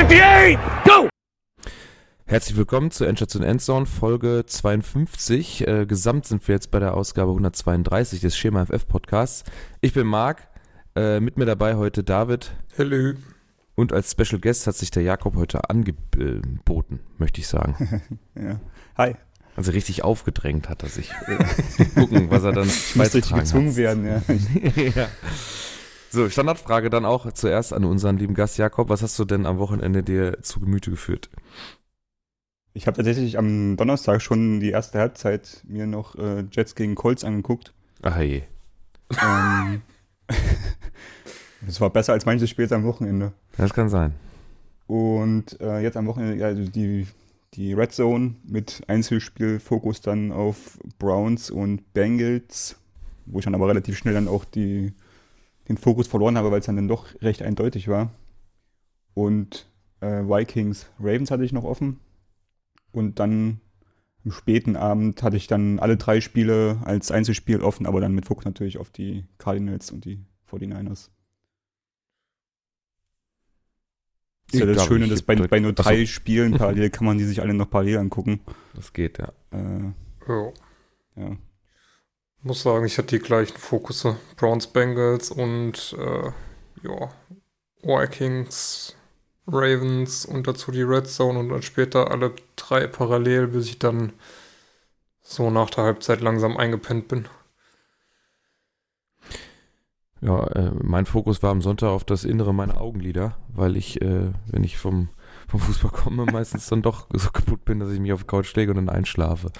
58, 0.00 0.58
go! 0.86 1.10
Herzlich 2.24 2.56
willkommen 2.56 2.90
zur 2.90 3.06
Endstation 3.06 3.42
Endzone 3.42 3.84
Folge 3.84 4.44
52. 4.46 5.68
Äh, 5.68 5.84
gesamt 5.84 6.24
sind 6.24 6.48
wir 6.48 6.54
jetzt 6.54 6.70
bei 6.70 6.78
der 6.78 6.94
Ausgabe 6.94 7.32
132 7.32 8.22
des 8.22 8.34
Schema 8.34 8.64
FF 8.64 8.88
Podcasts. 8.88 9.44
Ich 9.82 9.92
bin 9.92 10.06
Marc, 10.06 10.48
äh, 10.96 11.20
mit 11.20 11.36
mir 11.36 11.44
dabei 11.44 11.74
heute 11.74 12.02
David. 12.02 12.50
Hallo. 12.78 13.12
Und 13.74 13.92
als 13.92 14.12
Special 14.12 14.40
Guest 14.40 14.66
hat 14.66 14.74
sich 14.74 14.90
der 14.90 15.02
Jakob 15.02 15.36
heute 15.36 15.68
angeboten, 15.68 17.00
möchte 17.18 17.42
ich 17.42 17.48
sagen. 17.48 18.00
ja. 18.36 18.58
Hi. 18.96 19.16
Also 19.54 19.72
richtig 19.72 20.02
aufgedrängt 20.02 20.70
hat 20.70 20.82
er 20.82 20.88
sich. 20.88 21.10
gucken, 21.94 22.30
was 22.30 22.42
er 22.44 22.52
dann 22.52 22.68
ich 22.68 22.96
muss 22.96 23.14
richtig 23.14 23.34
gezwungen 23.34 23.68
hat. 23.68 23.76
werden, 23.76 24.06
ja. 24.06 24.22
ja. 24.96 25.08
So, 26.12 26.28
Standardfrage 26.28 26.90
dann 26.90 27.04
auch 27.04 27.30
zuerst 27.32 27.72
an 27.72 27.84
unseren 27.84 28.18
lieben 28.18 28.34
Gast 28.34 28.58
Jakob. 28.58 28.88
Was 28.88 29.00
hast 29.00 29.16
du 29.20 29.24
denn 29.24 29.46
am 29.46 29.58
Wochenende 29.58 30.02
dir 30.02 30.42
zu 30.42 30.58
Gemüte 30.58 30.90
geführt? 30.90 31.30
Ich 32.72 32.88
habe 32.88 32.96
tatsächlich 32.96 33.38
am 33.38 33.76
Donnerstag 33.76 34.20
schon 34.20 34.58
die 34.58 34.70
erste 34.70 34.98
Halbzeit 34.98 35.62
mir 35.68 35.86
noch 35.86 36.16
äh, 36.16 36.44
Jets 36.50 36.74
gegen 36.74 36.96
Colts 36.96 37.22
angeguckt. 37.22 37.72
Ach 38.02 38.18
je. 38.18 38.42
Ähm, 39.22 39.82
das 41.66 41.80
war 41.80 41.90
besser 41.90 42.12
als 42.12 42.26
manches 42.26 42.50
Spiel 42.50 42.72
am 42.74 42.82
Wochenende. 42.82 43.32
Das 43.56 43.72
kann 43.72 43.88
sein. 43.88 44.14
Und 44.88 45.60
äh, 45.60 45.78
jetzt 45.78 45.96
am 45.96 46.08
Wochenende, 46.08 46.36
ja, 46.36 46.46
also 46.46 46.68
die, 46.68 47.06
die 47.54 47.72
Red 47.72 47.92
Zone 47.92 48.34
mit 48.42 48.82
Einzelspielfokus 48.88 50.00
dann 50.00 50.32
auf 50.32 50.76
Browns 50.98 51.50
und 51.52 51.92
Bengals, 51.92 52.74
wo 53.26 53.38
ich 53.38 53.44
dann 53.44 53.54
aber 53.54 53.68
relativ 53.68 53.96
schnell 53.96 54.14
dann 54.14 54.26
auch 54.26 54.44
die 54.44 54.92
den 55.70 55.78
Fokus 55.78 56.08
verloren 56.08 56.36
habe, 56.36 56.50
weil 56.50 56.58
es 56.58 56.66
dann, 56.66 56.88
doch 56.88 57.06
recht 57.22 57.42
eindeutig 57.42 57.86
war. 57.86 58.10
Und 59.14 59.70
äh, 60.00 60.24
Vikings, 60.24 60.90
Ravens 60.98 61.30
hatte 61.30 61.44
ich 61.44 61.52
noch 61.52 61.64
offen. 61.64 62.00
Und 62.90 63.20
dann 63.20 63.60
am 64.24 64.32
späten 64.32 64.74
Abend 64.74 65.22
hatte 65.22 65.36
ich 65.36 65.46
dann 65.46 65.78
alle 65.78 65.96
drei 65.96 66.20
Spiele 66.20 66.80
als 66.84 67.12
Einzelspiel 67.12 67.62
offen, 67.62 67.86
aber 67.86 68.00
dann 68.00 68.14
mit 68.14 68.26
Fokus 68.26 68.44
natürlich 68.44 68.78
auf 68.78 68.90
die 68.90 69.24
Cardinals 69.38 69.92
und 69.92 70.04
die 70.04 70.24
49ers. 70.50 71.10
Das 74.46 74.54
ist 74.54 74.60
ja 74.60 74.66
das 74.66 74.84
Schöne, 74.84 75.06
dass 75.06 75.22
bei, 75.22 75.36
bei 75.36 75.60
nur 75.60 75.72
drei 75.72 76.02
Achso. 76.02 76.06
Spielen 76.06 76.58
parallel 76.58 76.90
kann 76.90 77.06
man 77.06 77.18
die 77.18 77.24
sich 77.24 77.40
alle 77.40 77.54
noch 77.54 77.70
parallel 77.70 77.98
angucken. 77.98 78.40
Das 78.74 78.92
geht, 78.92 79.18
ja. 79.18 79.32
Äh, 79.52 79.92
oh. 80.28 80.52
Ja 81.14 81.36
muss 82.42 82.62
sagen, 82.62 82.86
ich 82.86 82.96
hatte 82.98 83.18
die 83.18 83.24
gleichen 83.24 83.56
Fokusse. 83.56 84.16
Browns 84.36 84.66
Bengals 84.66 85.30
und 85.30 85.96
äh, 85.98 86.30
ja, 86.82 87.10
Vikings, 87.82 88.96
Ravens 89.46 90.24
und 90.24 90.46
dazu 90.46 90.70
die 90.70 90.82
Red 90.82 91.06
Zone 91.08 91.38
und 91.38 91.48
dann 91.48 91.62
später 91.62 92.10
alle 92.10 92.34
drei 92.56 92.86
parallel, 92.86 93.48
bis 93.48 93.66
ich 93.66 93.78
dann 93.78 94.12
so 95.22 95.50
nach 95.50 95.70
der 95.70 95.84
Halbzeit 95.84 96.20
langsam 96.20 96.56
eingepennt 96.56 97.08
bin. 97.08 97.28
Ja, 100.22 100.46
äh, 100.48 100.70
mein 100.82 101.06
Fokus 101.06 101.42
war 101.42 101.50
am 101.50 101.62
Sonntag 101.62 101.88
auf 101.88 102.04
das 102.04 102.24
Innere 102.24 102.52
meiner 102.52 102.80
Augenlider, 102.80 103.36
weil 103.48 103.76
ich, 103.76 104.02
äh, 104.02 104.32
wenn 104.46 104.64
ich 104.64 104.76
vom 104.76 105.08
vom 105.50 105.60
Fußball 105.60 105.90
komme, 105.90 106.24
meistens 106.26 106.68
dann 106.68 106.82
doch 106.82 107.06
so 107.12 107.30
kaputt 107.30 107.64
bin, 107.64 107.80
dass 107.80 107.90
ich 107.90 108.00
mich 108.00 108.12
auf 108.12 108.22
die 108.22 108.26
Couch 108.26 108.54
lege 108.54 108.70
und 108.70 108.76
dann 108.76 108.88
einschlafe. 108.88 109.50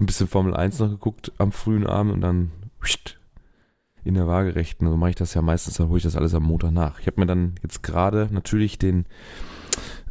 Ein 0.00 0.06
bisschen 0.06 0.28
Formel 0.28 0.54
1 0.54 0.78
noch 0.78 0.88
geguckt 0.88 1.32
am 1.38 1.52
frühen 1.52 1.86
Abend 1.86 2.12
und 2.12 2.20
dann 2.20 2.52
in 4.04 4.14
der 4.14 4.26
Waagerechten. 4.26 4.88
So 4.88 4.96
mache 4.96 5.10
ich 5.10 5.16
das 5.16 5.34
ja 5.34 5.42
meistens, 5.42 5.76
dann 5.76 5.88
hole 5.88 5.98
ich 5.98 6.04
das 6.04 6.16
alles 6.16 6.34
am 6.34 6.44
Montag 6.44 6.72
nach. 6.72 7.00
Ich 7.00 7.06
habe 7.06 7.20
mir 7.20 7.26
dann 7.26 7.54
jetzt 7.62 7.82
gerade 7.82 8.28
natürlich 8.30 8.78
den, 8.78 9.06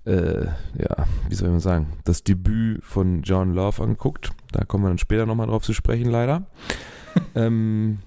äh, 0.06 0.46
ja, 0.46 1.06
wie 1.28 1.36
soll 1.36 1.48
ich 1.48 1.54
mal 1.54 1.60
sagen, 1.60 1.94
das 2.04 2.24
Debüt 2.24 2.84
von 2.84 3.22
John 3.24 3.54
Love 3.54 3.84
angeguckt. 3.84 4.32
Da 4.52 4.64
kommen 4.64 4.84
wir 4.84 4.90
dann 4.90 4.98
später 4.98 5.26
nochmal 5.26 5.48
drauf 5.48 5.64
zu 5.64 5.74
sprechen, 5.74 6.10
leider. 6.10 6.48
ähm, 7.36 8.00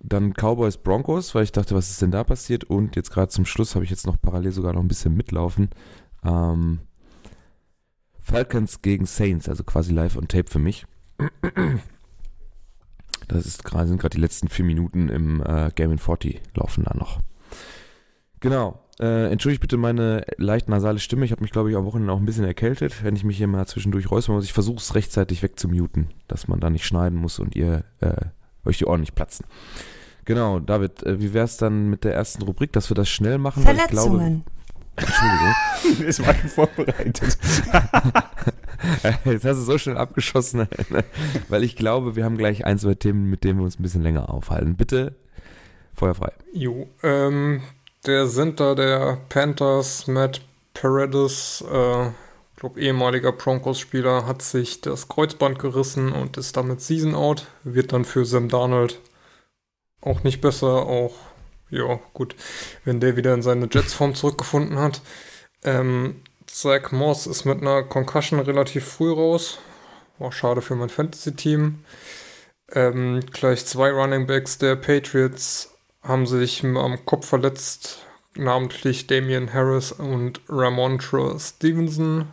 dann 0.00 0.34
Cowboys 0.34 0.76
Broncos, 0.76 1.34
weil 1.34 1.44
ich 1.44 1.52
dachte, 1.52 1.74
was 1.74 1.90
ist 1.90 2.02
denn 2.02 2.10
da 2.10 2.22
passiert? 2.22 2.64
Und 2.64 2.96
jetzt 2.96 3.10
gerade 3.10 3.28
zum 3.28 3.46
Schluss 3.46 3.74
habe 3.74 3.84
ich 3.84 3.90
jetzt 3.90 4.06
noch 4.06 4.20
parallel 4.20 4.52
sogar 4.52 4.72
noch 4.72 4.82
ein 4.82 4.88
bisschen 4.88 5.16
mitlaufen. 5.16 5.70
Ähm, 6.26 6.80
Falcons 8.20 8.82
gegen 8.82 9.06
Saints, 9.06 9.48
also 9.48 9.62
quasi 9.62 9.92
live 9.92 10.16
on 10.16 10.28
tape 10.28 10.50
für 10.50 10.58
mich. 10.58 10.84
Das 13.28 13.46
ist 13.46 13.64
grad, 13.64 13.88
sind 13.88 14.00
gerade 14.00 14.14
die 14.16 14.20
letzten 14.20 14.48
vier 14.48 14.64
Minuten 14.64 15.08
im 15.08 15.42
äh, 15.42 15.70
Game 15.74 15.90
in 15.90 15.98
40 15.98 16.40
laufen 16.54 16.84
da 16.84 16.94
noch. 16.94 17.20
Genau. 18.40 18.80
Äh, 18.98 19.30
entschuldigt 19.30 19.60
bitte 19.60 19.76
meine 19.76 20.24
leicht 20.38 20.68
nasale 20.68 20.98
Stimme. 20.98 21.24
Ich 21.24 21.32
habe 21.32 21.42
mich, 21.42 21.50
glaube 21.50 21.70
ich, 21.70 21.76
am 21.76 21.84
Wochenende 21.84 22.12
auch 22.12 22.18
ein 22.18 22.24
bisschen 22.24 22.44
erkältet, 22.44 23.04
wenn 23.04 23.16
ich 23.16 23.24
mich 23.24 23.36
hier 23.36 23.46
mal 23.46 23.66
zwischendurch 23.66 24.10
räuspern 24.10 24.36
muss. 24.36 24.44
Ich 24.44 24.52
versuche 24.52 24.78
es 24.78 24.94
rechtzeitig 24.94 25.42
wegzumuten, 25.42 26.08
dass 26.28 26.48
man 26.48 26.60
da 26.60 26.70
nicht 26.70 26.86
schneiden 26.86 27.18
muss 27.18 27.38
und 27.38 27.56
ihr 27.56 27.84
äh, 28.00 28.14
euch 28.64 28.78
die 28.78 28.86
Ohren 28.86 29.00
nicht 29.00 29.14
platzen. 29.14 29.46
Genau, 30.24 30.60
David, 30.60 31.02
äh, 31.02 31.20
wie 31.20 31.34
wäre 31.34 31.44
es 31.44 31.56
dann 31.56 31.90
mit 31.90 32.04
der 32.04 32.14
ersten 32.14 32.42
Rubrik, 32.42 32.72
dass 32.72 32.90
wir 32.90 32.94
das 32.94 33.08
schnell 33.08 33.38
machen? 33.38 33.62
Verletzungen. 33.62 34.18
Weil 34.18 34.28
ich 34.28 34.44
glaube, 34.44 34.55
Entschuldigung. 34.96 36.06
es 36.08 36.24
war 36.24 36.34
vorbereitet. 36.34 37.38
Jetzt 39.24 39.44
hast 39.44 39.58
du 39.58 39.62
so 39.62 39.78
schnell 39.78 39.96
abgeschossen, 39.96 40.68
weil 41.48 41.64
ich 41.64 41.76
glaube, 41.76 42.16
wir 42.16 42.24
haben 42.24 42.36
gleich 42.38 42.64
ein, 42.64 42.78
zwei 42.78 42.94
Themen, 42.94 43.28
mit 43.28 43.44
denen 43.44 43.58
wir 43.58 43.64
uns 43.64 43.78
ein 43.78 43.82
bisschen 43.82 44.02
länger 44.02 44.30
aufhalten. 44.30 44.76
Bitte, 44.76 45.14
feuerfrei. 45.94 46.32
Jo, 46.52 46.88
ähm, 47.02 47.62
der 48.06 48.28
Center 48.28 48.74
der 48.74 49.18
Panthers, 49.28 50.06
Matt 50.06 50.40
Paredes, 50.74 51.64
äh, 51.70 52.10
glaube 52.56 52.80
ehemaliger 52.80 53.32
Broncos-Spieler, 53.32 54.26
hat 54.26 54.42
sich 54.42 54.80
das 54.80 55.08
Kreuzband 55.08 55.58
gerissen 55.58 56.12
und 56.12 56.36
ist 56.36 56.56
damit 56.56 56.80
Season 56.80 57.14
out. 57.14 57.46
Wird 57.64 57.92
dann 57.92 58.04
für 58.04 58.24
Sam 58.24 58.48
Darnold 58.48 59.00
auch 60.00 60.22
nicht 60.22 60.40
besser, 60.40 60.86
auch 60.86 61.14
ja, 61.70 62.00
gut, 62.12 62.34
wenn 62.84 63.00
der 63.00 63.16
wieder 63.16 63.34
in 63.34 63.42
seine 63.42 63.68
Jets-Form 63.70 64.14
zurückgefunden 64.14 64.78
hat. 64.78 65.00
Ähm, 65.64 66.22
Zach 66.46 66.92
Moss 66.92 67.26
ist 67.26 67.44
mit 67.44 67.60
einer 67.60 67.82
Concussion 67.82 68.40
relativ 68.40 68.84
früh 68.84 69.12
raus. 69.12 69.58
War 70.18 70.32
schade 70.32 70.62
für 70.62 70.76
mein 70.76 70.88
Fantasy-Team. 70.88 71.84
Ähm, 72.72 73.20
gleich 73.32 73.66
zwei 73.66 73.90
Running 73.90 74.26
Backs 74.26 74.58
der 74.58 74.76
Patriots 74.76 75.74
haben 76.02 76.26
sich 76.26 76.64
am 76.64 77.04
Kopf 77.04 77.26
verletzt, 77.26 77.98
namentlich 78.34 79.06
Damian 79.06 79.52
Harris 79.52 79.92
und 79.92 80.40
Ramontre 80.48 81.38
Stevenson. 81.38 82.28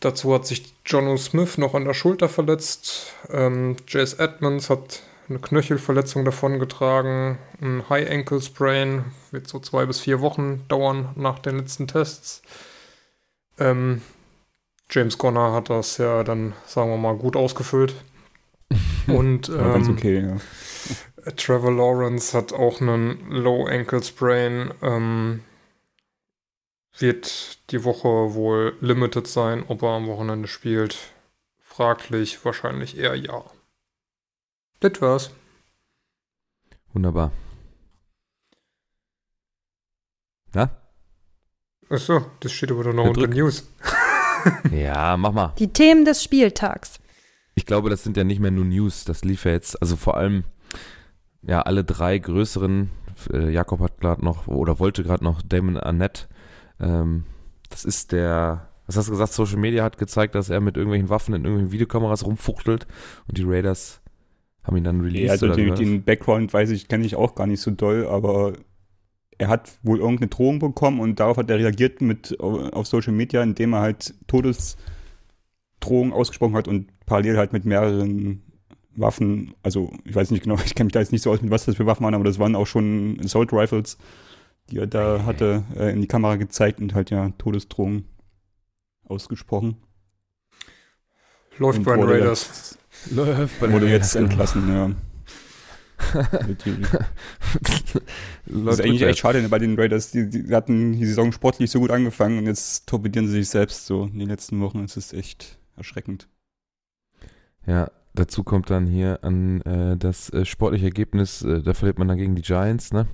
Dazu 0.00 0.34
hat 0.34 0.46
sich 0.46 0.74
Jono 0.84 1.16
Smith 1.16 1.58
noch 1.58 1.74
an 1.74 1.84
der 1.84 1.94
Schulter 1.94 2.28
verletzt. 2.28 3.14
Ähm, 3.30 3.76
Jace 3.88 4.14
Edmonds 4.14 4.68
hat 4.68 5.02
eine 5.28 5.38
Knöchelverletzung 5.38 6.24
davongetragen, 6.24 7.38
ein 7.60 7.88
High 7.88 8.10
Ankle 8.10 8.40
Sprain, 8.40 9.06
wird 9.30 9.48
so 9.48 9.58
zwei 9.58 9.86
bis 9.86 10.00
vier 10.00 10.20
Wochen 10.20 10.66
dauern 10.68 11.10
nach 11.16 11.38
den 11.38 11.58
letzten 11.58 11.88
Tests. 11.88 12.42
Ähm, 13.58 14.02
James 14.90 15.18
Conner 15.18 15.52
hat 15.52 15.70
das 15.70 15.98
ja 15.98 16.22
dann, 16.22 16.52
sagen 16.66 16.90
wir 16.90 16.96
mal, 16.96 17.16
gut 17.16 17.36
ausgefüllt. 17.36 17.94
Und 19.06 19.48
ähm, 19.48 19.90
okay, 19.90 20.20
ja. 20.20 21.32
Trevor 21.32 21.72
Lawrence 21.72 22.36
hat 22.36 22.52
auch 22.52 22.80
einen 22.80 23.30
Low 23.30 23.66
Ankle 23.66 24.02
Sprain. 24.02 24.72
Ähm, 24.82 25.40
wird 26.98 27.58
die 27.70 27.84
Woche 27.84 28.08
wohl 28.34 28.76
limited 28.80 29.26
sein, 29.26 29.64
ob 29.66 29.82
er 29.82 29.90
am 29.90 30.06
Wochenende 30.06 30.48
spielt. 30.48 30.96
Fraglich, 31.60 32.44
wahrscheinlich 32.44 32.96
eher 32.96 33.14
ja. 33.16 33.44
Das 34.80 35.00
war's. 35.00 35.30
Wunderbar. 36.92 37.32
Na? 40.54 40.70
Achso, 41.88 42.26
das 42.40 42.52
steht 42.52 42.70
aber 42.70 42.92
noch 42.92 43.06
unter 43.06 43.26
News. 43.26 43.70
ja, 44.72 45.16
mach 45.16 45.32
mal. 45.32 45.54
Die 45.58 45.72
Themen 45.72 46.04
des 46.04 46.22
Spieltags. 46.22 46.98
Ich 47.54 47.64
glaube, 47.64 47.90
das 47.90 48.02
sind 48.02 48.16
ja 48.16 48.24
nicht 48.24 48.40
mehr 48.40 48.50
nur 48.50 48.64
News. 48.64 49.04
Das 49.04 49.24
lief 49.24 49.44
ja 49.44 49.52
jetzt, 49.52 49.80
also 49.80 49.96
vor 49.96 50.16
allem, 50.16 50.44
ja, 51.42 51.62
alle 51.62 51.84
drei 51.84 52.18
größeren. 52.18 52.90
Äh, 53.32 53.50
Jakob 53.50 53.80
hat 53.80 54.00
gerade 54.00 54.24
noch, 54.24 54.46
oder 54.46 54.78
wollte 54.78 55.02
gerade 55.02 55.24
noch 55.24 55.42
Damon 55.42 55.78
Arnett. 55.78 56.28
Ähm, 56.80 57.24
das 57.70 57.84
ist 57.84 58.12
der, 58.12 58.68
was 58.86 58.96
hast 58.96 59.08
du 59.08 59.12
gesagt? 59.12 59.32
Social 59.32 59.58
Media 59.58 59.84
hat 59.84 59.96
gezeigt, 59.96 60.34
dass 60.34 60.50
er 60.50 60.60
mit 60.60 60.76
irgendwelchen 60.76 61.08
Waffen 61.08 61.34
in 61.34 61.44
irgendwelchen 61.44 61.72
Videokameras 61.72 62.26
rumfuchtelt 62.26 62.86
und 63.26 63.38
die 63.38 63.44
Raiders 63.44 64.02
haben 64.66 64.76
ihn 64.76 64.84
dann 64.84 65.00
released. 65.00 65.26
Ja, 65.26 65.32
also 65.32 65.48
den, 65.48 65.74
den, 65.74 66.02
Background 66.02 66.52
weiß 66.52 66.70
ich, 66.70 66.88
kenne 66.88 67.06
ich 67.06 67.14
auch 67.14 67.34
gar 67.34 67.46
nicht 67.46 67.60
so 67.60 67.70
doll, 67.70 68.06
aber 68.06 68.54
er 69.38 69.48
hat 69.48 69.78
wohl 69.82 69.98
irgendeine 69.98 70.28
Drohung 70.28 70.58
bekommen 70.58 71.00
und 71.00 71.20
darauf 71.20 71.36
hat 71.36 71.50
er 71.50 71.58
reagiert 71.58 72.00
mit 72.00 72.40
auf 72.40 72.86
Social 72.86 73.12
Media, 73.12 73.42
indem 73.42 73.74
er 73.74 73.80
halt 73.80 74.14
Todesdrohungen 74.26 76.12
ausgesprochen 76.12 76.54
hat 76.54 76.68
und 76.68 76.88
parallel 77.06 77.36
halt 77.36 77.52
mit 77.52 77.64
mehreren 77.64 78.42
Waffen, 78.96 79.54
also 79.62 79.92
ich 80.04 80.14
weiß 80.14 80.30
nicht 80.30 80.42
genau, 80.42 80.56
ich 80.64 80.74
kenne 80.74 80.86
mich 80.86 80.94
da 80.94 81.00
jetzt 81.00 81.12
nicht 81.12 81.22
so 81.22 81.30
aus, 81.30 81.42
mit 81.42 81.50
was 81.50 81.66
das 81.66 81.76
für 81.76 81.86
Waffen 81.86 82.04
waren, 82.04 82.14
aber 82.14 82.24
das 82.24 82.38
waren 82.38 82.56
auch 82.56 82.66
schon 82.66 83.20
Assault 83.22 83.52
Rifles, 83.52 83.98
die 84.70 84.78
er 84.78 84.86
da 84.86 85.24
hatte, 85.24 85.64
äh, 85.76 85.92
in 85.92 86.00
die 86.00 86.08
Kamera 86.08 86.36
gezeigt 86.36 86.80
und 86.80 86.94
halt 86.94 87.10
ja 87.10 87.30
Todesdrohung 87.38 88.04
ausgesprochen. 89.04 89.76
Läuft 91.58 91.84
bei 91.84 91.94
Raiders. 91.94 92.78
Läuft 93.10 93.60
bei 93.60 93.72
Wurde 93.72 93.88
jetzt 93.88 94.14
entlassen, 94.16 94.72
ja. 94.72 94.90
Natürlich. 96.46 96.86
Das 98.44 98.78
ist 98.78 98.84
eigentlich 98.84 99.02
echt 99.02 99.18
schade 99.18 99.48
bei 99.48 99.58
den 99.58 99.78
Raiders. 99.78 100.10
Die, 100.10 100.28
die 100.28 100.54
hatten 100.54 100.92
die 100.92 101.06
Saison 101.06 101.32
sportlich 101.32 101.70
so 101.70 101.80
gut 101.80 101.90
angefangen 101.90 102.38
und 102.38 102.46
jetzt 102.46 102.86
torpedieren 102.86 103.26
sie 103.26 103.34
sich 103.34 103.48
selbst 103.48 103.86
so 103.86 104.04
in 104.04 104.18
den 104.18 104.28
letzten 104.28 104.60
Wochen. 104.60 104.84
Es 104.84 104.96
ist 104.96 105.14
echt 105.14 105.58
erschreckend. 105.76 106.28
Ja, 107.66 107.90
dazu 108.14 108.44
kommt 108.44 108.70
dann 108.70 108.86
hier 108.86 109.20
an 109.22 109.60
äh, 109.62 109.96
das 109.96 110.30
äh, 110.30 110.44
sportliche 110.44 110.86
Ergebnis, 110.86 111.42
äh, 111.42 111.62
da 111.62 111.74
verliert 111.74 111.98
man 111.98 112.08
dann 112.08 112.18
gegen 112.18 112.34
die 112.34 112.42
Giants, 112.42 112.92
ne? 112.92 113.06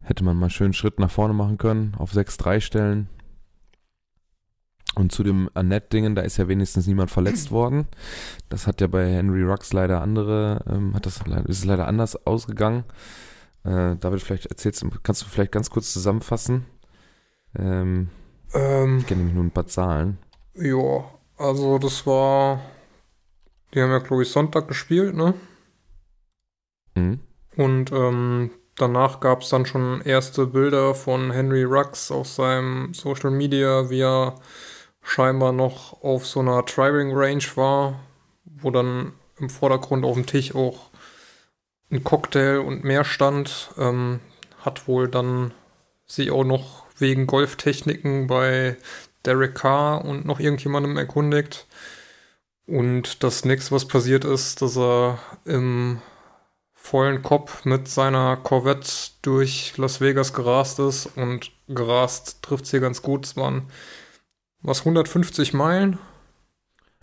Hätte 0.00 0.24
man 0.24 0.36
mal 0.36 0.50
schön 0.50 0.66
einen 0.66 0.74
Schritt 0.74 0.98
nach 0.98 1.10
vorne 1.10 1.34
machen 1.34 1.58
können, 1.58 1.94
auf 1.98 2.12
6-3 2.12 2.60
stellen. 2.60 3.08
Und 4.98 5.12
zu 5.12 5.22
dem 5.22 5.48
Annette-Dingen, 5.54 6.14
da 6.16 6.22
ist 6.22 6.38
ja 6.38 6.48
wenigstens 6.48 6.86
niemand 6.88 7.10
verletzt 7.10 7.50
worden. 7.52 7.86
Das 8.48 8.66
hat 8.66 8.80
ja 8.80 8.88
bei 8.88 9.08
Henry 9.08 9.42
Rux 9.44 9.72
leider 9.72 10.00
andere, 10.02 10.64
ähm, 10.68 10.94
hat 10.94 11.06
das 11.06 11.18
ist 11.46 11.58
es 11.58 11.64
leider 11.64 11.86
anders 11.86 12.26
ausgegangen. 12.26 12.84
Äh, 13.64 13.96
David, 13.96 14.22
vielleicht 14.22 14.46
erzählst 14.46 14.82
du, 14.82 14.90
kannst 15.02 15.22
du 15.22 15.26
vielleicht 15.26 15.52
ganz 15.52 15.70
kurz 15.70 15.92
zusammenfassen? 15.92 16.66
Ähm, 17.58 18.08
Ähm, 18.54 18.98
ich 18.98 19.06
kenne 19.06 19.18
nämlich 19.20 19.34
nur 19.34 19.44
ein 19.44 19.50
paar 19.50 19.66
Zahlen. 19.66 20.18
ja, 20.54 21.04
also 21.36 21.78
das 21.78 22.06
war. 22.06 22.60
Die 23.74 23.80
haben 23.82 23.90
ja, 23.90 23.98
glaube 23.98 24.22
ich, 24.22 24.30
Sonntag 24.30 24.66
gespielt, 24.68 25.14
ne? 25.14 25.34
Mhm. 26.94 27.20
Und 27.56 27.92
ähm, 27.92 28.50
danach 28.76 29.20
gab 29.20 29.42
es 29.42 29.50
dann 29.50 29.66
schon 29.66 30.00
erste 30.02 30.46
Bilder 30.46 30.94
von 30.94 31.30
Henry 31.30 31.64
Rux 31.64 32.10
auf 32.10 32.28
seinem 32.28 32.94
Social 32.94 33.30
Media, 33.30 33.90
wie 33.90 34.00
er 34.00 34.36
scheinbar 35.08 35.52
noch 35.52 36.02
auf 36.02 36.26
so 36.26 36.40
einer 36.40 36.62
Driving 36.62 37.12
Range 37.14 37.44
war, 37.54 37.98
wo 38.44 38.70
dann 38.70 39.14
im 39.38 39.48
Vordergrund 39.48 40.04
auf 40.04 40.14
dem 40.14 40.26
Tisch 40.26 40.54
auch 40.54 40.90
ein 41.90 42.04
Cocktail 42.04 42.58
und 42.58 42.84
mehr 42.84 43.04
stand. 43.04 43.70
Ähm, 43.78 44.20
hat 44.60 44.86
wohl 44.86 45.08
dann 45.08 45.52
sich 46.04 46.30
auch 46.30 46.44
noch 46.44 46.84
wegen 46.98 47.26
Golftechniken 47.26 48.26
bei 48.26 48.76
Derek 49.24 49.54
Carr 49.54 50.04
und 50.04 50.26
noch 50.26 50.40
irgendjemandem 50.40 50.98
erkundigt. 50.98 51.66
Und 52.66 53.22
das 53.22 53.46
nächste, 53.46 53.74
was 53.74 53.88
passiert 53.88 54.26
ist, 54.26 54.60
dass 54.60 54.76
er 54.76 55.18
im 55.46 56.02
vollen 56.74 57.22
Kopf 57.22 57.64
mit 57.64 57.88
seiner 57.88 58.36
Corvette 58.36 58.90
durch 59.22 59.74
Las 59.78 60.02
Vegas 60.02 60.34
gerast 60.34 60.78
ist 60.80 61.06
und 61.16 61.50
gerast 61.66 62.42
trifft 62.42 62.66
sie 62.66 62.80
ganz 62.80 63.00
gut. 63.00 63.24
Es 63.24 63.36
waren 63.36 63.70
was 64.62 64.80
150 64.80 65.54
Meilen. 65.54 65.98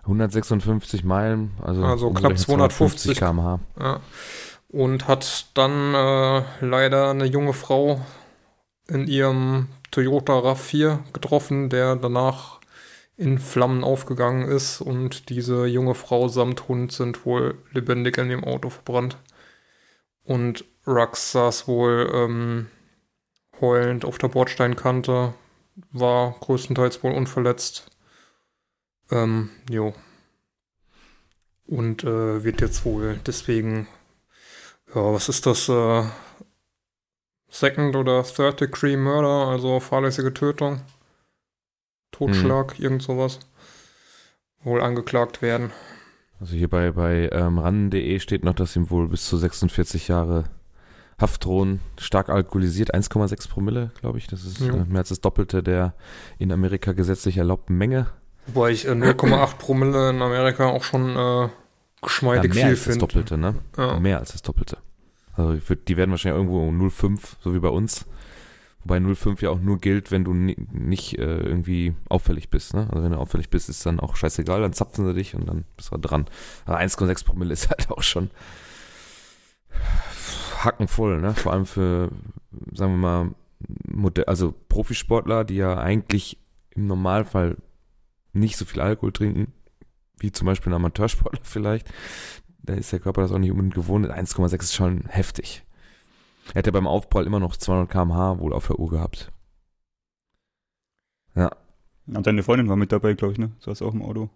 156 0.01 1.03
Meilen, 1.03 1.51
also, 1.63 1.83
Also 1.83 2.09
knapp 2.09 2.31
umgerechnet 2.31 2.39
250 2.39 3.17
km/h. 3.17 3.59
Ja. 3.79 3.99
Und 4.69 5.07
hat 5.07 5.47
dann 5.55 5.93
äh, 5.93 6.43
leider 6.61 7.09
eine 7.09 7.25
junge 7.25 7.53
Frau 7.53 8.01
in 8.87 9.07
ihrem 9.07 9.67
Toyota 9.91 10.33
RAV4 10.33 10.99
getroffen, 11.13 11.69
der 11.69 11.95
danach 11.95 12.59
in 13.17 13.39
Flammen 13.39 13.83
aufgegangen 13.83 14.47
ist 14.47 14.81
und 14.81 15.29
diese 15.29 15.65
junge 15.65 15.95
Frau 15.95 16.27
samt 16.27 16.67
Hund 16.67 16.91
sind 16.91 17.25
wohl 17.25 17.57
lebendig 17.71 18.17
in 18.17 18.29
dem 18.29 18.43
Auto 18.43 18.69
verbrannt. 18.69 19.17
Und 20.23 20.65
Rux 20.85 21.31
saß 21.31 21.67
wohl 21.67 22.11
ähm, 22.13 22.67
heulend 23.61 24.03
auf 24.05 24.17
der 24.17 24.27
Bordsteinkante, 24.27 25.33
war 25.91 26.35
größtenteils 26.39 27.03
wohl 27.03 27.13
unverletzt. 27.13 27.91
Ähm, 29.11 29.49
jo. 29.69 29.93
Und 31.67 32.03
äh, 32.03 32.43
wird 32.43 32.61
jetzt 32.61 32.85
wohl 32.85 33.19
deswegen, 33.25 33.87
ja, 34.93 35.13
was 35.13 35.29
ist 35.29 35.45
das, 35.45 35.67
äh, 35.69 36.03
Second 37.55 37.95
oder 37.95 38.23
Third 38.23 38.59
Degree 38.59 38.97
Murder, 38.97 39.47
also 39.47 39.79
fahrlässige 39.79 40.33
Tötung, 40.33 40.81
Totschlag, 42.11 42.79
irgend 42.79 43.01
sowas, 43.01 43.39
wohl 44.61 44.81
angeklagt 44.81 45.41
werden. 45.41 45.71
Also 46.39 46.55
hier 46.55 46.69
bei, 46.69 46.91
bei 46.91 47.29
ähm, 47.31 47.59
ran.de 47.59 48.19
steht 48.19 48.43
noch, 48.43 48.55
dass 48.55 48.75
ihm 48.75 48.89
wohl 48.89 49.07
bis 49.07 49.25
zu 49.25 49.37
46 49.37 50.09
Jahre 50.09 50.45
Haft 51.17 51.45
drohen, 51.45 51.79
stark 51.97 52.29
alkoholisiert, 52.29 52.93
1,6 52.93 53.47
Promille, 53.49 53.91
glaube 54.01 54.17
ich. 54.17 54.27
Das 54.27 54.43
ist 54.43 54.59
Ja. 54.59 54.73
äh, 54.73 54.85
mehr 54.85 54.99
als 54.99 55.09
das 55.09 55.21
Doppelte 55.21 55.63
der 55.63 55.93
in 56.39 56.51
Amerika 56.51 56.91
gesetzlich 56.91 57.37
erlaubten 57.37 57.77
Menge. 57.77 58.07
Wobei 58.47 58.71
ich 58.71 58.85
äh, 58.85 58.91
0,8 58.91 59.57
Promille 59.57 60.09
in 60.09 60.21
Amerika 60.21 60.65
auch 60.67 60.83
schon 60.83 61.15
äh, 61.15 61.15
Ja, 61.43 61.49
geschmeidig 62.01 62.53
mehr 62.53 62.63
viel 62.65 62.71
als 62.71 62.79
das 62.79 62.83
finde. 62.93 62.99
Doppelte, 62.99 63.37
ne? 63.37 63.55
Ja. 63.77 63.99
Mehr 63.99 64.19
als 64.19 64.33
das 64.33 64.41
Doppelte. 64.41 64.77
Also 65.33 65.57
würd, 65.69 65.87
die 65.87 65.97
werden 65.97 66.11
wahrscheinlich 66.11 66.37
irgendwo 66.37 66.67
um 66.67 66.79
0,5, 66.81 67.19
so 67.41 67.53
wie 67.55 67.59
bei 67.59 67.69
uns. 67.69 68.05
Wobei 68.83 68.97
0,5 68.97 69.41
ja 69.41 69.49
auch 69.49 69.59
nur 69.59 69.79
gilt, 69.79 70.11
wenn 70.11 70.23
du 70.25 70.33
ni 70.33 70.55
nicht 70.71 71.17
äh, 71.17 71.23
irgendwie 71.39 71.95
auffällig 72.07 72.49
bist. 72.49 72.73
Ne? 72.75 72.87
Also 72.91 73.03
wenn 73.03 73.13
du 73.13 73.17
auffällig 73.17 73.49
bist, 73.49 73.67
ist 73.67 73.83
dann 73.85 73.99
auch 73.99 74.15
scheißegal, 74.15 74.61
dann 74.61 74.73
zapfen 74.73 75.05
sie 75.07 75.13
dich 75.13 75.33
und 75.33 75.47
dann 75.47 75.63
bist 75.75 75.91
du 75.91 75.97
dran. 75.97 76.25
Aber 76.65 76.77
1,6 76.79 77.25
Promille 77.25 77.53
ist 77.53 77.69
halt 77.69 77.89
auch 77.89 78.03
schon 78.03 78.29
hackenvoll, 80.65 81.21
ne? 81.21 81.33
Vor 81.33 81.53
allem 81.53 81.65
für, 81.65 82.11
sagen 82.73 82.93
wir 82.93 82.97
mal, 82.97 83.31
Modell, 83.87 84.25
also 84.25 84.53
Profisportler, 84.67 85.43
die 85.43 85.55
ja 85.55 85.77
eigentlich 85.77 86.37
im 86.71 86.87
Normalfall 86.87 87.57
nicht 88.33 88.57
so 88.57 88.65
viel 88.65 88.81
Alkohol 88.81 89.11
trinken, 89.11 89.53
wie 90.17 90.31
zum 90.31 90.45
Beispiel 90.45 90.71
ein 90.71 90.75
Amateursportler 90.75 91.41
vielleicht. 91.43 91.91
Da 92.61 92.73
ist 92.73 92.91
der 92.91 92.99
Körper 92.99 93.21
das 93.21 93.31
auch 93.31 93.37
nicht 93.37 93.51
unbedingt 93.51 93.75
gewohnt. 93.75 94.07
1,6 94.07 94.61
ist 94.61 94.73
schon 94.73 95.05
heftig. 95.07 95.63
Er 96.53 96.59
hat 96.59 96.65
ja 96.65 96.71
beim 96.71 96.87
Aufprall 96.87 97.25
immer 97.25 97.39
noch 97.39 97.55
200 97.55 97.89
km/h 97.89 98.39
wohl 98.39 98.53
auf 98.53 98.67
der 98.67 98.79
Uhr 98.79 98.89
gehabt. 98.89 99.31
Und 102.07 102.27
deine 102.27 102.43
Freundin 102.43 102.69
war 102.69 102.75
mit 102.75 102.91
dabei, 102.91 103.13
glaube 103.13 103.33
ich, 103.33 103.39
ne? 103.39 103.51
So 103.59 103.71
ist 103.71 103.81
auch 103.81 103.93
im 103.93 104.03
Auto. 104.03 104.29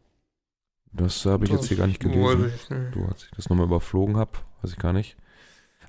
Das 0.91 1.25
habe 1.25 1.45
ich 1.45 1.51
jetzt 1.51 1.67
hier 1.67 1.77
gar 1.77 1.87
nicht 1.87 1.99
gelesen. 1.99 2.51
Du, 2.91 3.05
als 3.05 3.25
ich 3.25 3.31
das 3.31 3.49
nochmal 3.49 3.67
überflogen 3.67 4.17
habe, 4.17 4.31
weiß 4.61 4.71
ich 4.71 4.77
gar 4.79 4.93
nicht. 4.93 5.17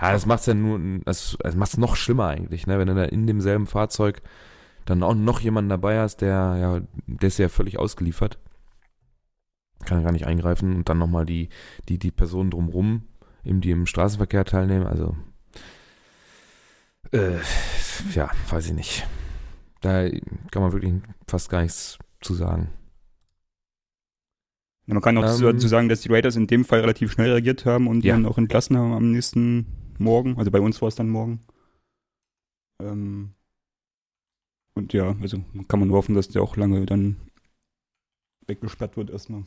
Ja, 0.01 0.13
das 0.13 0.25
macht's 0.27 0.47
ja 0.47 0.55
nur, 0.55 0.81
das, 1.05 1.37
das 1.41 1.55
macht's 1.57 1.77
noch 1.77 1.95
schlimmer 1.97 2.29
eigentlich, 2.29 2.67
ne? 2.67 2.79
Wenn 2.79 2.89
du 2.89 2.95
da 2.95 3.05
in 3.05 3.27
demselben 3.27 3.67
Fahrzeug 3.67 4.23
dann 4.87 5.03
auch 5.03 5.15
noch 5.15 5.41
jemanden 5.41 5.69
dabei 5.69 5.99
hast, 6.01 6.19
der, 6.23 6.57
ja, 6.59 6.81
der 7.07 7.27
ist 7.29 7.39
ja 7.39 7.49
völlig 7.49 7.79
ausgeliefert. 7.79 8.39
Kann 9.85 10.03
gar 10.03 10.13
nicht 10.13 10.27
eingreifen 10.27 10.75
und 10.77 10.89
dann 10.89 10.99
nochmal 10.99 11.27
die, 11.27 11.49
die, 11.89 11.99
die 11.99 12.11
Personen 12.11 12.51
drumrum, 12.51 13.03
eben 13.45 13.61
die 13.61 13.71
im 13.71 13.87
Straßenverkehr 13.87 14.45
teilnehmen, 14.45 14.87
also, 14.87 15.17
äh, 17.13 17.39
ja, 18.15 18.31
weiß 18.49 18.67
ich 18.69 18.75
nicht. 18.75 19.07
Da 19.81 20.09
kann 20.51 20.63
man 20.63 20.73
wirklich 20.73 20.95
fast 21.27 21.49
gar 21.51 21.63
nichts 21.63 21.99
zu 22.21 22.35
sagen. 22.35 22.71
Man 24.87 25.01
kann 25.01 25.17
auch 25.19 25.23
Ähm, 25.39 25.43
dazu 25.43 25.69
sagen, 25.69 25.89
dass 25.89 26.01
die 26.01 26.13
Raiders 26.13 26.37
in 26.37 26.47
dem 26.47 26.65
Fall 26.65 26.81
relativ 26.81 27.13
schnell 27.13 27.31
reagiert 27.31 27.65
haben 27.65 27.87
und 27.87 28.05
Ja. 28.05 28.15
dann 28.15 28.27
auch 28.27 28.39
entlassen 28.39 28.77
haben 28.77 28.93
am 28.93 29.11
nächsten 29.13 29.67
Morgen. 30.01 30.39
Also 30.39 30.51
bei 30.51 30.61
uns 30.61 30.81
war 30.81 30.89
es 30.89 30.95
dann 30.95 31.09
morgen. 31.09 31.41
Ähm, 32.81 33.35
und 34.75 34.93
ja, 34.93 35.15
also 35.21 35.39
kann 35.69 35.81
man 35.81 35.89
nur 35.89 35.99
hoffen, 35.99 36.15
dass 36.15 36.29
der 36.29 36.43
auch 36.43 36.57
lange 36.57 36.87
dann 36.87 37.17
weggesperrt 38.47 38.97
wird 38.97 39.11
erstmal. 39.11 39.45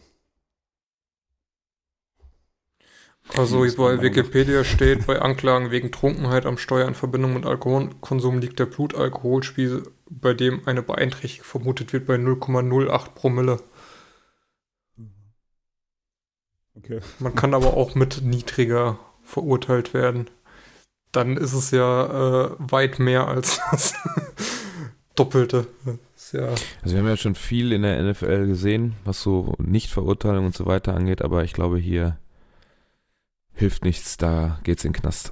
Also 3.36 3.60
bei 3.78 4.02
Wikipedia 4.02 4.64
steht, 4.64 5.08
bei 5.08 5.22
Anklagen 5.22 5.72
wegen 5.72 5.92
Trunkenheit 5.92 6.46
am 6.46 6.58
Steuer 6.58 6.88
in 6.88 6.94
Verbindung 6.94 7.34
mit 7.34 7.46
Alkoholkonsum 7.46 8.40
liegt 8.40 8.60
der 8.60 8.66
Blutalkoholspiegel, 8.66 9.84
bei 10.10 10.34
dem 10.34 10.68
eine 10.68 10.84
Beeinträchtigung 10.84 11.46
vermutet 11.46 11.94
wird, 11.94 12.06
bei 12.06 12.16
0,08 12.16 13.12
Promille. 13.16 13.60
Okay. 16.76 17.00
Man 17.20 17.34
kann 17.34 17.54
aber 17.54 17.76
auch 17.76 17.96
mit 17.96 18.22
niedriger 18.24 19.00
verurteilt 19.24 19.94
werden. 19.94 20.30
Dann 21.14 21.38
ist 21.38 21.54
es 21.54 21.72
ja 21.72 22.48
äh, 22.48 22.50
weit 22.60 23.00
mehr 23.00 23.28
als 23.30 23.62
das 23.72 23.94
Doppelte. 25.16 25.68
Das 25.86 26.32
ja, 26.34 26.48
Also 26.82 26.96
wir 26.96 26.98
haben 27.00 27.08
ja 27.08 27.16
schon 27.18 27.36
viel 27.36 27.72
in 27.72 27.84
der 27.84 28.04
NFL 28.04 28.48
gesehen, 28.48 28.96
was 29.06 29.22
so 29.22 29.54
Nichtverurteilung 29.60 30.46
und 30.48 30.56
so 30.56 30.66
weiter 30.66 30.94
angeht, 30.94 31.22
aber 31.22 31.46
ich 31.46 31.54
glaube, 31.54 31.78
hier 31.78 32.18
hilft 33.54 33.86
nichts, 33.86 34.18
da 34.18 34.60
geht's 34.64 34.84
in 34.84 34.92
den 34.92 35.02
Knast. 35.02 35.32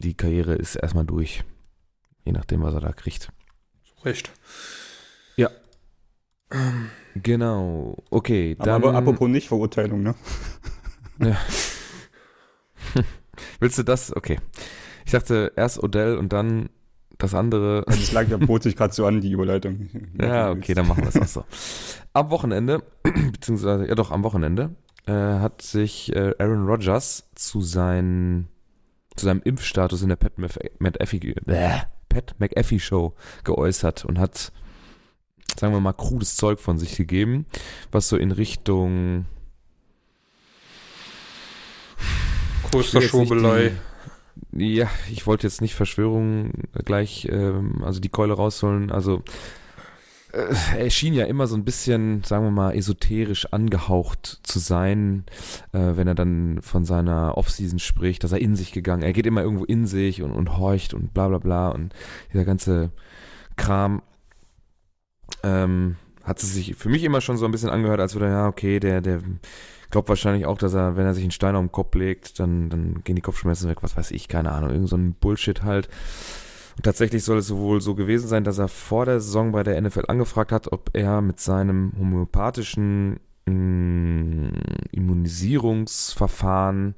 Die 0.00 0.14
Karriere 0.14 0.54
ist 0.54 0.76
erstmal 0.76 1.06
durch. 1.06 1.42
Je 2.24 2.32
nachdem, 2.32 2.62
was 2.62 2.74
er 2.74 2.80
da 2.80 2.92
kriegt. 2.92 3.32
recht. 4.04 4.30
Genau. 7.16 7.96
Okay, 8.10 8.56
Aber, 8.58 8.64
dann. 8.66 8.82
aber 8.82 8.94
apropos 8.94 9.28
Nicht-Verurteilung, 9.28 10.02
ne? 10.02 10.14
Willst 13.60 13.78
du 13.78 13.82
das? 13.82 14.14
Okay. 14.14 14.38
Ich 15.04 15.12
dachte 15.12 15.52
erst 15.56 15.82
Odell 15.82 16.16
und 16.16 16.32
dann 16.32 16.70
das 17.18 17.34
andere. 17.34 17.84
Also 17.86 18.00
es 18.00 18.12
lag, 18.12 18.28
da 18.28 18.36
bot 18.36 18.62
sich 18.62 18.76
gerade 18.76 18.94
so 18.94 19.06
an, 19.06 19.20
die 19.20 19.30
Überleitung. 19.30 19.88
Ja, 20.20 20.50
okay, 20.50 20.74
dann 20.74 20.88
machen 20.88 21.02
wir 21.02 21.08
es 21.08 21.16
auch 21.16 21.26
so. 21.26 21.44
Am 22.12 22.30
Wochenende, 22.30 22.82
beziehungsweise, 23.32 23.86
ja 23.86 23.94
doch, 23.94 24.10
am 24.10 24.22
Wochenende, 24.22 24.74
äh, 25.06 25.12
hat 25.12 25.62
sich 25.62 26.14
äh, 26.14 26.34
Aaron 26.38 26.66
Rodgers 26.66 27.28
zu, 27.34 27.60
sein, 27.60 28.48
zu 29.16 29.26
seinem 29.26 29.42
Impfstatus 29.44 30.02
in 30.02 30.08
der 30.08 30.16
Pat 30.16 30.38
McAfee, 30.38 31.34
äh, 31.46 31.78
Pat 32.08 32.34
McAfee 32.38 32.78
Show 32.78 33.14
geäußert 33.44 34.04
und 34.04 34.18
hat, 34.18 34.52
sagen 35.58 35.72
wir 35.72 35.80
mal, 35.80 35.92
krudes 35.92 36.36
Zeug 36.36 36.60
von 36.60 36.78
sich 36.78 36.96
gegeben, 36.96 37.46
was 37.92 38.08
so 38.08 38.16
in 38.16 38.30
Richtung 38.30 39.26
Größter 42.70 43.02
Schobelei. 43.02 43.72
Ja, 44.52 44.88
ich 45.10 45.26
wollte 45.26 45.46
jetzt 45.46 45.60
nicht 45.60 45.74
Verschwörung 45.74 46.52
gleich, 46.84 47.28
ähm, 47.30 47.82
also 47.84 48.00
die 48.00 48.08
Keule 48.08 48.34
rausholen. 48.34 48.90
Also 48.90 49.22
äh, 50.32 50.54
er 50.78 50.90
schien 50.90 51.14
ja 51.14 51.24
immer 51.26 51.46
so 51.46 51.56
ein 51.56 51.64
bisschen, 51.64 52.22
sagen 52.24 52.44
wir 52.44 52.50
mal, 52.50 52.74
esoterisch 52.74 53.46
angehaucht 53.52 54.40
zu 54.42 54.58
sein, 54.58 55.24
äh, 55.72 55.96
wenn 55.96 56.08
er 56.08 56.14
dann 56.14 56.60
von 56.62 56.84
seiner 56.84 57.36
Offseason 57.38 57.78
spricht, 57.78 58.24
dass 58.24 58.32
er 58.32 58.40
in 58.40 58.56
sich 58.56 58.72
gegangen. 58.72 59.02
Er 59.02 59.12
geht 59.12 59.26
immer 59.26 59.42
irgendwo 59.42 59.64
in 59.64 59.86
sich 59.86 60.22
und, 60.22 60.32
und 60.32 60.56
horcht 60.56 60.94
und 60.94 61.14
bla 61.14 61.28
bla 61.28 61.38
bla 61.38 61.68
und 61.70 61.94
dieser 62.32 62.44
ganze 62.44 62.90
Kram. 63.56 64.02
Ähm, 65.42 65.96
hat 66.24 66.42
es 66.42 66.54
sich 66.54 66.74
für 66.74 66.88
mich 66.88 67.04
immer 67.04 67.20
schon 67.20 67.36
so 67.36 67.44
ein 67.44 67.52
bisschen 67.52 67.68
angehört, 67.70 68.00
als 68.00 68.14
würde 68.14 68.26
er, 68.26 68.32
ja, 68.32 68.48
okay, 68.48 68.80
der, 68.80 69.00
der 69.00 69.20
glaube 69.94 70.08
wahrscheinlich 70.08 70.44
auch, 70.44 70.58
dass 70.58 70.74
er, 70.74 70.96
wenn 70.96 71.06
er 71.06 71.14
sich 71.14 71.22
einen 71.22 71.30
Stein 71.30 71.54
auf 71.54 71.62
den 71.62 71.70
Kopf 71.70 71.94
legt, 71.94 72.40
dann, 72.40 72.68
dann 72.68 73.04
gehen 73.04 73.14
die 73.14 73.22
Kopfschmerzen 73.22 73.70
weg, 73.70 73.78
was 73.82 73.96
weiß 73.96 74.10
ich, 74.10 74.26
keine 74.26 74.50
Ahnung, 74.50 74.70
irgend 74.70 74.88
so 74.88 74.96
ein 74.96 75.14
Bullshit 75.14 75.62
halt. 75.62 75.88
Und 76.76 76.84
tatsächlich 76.84 77.22
soll 77.22 77.38
es 77.38 77.54
wohl 77.54 77.80
so 77.80 77.94
gewesen 77.94 78.26
sein, 78.26 78.42
dass 78.42 78.58
er 78.58 78.66
vor 78.66 79.04
der 79.04 79.20
Saison 79.20 79.52
bei 79.52 79.62
der 79.62 79.80
NFL 79.80 80.06
angefragt 80.08 80.50
hat, 80.50 80.72
ob 80.72 80.90
er 80.94 81.20
mit 81.20 81.38
seinem 81.38 81.92
homöopathischen 81.96 83.20
mh, 83.46 83.54
mm, 83.54 84.52
Immunisierungsverfahren 84.90 86.96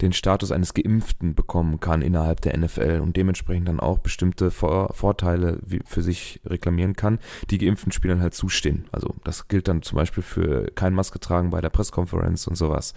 den 0.00 0.12
Status 0.12 0.52
eines 0.52 0.74
Geimpften 0.74 1.34
bekommen 1.34 1.80
kann 1.80 2.02
innerhalb 2.02 2.40
der 2.40 2.56
NFL 2.56 3.00
und 3.02 3.16
dementsprechend 3.16 3.68
dann 3.68 3.80
auch 3.80 3.98
bestimmte 3.98 4.50
Vor 4.50 4.94
Vorteile 4.94 5.60
für 5.84 6.02
sich 6.02 6.40
reklamieren 6.46 6.96
kann, 6.96 7.18
die 7.50 7.58
geimpften 7.58 7.92
Spielern 7.92 8.20
halt 8.20 8.34
zustehen. 8.34 8.86
Also 8.92 9.14
das 9.24 9.48
gilt 9.48 9.68
dann 9.68 9.82
zum 9.82 9.96
Beispiel 9.96 10.22
für 10.22 10.66
kein 10.74 10.94
Maske 10.94 11.20
tragen 11.20 11.50
bei 11.50 11.60
der 11.60 11.70
Presskonferenz 11.70 12.46
und 12.46 12.56
sowas. 12.56 12.94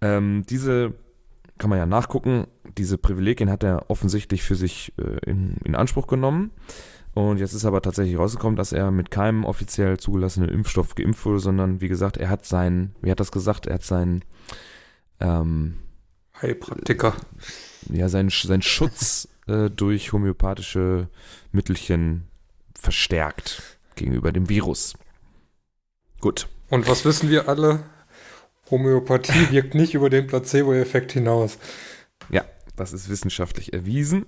Ähm, 0.00 0.44
diese 0.48 0.94
kann 1.58 1.70
man 1.70 1.78
ja 1.78 1.86
nachgucken. 1.86 2.46
Diese 2.78 2.98
Privilegien 2.98 3.50
hat 3.50 3.62
er 3.62 3.90
offensichtlich 3.90 4.42
für 4.42 4.54
sich 4.54 4.92
äh, 4.98 5.30
in, 5.30 5.56
in 5.64 5.74
Anspruch 5.74 6.06
genommen. 6.06 6.50
Und 7.12 7.38
jetzt 7.38 7.54
ist 7.54 7.64
aber 7.64 7.82
tatsächlich 7.82 8.18
rausgekommen, 8.18 8.56
dass 8.56 8.72
er 8.72 8.90
mit 8.90 9.10
keinem 9.10 9.44
offiziell 9.44 9.98
zugelassenen 9.98 10.48
Impfstoff 10.48 10.94
geimpft 10.94 11.24
wurde, 11.24 11.40
sondern 11.40 11.80
wie 11.80 11.88
gesagt, 11.88 12.16
er 12.16 12.30
hat 12.30 12.44
sein, 12.46 12.94
wie 13.02 13.10
hat 13.10 13.20
das 13.20 13.32
gesagt, 13.32 13.66
er 13.66 13.74
hat 13.74 13.82
sein 13.82 14.24
ähm, 15.18 15.76
Heilpraktiker. 16.42 17.14
Ja, 17.90 18.08
sein, 18.08 18.30
sein 18.30 18.62
Schutz 18.62 19.28
äh, 19.46 19.70
durch 19.70 20.12
homöopathische 20.12 21.08
Mittelchen 21.52 22.28
verstärkt 22.78 23.62
gegenüber 23.96 24.32
dem 24.32 24.48
Virus. 24.48 24.94
Gut. 26.20 26.48
Und 26.68 26.88
was 26.88 27.04
wissen 27.04 27.30
wir 27.30 27.48
alle? 27.48 27.82
Homöopathie 28.70 29.50
wirkt 29.50 29.74
nicht 29.74 29.94
über 29.94 30.10
den 30.10 30.26
Placebo-Effekt 30.26 31.12
hinaus. 31.12 31.58
Ja, 32.28 32.44
das 32.76 32.92
ist 32.92 33.08
wissenschaftlich 33.08 33.72
erwiesen. 33.72 34.26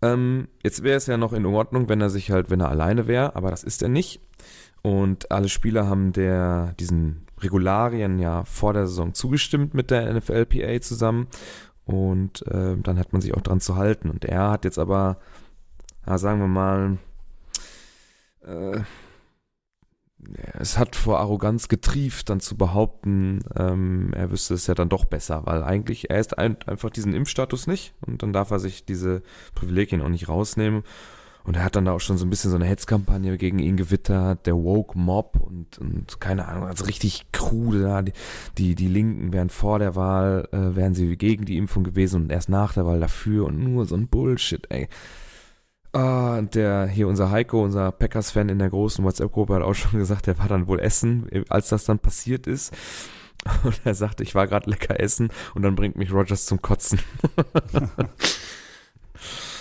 Ähm, 0.00 0.48
jetzt 0.62 0.82
wäre 0.82 0.96
es 0.96 1.06
ja 1.06 1.16
noch 1.16 1.32
in 1.32 1.46
Ordnung, 1.46 1.88
wenn 1.88 2.00
er 2.00 2.10
sich 2.10 2.30
halt, 2.30 2.50
wenn 2.50 2.60
er 2.60 2.70
alleine 2.70 3.06
wäre, 3.06 3.36
aber 3.36 3.50
das 3.50 3.62
ist 3.62 3.82
er 3.82 3.88
nicht. 3.88 4.20
Und 4.82 5.30
alle 5.30 5.48
Spieler 5.48 5.86
haben 5.86 6.12
der 6.12 6.74
diesen 6.80 7.26
Regularien 7.42 8.18
ja 8.18 8.44
vor 8.44 8.72
der 8.72 8.86
Saison 8.86 9.14
zugestimmt 9.14 9.74
mit 9.74 9.90
der 9.90 10.12
NFLPA 10.12 10.80
zusammen. 10.80 11.28
Und 11.84 12.46
äh, 12.46 12.76
dann 12.76 12.98
hat 12.98 13.12
man 13.12 13.20
sich 13.20 13.34
auch 13.34 13.40
dran 13.40 13.60
zu 13.60 13.76
halten. 13.76 14.10
Und 14.10 14.24
er 14.24 14.50
hat 14.50 14.64
jetzt 14.64 14.78
aber, 14.78 15.18
ja, 16.06 16.18
sagen 16.18 16.40
wir 16.40 16.48
mal, 16.48 16.98
äh, 18.44 18.80
es 20.58 20.78
hat 20.78 20.94
vor 20.94 21.18
Arroganz 21.18 21.68
getrieft, 21.68 22.30
dann 22.30 22.40
zu 22.40 22.56
behaupten, 22.56 23.40
ähm, 23.56 24.12
er 24.14 24.30
wüsste 24.30 24.54
es 24.54 24.66
ja 24.66 24.74
dann 24.74 24.88
doch 24.88 25.04
besser, 25.04 25.42
weil 25.46 25.62
eigentlich 25.64 26.10
er 26.10 26.20
ist 26.20 26.38
ein, 26.38 26.56
einfach 26.66 26.90
diesen 26.90 27.12
Impfstatus 27.12 27.66
nicht 27.66 27.94
und 28.06 28.22
dann 28.22 28.32
darf 28.32 28.50
er 28.50 28.60
sich 28.60 28.84
diese 28.84 29.22
Privilegien 29.54 30.00
auch 30.00 30.08
nicht 30.08 30.28
rausnehmen. 30.28 30.84
Und 31.44 31.56
er 31.56 31.64
hat 31.64 31.74
dann 31.74 31.86
da 31.86 31.92
auch 31.92 32.00
schon 32.00 32.18
so 32.18 32.24
ein 32.24 32.30
bisschen 32.30 32.50
so 32.50 32.56
eine 32.56 32.66
Hetzkampagne 32.66 33.36
gegen 33.36 33.58
ihn 33.58 33.76
gewittert, 33.76 34.46
der 34.46 34.54
Woke 34.54 34.96
Mob 34.96 35.40
und, 35.40 35.78
und 35.78 36.20
keine 36.20 36.46
Ahnung, 36.46 36.66
also 36.66 36.84
richtig 36.84 37.32
krude 37.32 37.82
da. 37.82 38.02
Die, 38.02 38.12
die, 38.58 38.74
die 38.74 38.86
Linken 38.86 39.32
wären 39.32 39.50
vor 39.50 39.78
der 39.78 39.96
Wahl, 39.96 40.48
äh, 40.52 40.76
wären 40.76 40.94
sie 40.94 41.16
gegen 41.16 41.44
die 41.44 41.56
Impfung 41.56 41.82
gewesen 41.84 42.22
und 42.22 42.32
erst 42.32 42.48
nach 42.48 42.74
der 42.74 42.86
Wahl 42.86 43.00
dafür 43.00 43.46
und 43.46 43.58
nur 43.58 43.86
so 43.86 43.96
ein 43.96 44.08
Bullshit, 44.08 44.66
ey. 44.70 44.88
Ah, 45.94 46.38
und 46.38 46.54
der, 46.54 46.86
hier 46.86 47.06
unser 47.06 47.30
Heiko, 47.30 47.62
unser 47.62 47.92
Packers-Fan 47.92 48.48
in 48.48 48.58
der 48.58 48.70
großen 48.70 49.04
WhatsApp-Gruppe 49.04 49.54
hat 49.56 49.62
auch 49.62 49.74
schon 49.74 49.92
gesagt, 50.00 50.26
der 50.26 50.38
war 50.38 50.48
dann 50.48 50.66
wohl 50.66 50.80
essen, 50.80 51.28
als 51.48 51.68
das 51.68 51.84
dann 51.84 51.98
passiert 51.98 52.46
ist. 52.46 52.72
Und 53.64 53.80
er 53.84 53.94
sagte, 53.94 54.22
ich 54.22 54.36
war 54.36 54.46
gerade 54.46 54.70
lecker 54.70 55.00
essen 55.00 55.30
und 55.54 55.62
dann 55.62 55.74
bringt 55.74 55.96
mich 55.96 56.12
Rogers 56.12 56.46
zum 56.46 56.62
Kotzen. 56.62 57.00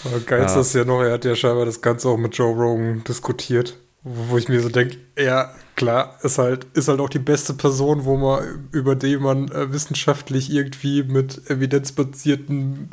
Aber 0.05 0.19
ja. 0.55 0.59
ist 0.59 0.73
ja 0.73 0.85
noch, 0.85 1.01
er 1.01 1.13
hat 1.13 1.25
ja 1.25 1.35
scheinbar 1.35 1.65
das 1.65 1.81
Ganze 1.81 2.09
auch 2.09 2.17
mit 2.17 2.35
Joe 2.35 2.53
Rogan 2.53 3.03
diskutiert. 3.03 3.77
Wo 4.03 4.37
ich 4.37 4.49
mir 4.49 4.61
so 4.61 4.69
denke, 4.69 4.97
ja, 5.15 5.53
klar, 5.75 6.17
ist 6.23 6.39
halt, 6.39 6.65
ist 6.73 6.87
halt 6.87 6.99
auch 6.99 7.09
die 7.09 7.19
beste 7.19 7.53
Person, 7.53 8.03
wo 8.05 8.17
man, 8.17 8.67
über 8.71 8.95
die 8.95 9.17
man 9.17 9.51
äh, 9.51 9.71
wissenschaftlich 9.71 10.51
irgendwie 10.51 11.03
mit 11.03 11.47
evidenzbasierten 11.51 12.89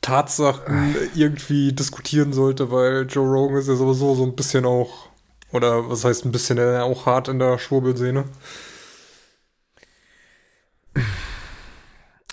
Tatsachen 0.00 0.96
irgendwie 1.14 1.72
diskutieren 1.72 2.32
sollte, 2.32 2.72
weil 2.72 3.06
Joe 3.06 3.28
Rogan 3.28 3.58
ist 3.58 3.68
ja 3.68 3.76
sowieso 3.76 4.16
so 4.16 4.24
ein 4.24 4.34
bisschen 4.34 4.64
auch, 4.64 5.08
oder 5.52 5.88
was 5.88 6.04
heißt 6.04 6.24
ein 6.24 6.32
bisschen, 6.32 6.58
äh, 6.58 6.78
auch 6.78 7.06
hart 7.06 7.28
in 7.28 7.38
der 7.38 7.58
Schwurbelszene. 7.58 8.24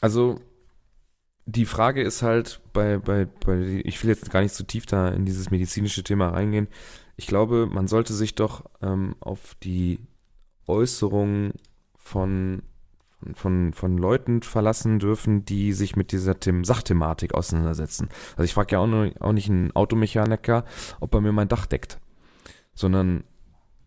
Also, 0.02 0.40
die 1.48 1.66
Frage 1.66 2.02
ist 2.04 2.22
halt 2.22 2.60
bei, 2.74 2.98
bei, 2.98 3.26
bei, 3.26 3.82
ich 3.86 4.04
will 4.04 4.10
jetzt 4.10 4.30
gar 4.30 4.42
nicht 4.42 4.54
zu 4.54 4.66
tief 4.66 4.86
da 4.86 5.08
in 5.08 5.26
dieses 5.26 5.50
medizinische 5.50 6.04
Thema 6.04 6.30
reingehen. 6.30 6.68
Ich 7.16 7.26
glaube, 7.26 7.68
man 7.72 7.88
sollte 7.88 8.14
sich 8.14 8.36
doch 8.36 8.66
ähm, 8.82 9.16
auf 9.22 9.56
die 9.64 10.00
Äußerungen 10.68 11.54
von, 11.96 12.64
von, 13.34 13.72
von 13.72 13.98
Leuten 13.98 14.42
verlassen 14.42 15.00
dürfen, 15.00 15.46
die 15.46 15.72
sich 15.72 15.96
mit 15.96 16.12
dieser 16.12 16.38
Them 16.38 16.66
Sachthematik 16.66 17.34
auseinandersetzen. 17.34 18.10
Also 18.32 18.44
ich 18.44 18.54
frage 18.54 18.74
ja 18.74 18.80
auch, 18.80 18.88
noch, 18.88 19.10
auch 19.22 19.32
nicht 19.32 19.50
einen 19.50 19.74
Automechaniker, 19.74 20.66
ob 21.00 21.16
er 21.16 21.22
mir 21.22 21.32
mein 21.32 21.48
Dach 21.48 21.66
deckt, 21.66 21.98
sondern 22.76 23.24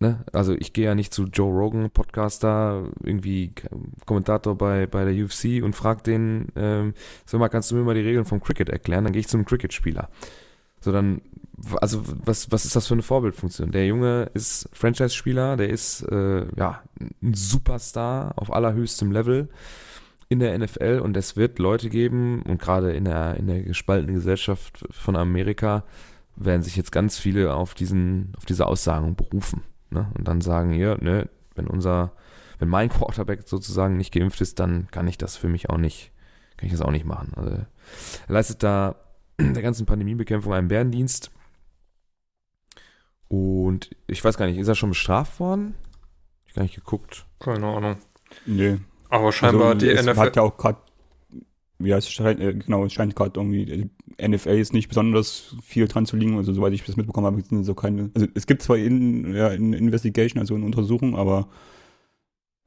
Ne? 0.03 0.25
Also 0.33 0.55
ich 0.55 0.73
gehe 0.73 0.87
ja 0.87 0.95
nicht 0.95 1.13
zu 1.13 1.25
Joe 1.25 1.53
Rogan, 1.53 1.91
Podcaster, 1.91 2.85
irgendwie 3.05 3.53
Kommentator 4.07 4.57
bei, 4.57 4.87
bei 4.87 5.05
der 5.05 5.15
UFC 5.25 5.63
und 5.63 5.77
frage 5.77 6.03
den, 6.03 6.49
ähm, 6.57 6.95
sag 7.27 7.39
mal, 7.39 7.51
kannst 7.51 7.71
du 7.71 7.75
mir 7.75 7.83
mal 7.83 7.95
die 7.95 8.01
Regeln 8.01 8.25
vom 8.25 8.41
Cricket 8.43 8.71
erklären? 8.71 9.05
Dann 9.05 9.13
gehe 9.13 9.21
ich 9.21 9.29
zu 9.29 9.37
einem 9.37 9.45
Cricket-Spieler. 9.45 10.09
So 10.81 10.91
dann, 10.91 11.21
also 11.83 12.03
was, 12.25 12.51
was 12.51 12.65
ist 12.65 12.77
das 12.77 12.87
für 12.87 12.95
eine 12.95 13.03
Vorbildfunktion? 13.03 13.73
Der 13.73 13.87
Junge 13.87 14.31
ist 14.33 14.71
Franchise-Spieler, 14.73 15.59
der 15.59 15.69
ist 15.69 16.01
äh, 16.11 16.47
ja 16.57 16.83
ein 17.23 17.35
Superstar 17.35 18.33
auf 18.37 18.51
allerhöchstem 18.51 19.13
Level 19.13 19.51
in 20.31 20.39
der 20.39 20.59
NFL 20.59 21.01
und 21.05 21.15
es 21.19 21.37
wird 21.37 21.59
Leute 21.59 21.91
geben 21.91 22.41
und 22.43 22.59
gerade 22.59 22.93
in 22.93 23.05
der, 23.05 23.37
in 23.37 23.49
der 23.49 23.63
gespaltenen 23.65 24.15
Gesellschaft 24.15 24.87
von 24.91 25.15
Amerika 25.15 25.85
werden 26.37 26.63
sich 26.63 26.77
jetzt 26.77 26.93
ganz 26.93 27.19
viele 27.19 27.53
auf 27.53 27.75
diesen, 27.75 28.33
auf 28.39 28.47
diese 28.47 28.67
Aussagen 28.67 29.15
berufen. 29.15 29.63
Ne? 29.91 30.11
Und 30.17 30.27
dann 30.29 30.41
sagen, 30.41 30.73
ja, 30.73 30.97
ne, 30.97 31.29
wenn 31.55 31.67
unser, 31.67 32.13
wenn 32.59 32.69
mein 32.69 32.89
Quarterback 32.89 33.47
sozusagen 33.47 33.97
nicht 33.97 34.13
geimpft 34.13 34.41
ist, 34.41 34.59
dann 34.61 34.89
kann 34.91 35.09
ich 35.09 35.19
das 35.19 35.37
für 35.37 35.49
mich 35.49 35.71
auch 35.71 35.79
nicht, 35.79 36.13
kann 36.57 36.67
ich 36.67 36.73
das 36.73 36.83
auch 36.83 36.91
nicht 36.91 37.05
machen. 37.05 37.33
Also 37.37 37.51
er 37.51 37.67
leistet 38.29 38.63
da 38.63 38.97
der 39.39 39.63
ganzen 39.63 39.87
Pandemiebekämpfung 39.87 40.53
einen 40.53 40.69
Bärendienst. 40.69 41.31
Und 43.29 43.91
ich 44.07 44.25
weiß 44.25 44.37
gar 44.37 44.47
nicht, 44.47 44.59
ist 44.59 44.69
er 44.69 44.75
schon 44.75 44.91
bestraft 44.91 45.39
worden? 45.39 45.75
Ich 46.47 46.55
gar 46.55 46.63
nicht 46.63 46.75
geguckt. 46.75 47.27
Keine 47.39 47.67
Ahnung. 47.67 47.97
Nee. 48.45 48.79
Aber 49.09 49.33
scheinbar 49.33 49.75
also, 49.75 49.87
die 49.87 49.93
NFL. 49.93 50.17
hat 50.17 50.37
ja 50.37 50.43
auch 50.43 50.57
gerade 50.57 50.79
ja, 51.81 51.97
es 51.97 52.11
scheint, 52.11 52.41
äh, 52.41 52.55
genau, 52.55 52.85
es 52.85 52.93
scheint 52.93 53.17
gerade 53.17 53.39
irgendwie, 53.39 53.91
NFL 54.21 54.59
ist 54.59 54.73
nicht 54.73 54.89
besonders 54.89 55.57
viel 55.63 55.89
dran 55.89 56.07
zu 56.07 56.17
liegen, 56.17 56.37
also 56.37 56.53
soweit 56.53 56.73
ich 56.73 56.85
das 56.85 56.97
mitbekommen 56.97 57.27
habe, 57.27 57.41
sind 57.43 57.65
so 57.65 57.75
keine, 57.75 58.11
also 58.15 58.27
es 58.35 58.47
gibt 58.47 58.63
zwar 58.63 58.77
in, 58.77 59.35
ja, 59.35 59.49
in 59.49 59.73
Investigation, 59.73 60.41
also 60.41 60.55
in 60.55 60.63
Untersuchung, 60.63 61.17
aber 61.17 61.49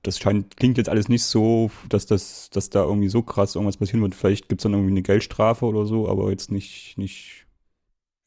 das 0.04 0.20
scheint, 0.20 0.58
klingt 0.58 0.78
jetzt 0.78 0.90
alles 0.90 1.08
nicht 1.08 1.24
so, 1.24 1.72
dass, 1.88 2.06
das, 2.06 2.50
dass 2.50 2.70
da 2.70 2.84
irgendwie 2.84 3.08
so 3.08 3.22
krass 3.22 3.56
irgendwas 3.56 3.78
passieren 3.78 4.02
wird. 4.02 4.16
Vielleicht 4.16 4.50
gibt 4.50 4.60
es 4.60 4.64
dann 4.64 4.74
irgendwie 4.74 4.92
eine 4.92 5.02
Geldstrafe 5.02 5.66
oder 5.66 5.86
so, 5.86 6.10
aber 6.10 6.30
jetzt 6.30 6.52
nicht, 6.52 6.98
nicht 6.98 7.48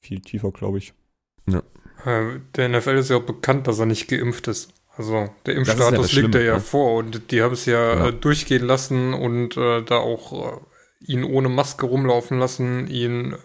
viel 0.01 0.21
tiefer, 0.21 0.51
glaube 0.53 0.79
ich. 0.79 0.95
Ja. 1.47 1.63
Äh, 2.07 2.41
der 2.55 2.71
NFL 2.71 2.97
ist 2.97 3.11
ja 3.11 3.19
auch 3.19 3.27
bekannt, 3.27 3.67
dass 3.67 3.79
er 3.79 3.87
nicht 3.87 4.09
geimpft 4.09 4.49
ist. 4.49 4.73
Also 4.97 5.29
der 5.45 5.57
Impfstatus 5.57 6.13
ja 6.13 6.23
liegt 6.23 6.35
da 6.35 6.41
ja 6.41 6.55
ne? 6.55 6.61
vor 6.61 6.95
und 6.95 7.31
die 7.31 7.43
haben 7.43 7.53
es 7.53 7.67
ja, 7.67 7.95
ja. 7.97 8.09
Äh, 8.09 8.13
durchgehen 8.15 8.67
lassen 8.67 9.13
und 9.13 9.57
äh, 9.59 9.83
da 9.83 9.97
auch 9.97 10.33
äh, 10.33 10.61
ihn 11.07 11.25
ohne 11.25 11.49
Maske 11.49 11.87
rumlaufen 11.87 12.39
lassen, 12.39 12.87
ihn 12.89 13.37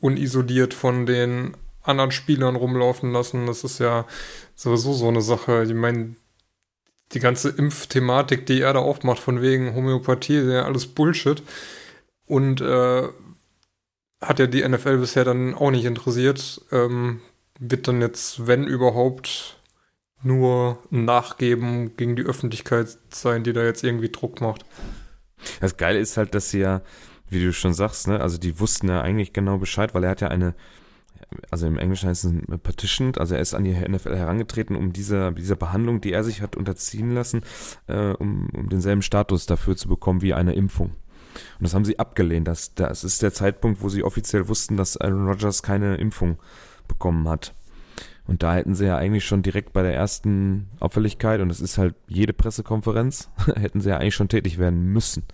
unisoliert 0.00 0.74
von 0.74 1.06
den 1.06 1.56
anderen 1.82 2.10
Spielern 2.10 2.56
rumlaufen 2.56 3.12
lassen. 3.12 3.46
Das 3.46 3.64
ist 3.64 3.78
ja 3.78 4.06
sowieso 4.54 4.92
so 4.92 5.08
eine 5.08 5.22
Sache. 5.22 5.64
Ich 5.64 5.74
meine, 5.74 6.16
die 7.12 7.20
ganze 7.20 7.50
Impfthematik, 7.50 8.46
die 8.46 8.60
er 8.60 8.72
da 8.72 8.80
aufmacht, 8.80 9.18
von 9.18 9.42
wegen 9.42 9.74
Homöopathie, 9.74 10.40
ja 10.40 10.64
alles 10.64 10.86
Bullshit. 10.86 11.42
Und 12.26 12.60
äh, 12.60 13.08
hat 14.20 14.38
ja 14.38 14.46
die 14.46 14.66
NFL 14.66 14.98
bisher 14.98 15.24
dann 15.24 15.54
auch 15.54 15.70
nicht 15.70 15.84
interessiert. 15.84 16.62
Ähm, 16.70 17.20
wird 17.58 17.88
dann 17.88 18.00
jetzt, 18.00 18.46
wenn 18.46 18.64
überhaupt, 18.64 19.60
nur 20.22 20.78
Nachgeben 20.90 21.96
gegen 21.96 22.16
die 22.16 22.22
Öffentlichkeit 22.22 22.98
sein, 23.10 23.42
die 23.42 23.52
da 23.52 23.62
jetzt 23.64 23.82
irgendwie 23.82 24.10
Druck 24.10 24.40
macht. 24.40 24.64
Das 25.60 25.76
Geile 25.76 25.98
ist 25.98 26.16
halt, 26.16 26.34
dass 26.34 26.50
sie 26.50 26.60
ja, 26.60 26.82
wie 27.30 27.42
du 27.42 27.52
schon 27.52 27.74
sagst, 27.74 28.08
ne, 28.08 28.20
also 28.20 28.38
die 28.38 28.58
wussten 28.60 28.88
ja 28.88 29.00
eigentlich 29.00 29.32
genau 29.32 29.58
Bescheid, 29.58 29.94
weil 29.94 30.04
er 30.04 30.10
hat 30.10 30.20
ja 30.20 30.28
eine, 30.28 30.54
also 31.50 31.66
im 31.66 31.78
Englischen 31.78 32.08
heißt 32.08 32.24
es 32.24 32.32
petitioned, 32.62 33.18
also 33.18 33.34
er 33.34 33.40
ist 33.40 33.54
an 33.54 33.64
die 33.64 33.72
NFL 33.72 34.16
herangetreten, 34.16 34.76
um 34.76 34.92
diese, 34.92 35.32
diese 35.32 35.56
Behandlung, 35.56 36.00
die 36.00 36.12
er 36.12 36.24
sich 36.24 36.42
hat 36.42 36.56
unterziehen 36.56 37.12
lassen, 37.12 37.42
äh, 37.86 38.12
um, 38.12 38.48
um 38.50 38.68
denselben 38.68 39.02
Status 39.02 39.46
dafür 39.46 39.76
zu 39.76 39.88
bekommen 39.88 40.22
wie 40.22 40.34
eine 40.34 40.54
Impfung. 40.54 40.90
Und 41.58 41.62
das 41.62 41.74
haben 41.74 41.84
sie 41.84 41.98
abgelehnt. 41.98 42.48
Das, 42.48 42.74
das 42.74 43.04
ist 43.04 43.22
der 43.22 43.32
Zeitpunkt, 43.32 43.82
wo 43.82 43.88
sie 43.88 44.02
offiziell 44.02 44.48
wussten, 44.48 44.76
dass 44.76 44.96
Aaron 44.96 45.28
Rodgers 45.28 45.62
keine 45.62 45.96
Impfung 45.96 46.38
bekommen 46.88 47.28
hat. 47.28 47.54
Und 48.26 48.42
da 48.42 48.54
hätten 48.54 48.74
sie 48.74 48.86
ja 48.86 48.96
eigentlich 48.96 49.24
schon 49.24 49.42
direkt 49.42 49.72
bei 49.72 49.82
der 49.82 49.94
ersten 49.94 50.68
Auffälligkeit, 50.78 51.40
und 51.40 51.48
das 51.48 51.60
ist 51.60 51.78
halt 51.78 51.94
jede 52.06 52.32
Pressekonferenz, 52.32 53.28
hätten 53.56 53.80
sie 53.80 53.90
ja 53.90 53.96
eigentlich 53.96 54.14
schon 54.14 54.28
tätig 54.28 54.58
werden 54.58 54.84
müssen. 54.84 55.24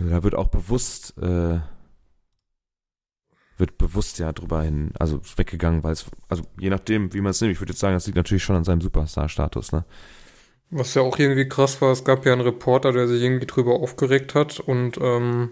Da 0.00 0.22
wird 0.22 0.34
auch 0.34 0.48
bewusst, 0.48 1.14
äh, 1.18 1.58
wird 3.56 3.78
bewusst 3.78 4.18
ja 4.18 4.32
drüber 4.32 4.62
hin, 4.62 4.92
also 4.98 5.20
weggegangen, 5.36 5.82
weil 5.82 5.92
es, 5.92 6.06
also 6.28 6.44
je 6.58 6.70
nachdem, 6.70 7.12
wie 7.12 7.20
man 7.20 7.30
es 7.30 7.40
nimmt, 7.40 7.52
ich 7.52 7.60
würde 7.60 7.72
jetzt 7.72 7.80
sagen, 7.80 7.94
das 7.94 8.06
liegt 8.06 8.16
natürlich 8.16 8.44
schon 8.44 8.56
an 8.56 8.64
seinem 8.64 8.80
Superstar-Status, 8.80 9.72
ne? 9.72 9.84
Was 10.70 10.94
ja 10.94 11.02
auch 11.02 11.18
irgendwie 11.18 11.48
krass 11.48 11.80
war, 11.80 11.92
es 11.92 12.04
gab 12.04 12.26
ja 12.26 12.32
einen 12.32 12.42
Reporter, 12.42 12.92
der 12.92 13.08
sich 13.08 13.22
irgendwie 13.22 13.46
drüber 13.46 13.74
aufgeregt 13.74 14.34
hat 14.34 14.60
und 14.60 14.98
ähm, 15.00 15.50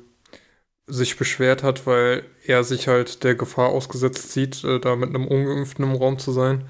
sich 0.86 1.16
beschwert 1.16 1.62
hat, 1.62 1.86
weil 1.86 2.24
er 2.44 2.64
sich 2.64 2.86
halt 2.86 3.24
der 3.24 3.34
Gefahr 3.34 3.70
ausgesetzt 3.70 4.32
sieht, 4.32 4.62
äh, 4.62 4.78
da 4.78 4.94
mit 4.94 5.08
einem 5.08 5.26
Ungeimpften 5.26 5.84
im 5.84 5.96
Raum 5.96 6.18
zu 6.18 6.32
sein, 6.32 6.68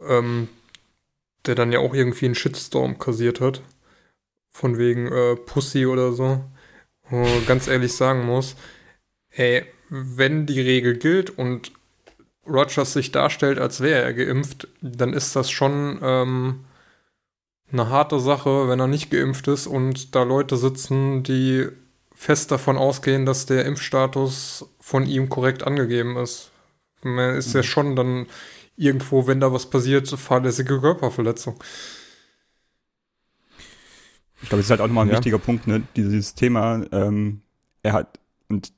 ähm, 0.00 0.48
der 1.46 1.54
dann 1.54 1.72
ja 1.72 1.80
auch 1.80 1.94
irgendwie 1.94 2.24
einen 2.24 2.34
Shitstorm 2.34 2.98
kassiert 2.98 3.40
hat, 3.40 3.62
von 4.50 4.78
wegen 4.78 5.12
äh, 5.12 5.36
Pussy 5.36 5.86
oder 5.86 6.12
so, 6.12 6.42
ganz 7.46 7.66
ehrlich 7.66 7.94
sagen 7.94 8.24
muss, 8.24 8.56
ey, 9.30 9.64
wenn 9.90 10.46
die 10.46 10.60
Regel 10.60 10.96
gilt 10.98 11.30
und 11.30 11.72
Rogers 12.46 12.92
sich 12.92 13.12
darstellt, 13.12 13.58
als 13.58 13.80
wäre 13.80 14.02
er 14.02 14.12
geimpft, 14.12 14.68
dann 14.80 15.12
ist 15.12 15.34
das 15.36 15.50
schon 15.50 15.98
ähm, 16.02 16.64
eine 17.72 17.88
harte 17.88 18.20
Sache, 18.20 18.68
wenn 18.68 18.80
er 18.80 18.86
nicht 18.86 19.10
geimpft 19.10 19.48
ist 19.48 19.66
und 19.66 20.14
da 20.14 20.22
Leute 20.22 20.56
sitzen, 20.56 21.22
die 21.22 21.68
fest 22.14 22.50
davon 22.50 22.76
ausgehen, 22.76 23.26
dass 23.26 23.46
der 23.46 23.64
Impfstatus 23.64 24.66
von 24.78 25.06
ihm 25.06 25.28
korrekt 25.28 25.62
angegeben 25.64 26.16
ist. 26.16 26.50
Man 27.02 27.34
ist 27.36 27.48
mhm. 27.48 27.56
ja 27.56 27.62
schon 27.62 27.96
dann 27.96 28.26
irgendwo, 28.76 29.26
wenn 29.26 29.40
da 29.40 29.52
was 29.52 29.68
passiert, 29.70 30.08
fahrlässige 30.08 30.80
Körperverletzung. 30.80 31.58
Ich 34.44 34.50
glaube, 34.50 34.60
das 34.60 34.66
ist 34.66 34.70
halt 34.70 34.82
auch 34.82 34.86
nochmal 34.86 35.06
ein 35.06 35.08
ja. 35.08 35.14
wichtiger 35.14 35.38
Punkt, 35.38 35.66
ne? 35.66 35.82
Dieses 35.96 36.34
Thema, 36.34 36.84
ähm, 36.92 37.40
er 37.82 37.94
hat, 37.94 38.20
und 38.50 38.74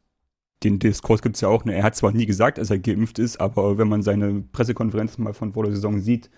den 0.63 0.79
Diskurs 0.79 1.23
gibt 1.23 1.35
es 1.35 1.41
ja 1.41 1.49
auch, 1.49 1.65
ne? 1.65 1.75
er 1.75 1.83
hat 1.83 1.97
zwar 1.97 2.13
nie 2.13 2.25
gesagt, 2.25 2.59
dass 2.59 2.71
er 2.71 2.79
geimpft 2.79 3.19
ist, 3.19 3.41
aber 3.41 3.77
wenn 3.77 3.89
man 3.89 4.03
seine 4.03 4.45
Pressekonferenzen 4.53 5.25
mal 5.25 5.35
von 5.35 5.55
vor 5.55 5.65
der 5.65 5.73
Saison 5.73 5.99
sieht, 5.99 6.31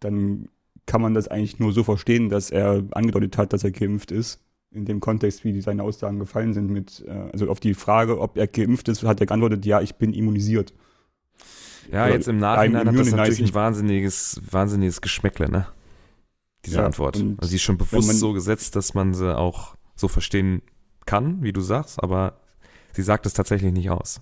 dann 0.00 0.50
kann 0.84 1.00
man 1.00 1.14
das 1.14 1.26
eigentlich 1.26 1.58
nur 1.58 1.72
so 1.72 1.84
verstehen, 1.84 2.28
dass 2.28 2.50
er 2.50 2.84
angedeutet 2.90 3.38
hat, 3.38 3.54
dass 3.54 3.64
er 3.64 3.70
geimpft 3.70 4.12
ist 4.12 4.40
in 4.72 4.84
dem 4.84 5.00
Kontext, 5.00 5.42
wie 5.42 5.58
seine 5.62 5.82
Aussagen 5.82 6.18
gefallen 6.18 6.52
sind, 6.52 6.70
mit, 6.70 7.02
äh, 7.08 7.30
also 7.32 7.48
auf 7.48 7.60
die 7.60 7.72
Frage, 7.72 8.20
ob 8.20 8.36
er 8.36 8.46
geimpft 8.46 8.88
ist, 8.88 9.02
hat 9.04 9.20
er 9.20 9.26
geantwortet, 9.26 9.64
ja, 9.64 9.80
ich 9.80 9.94
bin 9.94 10.12
immunisiert. 10.12 10.74
Ja, 11.90 12.04
Oder 12.04 12.14
jetzt 12.14 12.28
im 12.28 12.38
Nachhinein 12.38 12.86
hat 12.86 12.98
das 12.98 13.10
natürlich 13.10 13.40
ein 13.40 13.54
wahnsinniges, 13.54 14.40
wahnsinniges 14.50 15.00
Geschmäckle, 15.00 15.48
ne? 15.48 15.66
Diese 16.66 16.78
ja, 16.78 16.86
Antwort. 16.86 17.16
Also 17.16 17.48
sie 17.48 17.56
ist 17.56 17.62
schon 17.62 17.78
bewusst 17.78 18.18
so 18.18 18.32
gesetzt, 18.32 18.76
dass 18.76 18.94
man 18.94 19.14
sie 19.14 19.36
auch 19.36 19.76
so 19.94 20.08
verstehen 20.08 20.62
kann, 21.06 21.42
wie 21.42 21.52
du 21.52 21.60
sagst, 21.60 22.02
aber 22.02 22.40
sie 22.92 23.02
sagt 23.02 23.24
es 23.24 23.32
tatsächlich 23.32 23.72
nicht 23.72 23.90
aus. 23.90 24.20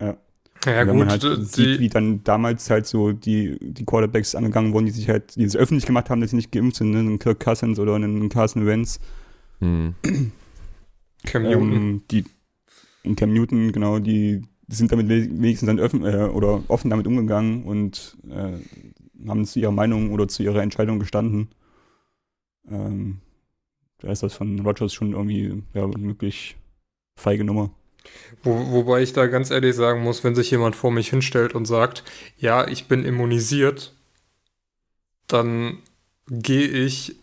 Ja. 0.00 0.16
Ja, 0.64 0.86
wenn 0.86 0.90
gut, 0.90 0.98
man 0.98 1.08
halt 1.08 1.24
die, 1.24 1.44
sieht, 1.44 1.80
wie 1.80 1.88
dann 1.88 2.22
damals 2.22 2.70
halt 2.70 2.86
so 2.86 3.10
die, 3.10 3.58
die 3.60 3.84
Quarterbacks 3.84 4.36
angegangen 4.36 4.72
wurden, 4.72 4.86
die 4.86 4.92
sich 4.92 5.08
halt, 5.08 5.34
die 5.34 5.42
es 5.42 5.56
öffentlich 5.56 5.86
gemacht 5.86 6.08
haben, 6.08 6.20
dass 6.20 6.30
sie 6.30 6.36
nicht 6.36 6.52
geimpft 6.52 6.76
sind, 6.76 6.92
ne? 6.92 7.00
einen 7.00 7.18
Kirk 7.18 7.40
Cousins 7.40 7.80
oder 7.80 7.96
einen 7.96 8.28
Carson 8.28 8.64
Wentz, 8.64 9.00
hm. 9.58 9.94
Cam 11.24 11.42
Newton. 11.42 11.72
Ähm, 11.72 12.02
die, 12.12 12.24
in 13.02 13.16
Cam 13.16 13.32
Newton, 13.32 13.72
genau, 13.72 13.98
die 13.98 14.42
sind 14.68 14.92
damit 14.92 15.08
wenigstens 15.08 15.66
dann 15.66 15.80
offen, 15.80 16.04
äh, 16.04 16.28
oder 16.32 16.62
offen 16.68 16.90
damit 16.90 17.08
umgegangen 17.08 17.64
und 17.64 18.16
äh, 18.30 19.28
haben 19.28 19.44
zu 19.44 19.58
ihrer 19.58 19.72
Meinung 19.72 20.12
oder 20.12 20.28
zu 20.28 20.44
ihrer 20.44 20.62
Entscheidung 20.62 21.00
gestanden. 21.00 21.48
Ähm, 22.70 23.20
da 23.98 24.10
ist 24.10 24.22
das 24.22 24.34
von 24.34 24.60
Rogers 24.60 24.92
schon 24.92 25.12
irgendwie 25.12 25.62
ja, 25.74 25.88
wirklich 25.94 26.56
feige 27.16 27.44
Nummer. 27.44 27.70
Wo, 28.42 28.72
wobei 28.72 29.02
ich 29.02 29.12
da 29.12 29.26
ganz 29.26 29.50
ehrlich 29.50 29.76
sagen 29.76 30.02
muss, 30.02 30.24
wenn 30.24 30.34
sich 30.34 30.50
jemand 30.50 30.74
vor 30.74 30.90
mich 30.90 31.10
hinstellt 31.10 31.54
und 31.54 31.66
sagt, 31.66 32.02
ja, 32.36 32.66
ich 32.66 32.88
bin 32.88 33.04
immunisiert, 33.04 33.94
dann 35.28 35.78
gehe 36.28 36.66
ich 36.66 37.16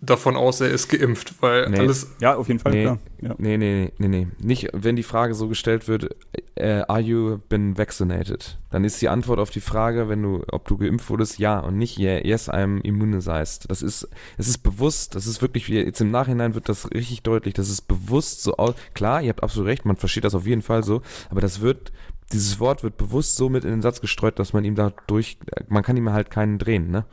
davon 0.00 0.36
aus, 0.36 0.60
er 0.60 0.70
ist 0.70 0.88
geimpft, 0.88 1.34
weil 1.40 1.68
nee. 1.70 1.78
alles. 1.78 2.14
Ja, 2.20 2.36
auf 2.36 2.46
jeden 2.48 2.60
Fall, 2.60 2.72
nee, 2.72 2.82
klar. 2.82 2.98
Ja. 3.20 3.34
Nee, 3.38 3.56
nee, 3.56 3.92
nee, 3.98 4.08
nee. 4.08 4.28
Nicht, 4.38 4.68
wenn 4.72 4.94
die 4.94 5.02
Frage 5.02 5.34
so 5.34 5.48
gestellt 5.48 5.88
wird, 5.88 6.14
äh, 6.54 6.82
are 6.86 7.00
you 7.00 7.38
been 7.48 7.76
vaccinated? 7.76 8.58
Dann 8.70 8.84
ist 8.84 9.02
die 9.02 9.08
Antwort 9.08 9.40
auf 9.40 9.50
die 9.50 9.60
Frage, 9.60 10.08
wenn 10.08 10.22
du, 10.22 10.44
ob 10.52 10.68
du 10.68 10.76
geimpft 10.76 11.10
wurdest, 11.10 11.38
ja 11.38 11.58
und 11.58 11.76
nicht 11.78 11.98
yeah, 11.98 12.24
yes, 12.24 12.48
I'm 12.48 12.80
immunized. 12.82 13.68
Das 13.68 13.82
ist, 13.82 14.08
es 14.36 14.48
ist 14.48 14.58
bewusst, 14.58 15.16
das 15.16 15.26
ist 15.26 15.42
wirklich, 15.42 15.66
jetzt 15.66 16.00
im 16.00 16.12
Nachhinein 16.12 16.54
wird 16.54 16.68
das 16.68 16.90
richtig 16.92 17.22
deutlich, 17.22 17.54
das 17.54 17.68
ist 17.68 17.82
bewusst 17.82 18.42
so 18.42 18.56
aus. 18.56 18.74
Klar, 18.94 19.22
ihr 19.22 19.30
habt 19.30 19.42
absolut 19.42 19.68
recht, 19.68 19.84
man 19.84 19.96
versteht 19.96 20.24
das 20.24 20.34
auf 20.34 20.46
jeden 20.46 20.62
Fall 20.62 20.84
so, 20.84 21.02
aber 21.30 21.40
das 21.40 21.60
wird, 21.60 21.92
dieses 22.32 22.60
Wort 22.60 22.84
wird 22.84 22.98
bewusst 22.98 23.36
so 23.36 23.48
mit 23.48 23.64
in 23.64 23.70
den 23.70 23.82
Satz 23.82 24.00
gestreut, 24.00 24.38
dass 24.38 24.52
man 24.52 24.64
ihm 24.64 24.76
dadurch, 24.76 25.38
man 25.68 25.82
kann 25.82 25.96
ihm 25.96 26.12
halt 26.12 26.30
keinen 26.30 26.58
drehen, 26.58 26.90
ne? 26.90 27.04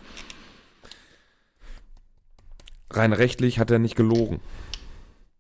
Rein 2.89 3.13
rechtlich 3.13 3.59
hat 3.59 3.71
er 3.71 3.79
nicht 3.79 3.95
gelogen. 3.95 4.39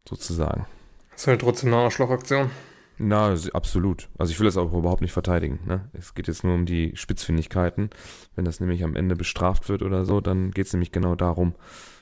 Sozusagen. 0.07 0.65
Das 1.11 1.21
ist 1.21 1.27
halt 1.27 1.41
trotzdem 1.41 1.73
eine 1.73 1.83
Arschlochaktion. 1.83 2.49
Na, 2.97 3.35
absolut. 3.53 4.07
Also 4.17 4.31
ich 4.31 4.39
will 4.39 4.45
das 4.45 4.57
auch 4.57 4.71
überhaupt 4.73 5.01
nicht 5.01 5.11
verteidigen. 5.11 5.59
Ne? 5.65 5.89
Es 5.93 6.13
geht 6.13 6.27
jetzt 6.27 6.43
nur 6.43 6.53
um 6.53 6.65
die 6.65 6.91
Spitzfindigkeiten. 6.95 7.89
Wenn 8.35 8.45
das 8.45 8.59
nämlich 8.59 8.83
am 8.83 8.95
Ende 8.95 9.15
bestraft 9.15 9.67
wird 9.67 9.81
oder 9.81 10.05
so, 10.05 10.21
dann 10.21 10.51
geht 10.51 10.67
es 10.67 10.73
nämlich 10.73 10.91
genau 10.91 11.15
darum. 11.15 11.55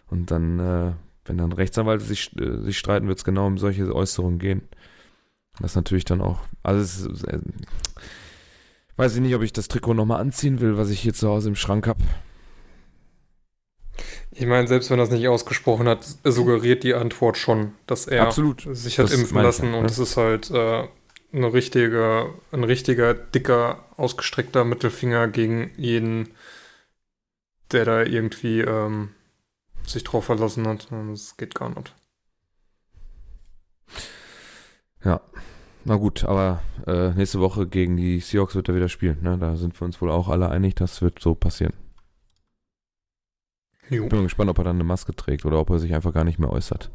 Und 0.08 0.30
dann, 0.30 0.60
äh, 0.60 0.92
wenn 1.26 1.38
dann 1.38 1.52
Rechtsanwälte 1.52 2.04
sich, 2.04 2.38
äh, 2.40 2.62
sich 2.62 2.78
streiten, 2.78 3.08
wird 3.08 3.18
es 3.18 3.24
genau 3.24 3.48
um 3.48 3.58
solche 3.58 3.94
Äußerungen 3.94 4.38
gehen. 4.38 4.62
Das 5.60 5.76
natürlich 5.76 6.06
dann 6.06 6.22
auch, 6.22 6.42
also 6.62 6.82
es 6.82 7.02
ist, 7.02 7.24
äh, 7.28 7.40
weiß 8.98 9.16
ich 9.16 9.22
nicht, 9.22 9.36
ob 9.36 9.42
ich 9.42 9.54
das 9.54 9.68
Trikot 9.68 9.94
nochmal 9.96 10.22
anziehen 10.22 10.60
will, 10.60 10.78
was 10.78 10.90
ich 10.90 11.00
hier 11.00 11.14
zu 11.14 11.30
Hause 11.30 11.50
im 11.50 11.56
Schrank 11.56 11.88
habe. 11.88 12.04
Ich 14.36 14.46
meine, 14.48 14.68
selbst 14.68 14.90
wenn 14.90 15.00
er 15.00 15.04
es 15.04 15.12
nicht 15.12 15.28
ausgesprochen 15.28 15.88
hat, 15.88 16.06
suggeriert 16.24 16.84
die 16.84 16.96
Antwort 16.96 17.38
schon, 17.38 17.74
dass 17.86 18.08
er 18.08 18.24
Absolut. 18.24 18.68
sich 18.72 18.98
hat 18.98 19.06
das 19.06 19.14
impfen 19.14 19.42
lassen 19.42 19.74
ja, 19.74 19.80
und 19.80 19.86
es 19.86 20.00
ist 20.00 20.18
halt 20.18 20.50
äh, 20.50 20.88
eine 21.32 21.54
richtige, 21.54 22.34
ein 22.52 22.64
richtiger, 22.64 23.14
dicker, 23.14 23.86
ausgestreckter 23.98 24.66
Mittelfinger 24.66 25.28
gegen 25.28 25.72
jeden, 25.78 26.30
der 27.72 27.86
da 27.86 28.04
irgendwie 28.04 28.62
ähm, 28.62 29.10
sich 29.86 30.04
drauf 30.04 30.26
verlassen 30.26 30.68
hat. 30.68 30.88
Das 30.92 31.38
geht 31.38 31.54
gar 31.54 31.70
nicht. 31.70 31.94
Ja, 35.04 35.22
na 35.86 35.96
gut, 35.98 36.24
aber 36.24 36.64
äh, 36.88 37.10
nächste 37.12 37.40
Woche 37.40 37.68
gegen 37.68 37.98
die 37.98 38.20
Seahawks 38.20 38.56
wird 38.56 38.70
er 38.70 38.76
wieder 38.76 38.90
spielen. 38.90 39.20
Ne? 39.22 39.38
Da 39.38 39.58
sind 39.58 39.80
wir 39.80 39.86
uns 39.86 40.02
wohl 40.02 40.10
auch 40.10 40.30
alle 40.30 40.50
einig, 40.50 40.76
das 40.76 41.02
wird 41.02 41.20
so 41.20 41.36
passieren. 41.36 41.74
Jo. 43.90 44.04
Ich 44.04 44.10
bin 44.10 44.24
gespannt, 44.24 44.50
ob 44.50 44.58
er 44.58 44.64
dann 44.64 44.78
eine 44.78 44.84
Maske 44.84 45.16
trägt 45.16 45.46
oder 45.46 45.60
ob 45.60 45.70
er 45.70 45.80
sich 45.80 45.94
einfach 45.94 46.14
gar 46.14 46.24
nicht 46.24 46.40
mehr 46.40 46.50
äußert. 46.50 46.90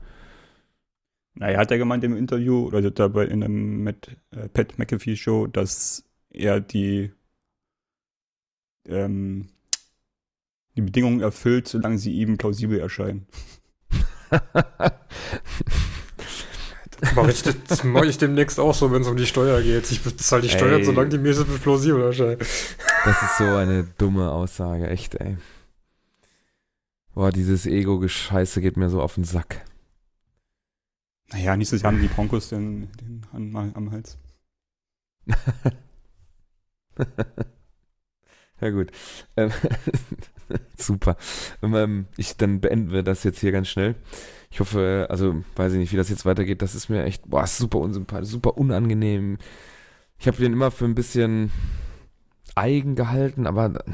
Naja, 1.35 1.59
hat 1.59 1.71
er 1.71 1.79
gemeint 1.79 2.03
im 2.03 2.17
Interview, 2.17 2.67
oder 2.67 2.91
dabei 2.91 3.27
in 3.27 3.45
einem 3.45 3.85
mit 3.85 4.17
äh, 4.33 4.49
Pat 4.49 4.79
McAfee 4.79 5.17
Show, 5.17 5.47
dass 5.47 6.05
er 6.31 6.61
die, 6.61 7.13
ähm, 8.89 9.49
die 10.77 10.83
Bedingungen 10.83 11.21
erfüllt, 11.21 11.69
solange 11.69 11.99
sie 11.99 12.13
ihm 12.13 12.39
plausibel 12.39 12.81
erscheinen. 12.81 13.27
Mache 17.15 17.31
ich, 17.31 17.43
das 17.43 17.85
mache 17.85 18.07
ich 18.07 18.19
demnächst 18.19 18.59
auch 18.59 18.75
so, 18.75 18.91
wenn 18.91 19.03
es 19.03 19.09
um 19.09 19.17
die 19.17 19.27
Steuer 19.27 19.63
geht. 19.63 19.89
Ich 19.91 20.03
bezahle 20.03 20.43
die 20.43 20.49
Steuern, 20.49 20.83
solange 20.85 21.11
die 21.11 21.19
mir 21.19 21.33
so 21.33 21.45
plausibel 21.45 22.03
erscheinen. 22.03 22.39
Das 23.05 23.23
ist 23.23 23.39
so 23.39 23.45
eine 23.45 23.85
dumme 23.99 24.33
Aussage, 24.33 24.89
echt, 24.89 25.15
ey. 25.15 25.37
Boah, 27.19 27.33
dieses 27.33 27.67
Ego-Gescheiße 27.67 28.61
geht 28.61 28.77
mir 28.77 28.91
so 28.91 29.03
auf 29.03 29.17
den 29.17 29.25
Sack. 29.25 29.65
Naja, 31.33 31.57
nächstes 31.57 31.83
Jahr 31.83 31.91
haben 31.91 32.01
die 32.01 32.07
Broncos 32.07 32.49
den, 32.49 32.93
den 32.93 33.27
am, 33.33 33.57
am 33.57 33.91
Hals. 33.91 34.19
ja 38.61 38.71
gut. 38.71 38.93
Ähm, 39.37 39.51
super. 40.79 41.17
Ähm, 41.61 42.07
ich, 42.17 42.37
dann 42.37 42.61
beenden 42.61 42.93
wir 42.93 43.03
das 43.03 43.25
jetzt 43.25 43.41
hier 43.41 43.51
ganz 43.51 43.67
schnell. 43.67 43.97
Ich 44.53 44.61
hoffe, 44.61 45.09
also 45.11 45.43
weiß 45.57 45.73
ich 45.73 45.81
nicht, 45.81 45.93
wie 45.93 45.97
das 45.97 46.11
jetzt 46.11 46.25
weitergeht. 46.25 46.63
Das 46.63 46.77
ist 46.77 46.89
mir 46.89 47.03
echt, 47.03 47.29
boah, 47.29 47.49
super 47.49 47.79
unsympathisch, 47.79 48.29
super 48.29 48.57
unangenehm. 48.59 49.39
Ich 50.21 50.29
habe 50.29 50.37
den 50.37 50.53
immer 50.53 50.71
für 50.71 50.85
ein 50.85 50.95
bisschen 50.95 51.51
eigen 52.55 52.95
gehalten, 52.95 53.49
aber 53.49 53.85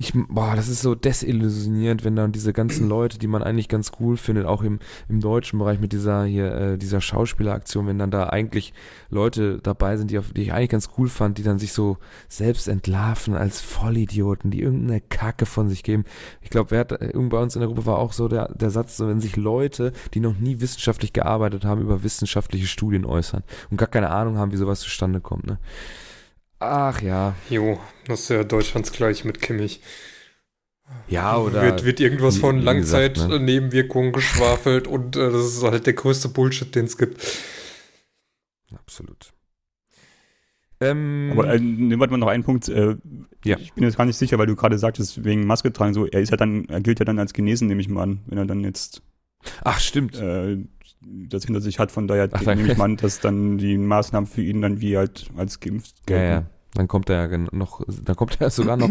ich, 0.00 0.12
boah, 0.14 0.54
das 0.54 0.68
ist 0.68 0.82
so 0.82 0.94
desillusionierend, 0.94 2.04
wenn 2.04 2.14
dann 2.14 2.30
diese 2.30 2.52
ganzen 2.52 2.88
Leute, 2.88 3.18
die 3.18 3.26
man 3.26 3.42
eigentlich 3.42 3.68
ganz 3.68 3.90
cool 3.98 4.16
findet, 4.16 4.46
auch 4.46 4.62
im, 4.62 4.78
im 5.08 5.20
deutschen 5.20 5.58
Bereich 5.58 5.80
mit 5.80 5.92
dieser 5.92 6.24
hier, 6.24 6.52
äh, 6.54 6.78
dieser 6.78 7.00
Schauspieleraktion, 7.00 7.88
wenn 7.88 7.98
dann 7.98 8.12
da 8.12 8.28
eigentlich 8.28 8.72
Leute 9.10 9.58
dabei 9.60 9.96
sind, 9.96 10.12
die, 10.12 10.18
auf, 10.18 10.32
die 10.32 10.42
ich 10.42 10.52
eigentlich 10.52 10.68
ganz 10.68 10.90
cool 10.98 11.08
fand, 11.08 11.38
die 11.38 11.42
dann 11.42 11.58
sich 11.58 11.72
so 11.72 11.98
selbst 12.28 12.68
entlarven 12.68 13.34
als 13.34 13.60
Vollidioten, 13.60 14.52
die 14.52 14.62
irgendeine 14.62 15.00
Kacke 15.00 15.46
von 15.46 15.68
sich 15.68 15.82
geben. 15.82 16.04
Ich 16.42 16.50
glaube, 16.50 16.70
wer 16.70 16.80
hat, 16.80 16.92
irgend 16.92 17.30
bei 17.30 17.42
uns 17.42 17.56
in 17.56 17.60
der 17.60 17.68
Gruppe 17.68 17.86
war 17.86 17.98
auch 17.98 18.12
so 18.12 18.28
der, 18.28 18.54
der 18.54 18.70
Satz, 18.70 18.98
so, 18.98 19.08
wenn 19.08 19.20
sich 19.20 19.34
Leute, 19.36 19.92
die 20.14 20.20
noch 20.20 20.38
nie 20.38 20.60
wissenschaftlich 20.60 21.12
gearbeitet 21.12 21.64
haben, 21.64 21.80
über 21.80 22.04
wissenschaftliche 22.04 22.68
Studien 22.68 23.04
äußern 23.04 23.42
und 23.70 23.78
gar 23.78 23.88
keine 23.88 24.10
Ahnung 24.10 24.36
haben, 24.36 24.52
wie 24.52 24.56
sowas 24.56 24.78
zustande 24.78 25.20
kommt, 25.20 25.46
ne? 25.46 25.58
Ach 26.60 27.00
ja. 27.02 27.34
Jo, 27.48 27.80
das 28.06 28.22
ist 28.22 28.28
ja 28.30 28.44
Deutschlands 28.44 28.92
gleich 28.92 29.24
mit 29.24 29.40
Kimmich. 29.40 29.80
Ja, 31.06 31.36
oder. 31.38 31.62
Wird, 31.62 31.84
wird 31.84 32.00
irgendwas 32.00 32.38
von 32.38 32.60
Langzeitnebenwirkungen 32.60 34.08
ne? 34.08 34.12
geschwafelt 34.16 34.86
und 34.86 35.16
äh, 35.16 35.30
das 35.30 35.46
ist 35.46 35.62
halt 35.62 35.86
der 35.86 35.92
größte 35.92 36.28
Bullshit, 36.28 36.74
den 36.74 36.86
es 36.86 36.96
gibt. 36.96 37.24
Absolut. 38.74 39.32
Ähm, 40.80 41.30
Aber 41.32 41.52
äh, 41.52 41.58
nehmen 41.58 42.00
wir 42.00 42.08
mal 42.10 42.18
noch 42.18 42.28
einen 42.28 42.44
Punkt. 42.44 42.68
Äh, 42.68 42.96
ja. 43.44 43.56
Ich 43.58 43.72
bin 43.72 43.84
jetzt 43.84 43.96
gar 43.96 44.04
nicht 44.04 44.16
sicher, 44.16 44.38
weil 44.38 44.46
du 44.46 44.56
gerade 44.56 44.78
sagtest, 44.78 45.24
wegen 45.24 45.46
Maske 45.46 45.72
tragen, 45.72 45.94
so, 45.94 46.06
er 46.06 46.20
ist 46.20 46.30
ja 46.30 46.36
dann, 46.36 46.66
er 46.68 46.80
gilt 46.80 47.00
ja 47.00 47.04
dann 47.04 47.18
als 47.18 47.32
genesen, 47.32 47.68
nehme 47.68 47.80
ich 47.80 47.88
mal 47.88 48.02
an, 48.02 48.20
wenn 48.26 48.38
er 48.38 48.46
dann 48.46 48.60
jetzt. 48.60 49.02
Ach, 49.64 49.78
stimmt. 49.80 50.16
Äh, 50.16 50.58
das 51.00 51.44
hinter 51.44 51.60
sich 51.60 51.78
hat. 51.78 51.92
Von 51.92 52.08
daher 52.08 52.28
Ach, 52.32 52.40
nehme 52.42 52.72
ich 52.72 52.78
mal 52.78 52.84
an, 52.84 52.96
dass 52.96 53.20
dann 53.20 53.58
die 53.58 53.78
Maßnahmen 53.78 54.28
für 54.28 54.42
ihn 54.42 54.62
dann 54.62 54.80
wie 54.80 54.96
halt 54.96 55.30
als 55.36 55.60
geimpft 55.60 56.06
gelten. 56.06 56.24
Ja, 56.24 56.30
ja. 56.30 56.46
Dann 56.74 56.88
kommt 56.88 57.08
er 57.08 57.30
ja 57.30 57.38
noch, 57.52 57.82
dann 57.86 58.16
kommt 58.16 58.40
er 58.40 58.50
sogar 58.50 58.76
noch. 58.76 58.90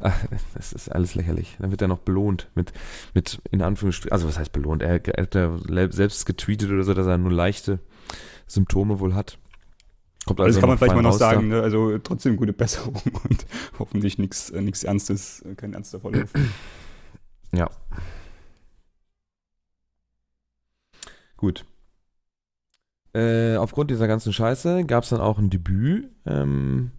Ach, 0.00 0.18
das 0.54 0.72
ist 0.72 0.88
alles 0.88 1.14
lächerlich. 1.14 1.56
Dann 1.60 1.70
wird 1.70 1.80
er 1.82 1.88
noch 1.88 2.00
belohnt 2.00 2.50
mit, 2.54 2.72
mit 3.14 3.40
in 3.50 3.62
Anführungsstrichen, 3.62 4.12
also 4.12 4.26
was 4.26 4.38
heißt 4.38 4.52
belohnt? 4.52 4.82
Er, 4.82 5.06
er 5.06 5.22
hat 5.22 5.34
ja 5.34 5.58
selbst 5.90 6.26
getweetet 6.26 6.70
oder 6.70 6.82
so, 6.82 6.94
dass 6.94 7.06
er 7.06 7.18
nur 7.18 7.30
leichte 7.30 7.78
Symptome 8.46 8.98
wohl 8.98 9.14
hat. 9.14 9.38
Kommt 10.26 10.40
also, 10.40 10.48
also 10.48 10.60
kann 10.60 10.68
man 10.68 10.78
vielleicht 10.78 10.94
mal 10.94 11.02
noch 11.02 11.12
sagen, 11.12 11.48
ne? 11.48 11.62
also 11.62 11.98
trotzdem 11.98 12.36
gute 12.36 12.52
Besserung 12.52 12.94
und 13.28 13.46
hoffentlich 13.78 14.18
nichts 14.18 14.50
äh, 14.50 14.72
Ernstes, 14.86 15.44
kein 15.56 15.72
ernster 15.74 16.00
Verlauf. 16.00 16.30
Ja, 17.52 17.70
Gut. 21.42 21.66
Äh, 23.14 23.56
aufgrund 23.56 23.90
dieser 23.90 24.06
ganzen 24.06 24.32
Scheiße 24.32 24.84
gab 24.84 25.02
es 25.02 25.10
dann 25.10 25.20
auch 25.20 25.40
ein 25.40 25.50
Debüt. 25.50 26.08
Ähm, 26.24 26.92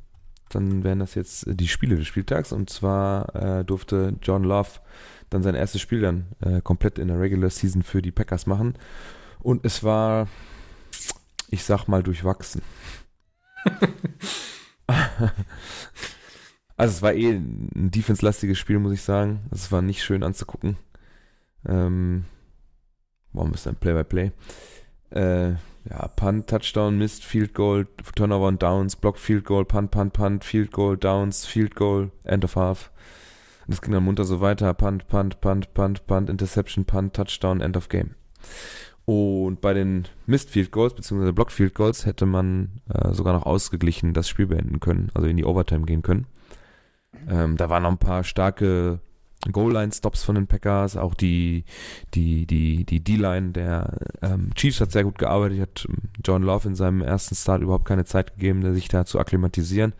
dann 0.49 0.83
wären 0.83 0.99
das 0.99 1.15
jetzt 1.15 1.45
die 1.47 1.69
Spiele 1.69 1.95
des 1.95 2.07
Spieltags. 2.07 2.51
Und 2.51 2.69
zwar 2.69 3.33
äh, 3.35 3.63
durfte 3.63 4.15
John 4.21 4.43
Love 4.43 4.81
dann 5.29 5.43
sein 5.43 5.55
erstes 5.55 5.79
Spiel 5.79 6.01
dann 6.01 6.25
äh, 6.41 6.59
komplett 6.61 6.99
in 6.99 7.07
der 7.07 7.21
Regular 7.21 7.49
Season 7.49 7.83
für 7.83 8.01
die 8.01 8.11
Packers 8.11 8.45
machen. 8.45 8.73
Und 9.39 9.63
es 9.63 9.81
war, 9.81 10.27
ich 11.49 11.63
sag 11.63 11.87
mal, 11.87 12.03
durchwachsen. 12.03 12.63
also 16.75 16.95
es 16.95 17.01
war 17.01 17.13
eh 17.13 17.29
ein 17.29 17.91
defense-lastiges 17.91 18.59
Spiel, 18.59 18.79
muss 18.79 18.91
ich 18.91 19.03
sagen. 19.03 19.47
Es 19.51 19.71
war 19.71 19.81
nicht 19.81 20.03
schön 20.03 20.21
anzugucken. 20.21 20.75
Ähm, 21.65 22.25
warum 23.33 23.53
ist 23.53 23.67
ein 23.67 23.75
Play-by-Play? 23.75 24.31
Äh, 25.11 25.51
ja, 25.89 26.07
Punt, 26.15 26.47
Touchdown, 26.47 26.97
Mist, 26.97 27.25
Field 27.25 27.53
Goal, 27.53 27.87
Turnover 28.15 28.47
und 28.47 28.63
Downs, 28.63 28.95
Block, 28.95 29.17
Field 29.17 29.45
Goal, 29.45 29.65
Punt, 29.65 29.91
Punt, 29.91 30.13
Punt, 30.13 30.43
Field 30.43 30.71
Goal, 30.71 30.97
Downs, 30.97 31.45
Field 31.45 31.75
Goal, 31.75 32.11
End 32.23 32.45
of 32.45 32.55
Half. 32.55 32.91
Und 33.65 33.73
das 33.73 33.81
ging 33.81 33.93
dann 33.93 34.03
munter 34.03 34.23
so 34.23 34.41
weiter. 34.41 34.73
Punt, 34.73 35.07
Punt, 35.07 35.41
Punt, 35.41 35.73
Punt, 35.73 36.05
Punt, 36.07 36.29
Interception, 36.29 36.85
Punt, 36.85 37.13
Touchdown, 37.15 37.61
End 37.61 37.77
of 37.77 37.89
Game. 37.89 38.15
Und 39.05 39.59
bei 39.59 39.73
den 39.73 40.07
Missed 40.25 40.49
Field 40.49 40.71
Goals 40.71 40.93
bzw. 40.93 41.31
Block 41.33 41.51
Field 41.51 41.73
Goals 41.75 42.05
hätte 42.05 42.25
man 42.25 42.81
äh, 42.89 43.13
sogar 43.13 43.33
noch 43.33 43.45
ausgeglichen 43.45 44.13
das 44.13 44.29
Spiel 44.29 44.47
beenden 44.47 44.79
können, 44.79 45.11
also 45.13 45.27
in 45.27 45.35
die 45.35 45.45
Overtime 45.45 45.85
gehen 45.85 46.01
können. 46.01 46.27
Ähm, 47.29 47.57
da 47.57 47.69
waren 47.69 47.83
noch 47.83 47.91
ein 47.91 47.97
paar 47.97 48.23
starke 48.23 48.99
Goal-Line-Stops 49.51 50.23
von 50.23 50.35
den 50.35 50.47
Packers, 50.47 50.97
auch 50.97 51.13
die, 51.13 51.65
die, 52.13 52.45
die, 52.45 52.85
die 52.85 53.03
D-Line 53.03 53.51
der 53.51 53.97
ähm, 54.21 54.51
Chiefs 54.55 54.81
hat 54.81 54.91
sehr 54.91 55.03
gut 55.03 55.17
gearbeitet, 55.17 55.59
hat 55.59 55.87
ähm, 55.89 56.09
John 56.23 56.43
Love 56.43 56.69
in 56.69 56.75
seinem 56.75 57.01
ersten 57.01 57.35
Start 57.35 57.61
überhaupt 57.61 57.85
keine 57.85 58.05
Zeit 58.05 58.33
gegeben, 58.33 58.73
sich 58.73 58.87
da 58.87 59.05
zu 59.05 59.19
akklimatisieren. 59.19 59.93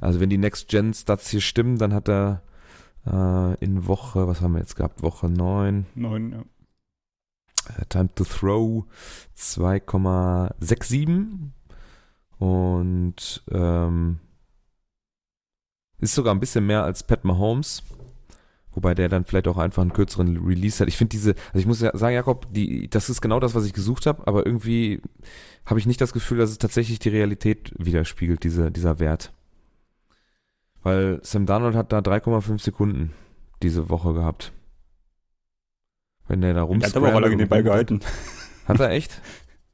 Also 0.00 0.20
wenn 0.20 0.30
die 0.30 0.38
Next-Gen-Stats 0.38 1.30
hier 1.30 1.40
stimmen, 1.40 1.78
dann 1.78 1.92
hat 1.92 2.08
er 2.08 2.42
äh, 3.06 3.54
in 3.62 3.86
Woche, 3.86 4.26
was 4.26 4.40
haben 4.40 4.52
wir 4.52 4.60
jetzt 4.60 4.76
gehabt, 4.76 5.02
Woche 5.02 5.28
9. 5.28 5.86
9, 5.94 6.32
ja. 6.32 6.42
Äh, 7.76 7.84
Time 7.88 8.08
to 8.14 8.24
Throw 8.24 8.84
2,67 9.36 11.50
und 12.38 13.42
ähm, 13.50 14.20
ist 15.98 16.14
sogar 16.14 16.34
ein 16.34 16.40
bisschen 16.40 16.66
mehr 16.66 16.84
als 16.84 17.02
Pat 17.02 17.24
Mahomes 17.24 17.82
Wobei 18.72 18.94
der 18.94 19.08
dann 19.08 19.24
vielleicht 19.24 19.48
auch 19.48 19.58
einfach 19.58 19.82
einen 19.82 19.92
kürzeren 19.92 20.36
Release 20.46 20.80
hat. 20.80 20.88
Ich 20.88 20.96
finde 20.96 21.10
diese, 21.10 21.34
also 21.48 21.58
ich 21.58 21.66
muss 21.66 21.80
ja 21.80 21.96
sagen, 21.96 22.14
Jakob, 22.14 22.52
die, 22.52 22.88
das 22.88 23.10
ist 23.10 23.20
genau 23.20 23.40
das, 23.40 23.54
was 23.54 23.66
ich 23.66 23.72
gesucht 23.72 24.06
habe, 24.06 24.26
aber 24.26 24.46
irgendwie 24.46 25.02
habe 25.66 25.80
ich 25.80 25.86
nicht 25.86 26.00
das 26.00 26.12
Gefühl, 26.12 26.38
dass 26.38 26.50
es 26.50 26.58
tatsächlich 26.58 27.00
die 27.00 27.08
Realität 27.08 27.72
widerspiegelt, 27.78 28.44
diese, 28.44 28.70
dieser 28.70 29.00
Wert. 29.00 29.32
Weil 30.82 31.20
Sam 31.22 31.46
Darnold 31.46 31.74
hat 31.74 31.92
da 31.92 31.98
3,5 31.98 32.62
Sekunden 32.62 33.12
diese 33.62 33.88
Woche 33.90 34.14
gehabt. 34.14 34.52
Wenn 36.28 36.40
der 36.40 36.54
da 36.54 36.62
rum 36.62 36.80
hat 36.80 36.96
aber 36.96 37.14
auch 37.14 37.20
lange 37.20 37.36
den 37.36 37.48
Ball 37.48 37.64
gehalten. 37.64 38.00
Hat 38.66 38.78
er 38.78 38.90
echt? 38.90 39.20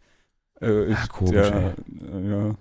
äh, 0.61 0.95
Ach, 0.95 1.09
komisch, 1.11 1.33
der, 1.33 1.75
ey. 2.13 2.31
ja. 2.31 2.55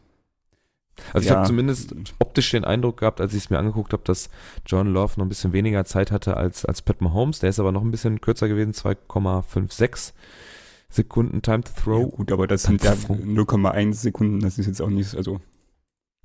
Also 1.14 1.26
ich 1.26 1.30
ja. 1.30 1.38
habe 1.38 1.48
zumindest 1.48 1.94
optisch 2.20 2.52
den 2.52 2.64
Eindruck 2.64 2.98
gehabt, 2.98 3.20
als 3.22 3.34
ich 3.34 3.44
es 3.46 3.50
mir 3.50 3.60
angeguckt 3.60 3.94
habe, 3.94 4.04
dass 4.04 4.30
John 4.66 4.88
Love 4.88 5.14
noch 5.18 5.26
ein 5.26 5.30
bisschen 5.30 5.54
weniger 5.54 5.86
Zeit 5.86 6.12
hatte 6.12 6.38
als, 6.38 6.66
als 6.66 6.82
Pat 6.82 7.02
Mahomes. 7.02 7.40
Der 7.40 7.50
ist 7.50 7.60
aber 7.60 7.72
noch 7.72 7.82
ein 7.82 7.92
bisschen 7.92 8.22
kürzer 8.22 8.48
gewesen, 8.48 8.72
2,56 8.72 10.14
Sekunden 10.90 11.42
Time 11.42 11.64
to 11.64 11.72
Throw. 11.74 12.10
Ja, 12.10 12.16
gut, 12.16 12.32
aber 12.32 12.48
das 12.48 12.64
sind 12.64 12.84
ja 12.84 12.94
0,1 12.94 13.94
Sekunden, 13.94 14.40
das 14.40 14.58
ist 14.58 14.68
jetzt 14.68 14.82
auch 14.82 14.90
nicht, 14.90 15.16
also. 15.16 15.42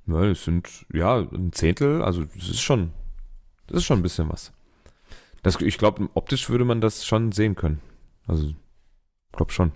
Ja, 0.07 0.25
das 0.27 0.43
sind, 0.43 0.85
ja, 0.93 1.19
ein 1.19 1.51
Zehntel, 1.51 2.01
also 2.01 2.23
das 2.23 2.49
ist 2.49 2.61
schon, 2.61 2.91
das 3.67 3.79
ist 3.79 3.85
schon 3.85 3.99
ein 3.99 4.03
bisschen 4.03 4.29
was. 4.29 4.53
Das, 5.43 5.59
ich 5.59 5.77
glaube, 5.77 6.09
optisch 6.13 6.49
würde 6.49 6.65
man 6.65 6.81
das 6.81 7.05
schon 7.05 7.31
sehen 7.31 7.55
können. 7.55 7.81
Also, 8.27 8.53
glaube 9.33 9.51
schon. 9.51 9.71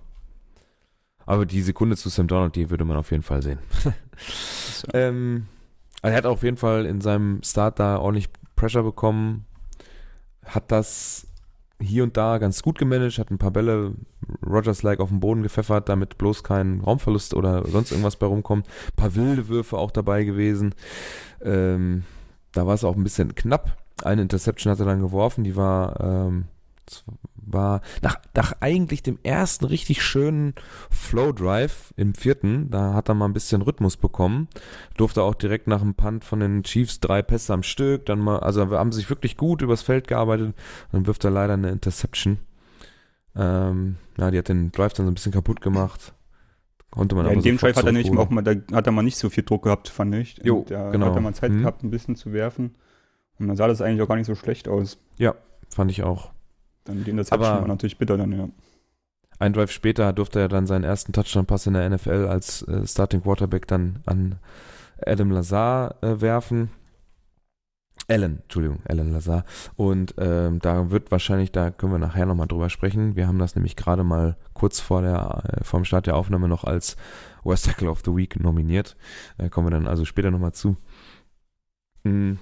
Aber 1.26 1.46
die 1.46 1.62
Sekunde 1.62 1.98
zu 1.98 2.10
Sam 2.10 2.28
Donald, 2.28 2.56
die 2.56 2.70
würde 2.70 2.86
man 2.86 2.98
auf 2.98 3.12
jeden 3.12 3.24
Fall 3.24 3.42
sehen. 3.42 3.60
ähm, 4.94 5.48
also 6.02 6.14
er 6.14 6.18
hat 6.18 6.26
auf 6.26 6.44
jeden 6.44 6.58
Fall 6.58 6.86
in 6.86 7.02
seinem 7.02 7.42
Start 7.44 7.80
da 7.80 7.98
ordentlich 7.98 8.30
Pressure 8.56 8.84
bekommen, 8.84 9.46
hat 10.46 10.72
das 10.72 11.28
hier 11.82 12.04
und 12.04 12.16
da 12.16 12.38
ganz 12.38 12.62
gut 12.62 12.78
gemanagt, 12.78 13.20
hat 13.20 13.32
ein 13.32 13.38
paar 13.38 13.52
Bälle 13.52 13.94
Rogers-like 14.46 15.00
auf 15.00 15.10
den 15.10 15.20
Boden 15.20 15.44
gepfeffert, 15.44 15.90
damit 15.90 16.18
bloß 16.18 16.44
kein 16.44 16.80
Raumverlust 16.82 17.34
oder 17.34 17.68
sonst 17.68 17.92
irgendwas 17.92 18.16
bei 18.16 18.28
rumkommt. 18.28 18.68
Ein 18.68 18.96
paar 18.96 19.16
wilde 19.16 19.50
Würfe 19.50 19.78
auch 19.78 19.92
dabei 19.92 20.24
gewesen. 20.24 20.74
Ähm, 21.42 22.04
da 22.54 22.66
war 22.66 22.76
es 22.76 22.84
auch 22.84 22.96
ein 22.96 23.04
bisschen 23.04 23.36
knapp. 23.36 23.78
Eine 24.04 24.22
Interception 24.22 24.72
hat 24.72 24.80
er 24.80 24.86
dann 24.86 25.02
geworfen, 25.02 25.44
die 25.44 25.56
war 25.56 26.00
ähm, 26.00 26.46
war 27.46 27.82
nach, 28.02 28.20
nach 28.36 28.54
eigentlich 28.60 29.04
dem 29.04 29.20
ersten 29.24 29.66
richtig 29.66 30.02
schönen 30.04 30.54
Flow 30.90 31.32
Drive 31.32 31.94
im 31.96 32.14
vierten, 32.16 32.70
da 32.70 32.94
hat 32.94 33.10
er 33.10 33.16
mal 33.16 33.26
ein 33.26 33.34
bisschen 33.34 33.62
Rhythmus 33.62 33.98
bekommen, 33.98 34.48
durfte 34.98 35.24
auch 35.24 35.36
direkt 35.36 35.68
nach 35.68 35.82
dem 35.82 35.94
Punt 35.96 36.24
von 36.24 36.40
den 36.40 36.64
Chiefs 36.64 37.00
drei 37.00 37.22
Pässe 37.22 37.54
am 37.54 37.64
Stück, 37.64 38.06
dann 38.06 38.20
mal, 38.20 38.40
also 38.40 38.66
haben 38.72 38.92
sich 38.92 39.10
wirklich 39.10 39.38
gut 39.38 39.62
übers 39.62 39.82
Feld 39.82 40.08
gearbeitet, 40.08 40.56
dann 40.92 41.06
wirft 41.08 41.24
er 41.24 41.32
leider 41.32 41.54
eine 41.54 41.70
Interception. 41.72 42.40
Ähm, 43.36 43.98
ja, 44.18 44.32
die 44.32 44.38
hat 44.38 44.50
den 44.50 44.72
Drive 44.72 44.94
dann 44.94 45.06
so 45.06 45.12
ein 45.12 45.16
bisschen 45.16 45.32
kaputt 45.34 45.62
gemacht. 45.62 46.14
Konnte 46.90 47.16
man 47.16 47.26
ja, 47.26 47.32
aber 47.32 47.38
in 47.38 47.44
dem 47.44 47.58
Drive 47.58 47.76
hat 47.76 47.86
er, 47.86 47.92
nicht, 47.92 48.06
zurückholen. 48.08 48.28
auch 48.28 48.32
mal, 48.32 48.42
da 48.42 48.76
hat 48.78 48.86
er 48.88 48.94
mal 48.94 49.02
nicht 49.04 49.18
so 49.18 49.30
viel 49.30 49.44
Druck 49.44 49.64
gehabt, 49.64 49.90
fand 49.90 50.16
ich. 50.16 50.38
Jo, 50.44 50.60
Und 50.60 50.72
da 50.72 50.92
genau. 50.92 51.08
hat 51.08 51.16
er 51.16 51.22
mal 51.22 51.34
Zeit 51.34 51.52
Mhm. 51.52 51.60
gehabt, 51.60 51.84
ein 51.84 51.90
bisschen 51.92 52.16
zu 52.16 52.32
werfen. 52.32 52.76
Und 53.38 53.48
dann 53.48 53.58
sah 53.58 53.68
das 53.68 53.82
eigentlich 53.82 54.02
auch 54.02 54.08
gar 54.08 54.16
nicht 54.16 54.28
so 54.28 54.36
schlecht 54.36 54.70
aus. 54.70 54.98
Ja, 55.18 55.36
fand 55.68 55.92
ich 55.92 56.04
auch. 56.04 56.32
Dann 56.86 57.04
die 57.04 57.12
Interception 57.12 57.50
Aber- 57.50 57.62
war 57.62 57.68
natürlich 57.68 57.98
bitter 57.98 58.18
dann, 58.18 58.32
ja. 58.32 58.50
Ein 59.38 59.52
Drive 59.52 59.72
später 59.72 60.14
durfte 60.14 60.40
er 60.40 60.48
dann 60.48 60.66
seinen 60.66 60.86
ersten 60.86 61.12
Touchdown-Pass 61.12 61.68
in 61.68 61.74
der 61.74 61.90
NFL 61.90 62.28
als 62.30 62.62
äh, 62.64 62.88
Starting 62.88 63.22
Quarterback 63.22 63.68
dann 63.68 64.02
an 64.06 64.40
Adam 65.06 65.30
Lazar 65.32 66.02
äh, 66.02 66.22
werfen. 66.22 66.70
Allen, 68.08 68.44
Entschuldigung, 68.44 68.80
Alan 68.88 69.12
Lazar. 69.12 69.46
Und 69.76 70.14
ähm, 70.20 70.60
da 70.60 70.92
wird 70.92 71.12
wahrscheinlich, 71.12 71.52
da 71.52 71.72
können 71.72 71.92
wir 71.92 72.00
nachher 72.00 72.26
nochmal 72.26 72.48
drüber 72.48 72.70
sprechen. 72.70 73.16
Wir 73.16 73.28
haben 73.28 73.40
das 73.40 73.56
nämlich 73.56 73.76
gerade 73.76 74.04
mal 74.04 74.38
kurz 74.54 74.80
vor 74.80 75.02
der, 75.02 75.44
äh, 75.52 75.64
vor 75.64 75.80
dem 75.82 75.86
Start 75.86 76.06
der 76.08 76.16
Aufnahme 76.16 76.48
noch 76.48 76.64
als 76.64 76.98
Worst 77.44 77.66
Tackle 77.66 77.90
of 77.90 78.04
the 78.06 78.16
Week 78.16 78.40
nominiert. 78.40 78.96
Äh, 79.38 79.50
kommen 79.50 79.68
wir 79.68 79.72
dann 79.72 79.88
also 79.88 80.06
später 80.06 80.30
nochmal 80.32 80.54
zu. 80.54 80.78
Mm. 82.04 82.34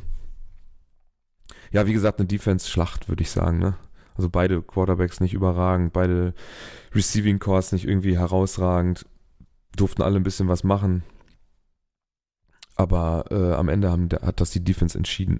Ja, 1.72 1.88
wie 1.88 1.94
gesagt, 1.94 2.20
eine 2.20 2.28
Defense-Schlacht, 2.28 3.10
würde 3.10 3.24
ich 3.24 3.32
sagen, 3.32 3.58
ne? 3.60 3.76
Also 4.16 4.30
beide 4.30 4.62
Quarterbacks 4.62 5.20
nicht 5.20 5.34
überragend, 5.34 5.94
beide 5.94 6.34
Receiving 6.94 7.40
Cores 7.40 7.72
nicht 7.72 7.88
irgendwie 7.88 8.18
herausragend, 8.18 9.06
durften 9.76 10.02
alle 10.02 10.18
ein 10.18 10.24
bisschen 10.24 10.48
was 10.48 10.64
machen. 10.64 11.04
Aber 12.76 13.26
äh, 13.32 13.54
am 13.54 13.70
Ende 13.70 13.92
haben, 13.92 14.10
hat 14.22 14.40
das 14.40 14.52
die 14.52 14.64
Defense 14.64 14.98
entschieden. 14.98 15.40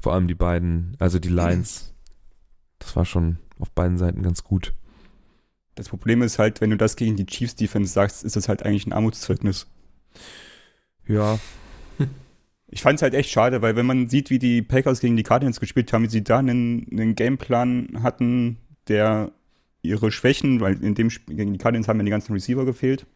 Vor 0.00 0.14
allem 0.14 0.28
die 0.28 0.34
beiden, 0.34 0.96
also 0.98 1.18
die 1.18 1.28
Lines. 1.28 1.94
Das 2.78 2.94
war 2.94 3.04
schon 3.04 3.38
auf 3.58 3.70
beiden 3.70 3.98
Seiten 3.98 4.22
ganz 4.22 4.44
gut. 4.44 4.74
Das 5.74 5.88
Problem 5.88 6.22
ist 6.22 6.38
halt, 6.38 6.60
wenn 6.60 6.70
du 6.70 6.76
das 6.76 6.96
gegen 6.96 7.16
die 7.16 7.26
Chiefs 7.26 7.54
Defense 7.54 7.92
sagst, 7.92 8.24
ist 8.24 8.36
das 8.36 8.48
halt 8.48 8.64
eigentlich 8.64 8.86
ein 8.86 8.92
Armutszeugnis. 8.92 9.66
Ja, 11.06 11.38
Ich 12.70 12.82
fand 12.82 12.96
es 12.96 13.02
halt 13.02 13.14
echt 13.14 13.30
schade, 13.30 13.62
weil 13.62 13.76
wenn 13.76 13.86
man 13.86 14.08
sieht, 14.08 14.30
wie 14.30 14.38
die 14.38 14.62
Packers 14.62 15.00
gegen 15.00 15.16
die 15.16 15.22
Cardinals 15.22 15.58
gespielt 15.60 15.92
haben, 15.92 16.04
wie 16.04 16.10
sie 16.10 16.22
da 16.22 16.38
einen, 16.38 16.86
einen 16.90 17.14
Gameplan 17.14 18.02
hatten, 18.02 18.58
der 18.88 19.32
ihre 19.82 20.12
Schwächen, 20.12 20.60
weil 20.60 20.82
in 20.82 20.94
dem 20.94 21.08
Spiel 21.08 21.36
gegen 21.36 21.52
die 21.52 21.58
Cardinals 21.58 21.88
haben 21.88 21.98
ja 21.98 22.04
die 22.04 22.10
ganzen 22.10 22.32
Receiver 22.32 22.64
gefehlt, 22.66 23.06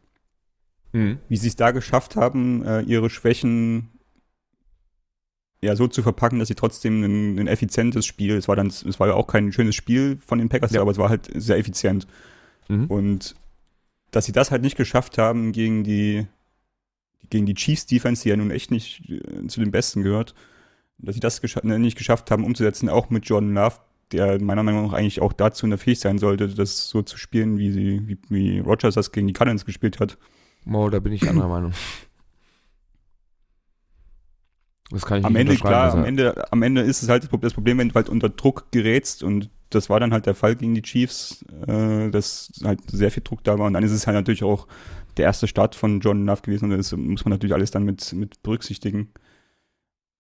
mhm. 0.93 1.19
wie 1.29 1.37
sie 1.37 1.49
es 1.49 1.57
da 1.57 1.71
geschafft 1.71 2.17
haben, 2.17 2.65
äh, 2.65 2.81
ihre 2.83 3.11
Schwächen 3.11 3.88
ja 5.61 5.77
so 5.77 5.87
zu 5.87 6.03
verpacken, 6.03 6.38
dass 6.38 6.49
sie 6.49 6.55
trotzdem 6.55 7.03
ein, 7.05 7.38
ein 7.38 7.47
effizientes 7.47 8.07
Spiel, 8.07 8.37
es 8.37 8.49
war 8.49 8.57
dann, 8.57 8.67
es 8.69 8.99
war 8.99 9.09
ja 9.09 9.15
auch 9.15 9.27
kein 9.27 9.53
schönes 9.53 9.75
Spiel 9.75 10.19
von 10.25 10.38
den 10.38 10.49
Packers, 10.49 10.73
Ja. 10.73 10.81
aber 10.81 10.91
es 10.91 10.99
war 10.99 11.09
halt 11.09 11.31
sehr 11.35 11.59
effizient. 11.59 12.07
Mhm. 12.69 12.87
Und 12.87 13.35
dass 14.11 14.25
sie 14.25 14.33
das 14.33 14.51
halt 14.51 14.62
nicht 14.62 14.77
geschafft 14.77 15.19
haben 15.19 15.53
gegen 15.53 15.85
die 15.85 16.27
gegen 17.31 17.47
die 17.47 17.55
Chiefs 17.55 17.87
Defense, 17.87 18.23
die 18.23 18.31
ja 18.31 18.37
nun 18.37 18.51
echt 18.51 18.71
nicht 18.71 19.09
äh, 19.09 19.47
zu 19.47 19.61
den 19.61 19.71
Besten 19.71 20.03
gehört, 20.03 20.35
dass 20.99 21.15
sie 21.15 21.21
das 21.21 21.41
gescha 21.41 21.61
ne, 21.63 21.79
nicht 21.79 21.99
geschafft 21.99 22.31
haben 22.31 22.45
umzusetzen, 22.45 22.89
auch 22.89 23.11
mit 23.11 23.27
Jordan 23.27 23.55
Love, 23.55 23.77
der 24.13 24.41
meiner 24.43 24.63
Meinung 24.63 24.87
nach 24.87 24.93
eigentlich 24.93 25.21
auch 25.21 25.33
dazu 25.33 25.67
in 25.67 25.71
der 25.71 25.79
Fähig 25.79 26.01
sein 26.01 26.19
sollte, 26.19 26.49
das 26.49 26.89
so 26.89 27.03
zu 27.03 27.17
spielen, 27.17 27.59
wie 27.59 27.73
sie 27.73 28.07
wie, 28.07 28.19
wie 28.29 28.59
Rogers 28.59 28.95
das 28.95 29.13
gegen 29.13 29.27
die 29.27 29.33
Cardinals 29.33 29.65
gespielt 29.65 30.01
hat. 30.01 30.19
Oh, 30.71 30.89
da 30.89 31.01
bin 31.01 31.13
ich 31.13 31.29
anderer 31.29 31.49
Meinung. 31.49 31.73
Das 34.91 35.07
kann 35.07 35.21
ich 35.21 35.25
Am 35.25 35.33
nicht 35.33 35.41
Ende, 35.41 35.57
klar, 35.57 35.95
am 35.95 36.05
Ende, 36.05 36.53
am 36.53 36.63
Ende 36.63 36.83
ist 36.83 37.03
es 37.03 37.09
halt 37.09 37.27
das 37.41 37.55
Problem, 37.55 37.79
wenn 37.79 37.89
du 37.89 37.95
halt 37.95 38.11
unter 38.11 38.29
Druck 38.29 38.71
gerätst 38.73 39.23
und 39.23 39.49
das 39.71 39.89
war 39.89 39.99
dann 40.01 40.13
halt 40.13 40.27
der 40.27 40.35
Fall 40.35 40.55
gegen 40.55 40.75
die 40.75 40.83
Chiefs, 40.83 41.47
äh, 41.67 42.11
dass 42.11 42.53
halt 42.63 42.81
sehr 42.91 43.11
viel 43.11 43.23
Druck 43.23 43.43
da 43.43 43.59
war 43.59 43.67
und 43.67 43.73
dann 43.73 43.85
ist 43.85 43.93
es 43.93 44.07
halt 44.07 44.17
natürlich 44.17 44.45
auch 44.45 44.67
der 45.16 45.27
erste 45.27 45.46
Start 45.46 45.75
von 45.75 46.01
John 46.01 46.27
Love 46.27 46.42
gewesen 46.42 46.70
und 46.70 46.79
das 46.79 46.92
muss 46.92 47.25
man 47.25 47.33
natürlich 47.33 47.55
alles 47.55 47.70
dann 47.70 47.85
mit, 47.85 48.12
mit 48.12 48.42
berücksichtigen. 48.42 49.12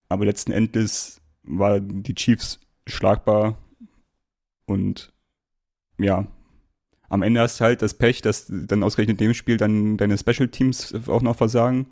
Aber 0.08 0.24
letzten 0.24 0.52
Endes 0.52 1.20
war 1.42 1.80
die 1.80 2.14
Chiefs 2.14 2.60
schlagbar 2.86 3.58
und 4.66 5.12
ja, 5.98 6.26
am 7.08 7.22
Ende 7.22 7.40
hast 7.40 7.60
du 7.60 7.64
halt 7.64 7.82
das 7.82 7.94
Pech, 7.94 8.22
dass 8.22 8.46
dann 8.48 8.82
ausgerechnet 8.82 9.20
in 9.20 9.28
dem 9.28 9.34
Spiel 9.34 9.56
dann 9.56 9.96
deine 9.96 10.16
Special 10.16 10.48
Teams 10.48 10.94
auch 11.08 11.22
noch 11.22 11.36
versagen. 11.36 11.86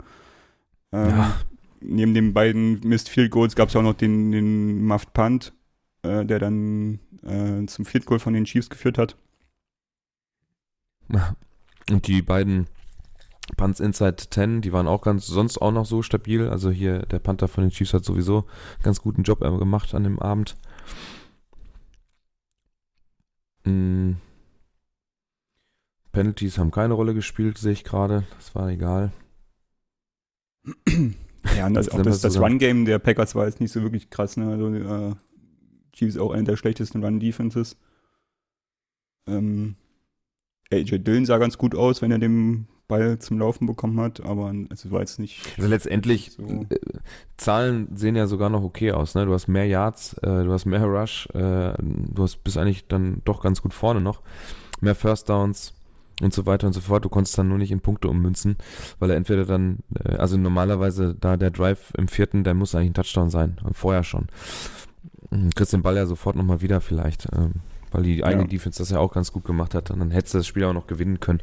Ähm, 0.91 1.09
Ja. 1.09 1.39
Neben 1.83 2.13
den 2.13 2.33
beiden 2.33 2.79
Missed 2.81 3.09
Field 3.09 3.31
Goals 3.31 3.55
gab 3.55 3.69
es 3.69 3.75
auch 3.75 3.81
noch 3.81 3.95
den, 3.95 4.31
den 4.31 4.85
Muffed 4.85 5.13
Punt, 5.13 5.51
äh, 6.03 6.23
der 6.25 6.37
dann 6.37 6.99
äh, 7.23 7.65
zum 7.65 7.85
Field 7.85 8.05
Goal 8.05 8.19
von 8.19 8.33
den 8.33 8.45
Chiefs 8.45 8.69
geführt 8.69 8.99
hat. 8.99 9.15
Und 11.89 12.07
die 12.07 12.21
beiden 12.21 12.67
Punts 13.57 13.79
Inside 13.79 14.17
10, 14.29 14.61
die 14.61 14.73
waren 14.73 14.87
auch 14.87 15.01
ganz, 15.01 15.27
sonst 15.27 15.57
auch 15.59 15.71
noch 15.71 15.85
so 15.85 16.01
stabil. 16.01 16.47
Also 16.47 16.69
hier 16.69 16.99
der 16.99 17.19
Panther 17.19 17.47
von 17.47 17.63
den 17.63 17.71
Chiefs 17.71 17.93
hat 17.93 18.05
sowieso 18.05 18.37
einen 18.37 18.83
ganz 18.83 19.01
guten 19.01 19.23
Job 19.23 19.43
äh, 19.43 19.57
gemacht 19.57 19.93
an 19.93 20.03
dem 20.03 20.19
Abend. 20.19 20.57
Mm. 23.65 24.13
Penalties 26.11 26.57
haben 26.57 26.71
keine 26.71 26.93
Rolle 26.93 27.13
gespielt, 27.13 27.57
sehe 27.57 27.71
ich 27.71 27.83
gerade. 27.83 28.25
Das 28.37 28.53
war 28.55 28.69
egal. 28.69 29.11
Ja, 31.57 31.65
und 31.65 31.73
das, 31.73 31.89
auch 31.89 32.01
das, 32.03 32.21
das. 32.21 32.39
Run-Game 32.39 32.85
der 32.85 32.99
Packers 32.99 33.33
war 33.33 33.47
jetzt 33.47 33.59
nicht 33.59 33.71
so 33.71 33.81
wirklich 33.81 34.11
krass. 34.11 34.37
Ne? 34.37 34.47
Also, 34.47 34.73
äh, 34.73 35.15
Chiefs 35.91 36.17
auch 36.17 36.31
eine 36.31 36.43
der 36.43 36.55
schlechtesten 36.55 37.03
Run-Defenses. 37.03 37.77
Ähm, 39.27 39.75
AJ 40.71 40.99
Dillon 40.99 41.25
sah 41.25 41.37
ganz 41.37 41.57
gut 41.57 41.75
aus, 41.75 42.01
wenn 42.01 42.11
er 42.11 42.19
den 42.19 42.67
Ball 42.91 43.17
zum 43.19 43.39
Laufen 43.39 43.65
bekommen 43.67 43.99
hat, 44.01 44.21
aber 44.25 44.53
es 44.69 44.91
war 44.91 44.99
jetzt 44.99 45.17
nicht 45.17 45.41
Also 45.57 45.69
letztendlich, 45.69 46.31
so. 46.31 46.43
äh, 46.43 46.65
Zahlen 47.37 47.87
sehen 47.95 48.15
ja 48.17 48.27
sogar 48.27 48.49
noch 48.49 48.63
okay 48.63 48.91
aus. 48.91 49.15
Ne? 49.15 49.25
Du 49.25 49.33
hast 49.33 49.47
mehr 49.47 49.65
Yards, 49.65 50.13
äh, 50.21 50.43
du 50.43 50.51
hast 50.51 50.65
mehr 50.65 50.83
Rush, 50.83 51.27
äh, 51.33 51.73
du 51.79 52.23
hast, 52.23 52.43
bist 52.43 52.57
eigentlich 52.57 52.87
dann 52.87 53.21
doch 53.23 53.41
ganz 53.41 53.61
gut 53.61 53.73
vorne 53.73 54.01
noch. 54.01 54.21
Mehr 54.81 54.95
First 54.95 55.29
Downs 55.29 55.73
und 56.21 56.33
so 56.33 56.45
weiter 56.45 56.67
und 56.67 56.73
so 56.73 56.81
fort. 56.81 57.05
Du 57.05 57.09
konntest 57.09 57.37
dann 57.37 57.47
nur 57.47 57.57
nicht 57.57 57.71
in 57.71 57.79
Punkte 57.79 58.09
ummünzen, 58.09 58.57
weil 58.99 59.09
er 59.11 59.15
entweder 59.15 59.45
dann, 59.45 59.79
äh, 60.03 60.15
also 60.17 60.37
normalerweise 60.37 61.15
da 61.19 61.37
der 61.37 61.51
Drive 61.51 61.93
im 61.97 62.07
vierten, 62.09 62.43
der 62.43 62.53
muss 62.53 62.75
eigentlich 62.75 62.89
ein 62.91 62.93
Touchdown 62.95 63.29
sein, 63.29 63.57
vorher 63.71 64.03
schon. 64.03 64.27
Du 65.31 65.49
kriegst 65.55 65.71
den 65.71 65.81
Ball 65.81 65.95
ja 65.95 66.05
sofort 66.05 66.35
nochmal 66.35 66.61
wieder 66.61 66.81
vielleicht, 66.81 67.27
ähm, 67.33 67.53
weil 67.91 68.03
die 68.03 68.23
eigene 68.23 68.43
Ja. 68.43 68.47
Defense 68.49 68.79
das 68.79 68.89
ja 68.89 68.99
auch 68.99 69.13
ganz 69.13 69.31
gut 69.31 69.45
gemacht 69.45 69.73
hat. 69.75 69.89
Und 69.91 69.99
dann 69.99 70.11
hättest 70.11 70.33
du 70.33 70.39
das 70.39 70.47
Spiel 70.47 70.65
auch 70.65 70.73
noch 70.73 70.87
gewinnen 70.87 71.19
können. 71.21 71.39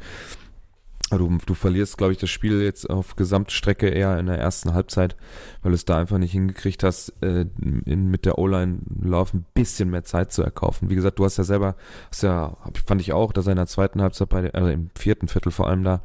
Du, 1.11 1.37
du 1.43 1.53
verlierst, 1.55 1.97
glaube 1.97 2.13
ich, 2.13 2.19
das 2.19 2.29
Spiel 2.29 2.61
jetzt 2.61 2.87
auf 2.89 3.15
Gesamtstrecke 3.15 3.89
eher 3.89 4.19
in 4.19 4.27
der 4.27 4.37
ersten 4.37 4.73
Halbzeit, 4.73 5.15
weil 5.63 5.71
du 5.71 5.75
es 5.75 5.85
da 5.85 5.97
einfach 5.97 6.19
nicht 6.19 6.33
hingekriegt 6.33 6.83
hast, 6.83 7.13
äh, 7.21 7.45
in, 7.85 8.11
mit 8.11 8.25
der 8.25 8.37
O-Line 8.37 8.79
Lauf 9.01 9.33
ein 9.33 9.45
bisschen 9.55 9.89
mehr 9.89 10.03
Zeit 10.03 10.31
zu 10.31 10.43
erkaufen. 10.43 10.89
Wie 10.89 10.95
gesagt, 10.95 11.17
du 11.17 11.25
hast 11.25 11.37
ja 11.37 11.43
selber, 11.43 11.75
hast 12.11 12.23
ja, 12.23 12.57
fand 12.85 13.01
ich 13.01 13.13
auch, 13.13 13.33
dass 13.33 13.47
er 13.47 13.53
in 13.53 13.57
der 13.57 13.65
zweiten 13.65 14.01
Halbzeit, 14.01 14.29
bei, 14.29 14.53
also 14.53 14.69
im 14.69 14.91
vierten 14.95 15.27
Viertel 15.27 15.51
vor 15.51 15.67
allem 15.67 15.83
da, 15.83 16.01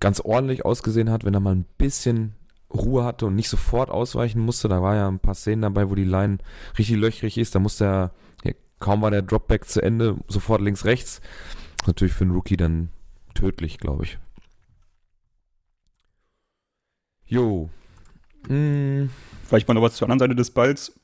ganz 0.00 0.20
ordentlich 0.20 0.64
ausgesehen 0.64 1.10
hat, 1.10 1.24
wenn 1.24 1.34
er 1.34 1.40
mal 1.40 1.54
ein 1.54 1.66
bisschen 1.76 2.34
Ruhe 2.72 3.04
hatte 3.04 3.26
und 3.26 3.34
nicht 3.34 3.50
sofort 3.50 3.90
ausweichen 3.90 4.40
musste. 4.40 4.68
Da 4.68 4.80
war 4.80 4.96
ja 4.96 5.08
ein 5.08 5.18
paar 5.18 5.34
Szenen 5.34 5.62
dabei, 5.62 5.90
wo 5.90 5.94
die 5.94 6.04
Line 6.04 6.38
richtig 6.78 6.96
löchrig 6.96 7.36
ist. 7.36 7.54
Da 7.54 7.58
musste 7.58 7.84
er, 7.84 8.10
ja, 8.44 8.52
kaum 8.78 9.02
war 9.02 9.10
der 9.10 9.22
Dropback 9.22 9.66
zu 9.66 9.82
Ende, 9.82 10.16
sofort 10.28 10.62
links, 10.62 10.86
rechts. 10.86 11.20
Natürlich 11.86 12.14
für 12.14 12.24
einen 12.24 12.32
Rookie 12.32 12.56
dann 12.56 12.90
tödlich, 13.40 13.78
glaube 13.78 14.04
ich. 14.04 14.18
Jo. 17.26 17.70
Mm, 18.48 19.08
Vielleicht 19.44 19.68
mal 19.68 19.74
noch 19.74 19.82
was 19.82 19.96
zur 19.96 20.06
anderen 20.06 20.18
Seite 20.20 20.34
des 20.36 20.50
Balls. 20.50 20.98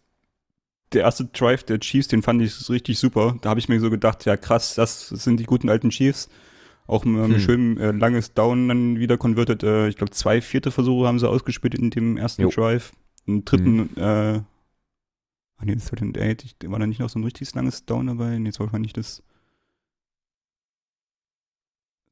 Der 0.92 1.03
erste 1.03 1.25
Drive 1.27 1.64
der 1.64 1.81
Chiefs, 1.81 2.09
den 2.09 2.22
fand 2.22 2.40
ich 2.42 2.68
richtig 2.70 2.99
super. 2.99 3.37
Da 3.42 3.51
habe 3.51 3.61
ich 3.61 3.68
mir 3.68 3.81
so 3.81 3.90
gedacht, 3.90 4.25
ja 4.25 4.37
krass, 4.37 4.75
das 4.75 5.09
sind 5.09 5.38
die 5.40 5.44
guten 5.44 5.68
alten 5.68 5.90
Chiefs. 5.90 6.29
Auch 6.87 7.05
mit 7.05 7.20
einem 7.20 7.35
Hm. 7.35 7.40
schönen 7.40 7.79
äh, 7.79 7.90
langes 7.90 8.35
Down 8.35 8.68
dann 8.68 8.99
wieder 8.99 9.18
konvertiert. 9.18 9.64
Äh, 9.64 9.88
ich 9.88 9.96
glaube, 9.96 10.12
zwei 10.12 10.40
vierte 10.40 10.70
Versuche 10.70 11.07
haben 11.09 11.18
sie 11.18 11.29
ausgespielt 11.29 11.75
in 11.75 11.90
dem 11.90 12.16
ersten 12.16 12.42
Jo. 12.42 12.51
Drive. 12.51 12.92
Einen 13.27 13.44
dritten, 13.44 13.96
äh, 13.96 14.40
ach 15.59 15.64
nee, 15.64 15.75
Third 15.75 16.03
and 16.03 16.16
Eight. 16.18 16.44
Ich, 16.44 16.55
war 16.70 16.79
da 16.79 16.87
nicht 16.87 17.01
noch 17.01 17.09
so 17.09 17.18
ein 17.18 17.25
richtig 17.25 17.53
langes 17.55 17.85
Down 17.87 18.07
dabei? 18.07 18.38
Nee, 18.38 18.51
das 18.51 18.61
war 18.61 18.66
wahrscheinlich 18.66 18.92
das 18.92 19.25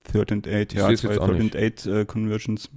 Third 0.05 0.33
and 0.33 0.47
Eight, 0.47 0.73
Ich 0.73 0.79
ja, 0.79 0.95
zwei 0.95 1.17
Third 1.17 1.41
and 1.41 1.57
Eight 1.57 1.87
äh, 1.87 2.05
Conversions. 2.05 2.71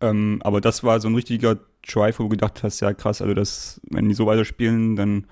Ähm, 0.00 0.40
aber 0.42 0.60
das 0.60 0.84
war 0.84 1.00
so 1.00 1.08
ein 1.08 1.14
richtiger 1.14 1.58
Drive, 1.86 2.18
wo 2.18 2.24
du 2.24 2.30
gedacht 2.30 2.62
hast, 2.62 2.80
ja 2.80 2.92
krass, 2.92 3.22
also 3.22 3.32
das, 3.32 3.80
wenn 3.88 4.08
die 4.08 4.14
so 4.14 4.26
weiter 4.26 4.44
spielen, 4.44 4.96
dann 4.96 5.26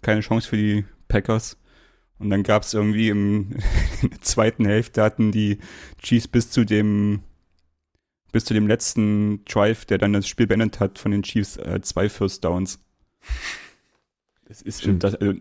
keine 0.00 0.20
Chance 0.20 0.48
für 0.48 0.56
die 0.56 0.84
Packers. 1.08 1.58
Und 2.18 2.30
dann 2.30 2.42
gab 2.42 2.62
es 2.62 2.74
irgendwie 2.74 3.08
im, 3.08 3.50
in 4.02 4.10
der 4.10 4.20
zweiten 4.20 4.64
Hälfte 4.64 5.02
hatten 5.02 5.32
die 5.32 5.58
Chiefs 6.00 6.28
bis 6.28 6.50
zu 6.50 6.64
dem 6.64 7.22
bis 8.32 8.46
zu 8.46 8.54
dem 8.54 8.66
letzten 8.66 9.44
Drive, 9.44 9.84
der 9.84 9.98
dann 9.98 10.14
das 10.14 10.26
Spiel 10.26 10.46
beendet 10.46 10.80
hat, 10.80 10.98
von 10.98 11.12
den 11.12 11.22
Chiefs 11.22 11.58
äh, 11.58 11.80
zwei 11.82 12.08
First 12.08 12.44
Downs. 12.44 12.80
Das 14.46 14.62
ist 14.62 14.86
das, 14.86 15.14
also, 15.16 15.34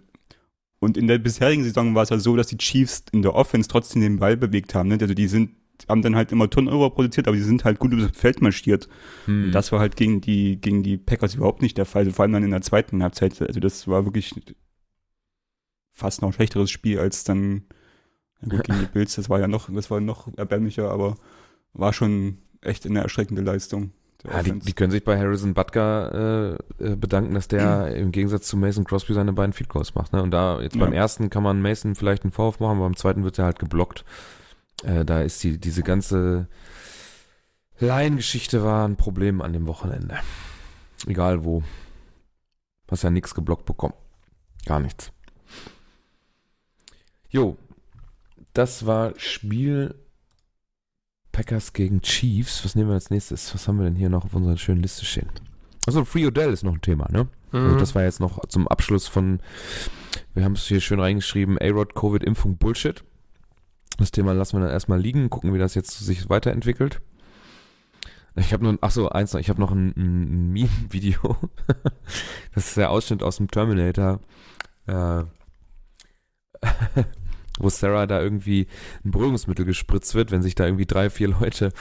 und 0.81 0.97
in 0.97 1.07
der 1.07 1.19
bisherigen 1.19 1.63
Saison 1.63 1.93
war 1.93 2.03
es 2.03 2.09
ja 2.09 2.17
so, 2.17 2.35
dass 2.35 2.47
die 2.47 2.57
Chiefs 2.57 3.05
in 3.11 3.21
der 3.21 3.35
Offense 3.35 3.69
trotzdem 3.69 4.01
den 4.01 4.17
Ball 4.17 4.35
bewegt 4.35 4.73
haben. 4.73 4.89
Ne? 4.89 4.97
Also 4.99 5.13
die 5.13 5.27
sind 5.27 5.51
haben 5.89 6.01
dann 6.01 6.15
halt 6.15 6.31
immer 6.31 6.49
Turnover 6.49 6.91
produziert, 6.91 7.27
aber 7.27 7.35
die 7.35 7.43
sind 7.43 7.65
halt 7.65 7.79
gut 7.79 7.91
übers 7.91 8.11
Feld 8.13 8.41
marschiert. 8.41 8.87
Hm. 9.25 9.45
Und 9.45 9.51
das 9.51 9.71
war 9.71 9.79
halt 9.79 9.95
gegen 9.95 10.21
die, 10.21 10.61
gegen 10.61 10.83
die 10.83 10.97
Packers 10.97 11.33
überhaupt 11.35 11.61
nicht 11.61 11.77
der 11.77 11.85
Fall, 11.85 12.09
vor 12.11 12.23
allem 12.23 12.33
dann 12.33 12.43
in 12.43 12.51
der 12.51 12.61
zweiten 12.61 13.01
Halbzeit. 13.01 13.41
Also 13.41 13.59
das 13.59 13.87
war 13.87 14.05
wirklich 14.05 14.33
fast 15.91 16.21
noch 16.21 16.29
ein 16.29 16.33
schlechteres 16.33 16.69
Spiel 16.69 16.99
als 16.99 17.23
dann 17.23 17.63
gut, 18.47 18.63
gegen 18.63 18.79
die 18.79 18.85
Bills. 18.93 19.15
Das 19.15 19.29
war 19.29 19.39
ja 19.39 19.47
noch, 19.47 19.73
das 19.73 19.89
war 19.89 20.01
noch 20.01 20.29
erbärmlicher, 20.37 20.89
aber 20.91 21.15
war 21.73 21.93
schon 21.93 22.37
echt 22.61 22.85
eine 22.85 23.01
erschreckende 23.01 23.41
Leistung. 23.41 23.91
Ja, 24.23 24.43
die, 24.43 24.59
die, 24.59 24.73
können 24.73 24.91
sich 24.91 25.03
bei 25.03 25.17
Harrison 25.17 25.53
Butker 25.53 26.57
äh, 26.79 26.83
äh 26.91 26.95
bedanken, 26.95 27.33
dass 27.33 27.47
der 27.47 27.87
mhm. 27.87 27.95
im 27.95 28.11
Gegensatz 28.11 28.47
zu 28.47 28.55
Mason 28.55 28.83
Crosby 28.83 29.13
seine 29.13 29.33
beiden 29.33 29.53
Field 29.53 29.69
Goals 29.69 29.95
macht. 29.95 30.13
Ne? 30.13 30.21
Und 30.21 30.31
da 30.31 30.61
jetzt 30.61 30.75
ja. 30.75 30.83
beim 30.83 30.93
ersten 30.93 31.29
kann 31.29 31.43
man 31.43 31.61
Mason 31.61 31.95
vielleicht 31.95 32.23
einen 32.23 32.31
Vorwurf 32.31 32.59
machen, 32.59 32.77
aber 32.77 32.85
beim 32.85 32.95
zweiten 32.95 33.23
wird 33.23 33.39
er 33.39 33.45
halt 33.45 33.59
geblockt. 33.59 34.05
Äh, 34.83 35.05
da 35.05 35.21
ist 35.21 35.43
die, 35.43 35.57
diese 35.57 35.81
ganze 35.81 36.47
Laiengeschichte 37.79 38.63
war 38.63 38.87
ein 38.87 38.95
Problem 38.95 39.41
an 39.41 39.53
dem 39.53 39.65
Wochenende. 39.65 40.19
Egal 41.07 41.43
wo. 41.43 41.63
Hast 42.89 43.03
ja 43.03 43.09
nichts 43.09 43.33
geblockt 43.33 43.65
bekommen. 43.65 43.93
Gar 44.65 44.81
nichts. 44.81 45.11
Jo, 47.29 47.57
das 48.53 48.85
war 48.85 49.13
Spiel 49.17 49.95
Packers 51.31 51.73
gegen 51.73 52.01
Chiefs. 52.01 52.63
Was 52.65 52.75
nehmen 52.75 52.89
wir 52.89 52.95
als 52.95 53.09
nächstes? 53.09 53.53
Was 53.53 53.67
haben 53.67 53.77
wir 53.77 53.85
denn 53.85 53.95
hier 53.95 54.09
noch 54.09 54.25
auf 54.25 54.33
unserer 54.33 54.57
schönen 54.57 54.81
Liste 54.81 55.05
stehen? 55.05 55.29
Also 55.87 56.05
Free 56.05 56.25
Odell 56.27 56.51
ist 56.53 56.63
noch 56.63 56.73
ein 56.73 56.81
Thema, 56.81 57.07
ne? 57.11 57.27
Also 57.51 57.57
mhm. 57.57 57.65
Also 57.65 57.79
das 57.79 57.95
war 57.95 58.03
jetzt 58.03 58.19
noch 58.19 58.39
zum 58.47 58.67
Abschluss 58.67 59.07
von, 59.07 59.39
wir 60.33 60.43
haben 60.43 60.53
es 60.53 60.65
hier 60.65 60.81
schön 60.81 60.99
reingeschrieben, 60.99 61.57
A-Rod 61.59 61.95
Covid-Impfung 61.95 62.57
Bullshit. 62.57 63.03
Das 63.97 64.11
Thema 64.11 64.33
lassen 64.33 64.57
wir 64.57 64.61
dann 64.61 64.73
erstmal 64.73 64.99
liegen, 64.99 65.29
gucken, 65.29 65.53
wie 65.53 65.59
das 65.59 65.75
jetzt 65.75 65.97
sich 65.99 66.29
weiterentwickelt. 66.29 67.01
Ich 68.35 68.53
habe 68.53 68.63
nur, 68.63 68.77
ach 68.81 68.91
so, 68.91 69.09
eins 69.09 69.33
noch, 69.33 69.41
ich 69.41 69.49
habe 69.49 69.59
noch 69.59 69.71
ein, 69.71 69.93
ein 69.97 70.53
Meme-Video. 70.53 71.35
das 72.55 72.67
ist 72.67 72.77
der 72.77 72.89
Ausschnitt 72.89 73.23
aus 73.23 73.37
dem 73.37 73.51
Terminator. 73.51 74.21
Äh, 74.87 75.23
wo 77.61 77.69
Sarah 77.69 78.07
da 78.07 78.21
irgendwie 78.21 78.67
ein 79.05 79.11
Beruhigungsmittel 79.11 79.65
gespritzt 79.65 80.15
wird, 80.15 80.31
wenn 80.31 80.41
sich 80.41 80.55
da 80.55 80.65
irgendwie 80.65 80.85
drei, 80.85 81.09
vier 81.09 81.29
Leute 81.29 81.71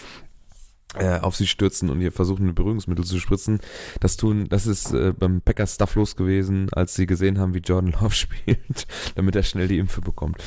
äh, 0.97 1.21
auf 1.21 1.37
sie 1.37 1.47
stürzen 1.47 1.89
und 1.89 2.01
ihr 2.01 2.11
versuchen, 2.11 2.49
ein 2.49 2.55
Beruhigungsmittel 2.55 3.05
zu 3.05 3.21
spritzen. 3.21 3.61
Das 4.01 4.17
tun, 4.17 4.49
das 4.49 4.67
ist 4.67 4.93
äh, 4.93 5.13
beim 5.17 5.41
Packers 5.41 5.77
Stuff 5.77 5.95
los 5.95 6.17
gewesen, 6.17 6.69
als 6.73 6.95
sie 6.95 7.07
gesehen 7.07 7.39
haben, 7.39 7.55
wie 7.55 7.61
Jordan 7.61 7.93
Love 8.01 8.15
spielt, 8.15 8.87
damit 9.15 9.37
er 9.37 9.43
schnell 9.43 9.69
die 9.69 9.79
Impfe 9.79 10.01
bekommt. 10.01 10.39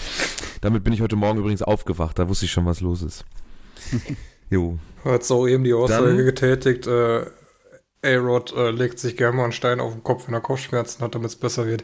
Damit 0.62 0.84
bin 0.84 0.94
ich 0.94 1.02
heute 1.02 1.16
Morgen 1.16 1.40
übrigens 1.40 1.62
aufgewacht, 1.62 2.20
da 2.20 2.28
wusste 2.28 2.46
ich 2.46 2.52
schon, 2.52 2.66
was 2.66 2.82
los 2.82 3.02
ist. 3.02 3.26
jo. 4.50 4.80
Hat 5.06 5.30
auch 5.32 5.48
eben 5.48 5.64
die 5.64 5.74
Aussage 5.74 6.08
Dann, 6.08 6.18
getätigt, 6.18 6.88
äh, 6.88 7.26
A-Rod 8.04 8.54
äh, 8.56 8.72
legt 8.72 9.00
sich 9.00 9.18
gerne 9.18 9.38
mal 9.38 9.44
einen 9.44 9.54
Stein 9.54 9.80
auf 9.80 9.94
den 9.94 10.04
Kopf, 10.04 10.28
wenn 10.28 10.34
er 10.34 10.42
Kopfschmerzen 10.42 11.02
hat, 11.02 11.16
damit 11.16 11.30
es 11.30 11.36
besser 11.36 11.66
wird. 11.66 11.84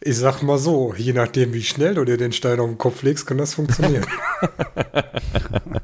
Ich 0.00 0.16
sag 0.18 0.42
mal 0.42 0.58
so, 0.58 0.94
je 0.94 1.12
nachdem, 1.12 1.52
wie 1.54 1.62
schnell 1.62 1.94
du 1.94 2.04
dir 2.04 2.16
den 2.16 2.32
Stein 2.32 2.60
auf 2.60 2.68
den 2.68 2.78
Kopf 2.78 3.02
legst, 3.02 3.26
kann 3.26 3.38
das 3.38 3.54
funktionieren. 3.54 4.04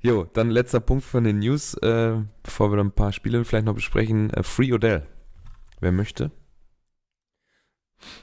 jo, 0.00 0.24
dann 0.32 0.50
letzter 0.50 0.80
Punkt 0.80 1.04
von 1.04 1.24
den 1.24 1.40
News, 1.40 1.74
äh, 1.74 2.16
bevor 2.42 2.72
wir 2.72 2.78
dann 2.78 2.86
ein 2.88 2.92
paar 2.92 3.12
Spiele 3.12 3.44
vielleicht 3.44 3.66
noch 3.66 3.74
besprechen. 3.74 4.30
Äh, 4.30 4.42
Free 4.42 4.72
Odell. 4.72 5.06
Wer 5.80 5.92
möchte? 5.92 6.30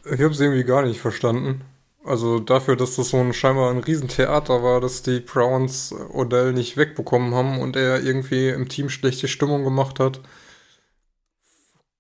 Ich 0.06 0.20
habe 0.22 0.32
es 0.32 0.40
irgendwie 0.40 0.64
gar 0.64 0.84
nicht 0.84 1.00
verstanden. 1.00 1.62
Also 2.04 2.40
dafür, 2.40 2.76
dass 2.76 2.96
das 2.96 3.10
so 3.10 3.18
ein 3.18 3.34
scheinbar 3.34 3.70
ein 3.70 3.78
Riesentheater 3.78 4.64
war, 4.64 4.82
dass 4.82 5.04
die 5.04 5.20
Browns 5.20 5.94
Odell 6.12 6.52
nicht 6.52 6.76
wegbekommen 6.76 7.36
haben 7.36 7.60
und 7.60 7.76
er 7.76 8.02
irgendwie 8.02 8.50
im 8.50 8.68
Team 8.68 8.90
schlechte 8.90 9.28
Stimmung 9.28 9.64
gemacht 9.64 10.00
hat, 10.00 10.20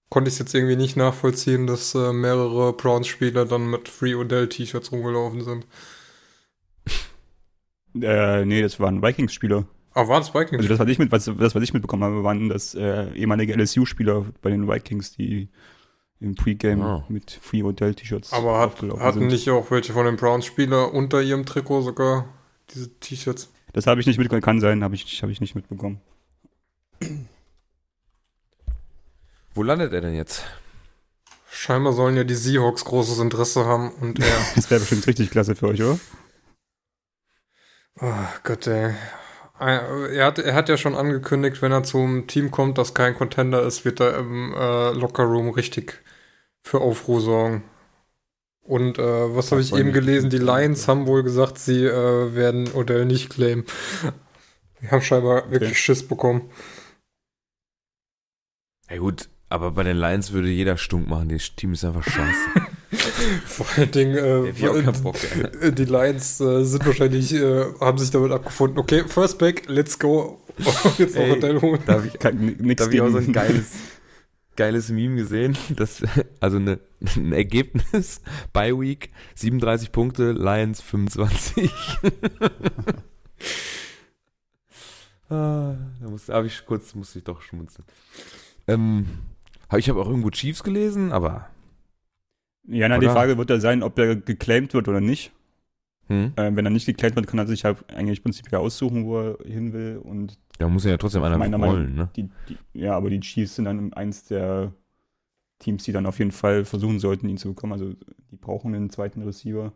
konnte 0.09 0.29
ich 0.29 0.33
es 0.33 0.39
jetzt 0.39 0.55
irgendwie 0.55 0.75
nicht 0.75 0.97
nachvollziehen, 0.97 1.67
dass 1.67 1.93
äh, 1.93 2.13
mehrere 2.13 2.73
Browns-Spieler 2.73 3.45
dann 3.45 3.69
mit 3.69 3.89
Free 3.89 4.15
Odell-T-Shirts 4.15 4.91
rumgelaufen 4.91 5.41
sind. 5.43 5.67
Äh, 8.01 8.45
nee, 8.45 8.61
das 8.61 8.79
waren 8.79 9.01
Vikings-Spieler. 9.01 9.65
Ah, 9.93 10.07
waren 10.07 10.21
es 10.21 10.33
Vikings? 10.33 10.59
Also 10.59 10.69
das, 10.69 10.79
was 10.79 10.87
ich, 10.87 10.97
mit, 10.97 11.11
was, 11.11 11.25
das, 11.25 11.53
was 11.53 11.61
ich 11.61 11.73
mitbekommen 11.73 12.05
habe, 12.05 12.23
waren 12.23 12.47
das 12.47 12.73
äh, 12.73 13.11
ehemalige 13.13 13.53
LSU-Spieler 13.53 14.27
bei 14.41 14.49
den 14.49 14.65
Vikings, 14.69 15.11
die 15.11 15.49
im 16.21 16.35
Pre-Game 16.35 16.81
oh. 16.81 17.03
mit 17.09 17.31
Free 17.41 17.63
Odell-T-Shirts 17.63 18.31
Aber 18.31 18.59
hat, 18.59 18.81
hatten 18.81 19.19
sind. 19.19 19.27
nicht 19.27 19.49
auch 19.49 19.71
welche 19.71 19.91
von 19.91 20.05
den 20.05 20.17
Browns-Spieler 20.17 20.93
unter 20.93 21.21
ihrem 21.21 21.45
Trikot 21.45 21.81
sogar 21.81 22.25
diese 22.73 22.89
T-Shirts? 22.99 23.49
Das 23.73 23.87
habe 23.87 23.99
ich 23.99 24.07
nicht 24.07 24.17
mitbekommen, 24.17 24.41
kann 24.41 24.59
sein, 24.59 24.83
habe 24.83 24.95
ich, 24.95 25.23
hab 25.23 25.29
ich 25.29 25.41
nicht 25.41 25.55
mitbekommen. 25.55 25.99
Wo 29.53 29.63
landet 29.63 29.91
er 29.93 30.01
denn 30.01 30.13
jetzt? 30.13 30.43
Scheinbar 31.49 31.93
sollen 31.93 32.15
ja 32.15 32.23
die 32.23 32.35
Seahawks 32.35 32.85
großes 32.85 33.19
Interesse 33.19 33.65
haben 33.65 33.89
und 33.89 34.19
er. 34.19 34.37
das 34.55 34.69
wäre 34.69 34.79
bestimmt 34.79 35.07
richtig 35.07 35.31
klasse 35.31 35.55
für 35.55 35.67
euch, 35.67 35.81
oder? 35.81 35.99
Oh 37.99 38.27
Gott, 38.43 38.67
ey. 38.67 38.93
Er 39.59 40.25
hat, 40.25 40.39
er 40.39 40.55
hat 40.55 40.69
ja 40.69 40.77
schon 40.77 40.95
angekündigt, 40.95 41.61
wenn 41.61 41.71
er 41.71 41.83
zum 41.83 42.25
Team 42.25 42.49
kommt, 42.49 42.77
das 42.79 42.95
kein 42.95 43.13
Contender 43.13 43.61
ist, 43.63 43.85
wird 43.85 43.99
er 43.99 44.17
im 44.17 44.53
äh, 44.53 44.91
Lockerroom 44.91 45.49
richtig 45.49 46.01
für 46.61 46.81
Aufruhr 46.81 47.21
sorgen. 47.21 47.63
Und 48.63 48.99
äh, 48.99 49.35
was 49.35 49.51
habe 49.51 49.61
ich 49.61 49.73
eben 49.73 49.91
gelesen? 49.91 50.29
Die 50.29 50.37
Lions 50.37 50.87
haben 50.87 51.07
wohl 51.07 51.23
gesagt, 51.23 51.57
sie 51.57 51.85
äh, 51.85 52.35
werden 52.35 52.71
Odell 52.73 53.05
nicht 53.05 53.29
claimen. 53.29 53.65
Die 54.81 54.89
haben 54.89 55.01
scheinbar 55.01 55.43
okay. 55.43 55.51
wirklich 55.51 55.79
Schiss 55.79 56.07
bekommen. 56.07 56.49
Ja 58.89 58.97
gut, 58.97 59.29
aber 59.49 59.71
bei 59.71 59.83
den 59.83 59.97
Lions 59.97 60.31
würde 60.31 60.49
jeder 60.49 60.77
stunk 60.77 61.07
machen. 61.07 61.29
Das 61.29 61.55
Team 61.55 61.73
ist 61.73 61.83
einfach 61.83 62.03
scheiße. 62.03 62.49
Vor 63.45 63.65
allen 63.77 63.91
Dingen, 63.91 64.17
äh, 64.17 64.91
Bock, 65.01 65.15
die 65.61 65.85
Lions 65.85 66.41
äh, 66.41 66.63
sind 66.63 66.85
wahrscheinlich, 66.85 67.33
äh, 67.33 67.65
haben 67.79 67.97
sich 67.97 68.11
damit 68.11 68.31
abgefunden, 68.31 68.77
okay, 68.79 69.03
First 69.07 69.37
Back, 69.37 69.63
let's 69.67 69.97
go. 69.97 70.41
Jetzt 70.97 71.15
noch 71.15 71.27
Hotel 71.27 71.61
holen. 71.61 71.81
Da 71.85 71.93
habe 71.93 72.07
ich, 72.07 72.13
hab 72.13 72.93
ich 72.93 73.01
auch 73.01 73.09
so 73.09 73.17
ein 73.17 73.31
geiles, 73.31 73.71
geiles 74.61 74.89
Meme 74.91 75.15
gesehen. 75.15 75.57
Das, 75.75 76.03
also 76.39 76.57
eine, 76.57 76.79
ein 77.15 77.33
Ergebnis 77.33 78.21
bei 78.53 78.71
Week 78.79 79.09
37 79.35 79.91
Punkte, 79.91 80.33
Lions 80.33 80.81
25. 80.81 81.71
ah, 85.29 85.75
da 85.99 86.09
musste, 86.09 86.33
habe 86.33 86.45
ich 86.45 86.63
kurz, 86.67 86.93
musste 86.93 87.17
ich 87.19 87.25
doch 87.25 87.41
schmunzeln. 87.41 87.85
Ähm, 88.67 89.07
ich 89.75 89.89
habe 89.89 89.99
auch 89.99 90.07
irgendwo 90.07 90.29
Chiefs 90.29 90.61
gelesen, 90.61 91.11
aber. 91.11 91.49
Ja, 92.67 92.87
na, 92.87 92.99
die 92.99 93.07
Frage 93.07 93.39
wird 93.39 93.49
ja 93.49 93.59
sein, 93.59 93.81
ob 93.81 93.97
er 93.97 94.15
geclaimed 94.15 94.75
wird 94.75 94.87
oder 94.87 95.01
nicht. 95.01 95.31
Hm? 96.11 96.33
Äh, 96.35 96.53
wenn 96.53 96.65
er 96.65 96.71
nicht 96.71 96.85
geclaimed 96.85 97.15
wird, 97.15 97.27
kann 97.27 97.39
er 97.39 97.47
sich 97.47 97.63
halt 97.63 97.89
eigentlich 97.89 98.21
prinzipiell 98.21 98.59
aussuchen, 98.59 99.05
wo 99.05 99.17
er 99.17 99.37
hin 99.45 99.71
will. 99.71 99.97
Und 99.97 100.37
da 100.57 100.67
muss 100.67 100.83
er 100.83 100.91
ja 100.91 100.97
trotzdem 100.97 101.23
einer 101.23 101.39
wollen, 101.39 101.95
ne? 101.95 102.09
Die, 102.17 102.29
die, 102.49 102.57
ja, 102.73 102.97
aber 102.97 103.09
die 103.09 103.21
Chiefs 103.21 103.55
sind 103.55 103.63
dann 103.63 103.93
eins 103.93 104.25
der 104.25 104.73
Teams, 105.59 105.83
die 105.83 105.93
dann 105.93 106.05
auf 106.05 106.19
jeden 106.19 106.33
Fall 106.33 106.65
versuchen 106.65 106.99
sollten, 106.99 107.29
ihn 107.29 107.37
zu 107.37 107.47
bekommen. 107.47 107.71
Also 107.71 107.93
die 108.29 108.35
brauchen 108.35 108.75
einen 108.75 108.89
zweiten 108.89 109.21
Receiver. 109.21 109.71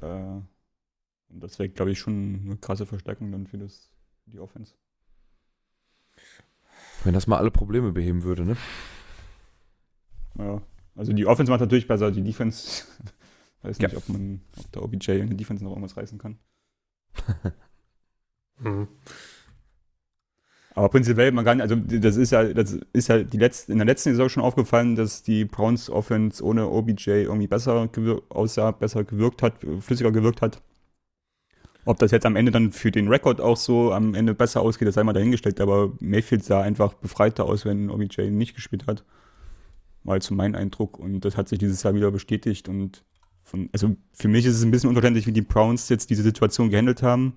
Äh, 0.00 0.06
und 0.06 1.42
das 1.42 1.58
wäre, 1.58 1.68
glaube 1.68 1.90
ich, 1.90 1.98
schon 1.98 2.40
eine 2.46 2.56
krasse 2.56 2.86
Verstärkung 2.86 3.30
dann 3.30 3.46
für, 3.46 3.58
das, 3.58 3.90
für 4.24 4.30
die 4.30 4.38
Offense. 4.38 4.72
Wenn 7.04 7.12
das 7.12 7.26
mal 7.26 7.36
alle 7.36 7.50
Probleme 7.50 7.92
beheben 7.92 8.22
würde, 8.22 8.46
ne? 8.46 8.56
Ja, 10.38 10.62
also 10.94 11.12
die 11.12 11.26
Offense 11.26 11.52
macht 11.52 11.60
natürlich 11.60 11.86
besser, 11.86 12.10
die 12.10 12.22
Defense. 12.22 12.84
Weiß 13.66 13.78
nicht, 13.78 13.92
ja. 13.92 13.98
ob 13.98 14.08
man, 14.08 14.40
ob 14.56 14.72
der 14.72 14.82
OBJ 14.82 15.10
in 15.12 15.28
der 15.28 15.36
Defense 15.36 15.64
noch 15.64 15.70
irgendwas 15.72 15.96
reißen 15.96 16.18
kann. 16.18 16.38
mhm. 18.60 18.88
Aber 20.76 20.90
prinzipiell, 20.90 21.32
man 21.32 21.44
kann, 21.44 21.62
also 21.62 21.74
das 21.74 22.16
ist 22.16 22.32
ja, 22.32 22.52
das 22.52 22.78
ist 22.92 23.08
ja 23.08 23.22
die 23.22 23.38
letzte, 23.38 23.72
in 23.72 23.78
der 23.78 23.86
letzten 23.86 24.10
Saison 24.10 24.28
schon 24.28 24.42
aufgefallen, 24.42 24.94
dass 24.94 25.22
die 25.22 25.46
Browns 25.46 25.88
Offense 25.88 26.44
ohne 26.44 26.68
OBJ 26.68 27.08
irgendwie 27.08 27.46
besser 27.46 27.88
aussah, 28.28 28.72
besser 28.72 29.02
gewirkt 29.02 29.42
hat, 29.42 29.54
flüssiger 29.80 30.12
gewirkt 30.12 30.42
hat. 30.42 30.62
Ob 31.86 31.98
das 31.98 32.10
jetzt 32.10 32.26
am 32.26 32.36
Ende 32.36 32.52
dann 32.52 32.72
für 32.72 32.90
den 32.90 33.08
Rekord 33.08 33.40
auch 33.40 33.56
so 33.56 33.92
am 33.92 34.14
Ende 34.14 34.34
besser 34.34 34.60
ausgeht, 34.60 34.86
das 34.86 34.96
sei 34.96 35.04
mal 35.04 35.14
dahingestellt. 35.14 35.60
Aber 35.60 35.92
Mayfield 36.00 36.44
sah 36.44 36.60
einfach 36.60 36.92
befreiter 36.94 37.46
aus, 37.46 37.64
wenn 37.64 37.90
OBJ 37.90 38.30
nicht 38.30 38.54
gespielt 38.54 38.86
hat. 38.86 39.02
War 40.04 40.12
halt 40.12 40.24
so 40.24 40.34
mein 40.34 40.54
Eindruck 40.54 40.98
und 40.98 41.20
das 41.20 41.38
hat 41.38 41.48
sich 41.48 41.58
dieses 41.58 41.82
Jahr 41.84 41.94
wieder 41.94 42.10
bestätigt 42.10 42.68
und 42.68 43.02
von, 43.46 43.70
also 43.72 43.96
für 44.12 44.26
mich 44.26 44.44
ist 44.44 44.56
es 44.56 44.64
ein 44.64 44.72
bisschen 44.72 44.88
unverständlich, 44.88 45.26
wie 45.28 45.32
die 45.32 45.40
Browns 45.40 45.88
jetzt 45.88 46.10
diese 46.10 46.24
Situation 46.24 46.68
gehandelt 46.68 47.02
haben, 47.02 47.36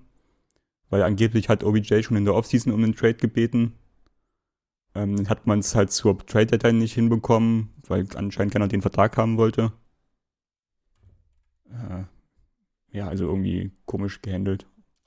weil 0.90 1.04
angeblich 1.04 1.48
hat 1.48 1.62
OBJ 1.62 2.02
schon 2.02 2.16
in 2.16 2.24
der 2.24 2.34
Offseason 2.34 2.72
um 2.72 2.82
den 2.82 2.96
Trade 2.96 3.14
gebeten. 3.14 3.74
Ähm, 4.96 5.16
dann 5.16 5.28
hat 5.28 5.46
man 5.46 5.60
es 5.60 5.76
halt 5.76 5.92
zur 5.92 6.18
Trade-Deadline 6.18 6.78
nicht 6.78 6.94
hinbekommen, 6.94 7.70
weil 7.86 8.08
anscheinend 8.16 8.52
keiner 8.52 8.66
den 8.66 8.82
Vertrag 8.82 9.16
haben 9.16 9.36
wollte. 9.36 9.72
Äh, 11.70 12.02
ja, 12.90 13.06
also 13.06 13.26
irgendwie 13.26 13.70
komisch 13.86 14.20
gehandelt 14.20 14.66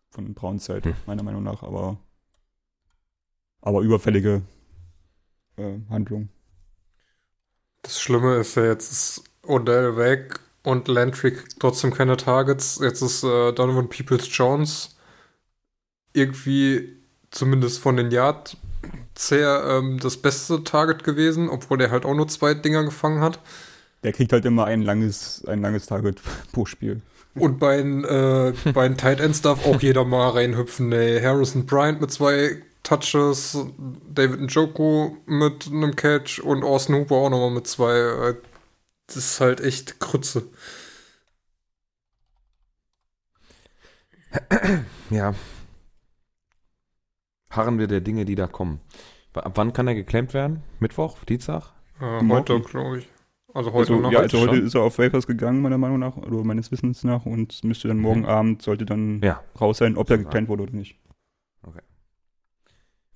von 0.09 0.33
Browns 0.33 0.63
Seite, 0.63 0.91
hm. 0.91 0.95
meiner 1.05 1.23
Meinung 1.23 1.43
nach, 1.43 1.63
aber, 1.63 1.99
aber 3.59 3.81
überfällige 3.81 4.43
äh, 5.57 5.79
Handlung. 5.89 6.29
Das 7.81 7.99
Schlimme 7.99 8.37
ist 8.37 8.55
ja, 8.55 8.63
jetzt 8.63 8.89
ist 8.89 9.23
Odell 9.45 9.97
weg 9.97 10.39
und 10.63 10.87
Landry 10.87 11.37
trotzdem 11.59 11.93
keine 11.93 12.17
Targets. 12.17 12.79
Jetzt 12.81 13.01
ist 13.01 13.23
äh, 13.23 13.51
Donovan 13.51 13.89
Peoples-Jones 13.89 14.95
irgendwie 16.13 16.97
zumindest 17.31 17.79
von 17.79 17.97
den 17.97 18.11
Yard 18.11 18.57
sehr 19.17 19.63
ähm, 19.67 19.99
das 19.99 20.17
beste 20.17 20.63
Target 20.63 21.03
gewesen, 21.03 21.49
obwohl 21.49 21.81
er 21.81 21.91
halt 21.91 22.05
auch 22.05 22.13
nur 22.13 22.27
zwei 22.27 22.53
Dinger 22.53 22.83
gefangen 22.83 23.21
hat. 23.21 23.39
Der 24.03 24.13
kriegt 24.13 24.33
halt 24.33 24.45
immer 24.45 24.65
ein 24.65 24.81
langes, 24.81 25.43
ein 25.45 25.61
langes 25.61 25.85
Target 25.85 26.21
pro 26.51 26.65
Spiel. 26.65 27.01
Und 27.35 27.59
bei 27.59 27.77
den, 27.77 28.03
äh, 28.03 28.53
bei 28.73 28.87
den 28.87 28.97
Tight 28.97 29.19
Ends 29.19 29.41
darf 29.41 29.65
auch 29.65 29.81
jeder 29.81 30.05
mal 30.05 30.29
reinhüpfen. 30.29 30.91
Ey. 30.91 31.19
Harrison 31.19 31.65
Bryant 31.65 31.99
mit 31.99 32.11
zwei 32.11 32.61
Touches, 32.83 33.57
David 34.13 34.41
Njoku 34.41 35.15
mit 35.25 35.67
einem 35.67 35.95
Catch 35.95 36.39
und 36.39 36.63
Austin 36.63 36.95
Hooper 36.95 37.15
auch 37.15 37.29
nochmal 37.29 37.51
mit 37.51 37.65
zwei. 37.65 38.35
Das 39.07 39.17
ist 39.17 39.39
halt 39.39 39.61
echt 39.61 39.99
Krütze. 39.99 40.49
Ja. 45.09 45.35
Harren 47.51 47.77
wir 47.77 47.85
der 47.85 48.01
Dinge, 48.01 48.25
die 48.25 48.33
da 48.33 48.47
kommen. 48.47 48.81
Ab 49.33 49.51
wann 49.55 49.73
kann 49.73 49.87
er 49.87 49.93
geklemmt 49.93 50.33
werden? 50.33 50.63
Mittwoch? 50.79 51.23
Dienstag? 51.25 51.71
Äh, 51.99 52.27
heute, 52.27 52.59
glaube 52.61 52.99
ich. 52.99 53.09
Also 53.53 53.71
heute 53.71 53.93
also, 53.93 54.09
Ja, 54.09 54.19
also 54.19 54.39
heute 54.39 54.57
ist 54.57 54.73
er 54.73 54.81
auf 54.81 54.97
Vapers 54.97 55.27
gegangen, 55.27 55.61
meiner 55.61 55.77
Meinung 55.77 55.99
nach, 55.99 56.17
oder 56.17 56.43
meines 56.43 56.71
Wissens 56.71 57.03
nach, 57.03 57.25
und 57.25 57.63
müsste 57.63 57.87
dann 57.87 57.99
morgen 57.99 58.23
okay. 58.23 58.33
Abend, 58.33 58.61
sollte 58.63 58.85
dann 58.85 59.21
ja. 59.21 59.43
raus 59.59 59.77
sein, 59.77 59.95
ob 59.97 60.09
er 60.09 60.17
geklemmt 60.17 60.49
wurde 60.49 60.63
oder 60.63 60.73
nicht. 60.73 60.97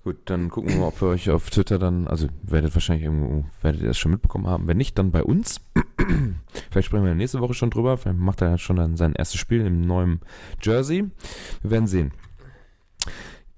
Gut, 0.08 0.20
dann 0.24 0.48
gucken 0.48 0.70
wir 0.70 0.78
mal, 0.78 0.86
ob 0.86 1.02
wir 1.02 1.08
euch 1.08 1.28
auf 1.28 1.50
Twitter 1.50 1.78
dann, 1.78 2.06
also 2.06 2.28
werdet 2.40 2.74
wahrscheinlich 2.74 3.04
irgendwo, 3.04 3.44
werdet 3.60 3.82
ihr 3.82 3.88
das 3.88 3.98
schon 3.98 4.10
mitbekommen 4.10 4.46
haben. 4.46 4.66
Wenn 4.66 4.78
nicht, 4.78 4.96
dann 4.96 5.10
bei 5.10 5.22
uns. 5.22 5.60
Vielleicht 6.70 6.86
sprechen 6.86 7.04
wir 7.04 7.14
nächste 7.14 7.42
Woche 7.42 7.52
schon 7.52 7.68
drüber. 7.68 7.98
Vielleicht 7.98 8.16
macht 8.16 8.40
er 8.40 8.48
ja 8.48 8.56
schon 8.56 8.76
dann 8.76 8.96
sein 8.96 9.12
erstes 9.12 9.38
Spiel 9.38 9.66
im 9.66 9.82
neuen 9.82 10.20
Jersey. 10.62 11.10
Wir 11.60 11.70
werden 11.70 11.86
sehen. 11.86 12.12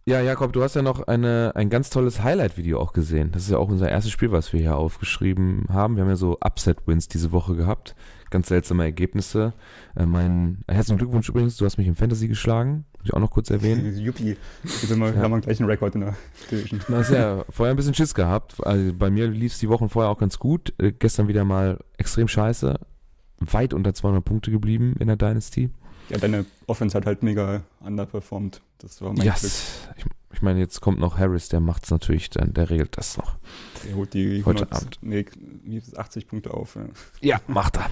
Ja, 0.07 0.21
Jakob, 0.21 0.53
du 0.53 0.65
hast 0.65 0.75
ja 0.75 0.83
noch 0.83 1.07
eine, 1.07 1.53
ein 1.55 1.71
ganz 1.71 1.89
tolles 1.89 2.25
Highlight-Video 2.25 2.81
auch 2.81 2.93
gesehen. 2.93 3.31
Das 3.31 3.45
ist 3.45 3.51
ja 3.51 3.59
auch 3.59 3.69
unser 3.69 3.89
erstes 3.89 4.11
Spiel, 4.11 4.33
was 4.33 4.53
wir 4.53 4.59
hier 4.59 4.77
aufgeschrieben 4.77 5.67
haben. 5.69 5.95
Wir 5.95 6.03
haben 6.03 6.11
ja 6.11 6.17
so 6.17 6.37
Upset-Wins 6.41 7.07
diese 7.07 7.31
Woche 7.31 7.55
gehabt. 7.55 7.95
Ganz 8.31 8.49
seltsame 8.49 8.83
Ergebnisse. 8.83 9.53
Äh, 9.95 10.07
mein 10.07 10.65
herzlichen 10.67 10.99
Glückwunsch 10.99 11.29
übrigens, 11.29 11.59
du 11.59 11.65
hast 11.65 11.79
mich 11.79 11.87
im 11.87 11.95
Fantasy 11.95 12.27
geschlagen. 12.27 12.87
Muss 13.01 13.09
ich 13.09 13.15
auch 13.15 13.21
noch 13.21 13.31
kurz 13.31 13.49
erwähnen. 13.49 13.99
Juppie. 13.99 14.37
Wir 14.63 14.71
sind 14.71 14.99
mal, 14.99 15.15
ja. 15.15 15.23
haben 15.23 15.41
gleich 15.41 15.59
einen 15.59 15.71
Rekord 15.71 15.95
in 15.95 16.03
der 16.03 16.17
Division. 16.51 16.81
Hast 16.89 17.11
ja 17.11 17.45
vorher 17.49 17.73
ein 17.73 17.77
bisschen 17.77 17.95
Schiss 17.95 18.15
gehabt. 18.15 18.65
Also 18.65 18.93
bei 18.93 19.09
mir 19.11 19.27
lief 19.29 19.55
es 19.55 19.59
die 19.59 19.71
Wochen 19.71 19.89
vorher 19.89 20.11
auch 20.11 20.19
ganz 20.19 20.39
gut. 20.39 20.75
Äh, 20.79 20.93
gestern 20.93 21.27
wieder 21.27 21.45
mal 21.45 21.79
extrem 21.97 22.29
scheiße. 22.29 22.79
Weit 23.39 23.73
unter 23.73 23.95
200 23.95 24.23
Punkte 24.23 24.51
geblieben 24.51 24.97
in 24.99 25.07
der 25.07 25.17
Dynasty. 25.17 25.71
Ja, 26.11 26.19
deine 26.19 26.45
Offense 26.67 26.97
hat 26.97 27.07
halt 27.07 27.23
mega 27.23 27.63
underperformed. 27.81 28.61
Das 28.79 29.01
war 29.01 29.15
mein 29.15 29.25
yes. 29.25 29.41
Glück. 29.41 29.97
Ich, 29.97 30.37
ich 30.37 30.43
meine, 30.43 30.59
jetzt 30.59 30.81
kommt 30.81 30.99
noch 30.99 31.19
Harris, 31.19 31.49
der 31.49 31.61
macht 31.61 31.85
es 31.85 31.91
natürlich, 31.91 32.29
dann, 32.29 32.53
der 32.53 32.69
regelt 32.69 32.99
das 32.99 33.17
noch. 33.17 33.37
Der 33.87 33.95
holt 33.97 34.13
die 34.13 34.41
100, 34.41 34.47
heute 34.47 34.73
Abend. 34.73 34.99
Nee, 35.01 35.25
80 35.97 36.27
Punkte 36.27 36.53
auf. 36.53 36.77
Ja, 36.77 36.83
ja 37.21 37.41
macht 37.47 37.79
er. 37.79 37.87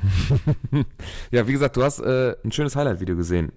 ja, 1.30 1.46
wie 1.46 1.52
gesagt, 1.52 1.76
du 1.76 1.82
hast 1.82 2.00
äh, 2.00 2.36
ein 2.44 2.52
schönes 2.52 2.76
Highlight-Video 2.76 3.16
gesehen. 3.16 3.52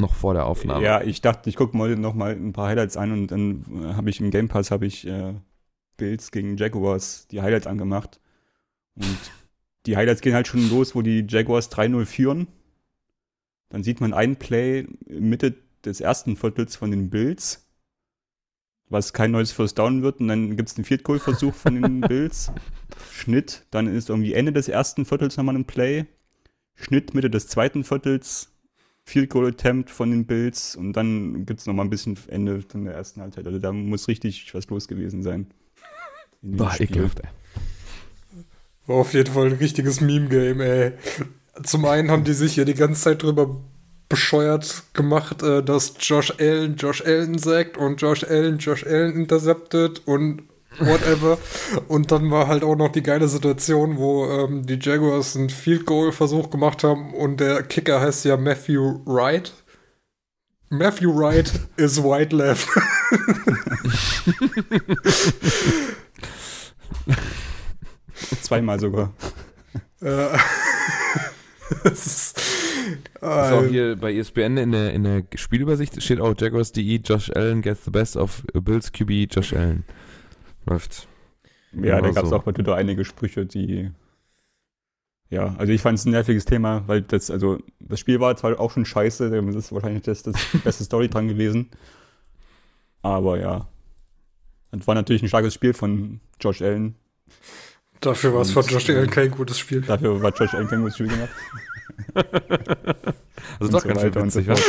Noch 0.00 0.14
vor 0.14 0.34
der 0.34 0.46
Aufnahme. 0.46 0.84
Ja, 0.84 1.02
ich 1.02 1.20
dachte, 1.20 1.50
ich 1.50 1.56
gucke 1.56 1.76
mal 1.76 1.96
noch 1.96 2.14
mal 2.14 2.32
ein 2.32 2.52
paar 2.52 2.68
Highlights 2.68 2.96
an 2.96 3.12
und 3.12 3.28
dann 3.28 3.64
habe 3.96 4.10
ich 4.10 4.20
im 4.20 4.30
Game 4.30 4.48
Pass 4.48 4.70
habe 4.70 4.86
ich 4.86 5.06
äh, 5.06 5.34
Bills 5.96 6.30
gegen 6.30 6.56
Jaguars 6.56 7.26
die 7.28 7.42
Highlights 7.42 7.66
angemacht. 7.66 8.20
Und 8.94 9.18
die 9.86 9.96
Highlights 9.96 10.20
gehen 10.20 10.34
halt 10.34 10.46
schon 10.46 10.70
los, 10.70 10.94
wo 10.94 11.02
die 11.02 11.26
Jaguars 11.28 11.72
3-0 11.72 12.04
führen 12.04 12.48
dann 13.68 13.82
sieht 13.82 14.00
man 14.00 14.14
ein 14.14 14.36
Play 14.36 14.86
Mitte 15.08 15.54
des 15.84 16.00
ersten 16.00 16.36
Viertels 16.36 16.76
von 16.76 16.90
den 16.90 17.10
Bills, 17.10 17.68
was 18.88 19.12
kein 19.12 19.30
neues 19.30 19.52
First 19.52 19.78
Down 19.78 20.02
wird. 20.02 20.20
Und 20.20 20.28
dann 20.28 20.56
gibt 20.56 20.70
es 20.70 20.76
einen 20.76 20.84
Field 20.84 21.04
Goal 21.04 21.18
Versuch 21.18 21.54
von 21.54 21.80
den 21.80 22.00
Bills. 22.08 22.50
Schnitt, 23.12 23.66
dann 23.70 23.86
ist 23.86 24.08
irgendwie 24.08 24.32
Ende 24.32 24.52
des 24.52 24.68
ersten 24.68 25.04
Viertels 25.04 25.36
nochmal 25.36 25.54
ein 25.54 25.66
Play. 25.66 26.06
Schnitt 26.74 27.14
Mitte 27.14 27.30
des 27.30 27.48
zweiten 27.48 27.84
Viertels. 27.84 28.52
Field 29.08 29.30
Goal 29.30 29.48
Attempt 29.48 29.90
von 29.90 30.10
den 30.10 30.26
Bills. 30.26 30.76
Und 30.76 30.92
dann 30.92 31.46
gibt 31.46 31.60
es 31.60 31.66
nochmal 31.66 31.86
ein 31.86 31.90
bisschen 31.90 32.18
Ende 32.28 32.60
von 32.60 32.84
der 32.84 32.94
ersten 32.94 33.22
Halbzeit. 33.22 33.46
Also 33.46 33.58
da 33.58 33.72
muss 33.72 34.06
richtig 34.06 34.52
was 34.54 34.68
los 34.68 34.86
gewesen 34.86 35.22
sein. 35.22 35.46
War 36.42 36.78
ekelhaft, 36.78 37.20
ey. 37.20 37.28
War 38.86 38.96
auf 38.96 39.14
jeden 39.14 39.32
Fall 39.32 39.46
ein 39.46 39.52
richtiges 39.54 40.00
Meme-Game, 40.00 40.60
ey. 40.60 40.92
Zum 41.62 41.86
einen 41.86 42.10
haben 42.10 42.24
die 42.24 42.34
sich 42.34 42.56
ja 42.56 42.64
die 42.64 42.74
ganze 42.74 43.00
Zeit 43.00 43.22
drüber 43.22 43.60
bescheuert 44.08 44.84
gemacht, 44.92 45.42
äh, 45.42 45.62
dass 45.62 45.94
Josh 46.00 46.32
Allen 46.38 46.76
Josh 46.76 47.02
Allen 47.04 47.38
sagt 47.38 47.76
und 47.76 48.00
Josh 48.00 48.24
Allen 48.24 48.58
Josh 48.58 48.86
Allen 48.86 49.14
interceptet 49.14 50.02
und 50.06 50.42
whatever. 50.80 51.38
und 51.88 52.10
dann 52.10 52.30
war 52.30 52.46
halt 52.48 52.62
auch 52.62 52.76
noch 52.76 52.90
die 52.90 53.02
geile 53.02 53.28
Situation, 53.28 53.98
wo 53.98 54.26
ähm, 54.26 54.66
die 54.66 54.78
Jaguars 54.80 55.36
einen 55.36 55.50
Field 55.50 55.86
Goal 55.86 56.12
Versuch 56.12 56.50
gemacht 56.50 56.84
haben 56.84 57.14
und 57.14 57.40
der 57.40 57.62
Kicker 57.62 58.00
heißt 58.00 58.24
ja 58.24 58.36
Matthew 58.36 59.00
Wright. 59.04 59.52
Matthew 60.70 61.14
Wright 61.14 61.52
is 61.76 62.02
white 62.02 62.34
left. 62.36 62.68
Zweimal 68.42 68.78
sogar. 68.80 69.12
Äh, 70.00 70.28
das 71.84 72.06
ist, 72.06 72.36
das 73.20 73.46
ist 73.46 73.52
auch 73.52 73.64
hier 73.64 73.96
bei 73.96 74.14
ESPN 74.14 74.56
in 74.56 74.72
der, 74.72 74.92
in 74.92 75.04
der 75.04 75.24
Spielübersicht 75.34 76.02
steht 76.02 76.20
auch 76.20 76.34
Jaguars.de, 76.38 77.00
Josh 77.04 77.30
Allen 77.34 77.62
gets 77.62 77.84
the 77.84 77.90
best 77.90 78.16
of 78.16 78.42
Bills 78.52 78.92
QB, 78.92 79.28
Josh 79.30 79.54
Allen. 79.54 79.84
Läuft. 80.68 81.08
Ja, 81.72 82.00
da 82.00 82.10
gab 82.10 82.24
es 82.24 82.30
so. 82.30 82.36
auch 82.36 82.42
bei 82.42 82.52
Twitter 82.52 82.74
einige 82.74 83.04
Sprüche, 83.04 83.46
die 83.46 83.90
ja, 85.30 85.54
also 85.58 85.72
ich 85.72 85.82
fand 85.82 85.98
es 85.98 86.06
ein 86.06 86.12
nerviges 86.12 86.46
Thema, 86.46 86.84
weil 86.86 87.02
das, 87.02 87.30
also 87.30 87.58
das 87.80 88.00
Spiel 88.00 88.18
war 88.18 88.34
zwar 88.36 88.58
auch 88.58 88.70
schon 88.70 88.86
scheiße, 88.86 89.30
das 89.30 89.54
ist 89.54 89.72
wahrscheinlich 89.72 90.02
das, 90.02 90.22
das 90.22 90.36
beste 90.64 90.84
Story 90.84 91.08
dran 91.08 91.28
gewesen. 91.28 91.68
Aber 93.02 93.38
ja. 93.38 93.68
Es 94.70 94.86
war 94.86 94.94
natürlich 94.94 95.22
ein 95.22 95.28
starkes 95.28 95.54
Spiel 95.54 95.72
von 95.72 96.20
Josh 96.40 96.62
Allen. 96.62 96.94
Dafür 98.00 98.34
war 98.34 98.42
es 98.42 98.50
von 98.52 98.64
Josh 98.66 98.88
Allen 98.90 99.10
kein 99.10 99.30
gutes 99.30 99.58
Spiel. 99.58 99.82
Dafür 99.82 100.22
war 100.22 100.32
Josh 100.34 100.54
Allen 100.54 100.68
kein 100.68 100.80
gutes 100.80 100.94
Spiel 100.96 101.08
gemacht. 101.08 101.30
also 103.60 103.72
doch 103.72 103.82
so 103.82 103.88
ganz 103.88 104.00
schön 104.00 104.14
witzig, 104.14 104.46
was? 104.48 104.62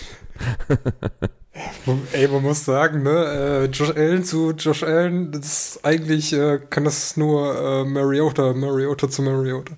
Ey, 2.12 2.28
man 2.28 2.42
muss 2.42 2.64
sagen, 2.64 3.02
ne, 3.02 3.10
äh, 3.10 3.64
Josh 3.66 3.90
Allen 3.90 4.24
zu 4.24 4.52
Josh 4.52 4.82
Allen, 4.82 5.32
das 5.32 5.74
ist 5.74 5.84
eigentlich, 5.84 6.32
äh, 6.32 6.60
kann 6.70 6.84
das 6.84 7.16
nur 7.16 7.54
äh, 7.58 7.84
Mariota, 7.84 8.52
Mariota 8.52 9.10
zu 9.10 9.22
Mariota. 9.22 9.74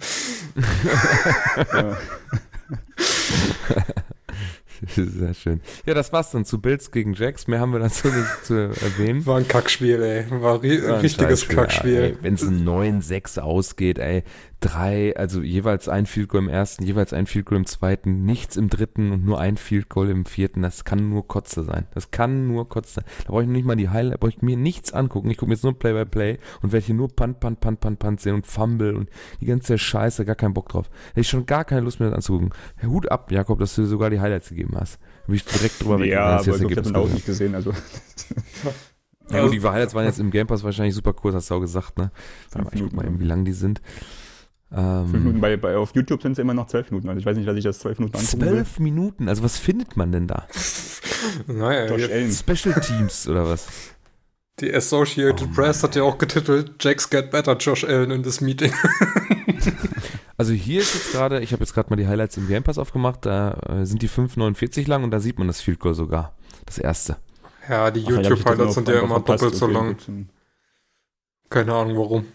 Sehr 4.97 5.35
schön. 5.35 5.61
Ja, 5.87 5.95
das 5.95 6.13
war's 6.13 6.33
dann 6.33 6.45
zu 6.45 6.61
Bills 6.61 6.91
gegen 6.91 7.15
Jacks. 7.15 7.47
Mehr 7.47 7.61
haben 7.61 7.73
wir 7.73 7.79
dazu 7.79 8.09
nicht 8.09 8.45
zu 8.45 8.55
erwähnen. 8.55 9.25
War 9.27 9.39
ein 9.39 9.47
Kackspiel, 9.47 10.03
ey. 10.03 10.27
War 10.31 10.61
ein 10.61 10.83
War 10.83 10.95
ein 10.95 11.01
richtiges 11.01 11.49
Kackspiel. 11.49 12.19
Wenn 12.21 12.35
es 12.35 12.43
ein 12.43 12.67
9-6 12.67 13.39
ausgeht, 13.39 13.99
ey, 13.99 14.25
drei, 14.63 15.15
also 15.17 15.43
jeweils 15.43 15.89
ein 15.89 16.07
Field 16.07 16.29
Goal 16.29 16.45
im 16.45 16.49
ersten, 16.49 16.85
jeweils 16.85 17.13
ein 17.13 17.27
Field 17.27 17.47
Goal 17.47 17.59
im 17.59 17.67
zweiten, 17.67 18.25
nichts 18.25 18.57
im 18.57 18.71
dritten 18.71 19.11
und 19.11 19.25
nur 19.25 19.39
ein 19.41 19.57
Field 19.57 19.89
Goal 19.91 20.09
im 20.09 20.25
vierten. 20.25 20.63
Das 20.63 20.85
kann 20.85 21.11
nur 21.11 21.27
Kotze 21.27 21.65
sein. 21.65 21.87
Das 21.93 22.11
kann 22.11 22.47
nur 22.47 22.69
Kotze 22.69 22.95
sein. 22.95 23.05
Da 23.25 23.33
brauche 23.33 23.43
ich 23.43 23.49
nicht 23.49 23.67
mal 23.67 23.77
die 23.77 23.91
Highlight, 23.91 24.21
brauche 24.21 24.31
ich 24.31 24.41
mir 24.41 24.57
nichts 24.57 24.93
angucken. 24.93 25.31
Ich 25.31 25.37
gucke 25.37 25.51
mir 25.51 25.55
jetzt 25.55 25.65
nur 25.65 25.79
Play 25.79 25.93
by 25.93 26.07
Play 26.07 26.39
und 26.63 26.73
werde 26.73 26.87
hier 26.87 26.95
nur 26.95 27.09
Punt, 27.09 27.41
Punt, 27.41 27.61
Punt, 27.61 27.81
Punt, 27.81 27.99
Punt 27.99 28.21
sehen 28.21 28.35
und 28.35 28.47
Fumble 28.47 28.97
und 28.97 29.11
die 29.41 29.47
ganze 29.47 29.77
Scheiße, 29.77 30.25
gar 30.25 30.37
keinen 30.37 30.55
Bock 30.55 30.69
drauf. 30.69 30.89
Hätte 31.09 31.21
ich 31.21 31.29
schon 31.29 31.45
gar 31.45 31.65
keine 31.65 31.83
Lust 31.83 32.01
mehr 32.01 32.09
das 32.09 32.17
anzugucken. 32.17 32.51
Hut 32.83 33.11
ab, 33.11 33.31
Jakob, 33.33 33.59
dass 33.59 33.75
du 33.75 33.85
sogar 33.85 34.11
die 34.11 34.21
Highlights 34.21 34.49
gegeben 34.49 34.77
hast. 34.79 34.99
Bin 35.27 35.35
ich 35.35 35.45
direkt 35.45 35.83
drüber 35.83 35.99
weg. 35.99 36.11
Ja, 36.11 36.39
aber 36.39 36.47
ich 36.47 36.77
habe 36.77 36.99
auch 36.99 37.09
nicht 37.09 37.27
gesehen, 37.27 37.55
also. 37.55 37.73
Ja, 39.31 39.43
gut, 39.43 39.53
die 39.53 39.61
Highlights 39.61 39.95
waren 39.95 40.05
jetzt 40.05 40.19
im 40.19 40.31
Game 40.31 40.47
Pass 40.47 40.63
wahrscheinlich 40.63 40.95
super 40.95 41.13
kurz, 41.13 41.35
hast 41.35 41.51
du 41.51 41.55
auch 41.55 41.61
gesagt, 41.61 41.97
ne? 41.97 42.11
Warte 42.51 42.65
mal, 42.65 42.75
ich 42.75 42.83
guck 42.83 42.93
mal 42.93 43.07
eben, 43.07 43.19
wie 43.21 43.25
lang 43.25 43.45
die 43.45 43.53
sind. 43.53 43.81
Fünf 44.73 45.13
Minuten 45.13 45.37
Ähm, 45.37 45.41
bei, 45.41 45.57
bei, 45.57 45.77
auf 45.77 45.95
YouTube 45.95 46.23
sind 46.23 46.33
es 46.33 46.39
immer 46.39 46.55
noch 46.55 46.67
zwölf 46.67 46.91
Minuten. 46.91 47.09
Also 47.09 47.21
ich 47.21 47.27
weiß 47.27 47.37
nicht, 47.37 47.47
dass 47.47 47.57
ich 47.57 47.65
das 47.65 47.79
zwölf 47.79 47.99
Minuten 47.99 48.17
angucken 48.17 48.41
will. 48.41 48.49
zwölf 48.49 48.79
Minuten, 48.79 49.29
also 49.29 49.43
was 49.43 49.59
findet 49.59 49.97
man 49.97 50.13
denn 50.13 50.27
da? 50.27 50.47
Naja, 51.47 51.87
Josh 51.87 52.11
Allen. 52.11 52.33
Special 52.33 52.81
Teams 52.81 53.29
oder 53.29 53.49
was? 53.49 53.69
die 54.61 54.75
Associated 54.75 55.43
Oh 55.43 55.55
Press 55.55 55.83
hat 55.83 55.97
ja 55.97 56.03
auch 56.03 56.19
getitelt, 56.19 56.73
Jacks 56.81 57.09
get 57.09 57.31
better, 57.31 57.57
Josh 57.57 57.85
Allen 57.85 58.11
in 58.11 58.23
this 58.23 58.41
meeting. 58.41 58.73
Also 60.39 60.55
hier 60.55 60.81
ist 60.81 60.95
jetzt 60.95 61.13
gerade, 61.13 61.41
ich 61.41 61.53
habe 61.53 61.63
jetzt 61.63 61.73
gerade 61.73 61.89
mal 61.91 61.97
die 61.97 62.09
Highlights 62.09 62.37
im 62.37 62.49
Game 62.49 62.65
Pass 62.65 62.77
aufgemacht, 62.77 63.27
da 63.27 63.53
äh, 63.69 63.85
sind 63.85 64.03
die 64.03 64.09
5,49 64.09 64.89
lang 64.89 65.05
und 65.05 65.13
da 65.13 65.21
sieht 65.21 65.39
man 65.39 65.47
das 65.47 65.61
Field 65.61 65.79
Goal 65.79 65.95
sogar. 65.95 66.35
Das 66.67 66.79
erste. 66.79 67.19
Ja, 67.69 67.93
die 67.93 68.01
YouTube-Highlights 68.01 68.75
sind 68.75 68.89
ja 68.89 69.01
immer 69.01 69.21
doppelt 69.21 69.55
so 69.55 69.69
lang. 69.69 69.97
Keine 71.49 71.73
Ahnung 71.75 71.97
warum. 71.97 72.27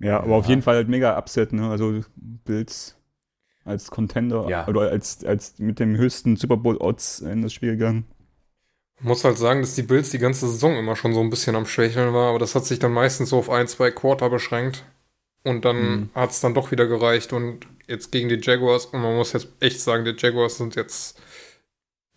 Ja, 0.00 0.20
aber 0.20 0.36
auf 0.36 0.44
Ja. 0.46 0.50
jeden 0.50 0.62
Fall 0.62 0.76
halt 0.76 0.88
mega 0.88 1.16
Upset, 1.18 1.52
ne? 1.52 1.70
Also 1.70 2.00
Bills 2.16 2.96
als 3.64 3.90
Contender 3.90 4.48
Ja. 4.48 4.66
oder 4.66 4.90
als, 4.90 5.24
als 5.24 5.58
mit 5.58 5.78
dem 5.78 5.96
höchsten 5.96 6.36
Super 6.36 6.56
Bowl 6.56 6.76
Odds 6.78 7.20
in 7.20 7.42
das 7.42 7.52
Spiel 7.52 7.72
gegangen. 7.72 8.06
Muss 9.02 9.24
halt 9.24 9.38
sagen, 9.38 9.60
dass 9.62 9.74
die 9.74 9.82
Bills 9.82 10.10
die 10.10 10.18
ganze 10.18 10.46
Saison 10.48 10.76
immer 10.76 10.96
schon 10.96 11.14
so 11.14 11.20
ein 11.20 11.30
bisschen 11.30 11.56
am 11.56 11.66
Schwächeln 11.66 12.12
war, 12.12 12.30
aber 12.30 12.38
das 12.38 12.54
hat 12.54 12.64
sich 12.66 12.78
dann 12.78 12.92
meistens 12.92 13.30
so 13.30 13.38
auf 13.38 13.48
ein, 13.50 13.66
zwei 13.68 13.90
Quarter 13.90 14.28
beschränkt. 14.30 14.84
Und 15.42 15.64
dann 15.64 15.76
Mhm. 15.76 16.10
hat 16.14 16.30
es 16.32 16.40
dann 16.40 16.52
doch 16.52 16.70
wieder 16.70 16.86
gereicht. 16.86 17.32
Und 17.32 17.66
jetzt 17.88 18.12
gegen 18.12 18.28
die 18.28 18.40
Jaguars, 18.42 18.86
und 18.86 19.00
man 19.00 19.16
muss 19.16 19.32
jetzt 19.32 19.48
echt 19.60 19.80
sagen, 19.80 20.04
die 20.04 20.14
Jaguars 20.18 20.58
sind 20.58 20.76
jetzt 20.76 21.18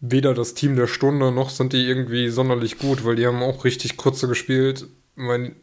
weder 0.02 0.34
das 0.34 0.54
Team 0.56 0.76
der 0.76 0.88
Stunde, 0.88 1.32
noch 1.32 1.50
sind 1.50 1.72
die 1.72 1.86
irgendwie 1.88 2.28
sonderlich 2.28 2.78
gut, 2.80 3.06
weil 3.06 3.16
die 3.16 3.26
haben 3.26 3.42
auch 3.42 3.64
richtig 3.64 3.96
kurze 3.96 4.28
gespielt. 4.28 4.82
Ich 5.16 5.24
meine, 5.24 5.56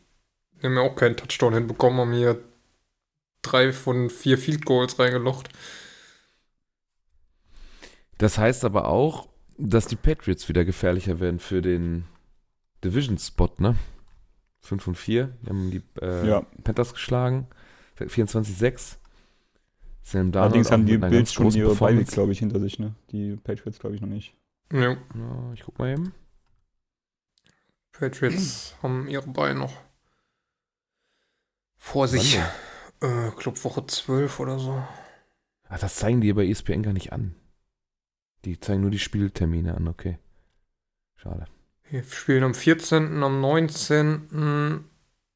haben 0.68 0.76
ja 0.76 0.82
auch 0.82 0.96
keinen 0.96 1.16
Touchdown 1.16 1.54
hinbekommen, 1.54 2.00
haben 2.00 2.12
hier 2.12 2.38
drei 3.42 3.72
von 3.72 4.10
vier 4.10 4.36
Field 4.38 4.64
Goals 4.66 4.98
reingelocht. 4.98 5.48
Das 8.18 8.36
heißt 8.38 8.64
aber 8.64 8.86
auch, 8.88 9.28
dass 9.56 9.86
die 9.86 9.96
Patriots 9.96 10.48
wieder 10.48 10.64
gefährlicher 10.64 11.20
werden 11.20 11.38
für 11.38 11.62
den 11.62 12.04
Division-Spot, 12.84 13.50
ne? 13.58 13.76
5 14.60 14.88
und 14.88 14.94
4, 14.96 15.30
die 15.42 15.48
haben 15.48 15.70
die 15.70 15.82
äh, 16.02 16.28
Ja. 16.28 16.42
Panthers 16.64 16.92
geschlagen, 16.92 17.46
24-6. 17.98 18.96
Sam 20.02 20.32
Darnold 20.32 20.52
Allerdings 20.52 20.70
haben 20.70 20.86
die 20.86 20.98
Bills 20.98 21.32
schon 21.32 21.50
ihre 21.52 21.68
Performance. 21.68 22.12
glaube 22.12 22.32
ich, 22.32 22.38
hinter 22.40 22.60
sich, 22.60 22.78
ne? 22.78 22.94
Die 23.10 23.36
Patriots 23.36 23.78
glaube 23.78 23.94
ich 23.94 24.00
noch 24.02 24.08
nicht. 24.08 24.34
Ja, 24.72 24.90
Ja, 24.92 25.52
ich 25.54 25.62
guck 25.62 25.78
mal 25.78 25.90
eben. 25.92 26.12
Patriots 27.92 28.76
haben 28.82 29.08
ihre 29.08 29.28
Beine 29.28 29.58
noch 29.60 29.72
vor 31.80 32.06
sich. 32.06 32.38
Wann 32.38 33.28
Äh, 33.28 33.30
Club 33.32 33.64
Woche 33.64 33.86
12 33.86 34.38
oder 34.38 34.58
so. 34.58 34.84
Ach, 35.68 35.78
das 35.78 35.96
zeigen 35.96 36.20
die 36.20 36.32
bei 36.32 36.46
ESPN 36.46 36.82
gar 36.82 36.92
nicht 36.92 37.12
an. 37.12 37.34
Die 38.44 38.60
zeigen 38.60 38.82
nur 38.82 38.90
die 38.90 38.98
Spieltermine 38.98 39.74
an, 39.74 39.88
okay. 39.88 40.18
Schade. 41.16 41.46
Wir 41.88 42.04
spielen 42.04 42.44
am 42.44 42.54
14., 42.54 43.22
am 43.22 43.40
19., 43.40 44.84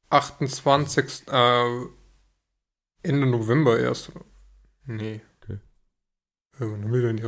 28., 0.09 1.27
äh, 1.27 1.85
Ende 3.03 3.27
November 3.27 3.79
erst. 3.79 4.11
Nee. 4.85 5.21
Okay. 5.41 5.59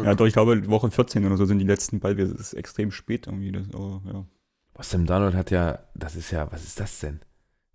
Ja, 0.06 0.16
doch, 0.16 0.26
ich 0.26 0.34
glaube, 0.34 0.68
Woche 0.70 0.90
14 0.90 1.26
oder 1.26 1.38
so 1.38 1.46
sind 1.46 1.60
die 1.60 1.66
letzten 1.66 2.00
Ball. 2.00 2.16
Das 2.16 2.32
ist 2.32 2.54
extrem 2.54 2.92
spät 2.92 3.28
irgendwie. 3.28 3.52
Das, 3.52 3.68
aber, 3.74 4.02
ja. 4.06 4.26
Boah, 4.74 4.84
Sam 4.84 5.06
Darnold 5.06 5.36
hat 5.36 5.52
ja, 5.52 5.80
das 5.96 6.16
ist 6.16 6.32
ja, 6.32 6.52
was 6.52 6.64
ist 6.64 6.80
das 6.80 7.00
denn? 7.00 7.20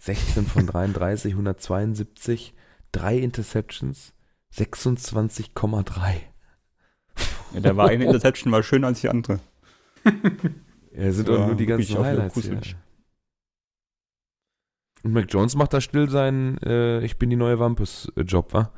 16 0.02 0.46
von 0.46 0.66
33, 0.66 1.32
172, 1.34 2.54
drei 2.90 3.18
Interceptions, 3.18 4.14
26,3. 4.52 5.94
ja 7.54 7.60
da 7.60 7.76
war 7.76 7.88
eine 7.88 8.06
Interception 8.06 8.50
mal 8.50 8.64
schöner 8.64 8.88
als 8.88 9.00
die 9.00 9.08
andere. 9.08 9.38
Ja, 10.94 11.10
sind 11.10 11.26
Ja, 11.26 11.36
doch 11.36 11.46
nur 11.46 11.54
die 11.54 11.64
ganzen 11.64 11.98
Highlights 11.98 12.42
hier. 12.42 12.60
Und 15.04 15.12
Mac 15.14 15.24
Jones 15.30 15.54
macht 15.54 15.72
da 15.72 15.80
still 15.80 16.10
seinen 16.10 16.58
äh, 16.58 17.02
Ich 17.02 17.16
bin 17.16 17.30
die 17.30 17.36
neue 17.36 17.58
Wampus-Job, 17.58 18.52
wa? 18.52 18.70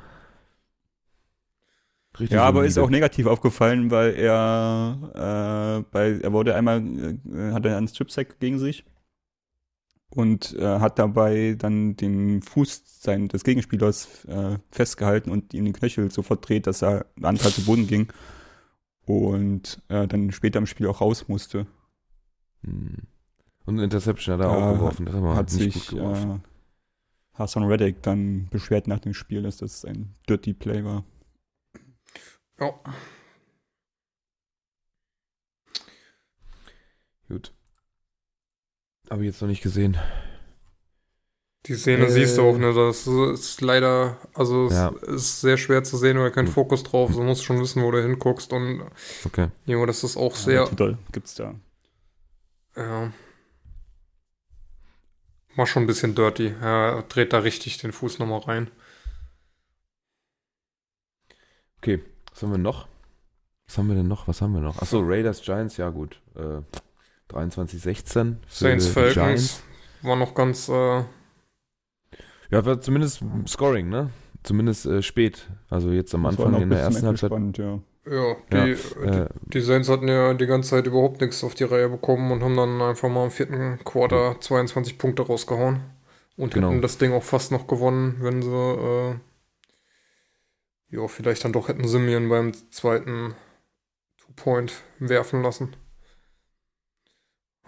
Richtig 2.17 2.35
Ja, 2.35 2.43
aber 2.43 2.65
ist 2.65 2.77
auch 2.77 2.89
negativ 2.89 3.25
aufgefallen, 3.25 3.91
weil 3.91 4.13
er, 4.13 5.81
äh, 5.81 5.83
bei, 5.91 6.19
er 6.21 6.31
wurde 6.31 6.55
einmal, 6.55 6.79
äh, 6.79 7.51
hat 7.51 7.65
er 7.65 7.75
einen 7.75 7.89
Strip-Sack 7.89 8.39
gegen 8.39 8.59
sich 8.59 8.85
und 10.09 10.53
äh, 10.53 10.79
hat 10.79 10.99
dabei 10.99 11.55
dann 11.57 11.95
den 11.95 12.41
Fuß 12.41 13.01
sein, 13.01 13.27
des 13.27 13.43
Gegenspielers 13.43 14.25
äh, 14.25 14.57
festgehalten 14.71 15.29
und 15.29 15.53
ihm 15.53 15.65
den 15.65 15.73
Knöchel 15.73 16.11
so 16.11 16.21
verdreht, 16.21 16.67
dass 16.67 16.81
er 16.81 17.05
Anteil 17.21 17.51
zu 17.51 17.65
Boden 17.65 17.87
ging 17.87 18.11
und 19.05 19.81
äh, 19.89 20.07
dann 20.07 20.31
später 20.31 20.59
im 20.59 20.65
Spiel 20.65 20.87
auch 20.87 21.01
raus 21.01 21.27
musste. 21.27 21.67
Hm. 22.63 23.03
Und 23.65 23.75
eine 23.75 23.83
Interception 23.83 24.33
hat 24.33 24.45
er 24.45 24.51
auch 24.51 24.73
geworfen. 24.73 25.05
Das 25.05 25.15
hat 25.15 25.23
hat 25.23 25.51
nicht 25.53 25.73
sich 25.73 25.87
gut 25.89 25.99
geworfen. 25.99 26.31
äh, 26.31 26.39
Hassan 27.33 27.63
Reddick 27.63 28.01
dann 28.01 28.47
beschwert 28.49 28.87
nach 28.87 28.99
dem 28.99 29.13
Spiel, 29.13 29.43
dass 29.43 29.57
das 29.57 29.83
ein 29.85 30.15
Dirty 30.29 30.53
Play 30.53 30.83
war. 30.85 31.03
Ja. 32.59 32.73
Gut. 37.27 37.53
Habe 39.09 39.21
ich 39.23 39.27
jetzt 39.27 39.41
noch 39.41 39.47
nicht 39.49 39.61
gesehen. 39.63 39.97
Die 41.67 41.75
Szene 41.75 42.05
Äh. 42.05 42.09
siehst 42.09 42.37
du 42.37 42.43
auch, 42.43 42.57
ne? 42.57 42.73
Das 42.73 43.07
ist 43.07 43.61
leider, 43.61 44.17
also 44.33 44.67
es 44.67 44.73
Ja. 44.73 44.89
ist 45.07 45.41
sehr 45.41 45.57
schwer 45.57 45.83
zu 45.83 45.97
sehen, 45.97 46.17
weil 46.19 46.31
kein. 46.31 46.47
Fokus 46.47 46.83
drauf 46.83 47.09
ist. 47.09 47.15
Du 47.17 47.23
musst 47.23 47.43
schon 47.43 47.59
wissen, 47.59 47.81
wo 47.83 47.89
du 47.91 48.01
hinguckst. 48.01 48.53
Und 48.53 48.83
Okay. 49.25 49.49
jo, 49.65 49.85
das 49.85 50.03
ist 50.03 50.15
auch 50.17 50.33
Ja, 50.33 50.37
sehr, 50.37 50.65
Titel 50.65 50.97
gibt's 51.11 51.35
da. 51.35 51.55
ja. 52.75 53.11
War 55.55 55.65
schon 55.67 55.83
ein 55.83 55.87
bisschen 55.87 56.13
dirty. 56.15 56.53
Er 56.61 57.03
dreht 57.07 57.31
da 57.31 57.39
richtig 57.39 57.77
den 57.77 57.93
Fuß 57.93 58.19
nochmal 58.19 58.39
rein. 58.41 58.69
Okay, 61.77 62.03
was 62.31 62.43
haben 62.43 62.51
wir 62.51 62.57
noch? 62.57 62.87
Was 63.67 63.77
haben 63.77 63.87
wir 63.87 63.95
denn 63.95 64.07
noch? 64.07 64.27
Was 64.27 64.41
haben 64.41 64.53
wir 64.53 64.59
noch? 64.61 64.81
Achso, 64.81 64.99
Raiders 65.01 65.41
Giants, 65.41 65.77
ja 65.77 65.89
gut. 65.89 66.19
Äh, 66.35 66.61
23-16. 67.31 68.37
für 68.47 68.47
Saints 68.47 68.85
die 68.85 68.91
Falcons 68.91 69.63
war 70.01 70.15
noch 70.15 70.33
ganz, 70.35 70.69
äh, 70.69 71.03
Ja, 72.51 72.65
war 72.65 72.79
zumindest 72.81 73.23
Scoring, 73.47 73.89
ne? 73.89 74.11
Zumindest 74.43 74.85
äh, 74.85 75.01
spät. 75.01 75.49
Also 75.69 75.91
jetzt 75.91 76.13
am 76.13 76.23
Das 76.23 76.37
war 76.37 76.45
Anfang 76.45 76.51
noch 76.51 76.61
in 76.61 76.69
der 76.69 76.79
ersten 76.79 77.05
Halbzeit. 77.07 77.29
spannend, 77.29 77.57
ja. 77.57 77.79
ja, 78.05 78.35
die, 78.51 78.75
Ja, 79.03 79.23
äh, 79.23 79.29
die 79.47 79.61
Saints 79.61 79.89
hatten 79.89 80.07
ja 80.07 80.33
die 80.35 80.45
ganze 80.45 80.69
Zeit 80.71 80.85
überhaupt 80.85 81.19
nichts 81.21 81.43
auf 81.43 81.55
die 81.55 81.63
Reihe 81.63 81.89
bekommen 81.89 82.31
und 82.31 82.43
haben 82.43 82.55
dann 82.55 82.79
einfach 82.81 83.09
mal 83.09 83.25
im 83.25 83.31
vierten 83.31 83.79
Quarter 83.83 84.39
22 84.39 84.99
Punkte 84.99 85.23
rausgehauen. 85.23 85.79
Und 86.37 86.53
Genau. 86.53 86.69
hätten 86.69 86.81
das 86.83 86.99
Ding 86.99 87.13
auch 87.13 87.23
fast 87.23 87.51
noch 87.51 87.65
gewonnen, 87.65 88.17
wenn 88.19 88.41
sie, 88.43 88.49
äh, 88.51 89.15
ja, 90.89 91.07
vielleicht 91.07 91.43
dann 91.43 91.53
doch 91.53 91.67
hätten 91.69 91.87
Simeon 91.87 92.29
beim 92.29 92.53
zweiten 92.71 93.33
Two-Point 94.17 94.83
werfen 94.99 95.41
lassen. 95.41 95.75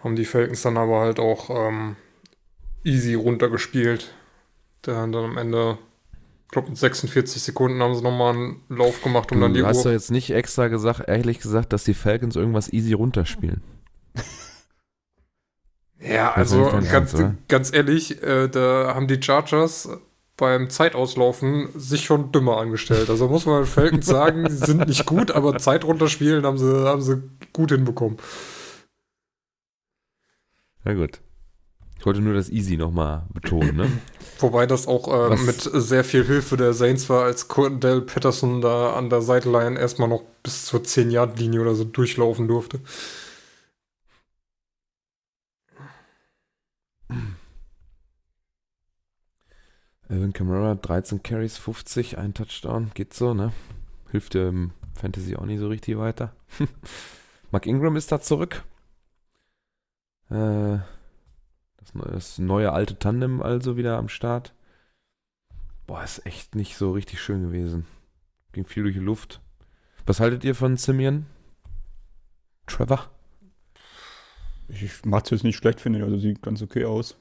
Haben 0.03 0.15
die 0.15 0.25
Falcons 0.25 0.61
dann 0.61 0.77
aber 0.77 0.99
halt 1.01 1.19
auch 1.19 1.49
ähm, 1.49 1.95
easy 2.83 3.15
runtergespielt. 3.15 4.11
Dann, 4.83 5.11
dann 5.11 5.25
am 5.25 5.37
Ende, 5.37 5.77
ich 6.45 6.51
glaube, 6.51 6.69
mit 6.69 6.77
46 6.77 7.41
Sekunden 7.41 7.81
haben 7.81 7.95
sie 7.95 8.03
nochmal 8.03 8.33
einen 8.33 8.61
Lauf 8.69 9.01
gemacht, 9.01 9.31
um 9.31 9.41
dann 9.41 9.53
die 9.53 9.61
du 9.61 9.65
hast 9.65 9.77
Uhr 9.77 9.83
doch 9.85 9.91
jetzt 9.91 10.11
nicht 10.11 10.29
extra 10.29 10.67
gesagt, 10.67 11.07
ehrlich 11.07 11.39
gesagt, 11.39 11.73
dass 11.73 11.83
die 11.83 11.93
Falcons 11.93 12.35
irgendwas 12.35 12.71
easy 12.71 12.93
runterspielen. 12.93 13.61
Ja, 15.99 16.31
also 16.33 16.69
ganz, 16.89 17.13
Ernst, 17.13 17.47
ganz 17.47 17.73
ehrlich, 17.73 18.21
äh, 18.21 18.47
da 18.47 18.93
haben 18.93 19.07
die 19.07 19.21
Chargers 19.21 19.89
beim 20.37 20.69
Zeitauslaufen 20.69 21.69
sich 21.75 22.05
schon 22.05 22.31
dümmer 22.31 22.57
angestellt. 22.57 23.09
Also 23.09 23.27
muss 23.27 23.47
man 23.47 23.65
Falcons 23.65 24.05
sagen, 24.05 24.47
sie 24.49 24.65
sind 24.65 24.87
nicht 24.87 25.05
gut, 25.07 25.31
aber 25.31 25.57
Zeit 25.57 25.83
runterspielen 25.83 26.45
haben 26.45 26.59
sie, 26.59 26.85
haben 26.85 27.01
sie 27.01 27.23
gut 27.53 27.71
hinbekommen. 27.71 28.17
Na 30.87 30.93
gut. 30.93 31.19
Ich 31.99 32.05
wollte 32.05 32.21
nur 32.21 32.33
das 32.33 32.49
Easy 32.49 32.77
nochmal 32.77 33.25
betonen, 33.33 33.75
ne? 33.75 33.91
Wobei 34.39 34.65
das 34.65 34.87
auch 34.87 35.31
äh, 35.31 35.35
mit 35.35 35.59
sehr 35.61 36.05
viel 36.05 36.23
Hilfe 36.23 36.55
der 36.55 36.71
Saints 36.71 37.09
war, 37.09 37.25
als 37.25 37.49
Cordell 37.49 37.99
Patterson 37.99 38.61
da 38.61 38.93
an 38.93 39.09
der 39.09 39.21
Sideline 39.21 39.77
erstmal 39.77 40.07
noch 40.07 40.23
bis 40.43 40.65
zur 40.65 40.79
10-Yard-Linie 40.79 41.59
oder 41.59 41.75
so 41.75 41.83
durchlaufen 41.83 42.47
durfte. 42.47 42.79
Alvin 50.07 50.31
Kamara, 50.31 50.75
13 50.75 51.21
Carries, 51.21 51.57
50, 51.57 52.17
ein 52.17 52.33
Touchdown, 52.33 52.91
geht 52.93 53.13
so, 53.13 53.33
ne? 53.33 53.51
Hilft 54.11 54.35
dir 54.35 54.47
im 54.47 54.71
Fantasy 54.93 55.35
auch 55.35 55.43
nicht 55.43 55.59
so 55.59 55.67
richtig 55.67 55.97
weiter. 55.97 56.33
Mark 57.51 57.65
Ingram 57.65 57.97
ist 57.97 58.09
da 58.13 58.21
zurück. 58.21 58.63
Äh, 60.29 60.79
das, 61.77 61.93
neue, 61.93 62.11
das 62.11 62.37
neue 62.37 62.71
alte 62.71 62.99
Tandem 62.99 63.41
also 63.41 63.77
wieder 63.77 63.97
am 63.97 64.09
Start. 64.09 64.53
Boah, 65.85 66.03
ist 66.03 66.25
echt 66.25 66.55
nicht 66.55 66.75
so 66.77 66.91
richtig 66.91 67.21
schön 67.21 67.43
gewesen. 67.43 67.85
Ging 68.51 68.65
viel 68.65 68.83
durch 68.83 68.95
die 68.95 69.01
Luft. 69.01 69.41
Was 70.05 70.19
haltet 70.19 70.43
ihr 70.43 70.55
von 70.55 70.77
Simeon? 70.77 71.25
Trevor? 72.65 73.09
Ich 74.67 75.05
mache 75.05 75.33
es 75.33 75.43
nicht 75.43 75.55
schlecht, 75.55 75.79
finde 75.79 75.99
ich. 75.99 76.05
Also 76.05 76.17
sieht 76.17 76.41
ganz 76.41 76.61
okay 76.61 76.85
aus. 76.85 77.15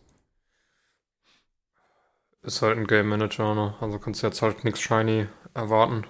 Ist 2.43 2.63
halt 2.63 2.79
ein 2.79 2.87
Game 2.87 3.09
Manager, 3.09 3.55
ne? 3.55 3.75
Also 3.81 3.99
kannst 3.99 4.23
du 4.23 4.27
jetzt 4.27 4.43
halt 4.43 4.65
nichts 4.65 4.81
Shiny 4.81 5.27
erwarten. 5.55 6.07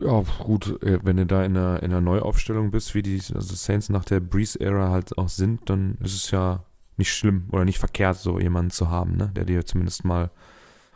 Ja, 0.00 0.24
gut, 0.38 0.82
äh, 0.82 0.98
wenn 1.02 1.18
du 1.18 1.26
da 1.26 1.44
in 1.44 1.56
einer, 1.56 1.82
in 1.82 1.90
einer 1.90 2.00
Neuaufstellung 2.00 2.70
bist, 2.70 2.94
wie 2.94 3.02
die 3.02 3.20
also 3.34 3.54
Saints 3.54 3.90
nach 3.90 4.04
der 4.04 4.20
Breeze-Ära 4.20 4.90
halt 4.90 5.18
auch 5.18 5.28
sind, 5.28 5.68
dann 5.68 5.98
ist 6.00 6.14
es 6.14 6.30
ja 6.30 6.64
nicht 6.96 7.12
schlimm 7.12 7.48
oder 7.52 7.64
nicht 7.64 7.78
verkehrt, 7.78 8.16
so 8.16 8.38
jemanden 8.38 8.70
zu 8.70 8.88
haben, 8.88 9.16
ne? 9.16 9.30
der 9.34 9.44
dir 9.44 9.66
zumindest 9.66 10.04
mal 10.04 10.30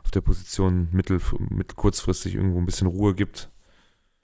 auf 0.04 0.10
der 0.10 0.22
Position 0.22 0.88
mittel, 0.92 1.20
mittel 1.50 1.74
kurzfristig 1.74 2.34
irgendwo 2.34 2.58
ein 2.58 2.66
bisschen 2.66 2.86
Ruhe 2.86 3.14
gibt. 3.14 3.50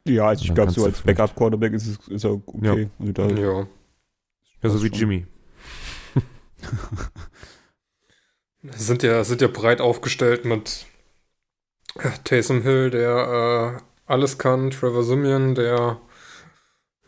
Ja, 0.07 0.29
also 0.29 0.45
ich 0.45 0.55
glaube, 0.55 0.73
so 0.73 0.85
als 0.85 1.03
Backup-Quarterback 1.03 1.75
ist, 1.75 1.87
es, 1.87 2.09
ist 2.09 2.25
er 2.25 2.33
okay. 2.33 2.83
Ja, 2.83 2.91
also 2.99 3.13
da 3.13 3.29
ja. 3.29 3.67
ja 4.63 4.71
so 4.71 4.83
wie 4.83 4.89
schon. 4.89 4.99
Jimmy. 4.99 5.27
sind 8.77 9.03
ja, 9.03 9.25
sind 9.25 9.43
ja 9.43 9.49
breit 9.49 9.81
aufgestellt 9.81 10.47
mit 10.47 10.87
Taysom 12.25 12.63
Hill, 12.63 12.91
der 12.91 13.79
äh, 13.79 13.90
alles 14.11 14.39
kann, 14.39 14.71
Trevor 14.71 15.05
Simeon, 15.05 15.55
der 15.55 16.01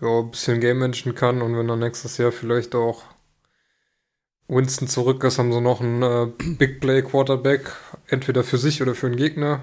ja, 0.01 0.19
ein 0.21 0.31
bisschen 0.31 0.61
Game 0.61 0.79
Managen 0.79 1.15
kann 1.15 1.43
und 1.43 1.57
wenn 1.57 1.69
er 1.69 1.77
nächstes 1.77 2.17
Jahr 2.19 2.33
vielleicht 2.33 2.75
auch 2.75 3.05
Winston 4.49 4.89
zurück 4.89 5.25
ist, 5.25 5.39
haben 5.39 5.53
sie 5.53 5.61
noch 5.61 5.81
einen 5.81 6.03
äh, 6.03 6.27
Big 6.59 6.81
Play 6.81 7.03
Quarterback, 7.03 7.73
entweder 8.07 8.45
für 8.45 8.59
sich 8.59 8.83
oder 8.83 8.95
für 8.95 9.07
einen 9.07 9.17
Gegner. 9.17 9.61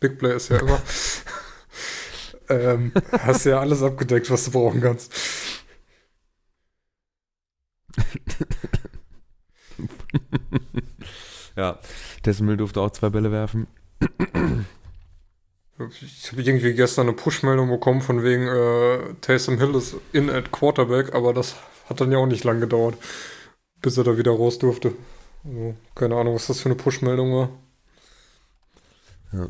Big 0.00 0.18
Play 0.18 0.34
ist 0.34 0.48
ja 0.48 0.58
immer. 0.58 0.80
ähm, 2.48 2.92
hast 3.12 3.44
ja 3.44 3.60
alles 3.60 3.82
abgedeckt, 3.82 4.30
was 4.30 4.44
du 4.46 4.50
brauchen 4.52 4.80
kannst. 4.80 5.14
ja, 11.56 11.78
Tessel 12.22 12.56
durfte 12.56 12.80
auch 12.80 12.90
zwei 12.90 13.10
Bälle 13.10 13.30
werfen. 13.30 13.66
Ich 15.78 16.30
habe 16.30 16.42
irgendwie 16.42 16.72
gestern 16.74 17.08
eine 17.08 17.16
Push-Meldung 17.16 17.68
bekommen 17.68 18.00
von 18.00 18.22
wegen 18.22 18.46
äh, 18.46 19.14
Taysom 19.20 19.58
Hill 19.58 19.74
ist 19.74 19.96
in 20.12 20.30
at 20.30 20.52
Quarterback, 20.52 21.14
aber 21.14 21.34
das 21.34 21.56
hat 21.88 22.00
dann 22.00 22.12
ja 22.12 22.18
auch 22.18 22.26
nicht 22.26 22.44
lang 22.44 22.60
gedauert 22.60 22.96
bis 23.84 23.98
er 23.98 24.04
da 24.04 24.16
wieder 24.16 24.32
raus 24.32 24.58
durfte. 24.58 24.94
Also, 25.44 25.76
keine 25.94 26.16
Ahnung, 26.16 26.34
was 26.34 26.46
das 26.46 26.60
für 26.60 26.70
eine 26.70 26.74
Push-Meldung 26.74 27.34
war. 27.34 27.48
Ja. 29.32 29.48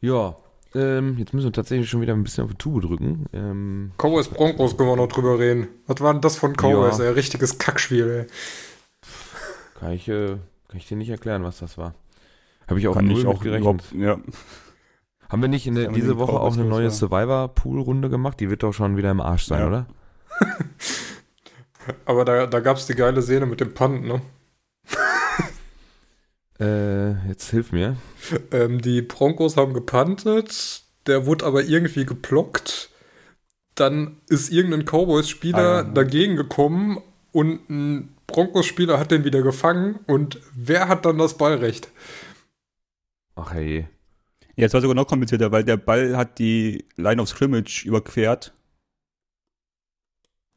Ja, 0.00 0.36
ähm, 0.74 1.16
jetzt 1.18 1.34
müssen 1.34 1.46
wir 1.46 1.52
tatsächlich 1.52 1.90
schon 1.90 2.00
wieder 2.00 2.12
ein 2.12 2.22
bisschen 2.22 2.44
auf 2.44 2.50
die 2.50 2.56
Tube 2.56 2.82
drücken. 2.82 3.26
Ähm, 3.32 3.92
Cowboys 3.98 4.28
Broncos 4.28 4.76
können 4.76 4.90
wir 4.90 4.96
noch 4.96 5.08
drüber 5.08 5.38
reden. 5.38 5.66
Was 5.86 6.00
war 6.00 6.12
denn 6.12 6.22
das 6.22 6.36
von 6.36 6.52
Cowboys? 6.52 6.98
Ja. 6.98 7.06
Ein 7.06 7.14
richtiges 7.14 7.58
Kackspiel, 7.58 8.08
ey. 8.08 8.26
Kann 9.80 9.92
ich, 9.92 10.06
äh, 10.06 10.36
kann 10.68 10.76
ich 10.76 10.86
dir 10.86 10.96
nicht 10.96 11.10
erklären, 11.10 11.42
was 11.42 11.58
das 11.58 11.76
war. 11.76 11.94
Habe 12.68 12.80
ich 12.80 12.88
auch 12.88 12.94
kann 12.94 13.06
null 13.06 13.26
auch 13.26 13.40
gerechnet. 13.40 13.84
Ja. 13.92 14.18
Haben 15.28 15.42
wir 15.42 15.48
nicht 15.48 15.66
in 15.66 15.74
der, 15.74 15.90
diese 15.90 16.18
Woche 16.18 16.38
auch 16.38 16.54
eine 16.54 16.64
neue 16.64 16.90
Survivor-Pool-Runde 16.90 18.08
gemacht? 18.08 18.38
Die 18.38 18.48
wird 18.48 18.62
doch 18.62 18.72
schon 18.72 18.96
wieder 18.96 19.10
im 19.10 19.20
Arsch 19.20 19.46
sein, 19.46 19.60
ja. 19.60 19.66
oder? 19.66 19.86
Aber 22.04 22.24
da, 22.24 22.46
da 22.46 22.60
gab 22.60 22.76
es 22.76 22.86
die 22.86 22.94
geile 22.94 23.22
Szene 23.22 23.46
mit 23.46 23.60
dem 23.60 23.74
Punt, 23.74 24.04
ne? 24.04 24.22
äh, 26.60 27.28
jetzt 27.28 27.50
hilf 27.50 27.72
mir. 27.72 27.96
Ähm, 28.52 28.80
die 28.80 29.02
Broncos 29.02 29.56
haben 29.56 29.74
gepuntet, 29.74 30.82
der 31.06 31.26
wurde 31.26 31.44
aber 31.44 31.62
irgendwie 31.64 32.04
geblockt. 32.04 32.90
Dann 33.74 34.16
ist 34.28 34.50
irgendein 34.52 34.84
Cowboys-Spieler 34.84 35.58
ah, 35.58 35.76
ja. 35.78 35.82
dagegen 35.82 36.36
gekommen 36.36 36.98
und 37.32 37.68
ein 37.68 38.16
Broncos-Spieler 38.26 38.98
hat 38.98 39.10
den 39.10 39.24
wieder 39.24 39.42
gefangen. 39.42 40.00
Und 40.06 40.40
wer 40.54 40.88
hat 40.88 41.04
dann 41.04 41.18
das 41.18 41.36
Ballrecht? 41.36 41.90
Ach 43.36 43.52
hey. 43.52 43.88
Ja, 44.56 44.66
es 44.66 44.74
war 44.74 44.80
sogar 44.80 44.94
noch 44.94 45.06
komplizierter, 45.06 45.52
weil 45.52 45.64
der 45.64 45.76
Ball 45.76 46.16
hat 46.16 46.38
die 46.38 46.84
Line 46.96 47.22
of 47.22 47.28
Scrimmage 47.28 47.84
überquert 47.84 48.52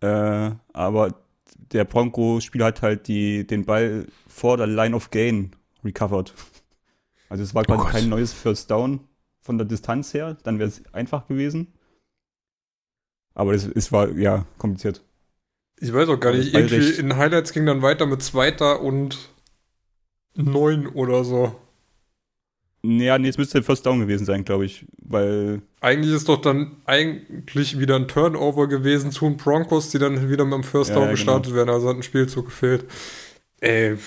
äh, 0.01 0.51
aber 0.73 1.13
der 1.55 1.86
Bronco-Spieler 1.86 2.65
hat 2.65 2.82
halt 2.82 3.07
die, 3.07 3.45
den 3.45 3.65
Ball 3.65 4.07
vor 4.27 4.57
der 4.57 4.67
Line 4.67 4.95
of 4.95 5.11
Gain 5.11 5.55
recovered. 5.84 6.34
Also 7.27 7.43
es 7.43 7.53
war 7.53 7.63
quasi 7.63 7.84
oh 7.84 7.91
kein 7.91 8.09
neues 8.09 8.34
First 8.34 8.71
Down 8.71 9.01
von 9.41 9.57
der 9.57 9.67
Distanz 9.67 10.13
her, 10.13 10.38
dann 10.43 10.59
wäre 10.59 10.69
es 10.69 10.82
einfach 10.93 11.27
gewesen. 11.27 11.73
Aber 13.34 13.53
es, 13.53 13.65
es 13.65 13.91
war, 13.91 14.09
ja, 14.11 14.45
kompliziert. 14.57 15.03
Ich 15.77 15.93
weiß 15.93 16.09
auch 16.09 16.19
gar 16.19 16.34
nicht, 16.34 16.53
irgendwie 16.53 16.99
in 16.99 17.15
Highlights 17.15 17.53
ging 17.53 17.65
dann 17.65 17.82
weiter 17.82 18.05
mit 18.05 18.21
Zweiter 18.21 18.82
und 18.82 19.30
Neun 20.36 20.88
oder 20.88 21.23
so. 21.23 21.55
Ja, 22.82 23.17
nee, 23.17 23.27
es 23.27 23.38
müsste 23.38 23.61
First 23.61 23.86
Down 23.86 23.99
gewesen 23.99 24.25
sein, 24.25 24.45
glaube 24.45 24.65
ich, 24.65 24.86
weil... 25.03 25.61
Eigentlich 25.82 26.13
ist 26.13 26.30
doch 26.30 26.39
dann 26.41 26.77
eigentlich 26.86 27.77
wieder 27.77 27.97
ein 27.97 28.07
Turnover 28.07 28.67
gewesen 28.67 29.11
zu 29.11 29.25
den 29.25 29.36
Broncos, 29.36 29.89
die 29.89 29.99
dann 29.99 30.30
wieder 30.30 30.45
mit 30.45 30.53
dem 30.53 30.63
First 30.63 30.91
Down 30.91 31.05
ja, 31.05 31.11
gestartet 31.11 31.47
genau. 31.47 31.57
werden, 31.57 31.69
also 31.69 31.89
hat 31.89 31.97
ein 31.97 32.03
Spielzug 32.03 32.45
gefehlt. 32.45 32.86
Ey, 33.59 33.97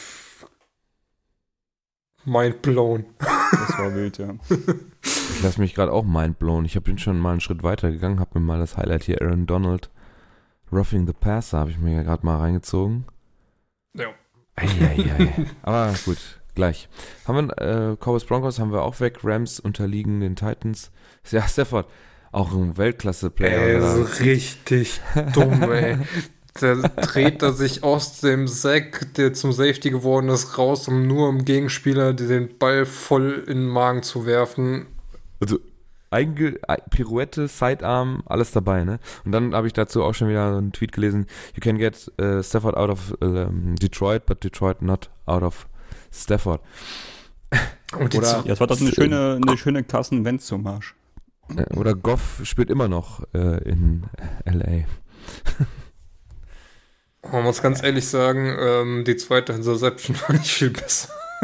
mind 2.24 2.62
blown. 2.62 3.04
Das 3.18 3.78
war 3.78 3.94
wild, 3.94 4.18
ja. 4.18 4.34
Ich 5.02 5.42
lasse 5.42 5.60
mich 5.60 5.74
gerade 5.74 5.92
auch 5.92 6.04
mind 6.04 6.38
blown. 6.38 6.64
Ich 6.64 6.80
bin 6.82 6.98
schon 6.98 7.18
mal 7.18 7.32
einen 7.32 7.40
Schritt 7.40 7.64
weiter 7.64 7.90
gegangen, 7.90 8.20
habe 8.20 8.38
mir 8.38 8.46
mal 8.46 8.60
das 8.60 8.76
Highlight 8.76 9.02
hier 9.02 9.20
Aaron 9.20 9.46
Donald 9.46 9.90
Roughing 10.70 11.06
the 11.06 11.12
Passer, 11.12 11.58
habe 11.58 11.70
ich 11.70 11.78
mir 11.78 11.96
ja 11.96 12.02
gerade 12.02 12.24
mal 12.24 12.38
reingezogen. 12.38 13.06
Ja. 13.94 14.06
Eieiei. 14.54 15.46
Aber 15.62 15.92
gut, 16.04 16.40
Gleich. 16.54 16.88
Haben 17.26 17.48
wir, 17.48 17.58
äh, 17.58 17.96
Cowboys 17.96 18.24
Broncos 18.24 18.58
haben 18.58 18.72
wir 18.72 18.82
auch 18.82 19.00
weg. 19.00 19.20
Rams 19.24 19.58
unterliegen 19.58 20.20
den 20.20 20.36
Titans. 20.36 20.90
Ja, 21.30 21.42
Stafford, 21.48 21.86
auch 22.30 22.52
ein 22.52 22.76
Weltklasse-Player. 22.76 23.60
Ey, 23.60 23.80
so 23.80 24.24
richtig 24.24 25.00
dumm, 25.34 25.62
ey. 25.62 25.98
Der 26.60 26.76
dreht 26.76 27.42
er 27.42 27.54
sich 27.54 27.82
aus 27.82 28.20
dem 28.20 28.46
Sack, 28.46 29.14
der 29.14 29.32
zum 29.32 29.52
Safety 29.52 29.88
geworden 29.88 30.28
ist, 30.28 30.58
raus, 30.58 30.86
um 30.86 31.06
nur 31.06 31.30
im 31.30 31.46
Gegenspieler 31.46 32.12
den 32.12 32.58
Ball 32.58 32.84
voll 32.84 33.44
in 33.46 33.60
den 33.60 33.68
Magen 33.68 34.02
zu 34.02 34.26
werfen. 34.26 34.86
Also 35.40 35.58
Einge 36.12 36.58
Pirouette, 36.90 37.48
Sidearm, 37.48 38.22
alles 38.26 38.52
dabei, 38.52 38.84
ne? 38.84 38.98
Und 39.24 39.32
dann 39.32 39.54
habe 39.54 39.66
ich 39.66 39.72
dazu 39.72 40.04
auch 40.04 40.12
schon 40.12 40.28
wieder 40.28 40.58
einen 40.58 40.72
Tweet 40.72 40.92
gelesen. 40.92 41.26
You 41.54 41.60
can 41.60 41.78
get 41.78 42.12
uh, 42.20 42.42
Stafford 42.42 42.76
out 42.76 42.90
of 42.90 43.14
uh, 43.22 43.46
Detroit, 43.80 44.26
but 44.26 44.44
Detroit 44.44 44.82
not 44.82 45.08
out 45.24 45.42
of 45.42 45.66
Stafford. 46.12 46.62
Oder, 47.96 48.38
ja, 48.38 48.42
das 48.42 48.60
war 48.60 48.66
doch 48.66 48.80
eine 48.80 48.92
schöne, 48.92 49.40
eine 49.44 49.58
schöne 49.58 49.84
Carson 49.84 50.24
Wentz 50.24 50.46
zum 50.46 50.62
Marsch. 50.62 50.94
Oder 51.76 51.94
Goff 51.94 52.40
spielt 52.44 52.70
immer 52.70 52.88
noch 52.88 53.22
äh, 53.34 53.62
in 53.68 54.04
L.A. 54.44 54.86
Man 57.30 57.44
muss 57.44 57.60
ganz 57.62 57.82
ehrlich 57.82 58.08
sagen, 58.08 58.56
ähm, 58.58 59.04
die 59.04 59.16
zweite 59.16 59.52
Interception 59.52 60.18
war 60.22 60.32
nicht 60.32 60.50
viel 60.50 60.70
besser. 60.70 61.12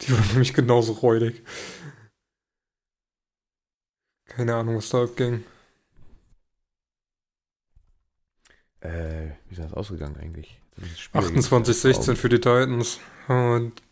die 0.00 0.12
war 0.12 0.24
nämlich 0.30 0.54
genauso 0.54 0.92
räudig. 0.92 1.42
Keine 4.26 4.54
Ahnung, 4.54 4.76
was 4.76 4.88
da 4.88 5.04
abging. 5.04 5.44
Äh, 8.80 9.32
wie 9.46 9.52
ist 9.52 9.60
das 9.60 9.74
ausgegangen 9.74 10.16
eigentlich? 10.16 10.61
28-16 11.12 12.16
für 12.16 12.28
die 12.28 12.40
Titans. 12.40 13.00
Und 13.28 13.82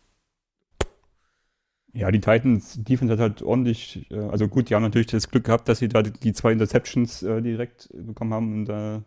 ja, 1.93 2.09
die 2.09 2.21
Titans 2.21 2.81
Defense 2.83 3.13
hat 3.13 3.19
halt 3.19 3.41
ordentlich, 3.41 4.09
äh, 4.11 4.19
also 4.19 4.47
gut, 4.47 4.69
die 4.69 4.75
haben 4.75 4.83
natürlich 4.83 5.07
das 5.07 5.29
Glück 5.29 5.45
gehabt, 5.45 5.67
dass 5.67 5.79
sie 5.79 5.89
da 5.89 6.01
die 6.01 6.33
zwei 6.33 6.53
Interceptions 6.53 7.21
äh, 7.23 7.41
direkt 7.41 7.89
bekommen 7.93 8.33
haben 8.33 8.53
und 8.53 8.69
äh, 8.69 9.01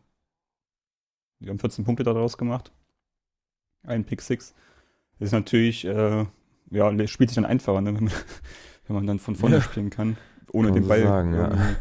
die 1.40 1.48
haben 1.48 1.58
14 1.58 1.84
Punkte 1.84 2.04
daraus 2.04 2.36
gemacht. 2.36 2.72
Ein 3.82 4.04
Pick 4.04 4.20
6. 4.20 4.54
Das 5.18 5.28
ist 5.28 5.32
natürlich, 5.32 5.84
äh, 5.84 6.26
ja, 6.70 7.06
spielt 7.06 7.30
sich 7.30 7.36
dann 7.36 7.44
einfacher, 7.44 7.80
ne, 7.80 7.94
wenn, 7.94 8.04
man, 8.04 8.12
wenn, 8.86 8.96
man, 8.96 9.06
dann 9.06 9.18
von 9.18 9.36
vorne 9.36 9.56
ja. 9.56 9.62
spielen 9.62 9.90
kann, 9.90 10.16
ohne 10.52 10.68
kann 10.68 10.74
den 10.74 10.88
Ball 10.88 11.02
sagen, 11.02 11.34
ja. 11.34 11.76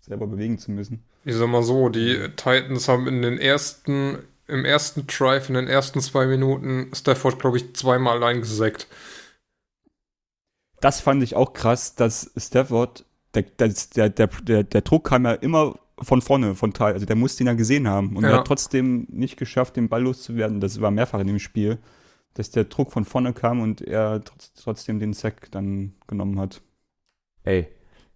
selber 0.00 0.26
bewegen 0.26 0.58
zu 0.58 0.72
müssen. 0.72 1.04
Ich 1.24 1.36
sag 1.36 1.48
mal 1.48 1.62
so, 1.62 1.88
die 1.88 2.28
Titans 2.36 2.88
haben 2.88 3.06
in 3.06 3.22
den 3.22 3.38
ersten 3.38 4.18
im 4.46 4.64
ersten 4.64 5.06
Drive, 5.06 5.48
in 5.48 5.54
den 5.54 5.68
ersten 5.68 6.00
zwei 6.00 6.26
Minuten, 6.26 6.90
Stafford, 6.94 7.38
glaube 7.38 7.56
ich, 7.56 7.74
zweimal 7.74 8.22
eingesackt. 8.22 8.88
Das 10.80 11.00
fand 11.00 11.22
ich 11.22 11.34
auch 11.34 11.52
krass, 11.54 11.94
dass 11.94 12.30
Stafford, 12.36 13.04
der, 13.34 13.42
der, 13.42 13.68
der, 13.96 14.08
der, 14.28 14.62
der 14.64 14.80
Druck 14.82 15.08
kam 15.08 15.24
ja 15.24 15.32
immer 15.32 15.78
von 16.00 16.20
vorne, 16.20 16.54
von 16.54 16.72
Teil. 16.72 16.92
Also 16.94 17.06
der 17.06 17.16
musste 17.16 17.42
ihn 17.42 17.46
ja 17.46 17.54
gesehen 17.54 17.88
haben. 17.88 18.16
Und 18.16 18.24
Ja. 18.24 18.30
er 18.30 18.36
hat 18.38 18.46
trotzdem 18.46 19.06
nicht 19.10 19.36
geschafft, 19.38 19.76
den 19.76 19.88
Ball 19.88 20.02
loszuwerden. 20.02 20.60
Das 20.60 20.80
war 20.80 20.90
mehrfach 20.90 21.20
in 21.20 21.28
dem 21.28 21.38
Spiel, 21.38 21.78
dass 22.34 22.50
der 22.50 22.64
Druck 22.64 22.92
von 22.92 23.04
vorne 23.04 23.32
kam 23.32 23.60
und 23.60 23.80
er 23.80 24.22
trotz, 24.24 24.52
trotzdem 24.54 24.98
den 24.98 25.14
Sack 25.14 25.50
dann 25.52 25.94
genommen 26.06 26.38
hat. 26.38 26.60
Ey, 27.44 27.68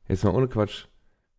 jetzt 0.09 0.25
mal 0.25 0.35
ohne 0.35 0.49
Quatsch. 0.49 0.88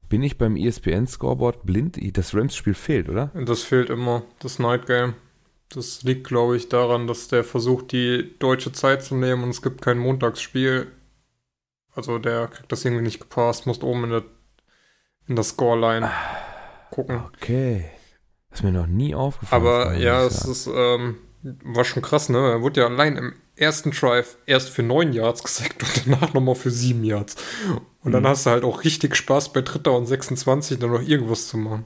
Bin 0.10 0.24
ich 0.24 0.38
beim 0.38 0.56
ESPN-Scoreboard 0.56 1.66
blind? 1.66 2.00
Das 2.18 2.34
Rams-Spiel 2.34 2.74
fehlt, 2.74 3.10
oder? 3.10 3.28
Das 3.46 3.64
fehlt 3.64 3.90
immer, 3.90 4.24
das 4.40 4.58
Night 4.60 4.88
Game. 4.88 5.14
Das 5.70 6.02
liegt, 6.02 6.28
glaube 6.28 6.58
ich, 6.58 6.68
daran, 6.68 7.06
dass 7.06 7.28
der 7.28 7.44
versucht, 7.44 7.92
die 7.92 8.36
deutsche 8.40 8.72
Zeit 8.72 9.04
zu 9.04 9.16
nehmen 9.16 9.44
und 9.44 9.50
es 9.50 9.62
gibt 9.62 9.84
kein 9.84 10.00
Montagsspiel. 10.00 10.88
Also 11.94 12.18
der 12.18 12.48
kriegt 12.48 12.72
das 12.72 12.84
irgendwie 12.86 13.04
nicht 13.04 13.20
gepasst, 13.20 13.68
muss 13.68 13.82
oben 13.84 14.06
in 14.06 14.10
der, 14.10 14.24
in 15.28 15.36
der 15.36 15.44
Scoreline 15.44 16.10
gucken. 16.90 17.24
Okay. 17.36 17.86
Das 18.50 18.60
ist 18.60 18.64
mir 18.64 18.72
noch 18.72 18.88
nie 18.88 19.14
aufgefallen. 19.14 19.62
Aber 19.62 19.94
ja, 19.94 20.26
es 20.26 20.44
ist, 20.46 20.68
ähm, 20.74 21.18
war 21.44 21.86
schon 21.86 22.02
krass, 22.02 22.30
ne? 22.30 22.38
Er 22.38 22.62
wurde 22.62 22.82
ja 22.82 22.88
allein 22.88 23.16
im 23.16 23.34
ersten 23.60 23.92
Drive 23.92 24.38
erst 24.46 24.70
für 24.70 24.84
neun 24.84 25.14
Yards 25.14 25.44
gesackt 25.44 25.84
und 25.84 26.08
danach 26.08 26.34
nochmal 26.34 26.56
für 26.56 26.72
sieben 26.72 27.04
Yards. 27.04 27.36
Und 28.02 28.12
dann 28.14 28.24
Mhm. 28.24 28.28
hast 28.28 28.46
du 28.46 28.52
halt 28.52 28.64
auch 28.64 28.84
richtig 28.84 29.16
Spaß 29.16 29.54
bei 29.54 29.62
Dritter 29.62 29.94
und 29.96 30.06
26 30.08 30.80
dann 30.80 30.92
noch 30.92 31.02
irgendwas 31.02 31.48
zu 31.48 31.58
machen. 31.58 31.86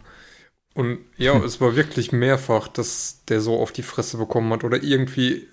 Und 0.75 0.99
ja, 1.17 1.37
es 1.43 1.61
war 1.61 1.75
wirklich 1.75 2.11
mehrfach, 2.11 2.67
dass 2.67 3.23
der 3.29 3.41
so 3.41 3.59
auf 3.59 3.71
die 3.71 3.83
Fresse 3.83 4.17
bekommen 4.17 4.51
hat 4.53 4.63
oder 4.63 4.81
irgendwie 4.83 5.47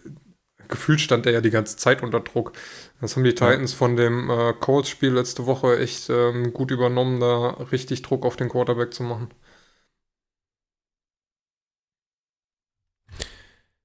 gefühlt 0.68 1.00
stand 1.00 1.26
er 1.26 1.32
ja 1.32 1.40
die 1.42 1.50
ganze 1.50 1.76
Zeit 1.76 2.02
unter 2.02 2.20
Druck. 2.20 2.52
Das 3.00 3.16
haben 3.16 3.24
die 3.24 3.34
Titans 3.34 3.72
von 3.74 3.96
dem 3.96 4.30
äh, 4.30 4.52
Colts-Spiel 4.54 5.12
letzte 5.12 5.46
Woche 5.46 5.78
echt 5.78 6.10
ähm, 6.10 6.52
gut 6.54 6.70
übernommen, 6.70 7.20
da 7.20 7.50
richtig 7.72 8.02
Druck 8.02 8.24
auf 8.26 8.36
den 8.36 8.48
Quarterback 8.50 8.94
zu 8.94 9.02
machen. 9.02 9.30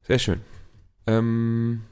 Sehr 0.02 0.20
schön. 0.20 0.42
Ähm, 1.08 1.84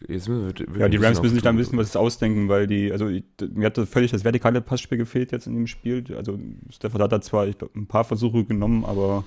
jetzt 0.00 0.28
müssen 0.28 0.46
wir, 0.58 0.74
wir 0.74 0.80
Ja, 0.82 0.88
die 0.88 0.96
Rams 0.98 1.20
müssen 1.22 1.34
sich 1.34 1.42
da 1.42 1.50
ein 1.50 1.56
bisschen 1.56 1.78
was 1.78 1.96
ausdenken, 1.96 2.48
weil 2.48 2.66
die, 2.66 2.92
also 2.92 3.08
ich- 3.08 3.24
mir 3.52 3.66
hatte 3.66 3.86
völlig 3.86 4.10
das 4.10 4.24
vertikale 4.24 4.60
Passspiel 4.60 4.98
gefehlt 4.98 5.32
jetzt 5.32 5.46
in 5.46 5.54
dem 5.54 5.66
Spiel. 5.66 6.04
Also 6.16 6.38
Stafford 6.70 7.02
hat 7.02 7.12
da 7.12 7.20
zwar 7.20 7.46
ich 7.46 7.56
glaub, 7.58 7.74
ein 7.74 7.86
paar 7.86 8.04
Versuche 8.04 8.44
genommen, 8.44 8.84
aber 8.84 9.24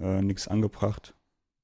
äh, 0.00 0.22
nichts 0.22 0.48
angebracht. 0.48 1.14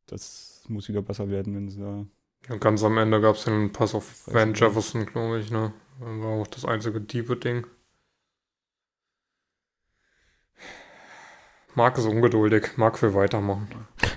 Das 0.06 0.64
muss 0.68 0.88
wieder 0.88 1.02
besser 1.02 1.28
werden, 1.30 1.54
wenn 1.54 1.68
sie 1.68 1.80
da. 1.80 2.06
Ja, 2.48 2.56
ganz 2.56 2.82
am 2.84 2.98
Ende 2.98 3.20
gab 3.20 3.36
es 3.36 3.46
einen 3.48 3.72
Pass 3.72 3.94
auf 3.94 4.26
Van. 4.26 4.54
Jefferson, 4.54 5.06
glaube 5.06 5.38
ich, 5.40 5.50
ne? 5.50 5.72
Das 6.00 6.08
war 6.08 6.26
auch 6.40 6.46
das 6.46 6.64
einzige 6.64 7.06
tiefe 7.06 7.36
Ding. 7.36 7.66
Marc 11.74 11.98
ist 11.98 12.06
ungeduldig. 12.06 12.76
Marc 12.76 13.00
will 13.02 13.14
weitermachen. 13.14 13.68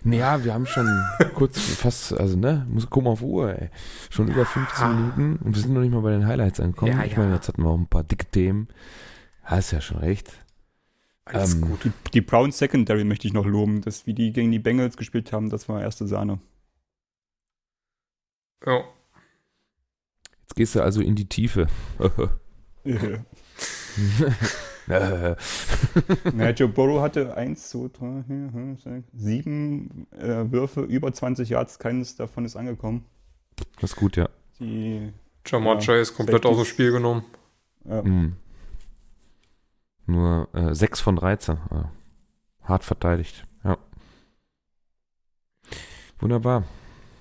Naja, 0.04 0.44
wir 0.44 0.54
haben 0.54 0.66
schon 0.66 0.88
kurz 1.34 1.60
fast, 1.60 2.14
also 2.18 2.38
ne, 2.38 2.66
muss 2.70 2.90
gucken 2.90 3.10
auf 3.10 3.22
Uhr, 3.22 3.60
ey. 3.60 3.70
Schon 4.10 4.28
über 4.28 4.46
15 4.46 4.96
Minuten 4.96 5.36
und 5.38 5.56
wir 5.56 5.62
sind 5.62 5.74
noch 5.74 5.82
nicht 5.82 5.92
mal 5.94 6.02
bei 6.02 6.12
den 6.12 6.28
Highlights 6.28 6.60
angekommen. 6.60 6.92
Ja, 6.92 7.04
ich 7.04 7.14
ja. 7.14 7.20
meine, 7.20 7.34
jetzt 7.34 7.48
hatten 7.48 7.64
wir 7.64 7.70
auch 7.70 7.78
ein 7.78 7.88
paar 7.88 8.04
dicke 8.04 8.28
Themen. 8.28 8.68
Hast 9.44 9.72
ja 9.72 9.82
schon 9.82 9.98
recht. 9.98 10.32
Alles 11.26 11.56
Ähm, 11.56 11.62
gut. 11.62 11.84
Die, 11.84 11.92
die 12.14 12.22
Browns 12.22 12.58
Secondary 12.58 13.04
möchte 13.04 13.28
ich 13.28 13.34
noch 13.34 13.46
loben, 13.46 13.82
dass 13.82 14.06
wie 14.06 14.14
die 14.14 14.32
gegen 14.32 14.52
die 14.52 14.60
Bengals 14.60 14.96
gespielt 14.96 15.34
haben, 15.34 15.50
das 15.50 15.68
war 15.68 15.82
erste 15.82 16.08
Sahne. 16.08 16.40
Ja. 18.66 18.84
Jetzt 20.42 20.56
gehst 20.56 20.76
du 20.76 20.82
also 20.82 21.02
in 21.02 21.16
die 21.16 21.28
Tiefe. 21.28 21.68
naja, 24.88 26.52
Joe 26.52 26.68
Burrow 26.70 27.02
hatte 27.02 27.36
1, 27.36 27.70
2, 27.70 27.90
3, 27.90 28.24
4, 28.28 28.50
5, 28.52 28.82
6, 28.84 29.08
7 29.14 30.08
äh, 30.18 30.52
Würfe, 30.52 30.82
über 30.82 31.12
20 31.14 31.50
Yards, 31.50 31.78
keines 31.80 32.16
davon 32.16 32.46
ist 32.46 32.56
angekommen. 32.56 33.06
das 33.82 33.92
ist 33.92 33.96
gut, 33.98 34.16
ja. 34.18 34.30
Die, 34.60 35.12
Jamar 35.46 35.76
Ja, 35.76 35.82
Chase 35.82 36.14
komplett 36.14 36.46
aus 36.46 36.58
dem. 36.58 36.66
Spiel 36.66 36.92
genommen. 36.92 37.24
ja, 37.86 38.02
Mhm. 38.02 38.36
Nur 40.06 40.48
äh, 40.54 40.74
6 40.74 41.02
von 41.02 41.18
13. 41.18 41.58
Ja. 41.70 41.92
Hart 42.64 42.84
verteidigt. 42.86 43.46
Ja. 43.64 43.78
Wunderbar. 46.20 46.64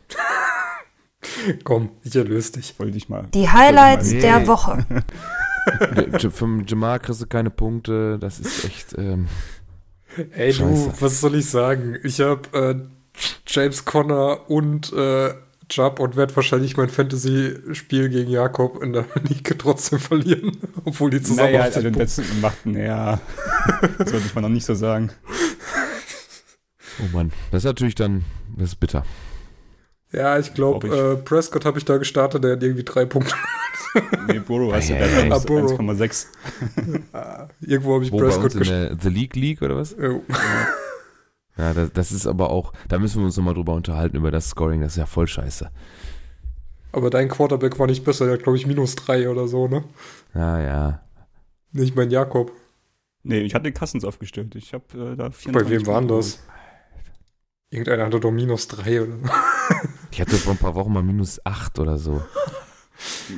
Komm, 1.64 1.90
ich 2.04 2.14
erlöse 2.14 2.52
dich. 2.52 2.78
wollte 2.78 2.96
ich 2.96 3.08
mal. 3.08 3.26
Die 3.34 3.48
Highlights 3.48 4.12
Nee. 4.12 4.20
der 4.20 4.46
Woche. 4.46 4.84
Vom 6.30 6.64
Jamar 6.66 6.98
kriegst 6.98 7.20
du 7.22 7.26
keine 7.26 7.50
Punkte. 7.50 8.18
Das 8.20 8.38
ist 8.38 8.64
echt. 8.64 8.94
Ähm, 8.98 9.26
Ey, 10.32 10.52
Scheiße. 10.52 10.90
du, 10.90 11.00
was 11.02 11.20
soll 11.20 11.34
ich 11.34 11.50
sagen? 11.50 11.98
Ich 12.02 12.20
habe 12.20 12.42
äh, 12.58 12.74
James 13.46 13.84
Conner 13.84 14.48
und 14.50 14.92
äh, 14.92 15.34
Chubb 15.68 15.98
und 16.00 16.16
werde 16.16 16.34
wahrscheinlich 16.36 16.76
mein 16.76 16.88
Fantasy-Spiel 16.88 18.08
gegen 18.08 18.30
Jakob 18.30 18.82
in 18.82 18.92
der 18.92 19.04
Liga 19.28 19.54
trotzdem 19.58 19.98
verlieren, 19.98 20.56
obwohl 20.84 21.10
die 21.10 21.20
zusammen 21.20 21.52
Naja, 21.52 21.64
80 21.64 21.76
also 21.76 21.88
Punkte- 21.88 21.98
das 22.22 22.40
macht, 22.40 22.66
naja, 22.66 23.20
sollte 23.98 24.16
ich 24.18 24.34
mal 24.34 24.40
noch 24.42 24.48
nicht 24.48 24.64
so 24.64 24.74
sagen. 24.74 25.10
oh 27.00 27.16
Mann. 27.16 27.32
Das 27.50 27.62
ist 27.62 27.66
natürlich 27.66 27.94
dann. 27.96 28.24
Das 28.56 28.70
ist 28.70 28.76
bitter. 28.76 29.04
Ja, 30.12 30.38
ich 30.38 30.54
glaube, 30.54 30.88
Glaub 30.88 31.18
äh, 31.18 31.22
Prescott 31.22 31.64
habe 31.64 31.78
ich 31.78 31.84
da 31.84 31.96
gestartet, 31.98 32.42
der 32.44 32.52
hat 32.52 32.62
irgendwie 32.62 32.84
drei 32.84 33.04
Punkte. 33.04 33.34
Nee, 34.28 34.38
Burrow 34.40 34.72
hast 34.72 34.88
du 34.90 34.94
Ei, 34.94 34.98
da 34.98 35.04
ei, 35.06 35.22
ei. 35.22 35.30
Ah, 35.32 35.38
Burrow. 35.38 35.78
1,6. 35.78 36.26
Irgendwo 37.60 37.94
habe 37.94 38.04
ich 38.04 38.12
Wo 38.12 38.18
bei 38.18 38.24
Prescott 38.24 38.44
uns 38.44 38.54
in 38.54 38.58
gestartet. 38.60 38.90
der 38.90 38.98
The 39.02 39.08
League 39.18 39.36
League 39.36 39.62
oder 39.62 39.76
was? 39.76 39.96
Oh. 39.98 40.22
Ja, 41.58 41.72
das, 41.72 41.92
das 41.92 42.12
ist 42.12 42.26
aber 42.26 42.50
auch. 42.50 42.72
Da 42.88 42.98
müssen 42.98 43.20
wir 43.20 43.26
uns 43.26 43.36
nochmal 43.36 43.54
drüber 43.54 43.74
unterhalten, 43.74 44.16
über 44.16 44.30
das 44.30 44.48
Scoring. 44.50 44.80
Das 44.82 44.92
ist 44.92 44.98
ja 44.98 45.06
voll 45.06 45.26
scheiße. 45.26 45.70
Aber 46.92 47.10
dein 47.10 47.28
Quarterback 47.28 47.78
war 47.78 47.86
nicht 47.86 48.04
besser, 48.04 48.24
der 48.26 48.34
hat, 48.34 48.42
glaube 48.42 48.56
ich, 48.58 48.66
minus 48.66 48.94
drei 48.94 49.28
oder 49.28 49.48
so, 49.48 49.68
ne? 49.68 49.84
Ja, 50.34 50.60
ja. 50.60 51.02
Nicht 51.72 51.94
mein 51.96 52.10
Jakob. 52.10 52.52
Nee, 53.22 53.40
ich 53.40 53.54
hatte 53.54 53.72
Cousins 53.72 54.04
aufgestellt. 54.04 54.54
Ich 54.54 54.72
habe 54.72 54.84
äh, 54.94 55.16
da 55.16 55.30
24 55.30 55.52
Bei 55.52 55.68
wem 55.70 55.86
waren 55.86 56.08
das? 56.08 56.42
Irgendeiner 57.70 58.06
hatte 58.06 58.20
doch 58.20 58.30
minus 58.30 58.68
drei 58.68 59.02
oder 59.02 59.12
so. 59.12 59.28
Ich 60.12 60.20
hatte 60.20 60.36
vor 60.36 60.52
ein 60.54 60.58
paar 60.58 60.74
Wochen 60.74 60.92
mal 60.92 61.02
minus 61.02 61.44
8 61.44 61.78
oder 61.80 61.98
so. 61.98 62.22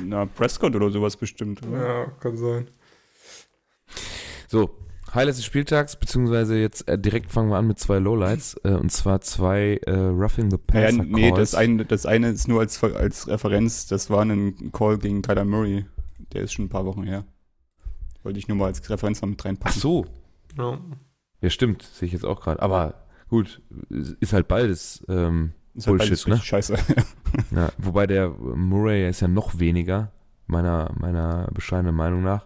Na, 0.05 0.25
Prescott 0.25 0.75
oder 0.75 0.89
sowas 0.91 1.17
bestimmt. 1.17 1.65
Oder? 1.67 1.85
Ja, 1.87 2.05
kann 2.19 2.37
sein. 2.37 2.67
So, 4.47 4.69
Highlights 5.13 5.37
des 5.37 5.45
Spieltags, 5.45 5.95
beziehungsweise 5.95 6.57
jetzt 6.57 6.87
äh, 6.87 6.97
direkt 6.97 7.31
fangen 7.31 7.49
wir 7.49 7.57
an 7.57 7.67
mit 7.67 7.79
zwei 7.79 7.99
Lowlights. 7.99 8.59
Äh, 8.63 8.71
und 8.73 8.91
zwar 8.91 9.21
zwei 9.21 9.79
äh, 9.85 9.91
Roughing 9.91 10.51
the 10.51 10.57
Naja, 10.71 10.87
Passer 10.87 11.03
nee, 11.03 11.29
Calls. 11.31 11.51
das 11.51 11.55
eine, 11.55 11.85
das 11.85 12.05
eine 12.05 12.29
ist 12.29 12.47
nur 12.47 12.59
als, 12.59 12.83
als 12.83 13.27
Referenz. 13.27 13.87
Das 13.87 14.09
war 14.09 14.23
ein 14.23 14.71
Call 14.71 14.97
gegen 14.99 15.21
Kyler 15.21 15.45
Murray. 15.45 15.85
Der 16.33 16.43
ist 16.43 16.53
schon 16.53 16.65
ein 16.65 16.69
paar 16.69 16.85
Wochen 16.85 17.03
her. 17.03 17.25
Wollte 18.23 18.37
ich 18.39 18.47
nur 18.47 18.57
mal 18.57 18.65
als 18.67 18.87
Referenz 18.89 19.21
noch 19.21 19.29
mit 19.29 19.41
Ach 19.41 19.45
reinpacken. 19.45 19.79
so. 19.81 20.05
Ja. 20.57 20.79
Ja, 21.41 21.49
stimmt. 21.49 21.83
Sehe 21.83 22.07
ich 22.07 22.13
jetzt 22.13 22.25
auch 22.25 22.41
gerade. 22.41 22.61
Aber 22.61 23.07
gut, 23.29 23.61
ist 24.19 24.33
halt 24.33 24.47
beides. 24.47 25.05
Ähm, 25.07 25.53
ist 25.73 25.87
halt 25.87 25.99
Bullshit, 25.99 26.27
ne? 26.27 26.37
scheiße. 26.37 26.75
ja, 27.51 27.69
wobei 27.77 28.07
der 28.07 28.29
Murray 28.29 29.07
ist 29.07 29.21
ja 29.21 29.27
noch 29.27 29.59
weniger, 29.59 30.11
meiner, 30.47 30.91
meiner 30.99 31.49
bescheidenen 31.53 31.95
Meinung 31.95 32.23
nach. 32.23 32.45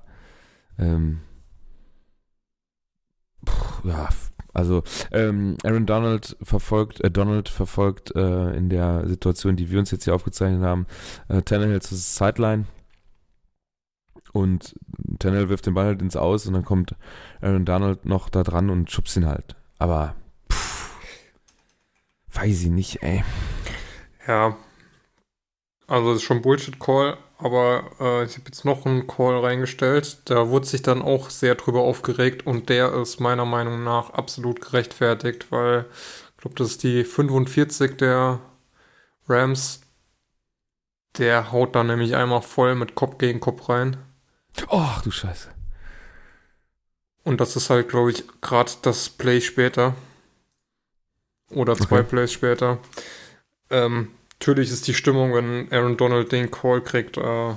Ähm, 0.77 1.21
puh, 3.45 3.87
ja, 3.87 4.09
also 4.53 4.83
ähm, 5.11 5.57
Aaron 5.63 5.85
Donald 5.85 6.37
verfolgt, 6.41 7.03
äh, 7.03 7.09
Donald 7.09 7.49
verfolgt 7.49 8.15
äh, 8.15 8.55
in 8.55 8.69
der 8.69 9.07
Situation, 9.07 9.55
die 9.55 9.71
wir 9.71 9.79
uns 9.79 9.91
jetzt 9.91 10.03
hier 10.03 10.13
aufgezeichnet 10.15 10.63
haben, 10.63 10.85
äh, 11.27 11.41
Tannehill 11.41 11.81
zur 11.81 11.97
Sideline 11.97 12.65
und 14.31 14.75
Tannehill 15.19 15.49
wirft 15.49 15.65
den 15.65 15.73
Ball 15.73 15.85
halt 15.85 16.01
ins 16.01 16.15
Aus 16.15 16.45
und 16.45 16.53
dann 16.53 16.65
kommt 16.65 16.95
Aaron 17.41 17.65
Donald 17.65 18.05
noch 18.05 18.29
da 18.29 18.43
dran 18.43 18.69
und 18.69 18.91
schubst 18.91 19.17
ihn 19.17 19.25
halt. 19.25 19.55
Aber 19.79 20.15
pff, 20.15 20.22
weiß 22.33 22.63
ich 22.63 22.69
nicht, 22.69 23.03
ey. 23.03 23.23
Ja. 24.27 24.57
Also 25.87 26.09
das 26.09 26.17
ist 26.17 26.23
schon 26.23 26.41
Bullshit-Call, 26.41 27.17
aber 27.37 27.91
äh, 27.99 28.23
ich 28.23 28.33
habe 28.33 28.45
jetzt 28.45 28.65
noch 28.65 28.85
einen 28.85 29.05
Call 29.05 29.39
reingestellt. 29.39 30.21
Da 30.25 30.49
wurde 30.49 30.65
sich 30.65 30.81
dann 30.81 31.01
auch 31.01 31.29
sehr 31.29 31.55
drüber 31.55 31.81
aufgeregt 31.81 32.47
und 32.47 32.69
der 32.69 32.93
ist 32.93 33.19
meiner 33.19 33.45
Meinung 33.45 33.83
nach 33.83 34.11
absolut 34.11 34.61
gerechtfertigt, 34.61 35.51
weil 35.51 35.85
ich 36.31 36.37
glaube, 36.37 36.55
das 36.55 36.71
ist 36.71 36.83
die 36.83 37.03
45 37.03 37.97
der 37.97 38.39
Rams. 39.27 39.81
Der 41.17 41.51
haut 41.51 41.75
dann 41.75 41.87
nämlich 41.87 42.15
einmal 42.15 42.41
voll 42.41 42.75
mit 42.75 42.95
Kopf 42.95 43.17
gegen 43.17 43.39
Kopf 43.39 43.69
rein. 43.69 43.97
Och, 44.69 45.01
du 45.01 45.11
Scheiße. 45.11 45.49
Und 47.23 47.39
das 47.39 47.55
ist 47.55 47.69
halt, 47.69 47.89
glaube 47.89 48.11
ich, 48.11 48.23
gerade 48.41 48.71
das 48.81 49.09
Play 49.09 49.41
später. 49.41 49.95
Oder 51.53 51.75
zwei 51.75 51.99
Okay. 51.99 52.09
Plays 52.09 52.31
später. 52.31 52.79
Ähm, 53.69 54.09
natürlich 54.39 54.71
ist 54.71 54.87
die 54.87 54.93
Stimmung, 54.93 55.33
wenn 55.33 55.71
Aaron 55.71 55.97
Donald 55.97 56.31
den 56.31 56.51
Call 56.51 56.81
kriegt, 56.81 57.17
äh, 57.17 57.53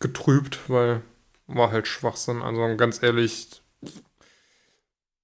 getrübt, 0.00 0.60
weil 0.68 1.02
war 1.46 1.72
halt 1.72 1.88
Schwachsinn. 1.88 2.42
Also 2.42 2.76
ganz 2.76 3.02
ehrlich, 3.02 3.62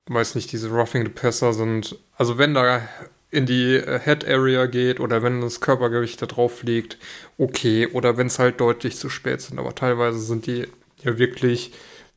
weiß 0.07 0.35
nicht, 0.35 0.51
diese 0.53 0.71
Roughing 0.71 1.05
the 1.05 1.11
Passer 1.11 1.53
sind, 1.53 1.99
also 2.17 2.39
wenn 2.39 2.55
da 2.55 2.89
in 3.31 3.47
die 3.47 3.81
Head 4.05 4.27
Area 4.27 4.67
geht 4.67 5.01
oder 5.01 5.23
wenn 5.23 5.41
das 5.41 5.61
Körpergewicht 5.61 6.23
da 6.23 6.27
drauf 6.27 6.63
liegt, 6.63 6.99
okay, 7.37 7.89
oder 7.89 8.17
wenn 8.17 8.29
es 8.29 8.39
halt 8.39 8.61
deutlich 8.61 8.97
zu 8.97 9.09
spät 9.09 9.41
sind, 9.41 9.59
aber 9.59 9.75
teilweise 9.75 10.21
sind 10.21 10.47
die 10.47 10.69
ja 11.03 11.19
wirklich, 11.19 11.73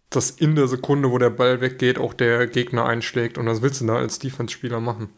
dass 0.10 0.32
in 0.32 0.55
der 0.55 0.68
Sekunde, 0.68 1.12
wo 1.12 1.18
der 1.18 1.30
Ball 1.30 1.60
weggeht, 1.62 1.97
auch 1.97 2.14
der 2.14 2.47
Gegner 2.47 2.86
einschlägt 2.86 3.38
und 3.38 3.45
das 3.45 3.62
willst 3.62 3.82
du 3.82 3.88
da 3.88 3.97
als 3.97 4.20
Defense-Spieler 4.20 4.80
machen. 4.80 5.10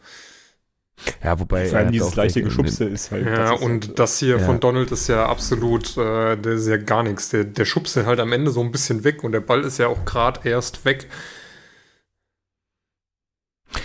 Ja, 1.22 1.38
wobei. 1.40 1.66
Vor 1.66 1.78
allem 1.78 1.92
dieses 1.92 2.14
leichte 2.14 2.42
Geschubse 2.42 2.84
ist 2.84 3.10
halt. 3.10 3.24
Ja, 3.24 3.36
das 3.36 3.60
ist 3.60 3.64
und 3.66 3.86
halt, 3.86 3.98
das 3.98 4.18
hier 4.18 4.38
Ja. 4.38 4.44
von 4.44 4.60
Donald 4.60 4.90
ist 4.92 5.08
ja 5.08 5.26
absolut, 5.26 5.96
äh, 5.96 6.36
der 6.36 6.52
ist 6.52 6.66
ja 6.66 6.76
gar 6.76 7.02
nichts. 7.02 7.30
Der, 7.30 7.44
der 7.44 7.64
schubst 7.64 7.96
den 7.96 8.04
halt 8.06 8.20
am 8.20 8.32
Ende 8.32 8.50
so 8.50 8.60
ein 8.60 8.70
bisschen 8.70 9.02
weg 9.04 9.24
und 9.24 9.32
der 9.32 9.40
Ball 9.40 9.62
ist 9.62 9.78
ja 9.78 9.86
auch 9.88 10.04
gerade 10.04 10.46
erst 10.46 10.84
weg. 10.84 11.08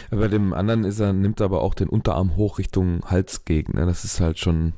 Bei 0.09 0.27
dem 0.27 0.53
anderen 0.53 0.83
ist 0.83 0.99
er, 0.99 1.13
nimmt 1.13 1.39
er 1.39 1.45
aber 1.45 1.61
auch 1.61 1.73
den 1.73 1.89
Unterarm 1.89 2.35
hoch 2.35 2.57
Richtung 2.57 3.01
Hals 3.05 3.45
gegen. 3.45 3.77
Ne? 3.77 3.85
Das 3.85 4.03
ist 4.03 4.19
halt 4.19 4.39
schon 4.39 4.73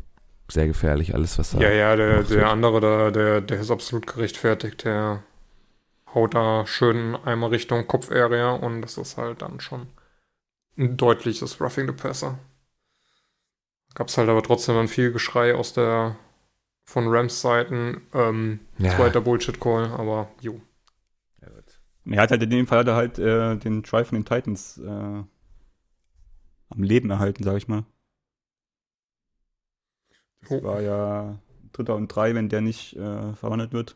sehr 0.49 0.67
gefährlich, 0.67 1.13
alles, 1.13 1.37
was 1.39 1.53
er. 1.53 1.61
Ja, 1.61 1.69
ja, 1.71 1.95
der, 1.95 2.23
der 2.23 2.49
andere 2.49 2.79
da, 2.81 3.11
der, 3.11 3.41
der 3.41 3.59
ist 3.59 3.71
absolut 3.71 4.05
gerechtfertigt. 4.07 4.83
Der 4.83 5.23
haut 6.13 6.33
da 6.35 6.65
schön 6.67 7.15
einmal 7.15 7.49
Richtung 7.51 7.87
Kopfarea 7.87 8.51
und 8.51 8.81
das 8.81 8.97
ist 8.97 9.17
halt 9.17 9.41
dann 9.41 9.59
schon 9.59 9.87
ein 10.77 10.97
deutliches 10.97 11.61
Roughing 11.61 11.87
the 11.87 11.93
Passer. 11.93 12.39
Gab 13.95 14.07
es 14.07 14.17
halt 14.17 14.29
aber 14.29 14.43
trotzdem 14.43 14.75
dann 14.75 14.87
viel 14.87 15.11
Geschrei 15.11 15.53
aus 15.53 15.73
der 15.73 16.15
von 16.85 17.07
Rams 17.09 17.41
Seiten. 17.41 18.01
Ähm, 18.13 18.61
Ja. 18.77 18.91
Zweiter 18.91 19.21
Bullshit-Call, 19.21 19.91
aber 19.91 20.29
jo. 20.41 20.61
Er 22.05 22.21
hat 22.21 22.31
halt 22.31 22.41
in 22.41 22.49
dem 22.49 22.65
Fall 22.67 22.79
hat 22.79 22.87
er 22.87 22.95
halt 22.95 23.19
äh, 23.19 23.55
den 23.57 23.83
Try 23.83 24.03
von 24.05 24.17
den 24.17 24.25
Titans 24.25 24.77
äh, 24.79 24.87
am 24.87 25.27
Leben 26.83 27.09
erhalten, 27.09 27.43
sag 27.43 27.57
ich 27.57 27.67
mal. 27.67 27.83
Das 30.41 30.51
Oh. 30.51 30.63
war 30.63 30.81
ja 30.81 31.39
Dritter 31.73 31.95
und 31.95 32.07
Drei, 32.07 32.33
wenn 32.35 32.49
der 32.49 32.61
nicht 32.61 32.95
äh, 32.95 33.33
verwandelt 33.33 33.71
wird. 33.73 33.95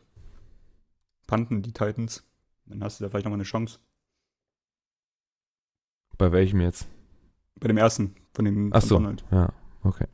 Panten 1.32 1.62
die 1.62 1.72
Titans. 1.72 2.22
Dann 2.66 2.84
hast 2.84 3.00
du 3.00 3.04
da 3.04 3.08
vielleicht 3.08 3.24
nochmal 3.24 3.38
eine 3.38 3.44
Chance. 3.44 3.78
Bei 6.18 6.30
welchem 6.30 6.60
jetzt? 6.60 6.86
Bei 7.58 7.68
dem 7.68 7.78
ersten, 7.78 8.14
von 8.34 8.44
dem 8.44 8.70
Ach 8.74 8.80
von 8.82 8.88
so. 8.90 8.94
Donald. 8.96 9.24
Ja, 9.30 9.50
okay. 9.82 10.04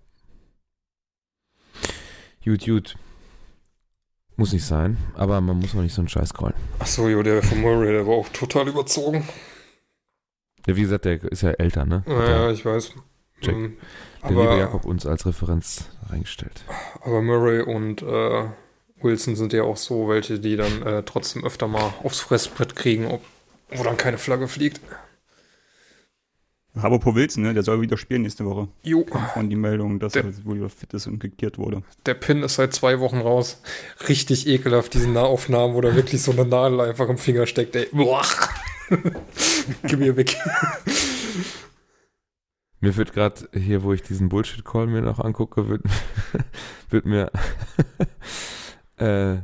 Gut, 2.45 2.65
gut. 2.65 2.97
Muss 4.37 4.53
nicht 4.53 4.65
sein, 4.65 4.97
aber 5.15 5.41
man 5.41 5.59
muss 5.59 5.75
auch 5.75 5.81
nicht 5.83 5.93
so 5.93 6.01
einen 6.03 6.09
Scheiß 6.09 6.33
callen. 6.35 6.55
Achso, 6.79 7.09
jo, 7.09 7.21
der 7.25 7.43
von 7.43 7.61
Murray, 7.63 7.91
der 7.91 8.07
war 8.07 8.15
auch 8.15 8.29
total 8.29 8.69
überzogen. 8.69 9.29
Ja, 10.69 10.77
wie 10.77 10.83
gesagt, 10.83 11.05
der 11.05 11.21
ist 11.25 11.43
ja 11.43 11.51
älter, 11.51 11.85
ne? 11.85 12.05
Ja, 12.07 12.27
der- 12.27 12.51
ich 12.53 12.65
weiß. 12.65 12.93
Check. 13.41 13.55
Ähm, 13.57 13.77
Der 14.23 14.31
liebe 14.31 14.43
aber, 14.43 14.57
Jakob 14.57 14.85
uns 14.85 15.05
als 15.05 15.27
Referenz 15.27 15.89
reingestellt. 16.11 16.65
aber 17.01 17.23
Murray 17.23 17.61
und 17.63 18.03
äh, 18.03 18.51
Wilson 19.03 19.37
sind 19.37 19.53
ja 19.53 19.63
auch 19.63 19.77
so 19.77 20.09
welche, 20.09 20.39
die 20.39 20.57
dann 20.57 20.83
äh, 20.83 21.03
trotzdem 21.05 21.45
öfter 21.45 21.69
mal 21.69 21.93
aufs 22.03 22.21
Fressbrett 22.21 22.75
kriegen, 22.77 23.07
ob, 23.07 23.23
wo 23.71 23.83
dann 23.83 23.97
keine 23.97 24.19
Flagge 24.19 24.49
fliegt. 24.49 24.81
Aber 26.75 27.01
Po 27.01 27.15
Wilson, 27.15 27.43
ne, 27.43 27.55
der 27.55 27.65
soll 27.65 27.81
wieder 27.81 27.97
spielen 27.97 28.23
nächste 28.23 28.45
Woche. 28.45 28.69
Jo, 28.85 29.05
Und 29.35 29.51
die 29.51 29.57
Meldung, 29.57 29.99
dass 29.99 30.13
Der- 30.13 30.25
er 30.25 30.45
wohl 30.45 30.57
wieder 30.59 30.69
fit 30.69 30.93
ist 30.95 31.07
und 31.09 31.19
geklärt 31.19 31.59
wurde. 31.59 31.83
der 32.07 32.15
Pin 32.15 32.43
ist 32.45 32.55
seit 32.55 32.73
zwei 32.73 33.01
Wochen 33.01 33.19
raus. 33.19 33.61
Richtig 34.09 34.47
ekelhaft, 34.47 34.95
diese 34.95 35.09
Nahaufnahmen, 35.11 35.75
wo 35.75 35.81
da 35.81 35.95
wirklich 35.97 36.23
so 36.23 36.31
eine 36.33 36.45
Nadel 36.45 36.81
einfach 36.81 37.09
im 37.09 37.19
Finger 37.19 37.47
steckt, 37.47 37.75
ey. 37.75 37.89
Boah. 37.93 38.25
Gib 39.83 39.99
mir 39.99 40.17
weg. 40.17 40.37
Mir 42.81 42.97
wird 42.97 43.13
gerade 43.13 43.49
hier, 43.53 43.83
wo 43.83 43.93
ich 43.93 44.03
diesen 44.03 44.29
Bullshit-Call 44.29 44.87
mir 44.87 45.03
noch 45.03 45.19
angucke, 45.19 45.69
wird, 45.69 45.83
wird 46.91 47.07
mir 47.07 47.33
äh, 49.01 49.43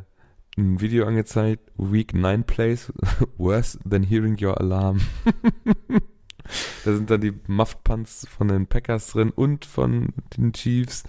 ein 0.56 0.80
Video 0.80 1.06
angezeigt. 1.06 1.70
Week 1.76 2.14
9 2.14 2.44
Plays 2.44 2.92
worse 3.36 3.78
than 3.88 4.02
hearing 4.02 4.36
your 4.40 4.60
alarm. 4.60 5.00
da 6.84 6.94
sind 6.94 7.10
dann 7.10 7.20
die 7.20 7.34
Muffed 7.46 7.84
Punts 7.84 8.26
von 8.28 8.48
den 8.48 8.66
Packers 8.66 9.08
drin 9.08 9.30
und 9.30 9.64
von 9.64 10.12
den 10.36 10.52
Chiefs. 10.52 11.04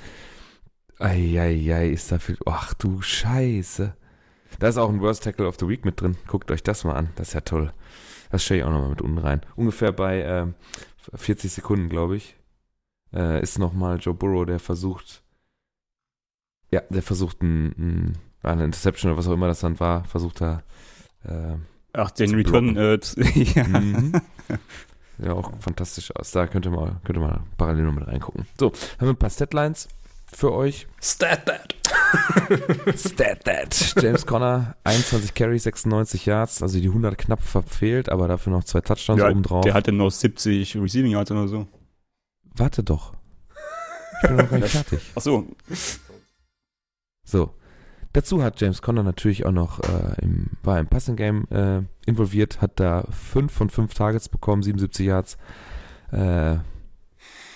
Eieiei, 1.00 1.90
ist 1.90 2.12
da 2.12 2.20
viel. 2.20 2.38
Ach 2.46 2.74
du 2.74 3.02
Scheiße. 3.02 3.96
Da 4.60 4.68
ist 4.68 4.78
auch 4.78 4.90
ein 4.90 5.02
Worst 5.02 5.24
Tackle 5.24 5.48
of 5.48 5.58
the 5.60 5.68
Week 5.68 5.84
mit 5.84 6.00
drin. 6.00 6.16
Guckt 6.28 6.50
euch 6.52 6.64
das 6.64 6.86
mal 6.86 6.96
an. 6.96 7.10
Das 7.16 7.30
ist 7.30 7.34
ja 7.34 7.42
toll. 7.42 7.74
Das 8.32 8.44
stelle 8.44 8.62
ich 8.62 8.66
auch 8.66 8.72
nochmal 8.72 8.90
mit 8.90 9.02
unten 9.02 9.18
rein. 9.18 9.42
Ungefähr 9.56 9.92
bei 9.92 10.24
ähm, 10.24 10.56
40 11.14 11.52
Sekunden, 11.52 11.90
glaube 11.90 12.16
ich, 12.16 12.36
äh, 13.14 13.42
ist 13.42 13.60
nochmal 13.60 14.00
Joe 14.00 14.14
Burrow, 14.14 14.46
der 14.46 14.60
versucht, 14.60 15.24
ja, 16.72 16.82
der 16.90 17.04
versucht 17.04 17.42
ein, 17.44 18.18
ein, 18.46 18.54
eine 18.54 18.66
Interception 18.66 19.12
oder 19.12 19.18
was 19.18 19.28
auch 19.28 19.34
immer 19.34 19.48
das 19.48 19.60
dann 19.60 19.80
war, 19.80 20.04
versucht 20.06 20.42
er, 20.42 20.64
äh, 21.24 21.56
Ach, 21.94 22.12
den 22.12 22.36
Return, 22.36 22.76
äh, 22.76 23.00
ja. 23.56 23.68
mhm. 23.68 24.14
ja 25.20 25.34
auch 25.34 25.52
fantastisch 25.60 26.16
aus. 26.16 26.32
Da 26.32 26.48
könnt 26.48 26.66
ihr 26.66 26.72
mal, 26.72 26.98
könnt 27.04 27.18
ihr 27.18 27.22
mal 27.22 27.42
parallel 27.58 27.86
noch 27.86 27.94
mit 27.94 28.08
reingucken. 28.08 28.46
So, 28.60 28.68
haben 28.68 29.08
wir 29.08 29.10
ein 29.10 29.18
paar 29.18 29.30
Statlines 29.30 29.88
für 30.32 30.52
euch. 30.54 30.88
Stat 31.02 31.46
that. 31.46 31.76
Stat 32.98 33.44
that. 33.46 33.96
James 34.02 34.26
Conner, 34.26 34.76
21 34.84 35.34
Carries, 35.34 35.64
96 35.64 36.26
Yards, 36.26 36.62
also 36.62 36.80
die 36.80 36.88
100 36.88 37.18
knapp 37.18 37.42
verfehlt, 37.42 38.10
aber 38.10 38.28
dafür 38.28 38.52
noch 38.52 38.64
zwei 38.64 38.82
Touchdowns 38.82 39.20
Ja, 39.22 39.30
oben 39.30 39.44
drauf. 39.44 39.64
Der 39.64 39.74
hatte 39.74 39.92
noch 39.92 40.12
70 40.12 40.76
Receiving 40.78 41.12
Yards 41.12 41.32
oder 41.32 41.48
so. 41.48 41.68
Warte 42.56 42.84
doch. 42.84 43.14
Ich 44.22 44.30
bin 44.30 44.38
noch 44.38 44.50
gar 44.50 44.60
nicht 44.60 44.72
fertig. 44.72 45.00
Ach 45.16 45.22
so, 45.22 45.48
So. 47.24 47.54
Dazu 48.16 48.42
hat 48.42 48.62
James 48.62 48.82
Conner 48.82 49.04
natürlich 49.04 49.46
auch 49.46 49.52
noch 49.52 49.82
äh, 49.82 50.22
im, 50.22 50.52
war 50.64 50.80
im 50.80 50.88
Passing 50.88 51.18
Game 51.18 51.50
äh, 51.50 51.82
involviert, 52.06 52.62
hat 52.62 52.80
da 52.80 53.04
5 53.12 53.52
von 53.52 53.70
5 53.70 53.94
Targets 53.94 54.30
bekommen, 54.30 54.64
77 54.64 55.06
Yards, 55.06 55.38
äh, 56.14 56.56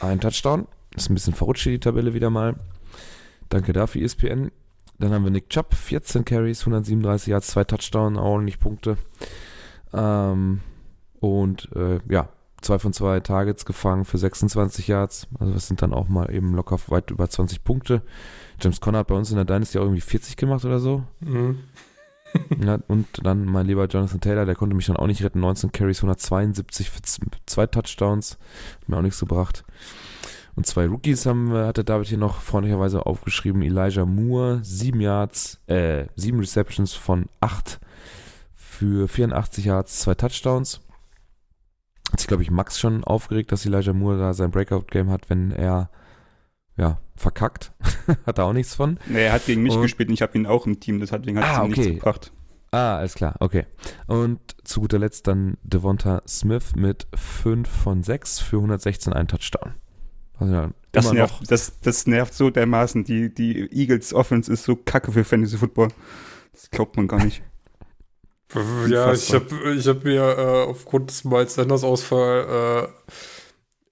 ein 0.02 0.20
Touchdown. 0.20 0.68
Ist 0.94 1.10
ein 1.10 1.14
bisschen 1.14 1.34
verrutscht 1.34 1.66
die 1.68 1.80
Tabelle 1.80 2.14
wieder 2.14 2.30
mal. 2.30 2.56
Danke 3.48 3.72
dafür, 3.72 4.02
ESPN. 4.02 4.52
Dann 4.98 5.14
haben 5.14 5.24
wir 5.24 5.32
Nick 5.32 5.50
Chubb, 5.50 5.74
14 5.74 6.26
Carries, 6.26 6.60
137 6.60 7.30
Yards, 7.30 7.48
zwei 7.48 7.64
Touchdown, 7.64 8.18
ordentlich 8.18 8.60
Punkte. 8.60 8.98
Ähm, 9.94 10.60
und 11.22 11.70
äh, 11.74 12.00
ja, 12.10 12.28
zwei 12.62 12.80
von 12.80 12.94
zwei 12.94 13.20
Targets 13.20 13.66
gefangen 13.66 14.06
für 14.06 14.18
26 14.18 14.88
Yards. 14.88 15.28
Also 15.40 15.54
das 15.54 15.68
sind 15.68 15.82
dann 15.82 15.94
auch 15.94 16.08
mal 16.10 16.34
eben 16.34 16.54
locker 16.56 16.78
weit 16.88 17.12
über 17.12 17.30
20 17.30 17.64
Punkte. 17.64 18.02
James 18.62 18.82
Conner 18.82 19.00
hat 19.00 19.08
bei 19.08 19.16
uns 19.16 19.30
in 19.32 19.38
der 19.38 19.46
Dynasty 19.46 19.78
auch 19.80 19.84
irgendwie 19.84 20.02
40 20.02 20.36
gemacht 20.38 20.66
oder 20.66 20.80
so. 20.80 21.04
Mhm. 21.22 21.60
Ja, 22.64 22.78
und 22.88 23.08
dann 23.24 23.46
mein 23.46 23.66
lieber 23.66 23.88
Jonathan 23.88 24.22
Taylor, 24.22 24.46
der 24.46 24.54
konnte 24.54 24.76
mich 24.76 24.86
dann 24.86 24.98
auch 24.98 25.08
nicht 25.08 25.24
retten. 25.24 25.40
19 25.40 25.72
Carries, 25.72 25.98
172 25.98 26.92
für 26.92 27.02
zwei 27.48 27.66
Touchdowns. 27.66 28.38
Hat 28.82 28.88
mir 28.90 28.98
auch 28.98 29.02
nichts 29.02 29.20
gebracht. 29.20 29.64
Und 30.56 30.68
zwei 30.68 30.86
Rookies 30.86 31.26
haben, 31.26 31.52
wir- 31.52 31.66
hatte 31.66 31.84
David 31.84 32.08
hier 32.08 32.20
noch 32.20 32.40
freundlicherweise 32.42 33.08
aufgeschrieben. 33.08 33.64
Elijah 33.64 34.06
Moore, 34.06 34.60
7 34.62 35.02
Yards, 35.02 35.60
äh, 35.66 36.06
7 36.18 36.40
Receptions 36.40 36.94
von 36.94 37.26
8 37.40 37.80
für 38.54 39.08
84 39.08 39.66
Yards, 39.66 40.00
zwei 40.02 40.14
Touchdowns. 40.14 40.82
Hat 42.12 42.20
sich, 42.20 42.28
glaube 42.28 42.44
ich, 42.44 42.52
Max 42.52 42.80
schon 42.80 43.04
aufgeregt, 43.04 43.52
dass 43.52 43.66
Elijah 43.66 43.94
Moore 43.94 44.18
da 44.18 44.34
sein 44.34 44.52
Breakout-Game 44.52 45.10
hat, 45.10 45.30
wenn 45.30 45.52
er, 45.52 45.90
ja, 46.78 47.00
verkackt. 47.16 47.72
hat 48.26 48.38
er 48.40 48.46
auch 48.46 48.54
nichts 48.54 48.76
von. 48.76 49.00
nee, 49.08 49.26
er 49.26 49.34
hat 49.34 49.46
gegen 49.46 49.62
mich 49.64 49.76
Und- 49.76 49.82
gespielt 49.84 50.10
und 50.10 50.16
ich 50.16 50.22
habe 50.22 50.38
ihn 50.38 50.46
auch 50.48 50.66
im 50.66 50.80
Team, 50.80 51.00
deswegen 51.00 51.38
hat 51.38 51.46
es 51.46 51.58
Ah, 51.58 51.64
ihm 51.64 51.70
nichts 51.70 51.86
okay. 51.86 51.96
gebracht. 51.96 52.32
Ah, 52.72 52.98
alles 52.98 53.16
klar, 53.16 53.36
okay. 53.40 53.66
Und 54.06 54.40
zu 54.64 54.82
guter 54.82 55.00
Letzt 55.00 55.26
dann 55.28 55.58
Devonta 55.64 56.22
Smith 56.28 56.76
mit 56.76 57.08
5 57.16 57.68
von 57.68 58.04
6 58.04 58.40
für 58.40 58.58
116 58.58 59.12
ein 59.14 59.28
Touchdown. 59.28 59.74
Also 60.38 60.54
ja, 60.54 60.70
Das 60.92 61.12
nervt, 61.12 61.52
das, 61.52 61.80
das 61.82 62.06
nervt 62.08 62.34
so 62.34 62.50
dermaßen. 62.52 63.04
Die, 63.04 63.34
die 63.34 63.70
Eagles 63.72 64.14
Offense 64.14 64.54
ist 64.54 64.64
so 64.64 64.76
kacke 64.76 65.12
für 65.12 65.24
Fantasy 65.24 65.58
Football. 65.58 65.90
Das 66.54 66.70
glaubt 66.70 66.96
man 66.96 67.08
gar 67.08 67.24
nicht. 67.26 67.42
Ja, 68.88 69.14
ich 69.14 69.32
habe 69.34 69.74
ich 69.76 69.88
hab 69.88 70.04
mir 70.04 70.22
äh, 70.22 70.70
aufgrund 70.70 71.12
des 71.12 71.24
Miles 71.24 71.54
Sanders 71.54 71.84
Ausfall 71.84 72.88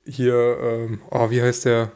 äh, 0.05 0.09
hier, 0.09 0.57
ähm, 0.61 1.01
oh, 1.11 1.29
wie 1.29 1.41
heißt 1.41 1.65
der, 1.65 1.91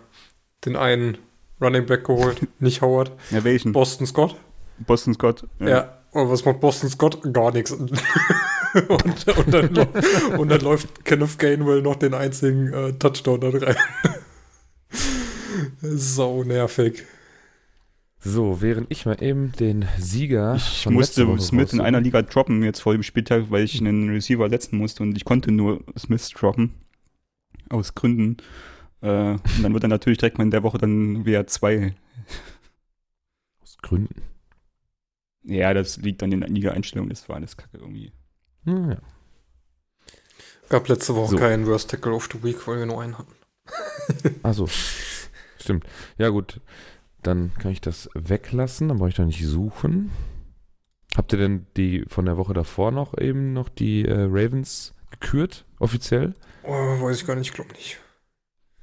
den 0.65 0.75
einen 0.75 1.17
Running 1.59 1.85
Back 1.85 2.05
geholt, 2.05 2.47
nicht 2.59 2.81
Howard, 2.81 3.11
Ja, 3.31 3.43
welchen? 3.43 3.71
Boston 3.71 4.05
Scott. 4.05 4.35
Boston 4.79 5.13
Scott. 5.13 5.47
Ja. 5.59 5.97
Und 6.11 6.29
was 6.29 6.43
macht 6.45 6.59
Boston 6.59 6.89
Scott? 6.89 7.19
Gar 7.33 7.51
nichts. 7.53 7.71
und, 7.71 7.89
und, 7.89 9.53
dann, 9.53 9.77
und 10.37 10.49
dann 10.49 10.61
läuft 10.61 11.05
Kenneth 11.05 11.39
Gainwell 11.39 11.81
noch 11.81 11.95
den 11.95 12.13
einzigen 12.13 12.73
äh, 12.73 12.93
Touchdown 12.93 13.39
da 13.41 13.49
rein. 13.49 13.75
Sau 15.81 16.43
nervig. 16.43 17.03
So, 18.23 18.61
während 18.61 18.91
ich 18.91 19.07
mal 19.07 19.21
eben 19.21 19.51
den 19.53 19.87
Sieger. 19.97 20.55
Ich 20.55 20.87
musste 20.87 21.27
Woche 21.27 21.41
Smith 21.41 21.73
in 21.73 21.81
einer 21.81 21.99
Liga 21.99 22.21
droppen 22.21 22.61
jetzt 22.63 22.79
vor 22.79 22.93
dem 22.93 23.01
Spieltag, 23.01 23.49
weil 23.49 23.63
ich 23.63 23.79
einen 23.79 24.09
Receiver 24.09 24.47
setzen 24.47 24.77
musste 24.77 25.01
und 25.01 25.17
ich 25.17 25.25
konnte 25.25 25.51
nur 25.51 25.83
Smith 25.97 26.29
droppen. 26.29 26.75
Aus 27.69 27.95
Gründen. 27.95 28.37
Äh, 29.01 29.31
und 29.31 29.63
dann 29.63 29.73
wird 29.73 29.83
er 29.83 29.89
natürlich 29.89 30.19
direkt 30.19 30.37
mal 30.37 30.43
in 30.43 30.51
der 30.51 30.61
Woche 30.61 30.77
dann 30.77 31.25
wieder 31.25 31.47
zwei. 31.47 31.95
Aus 33.63 33.77
Gründen. 33.81 34.21
Ja, 35.43 35.73
das 35.73 35.97
liegt 35.97 36.21
an 36.21 36.29
den 36.29 36.41
Liga-Einstellungen, 36.41 37.09
das 37.09 37.27
war 37.27 37.37
alles 37.37 37.57
kacke 37.57 37.79
irgendwie. 37.79 38.11
Hm, 38.65 38.91
ja. 38.91 38.97
Gab 40.69 40.87
letzte 40.87 41.15
Woche 41.15 41.31
So. 41.31 41.37
keinen 41.37 41.65
Worst 41.65 41.89
Tackle 41.89 42.13
of 42.13 42.29
the 42.31 42.43
Week, 42.43 42.67
weil 42.67 42.77
wir 42.77 42.85
nur 42.85 43.01
einen 43.01 43.17
hatten. 43.17 43.33
Achso. 44.43 44.67
Stimmt. 45.59 45.85
Ja, 46.19 46.29
gut. 46.29 46.61
Dann 47.23 47.51
kann 47.59 47.71
ich 47.71 47.81
das 47.81 48.09
weglassen. 48.13 48.87
Dann 48.87 48.97
brauche 48.97 49.09
ich 49.09 49.15
da 49.15 49.25
nicht 49.25 49.45
suchen. 49.45 50.11
Habt 51.15 51.33
ihr 51.33 51.39
denn 51.39 51.67
die 51.75 52.05
von 52.07 52.25
der 52.25 52.37
Woche 52.37 52.53
davor 52.53 52.91
noch 52.91 53.17
eben 53.17 53.53
noch 53.53 53.67
die 53.69 54.05
äh, 54.05 54.27
Ravens 54.29 54.93
gekürt, 55.09 55.65
offiziell? 55.79 56.33
Oh, 56.63 56.71
weiß 56.71 57.17
ich 57.17 57.27
gar 57.27 57.35
nicht, 57.35 57.53
glaube 57.53 57.73
nicht. 57.73 57.99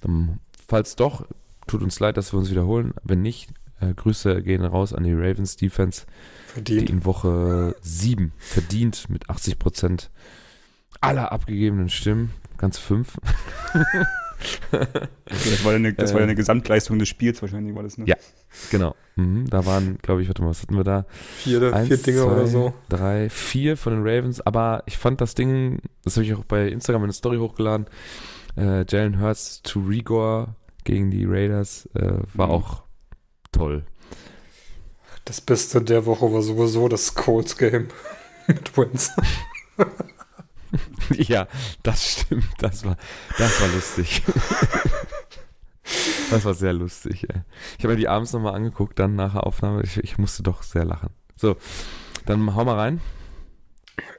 Dann, 0.01 0.39
falls 0.69 0.95
doch, 0.95 1.27
tut 1.67 1.83
uns 1.83 1.99
leid, 2.01 2.17
dass 2.17 2.33
wir 2.33 2.39
uns 2.39 2.51
wiederholen. 2.51 2.93
Wenn 3.03 3.23
nicht, 3.23 3.51
äh, 3.81 3.95
Grüße 3.95 4.43
gehen 4.43 4.65
raus 4.65 4.93
an 4.93 5.05
die 5.05 5.15
Ravens 5.15 5.57
Defense, 5.57 6.05
die 6.07 6.53
Verdient. 6.53 6.91
in 6.91 7.05
Woche 7.07 7.77
7 7.81 8.33
verdient 8.37 9.09
mit 9.09 9.31
80% 9.31 10.11
aller 11.01 11.33
abgegebenen 11.33 11.89
Stimmen. 11.89 12.33
Ganz 12.59 12.79
fünf. 12.79 13.19
Das 14.71 15.65
war, 15.65 15.75
eine, 15.75 15.93
das 15.95 16.13
war 16.15 16.21
Äh. 16.21 16.25
eine 16.25 16.35
Gesamtleistung 16.35 16.99
des 16.99 17.09
Spiels 17.09 17.41
wahrscheinlich, 17.43 17.75
war 17.75 17.83
das, 17.83 17.99
ne? 17.99 18.05
Ja. 18.07 18.17
Genau. 18.71 18.95
Mhm, 19.17 19.49
da 19.51 19.67
waren, 19.67 19.99
glaube 20.01 20.23
ich, 20.23 20.29
warte 20.29 20.43
mal, 20.43 20.51
was 20.51 20.63
hatten 20.63 20.77
wir 20.77 20.85
da? 20.85 21.07
Vier, 21.39 21.73
Eins, 21.75 21.89
vier 21.89 21.97
Dinge 21.99 22.19
zwei, 22.23 22.33
oder 22.33 22.47
so. 22.47 22.73
Drei, 22.89 23.29
vier 23.31 23.77
von 23.77 23.93
den 23.95 24.03
Ravens, 24.07 24.41
aber 24.41 24.83
ich 24.87 24.97
fand 24.97 25.21
das 25.21 25.35
Ding, 25.35 25.81
das 26.05 26.17
habe 26.17 26.25
ich 26.25 26.35
auch 26.35 26.45
bei 26.45 26.69
Instagram 26.69 27.03
in 27.03 27.07
eine 27.07 27.13
Story 27.13 27.39
hochgeladen, 27.39 27.87
äh, 28.57 28.85
Jalen 28.89 29.21
Hurts 29.21 29.63
to 29.63 29.81
Rigor 29.81 30.55
gegen 30.85 31.11
die 31.11 31.25
Raiders 31.27 31.89
äh, 31.95 32.13
war 32.35 32.47
Mhm. 32.49 32.53
auch 32.53 32.83
toll. 33.53 33.85
Das 35.25 35.41
Beste 35.43 35.83
der 35.83 36.07
Woche 36.07 36.33
war 36.33 36.41
sowieso 36.43 36.89
das 36.89 37.15
Colts 37.15 37.57
Game 37.59 37.89
mit 38.47 38.77
Wins. 38.77 39.11
ja, 41.11 41.47
das 41.83 42.13
stimmt, 42.13 42.49
das 42.59 42.85
war, 42.85 42.97
das 43.39 43.61
war 43.61 43.69
lustig. 43.69 44.23
das 46.31 46.45
war 46.45 46.55
sehr 46.55 46.73
lustig. 46.73 47.29
Ey. 47.29 47.43
Ich 47.79 47.85
habe 47.85 47.95
mir 47.95 48.01
die 48.01 48.09
abends 48.09 48.33
nochmal 48.33 48.55
angeguckt, 48.55 48.99
dann 48.99 49.17
nach 49.17 49.33
der 49.33 49.47
Aufnahme, 49.47 49.83
ich, 49.83 49.99
ich 49.99 50.19
musste 50.19 50.43
doch 50.43 50.63
sehr 50.63 50.85
lachen. 50.85 51.11
So, 51.37 51.57
dann 52.27 52.55
hau 52.55 52.65
mal 52.65 52.77
rein. 52.77 53.01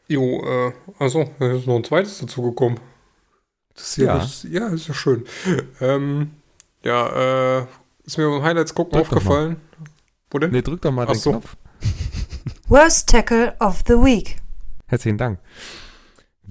Jo, 0.08 0.43
äh, 0.43 0.74
also, 0.97 1.30
da 1.39 1.52
ist 1.52 1.68
noch 1.68 1.76
ein 1.76 1.84
zweites 1.84 2.20
dazugekommen. 2.20 2.80
Das 3.76 3.95
hier 3.95 4.06
Ja. 4.06 4.24
Ist, 4.24 4.43
ja, 4.45 4.68
ist 4.70 4.88
ja 4.88 4.93
schön. 4.93 5.26
Ähm, 5.80 6.32
ja, 6.84 7.60
äh, 7.60 7.66
ist 8.04 8.18
mir 8.18 8.30
beim 8.30 8.43
Highlights 8.43 8.74
gucken 8.74 8.93
Drück 8.93 9.04
aufgefallen. 9.04 9.58
Wo 10.32 10.39
denn? 10.39 10.52
Nee, 10.52 10.62
drück 10.62 10.82
doch 10.82 10.91
mal 10.91 11.06
Ach 11.08 11.12
den 11.12 11.20
so. 11.20 11.32
Knopf. 11.32 11.56
Worst 12.68 13.10
Tackle 13.10 13.56
of 13.60 13.84
the 13.88 13.93
Week. 13.93 14.38
Herzlichen 14.88 15.18
Dank. 15.18 15.39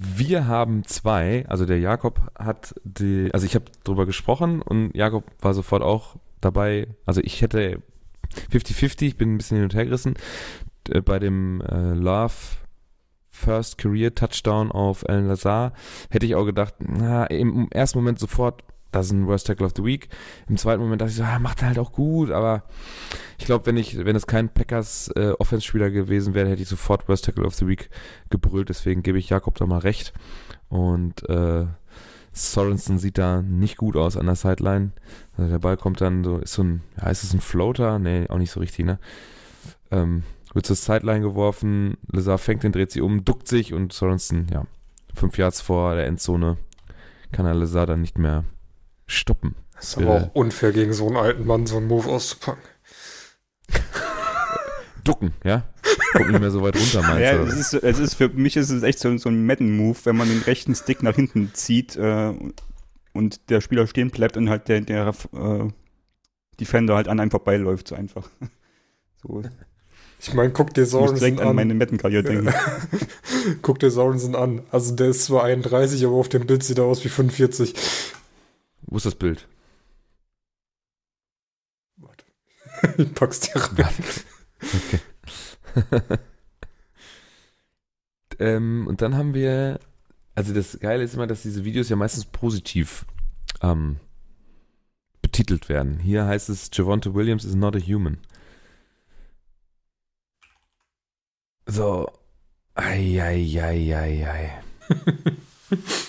Wir 0.01 0.47
haben 0.47 0.85
zwei, 0.85 1.45
also 1.49 1.65
der 1.65 1.79
Jakob 1.79 2.21
hat 2.37 2.73
die, 2.85 3.29
also 3.33 3.45
ich 3.45 3.53
habe 3.55 3.65
drüber 3.83 4.05
gesprochen 4.05 4.61
und 4.61 4.95
Jakob 4.95 5.25
war 5.41 5.53
sofort 5.53 5.83
auch 5.83 6.15
dabei. 6.39 6.87
Also 7.05 7.19
ich 7.21 7.41
hätte 7.41 7.81
50-50, 8.49 9.07
ich 9.07 9.17
bin 9.17 9.33
ein 9.33 9.37
bisschen 9.37 9.57
hin 9.57 9.65
und 9.65 9.73
her 9.73 9.83
gerissen. 9.83 10.13
Äh, 10.87 11.01
Bei 11.01 11.19
dem 11.19 11.59
äh, 11.61 11.91
Love 11.95 12.33
First 13.29 13.77
Career 13.77 14.15
Touchdown 14.15 14.71
auf 14.71 15.07
Alan 15.07 15.27
Lazar 15.27 15.73
hätte 16.09 16.25
ich 16.25 16.35
auch 16.35 16.45
gedacht, 16.45 16.75
na, 16.79 17.25
im 17.25 17.67
ersten 17.69 17.97
Moment 17.97 18.19
sofort, 18.19 18.63
das 18.91 19.07
ist 19.07 19.11
ein 19.11 19.27
Worst 19.27 19.47
Tackle 19.47 19.65
of 19.65 19.73
the 19.75 19.83
Week. 19.83 20.09
Im 20.47 20.57
zweiten 20.57 20.81
Moment 20.81 21.01
dachte 21.01 21.11
ich 21.11 21.17
so, 21.17 21.23
ah, 21.23 21.39
macht 21.39 21.61
er 21.61 21.69
halt 21.69 21.79
auch 21.79 21.91
gut, 21.91 22.31
aber 22.31 22.63
ich 23.37 23.45
glaube, 23.45 23.65
wenn 23.65 23.77
ich, 23.77 24.03
wenn 24.03 24.15
es 24.15 24.27
kein 24.27 24.49
Packers 24.49 25.09
äh, 25.15 25.33
Offense-Spieler 25.37 25.91
gewesen 25.91 26.33
wäre, 26.33 26.49
hätte 26.49 26.61
ich 26.61 26.67
sofort 26.67 27.07
Worst 27.07 27.25
Tackle 27.25 27.45
of 27.45 27.55
the 27.55 27.67
Week 27.67 27.89
gebrüllt. 28.29 28.69
Deswegen 28.69 29.03
gebe 29.03 29.19
ich 29.19 29.29
Jakob 29.29 29.55
da 29.55 29.65
mal 29.65 29.79
recht. 29.79 30.13
Und 30.69 31.27
äh, 31.29 31.65
Sorensen 32.31 32.99
sieht 32.99 33.17
da 33.17 33.41
nicht 33.41 33.77
gut 33.77 33.95
aus 33.95 34.17
an 34.17 34.25
der 34.25 34.35
Sideline. 34.35 34.91
Also 35.37 35.49
der 35.49 35.59
Ball 35.59 35.77
kommt 35.77 36.01
dann 36.01 36.23
so, 36.23 36.37
ist 36.37 36.53
so 36.53 36.63
ein, 36.63 36.81
ja, 36.97 37.09
ist 37.09 37.23
es 37.23 37.33
ein 37.33 37.41
Floater? 37.41 37.99
Nee, 37.99 38.27
auch 38.29 38.37
nicht 38.37 38.51
so 38.51 38.59
richtig, 38.59 38.85
ne? 38.85 38.99
Ähm, 39.91 40.23
wird 40.53 40.65
zur 40.65 40.75
Sideline 40.75 41.21
geworfen, 41.21 41.97
Lazar 42.11 42.37
fängt 42.37 42.63
den, 42.63 42.71
dreht 42.71 42.91
sie 42.91 43.01
um, 43.01 43.23
duckt 43.23 43.47
sich 43.47 43.73
und 43.73 43.93
Sorensen, 43.93 44.47
ja, 44.51 44.65
fünf 45.13 45.37
Yards 45.37 45.61
vor 45.61 45.95
der 45.95 46.07
Endzone 46.07 46.57
kann 47.31 47.45
er 47.45 47.53
Lazar 47.53 47.85
dann 47.85 48.01
nicht 48.01 48.17
mehr 48.17 48.45
stoppen. 49.09 49.55
ist 49.79 49.97
aber 49.97 50.09
auch 50.11 50.35
unfair 50.35 50.71
gegen 50.71 50.93
so 50.93 51.07
einen 51.07 51.17
alten 51.17 51.45
Mann, 51.45 51.65
so 51.65 51.77
einen 51.77 51.87
Move 51.87 52.07
auszupacken. 52.09 52.61
Ducken, 55.03 55.33
ja? 55.43 55.63
Kommt 56.13 56.29
nicht 56.31 56.39
mehr 56.39 56.51
so 56.51 56.61
weit 56.61 56.75
runter, 56.75 57.01
meinst 57.01 57.21
Ja, 57.21 57.37
du? 57.37 57.43
es 57.43 57.55
ist, 57.55 57.73
es 57.83 57.99
ist 57.99 58.13
für 58.15 58.29
mich 58.29 58.57
ist 58.57 58.69
es 58.69 58.83
echt 58.83 58.99
so, 58.99 59.15
so 59.17 59.29
ein 59.29 59.45
Madden-Move, 59.45 59.97
wenn 60.03 60.17
man 60.17 60.27
den 60.29 60.41
rechten 60.41 60.75
Stick 60.75 61.03
nach 61.03 61.15
hinten 61.15 61.51
zieht 61.53 61.95
äh, 61.95 62.33
und 63.13 63.49
der 63.49 63.61
Spieler 63.61 63.87
stehen 63.87 64.09
bleibt 64.11 64.37
und 64.37 64.49
halt 64.49 64.67
der, 64.67 64.81
der 64.81 65.13
äh, 65.33 65.67
Defender 66.59 66.95
halt 66.95 67.07
an 67.07 67.19
einem 67.19 67.31
vorbeiläuft, 67.31 67.87
so 67.87 67.95
einfach. 67.95 68.29
So, 69.21 69.43
Ich 70.21 70.33
meine, 70.33 70.51
guck 70.53 70.73
dir 70.73 70.85
Sorensen 70.85 71.39
an 71.41 71.53
meine 71.53 71.73
an. 71.73 71.77
Madden-Karriere 71.77 72.23
denken. 72.23 72.53
guck 73.61 73.79
dir 73.79 73.91
Sorensen 73.91 74.33
an. 74.33 74.61
Also 74.71 74.95
der 74.95 75.07
ist 75.09 75.25
zwar 75.25 75.43
31, 75.43 76.05
aber 76.05 76.15
auf 76.15 76.29
dem 76.29 76.45
Bild 76.45 76.63
sieht 76.63 76.77
er 76.77 76.85
aus 76.85 77.03
wie 77.03 77.09
45. 77.09 77.73
Wo 78.89 78.97
ist 78.97 79.05
das 79.05 79.15
Bild? 79.15 79.47
Ich 82.97 83.13
pack's 83.13 83.41
dir 83.41 83.55
rein. 83.55 83.93
Okay. 84.61 84.99
ähm, 88.39 88.87
und 88.87 89.01
dann 89.01 89.15
haben 89.15 89.33
wir, 89.33 89.79
also 90.35 90.53
das 90.53 90.79
Geile 90.79 91.03
ist 91.03 91.13
immer, 91.13 91.27
dass 91.27 91.41
diese 91.41 91.65
Videos 91.65 91.89
ja 91.89 91.95
meistens 91.95 92.25
positiv 92.25 93.05
ähm, 93.61 93.97
betitelt 95.21 95.67
werden. 95.69 95.99
Hier 95.99 96.25
heißt 96.25 96.49
es, 96.49 96.69
Javonte 96.73 97.13
Williams 97.13 97.43
is 97.43 97.55
not 97.55 97.75
a 97.75 97.79
human. 97.79 98.17
So. 101.65 102.07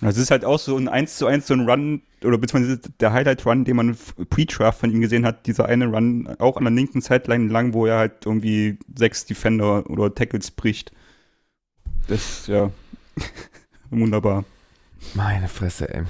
Das 0.00 0.16
ist 0.16 0.30
halt 0.30 0.44
auch 0.46 0.58
so 0.58 0.76
ein 0.76 0.88
1 0.88 1.18
zu 1.18 1.26
1 1.26 1.46
so 1.46 1.52
ein 1.54 1.68
Run, 1.68 2.02
oder 2.24 2.38
beziehungsweise 2.38 2.78
der 3.00 3.12
Highlight-Run, 3.12 3.64
den 3.64 3.76
man 3.76 3.96
pre-draft 4.30 4.80
von 4.80 4.90
ihm 4.90 5.00
gesehen 5.02 5.26
hat, 5.26 5.46
dieser 5.46 5.66
eine 5.66 5.86
Run 5.88 6.26
auch 6.38 6.56
an 6.56 6.64
der 6.64 6.72
linken 6.72 7.00
Sideline 7.02 7.48
lang, 7.52 7.74
wo 7.74 7.84
er 7.86 7.98
halt 7.98 8.24
irgendwie 8.24 8.78
sechs 8.96 9.26
Defender 9.26 9.88
oder 9.90 10.14
Tackles 10.14 10.50
bricht. 10.52 10.92
Das, 12.08 12.46
ja, 12.46 12.70
wunderbar. 13.90 14.44
Meine 15.14 15.48
Fresse, 15.48 15.92
ey. 15.92 16.04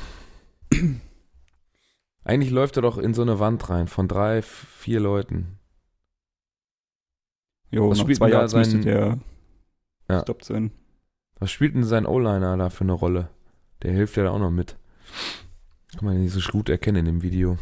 Eigentlich 2.25 2.51
läuft 2.53 2.77
er 2.77 2.83
doch 2.83 2.99
in 2.99 3.15
so 3.15 3.23
eine 3.23 3.39
Wand 3.41 3.69
rein 3.71 3.89
von 3.89 4.07
drei, 4.07 4.43
vier 4.43 5.01
Leuten. 5.01 5.59
Jo, 7.71 7.91
Was 7.91 7.99
spielt 8.01 8.19
zwei 8.19 8.31
Yards 8.31 8.55
müsste 8.55 8.73
sein- 8.77 8.83
der 8.83 9.19
Ja. 10.09 10.21
stoppt 10.23 10.45
sein. 10.45 10.71
Was 11.39 11.51
spielt 11.51 11.75
denn 11.75 11.85
sein 11.85 12.07
O-Liner 12.07 12.57
da 12.57 12.69
für 12.71 12.85
eine 12.85 12.93
Rolle? 12.93 13.31
Der 13.83 13.93
hilft 13.93 14.17
ja 14.17 14.25
da 14.25 14.31
auch 14.31 14.39
noch 14.39 14.51
mit. 14.51 14.77
Kann 15.97 16.05
man 16.05 16.21
nicht 16.23 16.33
so 16.33 16.41
gut 16.53 16.69
erkennen 16.69 16.99
in 16.99 17.05
dem 17.07 17.23
Video. 17.23 17.59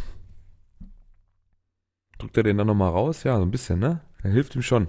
Drückt 2.18 2.36
er 2.36 2.42
den 2.42 2.58
dann 2.58 2.66
nochmal 2.66 2.90
raus? 2.90 3.22
Ja, 3.22 3.36
so 3.36 3.42
ein 3.42 3.50
bisschen, 3.50 3.78
ne? 3.78 4.00
Er 4.22 4.30
hilft 4.30 4.54
ihm 4.56 4.62
schon. 4.62 4.88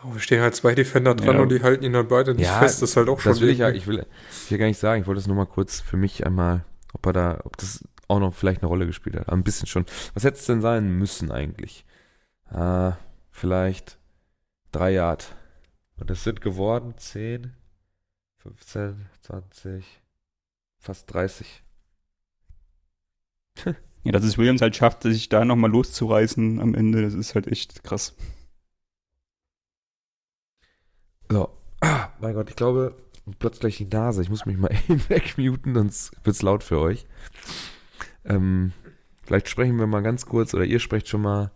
Aber 0.00 0.14
wir 0.14 0.20
stehen 0.20 0.40
halt 0.40 0.54
zwei 0.54 0.74
Defender 0.74 1.14
dran 1.14 1.36
Ja. 1.36 1.42
und 1.42 1.48
die 1.50 1.62
halten 1.62 1.82
ihn 1.84 1.96
halt 1.96 2.08
beide 2.08 2.34
nicht 2.34 2.46
Ja, 2.46 2.60
fest. 2.60 2.80
Das 2.82 2.90
ist 2.90 2.96
halt 2.96 3.08
auch 3.08 3.18
schon. 3.18 3.32
Das 3.32 3.40
will 3.40 3.48
ich 3.48 3.58
ja, 3.58 3.70
ich 3.70 3.86
will, 3.86 4.06
ich 4.30 4.50
will 4.50 4.58
gar 4.58 4.66
nicht 4.66 4.78
sagen. 4.78 5.00
Ich 5.02 5.06
wollte 5.08 5.18
das 5.20 5.26
nur 5.26 5.36
mal 5.36 5.46
kurz 5.46 5.80
für 5.80 5.96
mich 5.96 6.24
einmal, 6.24 6.64
ob 6.92 7.04
er 7.06 7.12
da, 7.12 7.40
ob 7.44 7.56
das 7.56 7.82
auch 8.06 8.20
noch 8.20 8.32
vielleicht 8.34 8.62
eine 8.62 8.68
Rolle 8.68 8.86
gespielt 8.86 9.16
hat. 9.16 9.28
Ein 9.28 9.42
bisschen 9.42 9.66
schon. 9.66 9.84
Was 10.14 10.22
hätte 10.22 10.38
es 10.38 10.46
denn 10.46 10.60
sein 10.60 10.90
müssen 10.96 11.32
eigentlich? 11.32 11.84
Ah, 12.48 12.96
vielleicht 13.30 13.98
drei 14.70 14.92
Yard. 14.92 15.34
Und 15.98 16.10
das 16.10 16.22
sind 16.22 16.40
geworden 16.40 16.94
10, 16.96 17.54
15, 18.42 19.06
20, 19.26 19.84
fast 20.78 21.12
30. 21.12 21.64
Ja, 24.04 24.12
dass 24.12 24.22
es 24.22 24.38
Williams 24.38 24.62
halt 24.62 24.76
schafft, 24.76 25.02
sich 25.02 25.28
da 25.28 25.44
nochmal 25.44 25.72
loszureißen 25.72 26.60
am 26.60 26.76
Ende, 26.76 27.02
das 27.02 27.12
ist 27.12 27.34
halt 27.34 27.48
echt 27.48 27.82
krass. 27.82 28.14
So. 31.28 31.48
Ah, 31.80 32.10
mein 32.20 32.34
Gott, 32.34 32.48
ich 32.48 32.54
glaube, 32.54 32.94
gleich 33.58 33.78
die 33.78 33.86
Nase. 33.86 34.22
Ich 34.22 34.30
muss 34.30 34.46
mich 34.46 34.56
mal 34.56 34.70
eben 34.88 35.02
wegmuten, 35.08 35.74
sonst 35.74 36.12
wird's 36.22 36.42
laut 36.42 36.62
für 36.62 36.78
euch. 36.78 37.04
Ähm, 38.24 38.72
vielleicht 39.24 39.48
sprechen 39.48 39.76
wir 39.76 39.88
mal 39.88 40.04
ganz 40.04 40.24
kurz, 40.24 40.54
oder 40.54 40.64
ihr 40.64 40.78
sprecht 40.78 41.08
schon 41.08 41.22
mal 41.22 41.50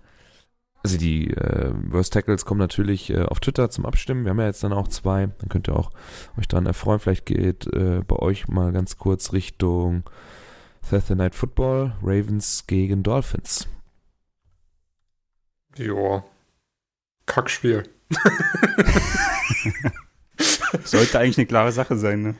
also 0.82 0.96
die 0.96 1.30
äh, 1.30 1.72
Worst 1.90 2.12
Tackles 2.12 2.44
kommen 2.44 2.58
natürlich 2.60 3.10
äh, 3.10 3.22
auf 3.22 3.40
Twitter 3.40 3.68
zum 3.70 3.84
Abstimmen. 3.84 4.24
Wir 4.24 4.30
haben 4.30 4.40
ja 4.40 4.46
jetzt 4.46 4.64
dann 4.64 4.72
auch 4.72 4.88
zwei. 4.88 5.28
Dann 5.38 5.48
könnt 5.48 5.68
ihr 5.68 5.76
auch 5.76 5.90
euch 6.38 6.48
daran 6.48 6.66
erfreuen. 6.66 7.00
Vielleicht 7.00 7.26
geht 7.26 7.66
äh, 7.66 8.02
bei 8.06 8.16
euch 8.16 8.48
mal 8.48 8.72
ganz 8.72 8.96
kurz 8.96 9.32
Richtung 9.32 10.04
Thursday 10.88 11.16
Night 11.16 11.34
Football, 11.34 11.92
Ravens 12.02 12.66
gegen 12.66 13.02
Dolphins. 13.02 13.68
Ja. 15.76 16.24
Kackspiel. 17.26 17.82
Sollte 20.84 21.18
eigentlich 21.18 21.38
eine 21.38 21.46
klare 21.46 21.72
Sache 21.72 21.96
sein, 21.96 22.22
ne? 22.22 22.34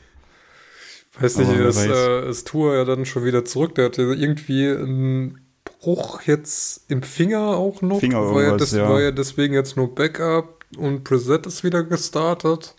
Weiß 1.18 1.36
nicht, 1.36 1.50
ist, 1.50 1.76
weiß. 1.76 1.90
äh, 1.90 2.30
ist 2.30 2.48
Tour 2.48 2.74
ja 2.74 2.84
dann 2.84 3.04
schon 3.04 3.24
wieder 3.24 3.44
zurück. 3.44 3.74
Der 3.74 3.86
hatte 3.86 4.02
irgendwie 4.02 4.68
einen 4.68 5.49
Bruch 5.80 6.22
jetzt 6.22 6.90
im 6.90 7.02
Finger 7.02 7.56
auch 7.56 7.80
noch. 7.80 8.00
Finger 8.00 8.34
war, 8.34 8.42
ja 8.42 8.56
des, 8.56 8.72
ja. 8.72 8.88
war 8.88 9.00
ja 9.00 9.10
deswegen 9.10 9.54
jetzt 9.54 9.76
nur 9.76 9.94
Backup 9.94 10.64
und 10.76 11.04
Preset 11.04 11.46
ist 11.46 11.64
wieder 11.64 11.82
gestartet. 11.82 12.74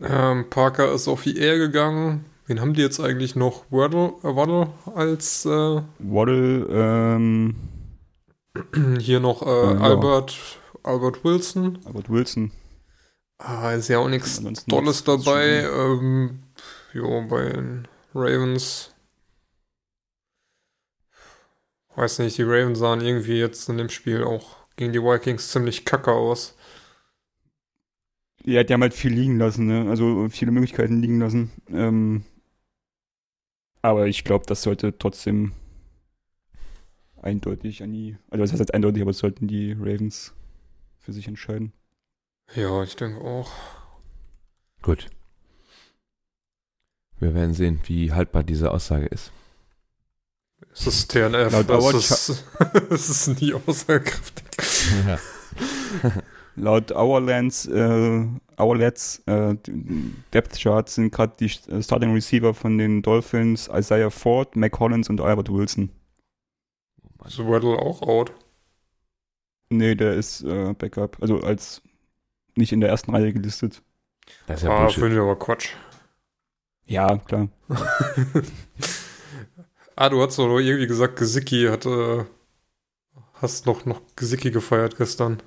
Ähm, 0.00 0.48
Parker 0.48 0.92
ist 0.92 1.06
auf 1.06 1.22
die 1.22 1.36
Air 1.38 1.58
gegangen. 1.58 2.24
Wen 2.46 2.60
haben 2.60 2.72
die 2.72 2.80
jetzt 2.80 2.98
eigentlich 2.98 3.36
noch? 3.36 3.64
Waddle, 3.70 4.14
äh, 4.22 4.34
Waddle 4.34 4.68
als 4.94 5.44
äh, 5.44 5.82
Waddle, 5.98 6.66
ähm, 6.70 7.56
hier 9.00 9.20
noch 9.20 9.42
äh, 9.42 9.74
Ja. 9.74 9.80
Albert, 9.80 10.34
Albert 10.82 11.24
Wilson. 11.24 11.78
Albert 11.84 12.08
Wilson. 12.08 12.52
Ah, 13.36 13.72
ist 13.72 13.88
ja 13.88 13.98
auch 13.98 14.08
nichts 14.08 14.42
Tolles 14.68 15.04
dabei. 15.04 15.62
Ähm, 15.62 16.40
jo, 16.92 17.22
bei 17.28 17.50
den 17.50 17.86
Ravens. 18.14 18.92
Weiß 21.98 22.20
nicht, 22.20 22.38
die 22.38 22.44
Ravens 22.44 22.78
sahen 22.78 23.00
irgendwie 23.00 23.40
jetzt 23.40 23.68
in 23.68 23.76
dem 23.76 23.88
Spiel 23.88 24.22
auch 24.22 24.56
gegen 24.76 24.92
die 24.92 25.02
Vikings 25.02 25.50
ziemlich 25.50 25.84
kacke 25.84 26.12
aus. 26.12 26.56
Ja, 28.44 28.62
die 28.62 28.72
haben 28.72 28.82
halt 28.82 28.94
viel 28.94 29.12
liegen 29.12 29.36
lassen, 29.36 29.66
ne? 29.66 29.90
Also 29.90 30.28
viele 30.28 30.52
Möglichkeiten 30.52 31.02
liegen 31.02 31.18
lassen. 31.18 31.50
Ähm, 31.68 32.24
aber 33.82 34.06
ich 34.06 34.22
glaube, 34.22 34.46
das 34.46 34.62
sollte 34.62 34.96
trotzdem 34.96 35.54
eindeutig 37.20 37.82
an 37.82 37.90
die, 37.90 38.16
also 38.30 38.44
das 38.44 38.52
heißt 38.52 38.60
jetzt 38.60 38.74
eindeutig, 38.74 39.02
aber 39.02 39.10
es 39.10 39.18
sollten 39.18 39.48
die 39.48 39.72
Ravens 39.72 40.34
für 41.00 41.12
sich 41.12 41.26
entscheiden. 41.26 41.72
Ja, 42.54 42.80
ich 42.84 42.94
denke 42.94 43.22
auch. 43.22 43.50
Gut. 44.82 45.08
Wir 47.18 47.34
werden 47.34 47.54
sehen, 47.54 47.80
wie 47.86 48.12
haltbar 48.12 48.44
diese 48.44 48.70
Aussage 48.70 49.06
ist. 49.06 49.32
Es 50.72 50.86
ist 50.86 51.10
TNF. 51.10 51.52
Laut 51.52 51.68
Das 51.68 51.84
Our 51.84 51.94
ist, 51.94 52.44
es 52.90 53.08
ist 53.08 53.40
nie 53.40 53.54
aussagekräftig. 53.54 54.44
Ja. 55.06 55.18
Laut 56.56 56.90
Hourlands, 56.92 57.66
äh, 57.66 58.26
Hourlets, 58.58 59.22
äh, 59.26 59.54
Depth 60.32 60.60
Charts 60.60 60.96
sind 60.96 61.12
gerade 61.12 61.34
die 61.38 61.50
äh, 61.70 61.82
Starting 61.82 62.12
Receiver 62.12 62.52
von 62.52 62.78
den 62.78 63.02
Dolphins 63.02 63.70
Isaiah 63.72 64.10
Ford, 64.10 64.56
Mac 64.56 64.78
Hollins 64.80 65.08
und 65.08 65.20
Albert 65.20 65.52
Wilson. 65.52 65.90
Ist 67.24 67.38
Waddle 67.38 67.78
auch 67.78 68.02
out? 68.02 68.32
Nee, 69.70 69.94
der 69.94 70.14
ist 70.14 70.42
äh, 70.42 70.72
Backup, 70.72 71.18
also 71.20 71.40
als 71.40 71.82
nicht 72.56 72.72
in 72.72 72.80
der 72.80 72.88
ersten 72.88 73.14
Reihe 73.14 73.32
gelistet. 73.32 73.82
Das 74.46 74.60
ist 74.60 74.66
ja 74.66 74.70
ah, 74.70 74.88
finde 74.88 75.14
ich 75.14 75.20
aber 75.20 75.38
Quatsch. 75.38 75.70
Ja, 76.86 77.18
klar. 77.18 77.48
ah, 79.98 80.08
du 80.08 80.22
hast 80.22 80.38
doch 80.38 80.58
irgendwie 80.58 80.86
gesagt, 80.86 81.16
Gesicki 81.16 81.66
hat, 81.68 81.84
äh, 81.86 82.24
hast 83.34 83.66
noch, 83.66 83.84
noch 83.86 84.02
Gesicki 84.16 84.50
gefeiert 84.50 84.96
gestern. 84.96 85.42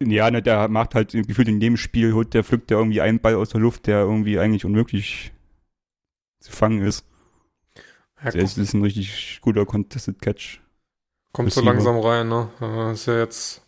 Ja, 0.00 0.30
ne, 0.30 0.42
der 0.42 0.68
macht 0.68 0.94
halt 0.94 1.12
gefühlt 1.12 1.48
in 1.48 1.58
dem 1.60 1.76
Spiel, 1.76 2.12
holt 2.14 2.32
der, 2.34 2.44
pflückt 2.44 2.70
der 2.70 2.78
irgendwie 2.78 3.00
einen 3.00 3.18
Ball 3.20 3.34
aus 3.34 3.50
der 3.50 3.60
Luft, 3.60 3.86
der 3.86 4.00
irgendwie 4.00 4.38
eigentlich 4.38 4.64
unmöglich 4.64 5.32
zu 6.40 6.52
fangen 6.52 6.82
ist. 6.82 7.04
Ja, 8.22 8.30
Der 8.30 8.42
ist, 8.42 8.58
ist 8.58 8.74
ein 8.74 8.82
richtig 8.82 9.40
guter 9.42 9.64
Contested 9.66 10.20
Catch. 10.20 10.60
Kommt 11.32 11.52
so 11.52 11.60
langsam 11.60 11.98
rein, 11.98 12.28
ne? 12.28 12.50
Äh, 12.60 12.92
Ist 12.92 13.06
ja 13.06 13.18
jetzt 13.18 13.62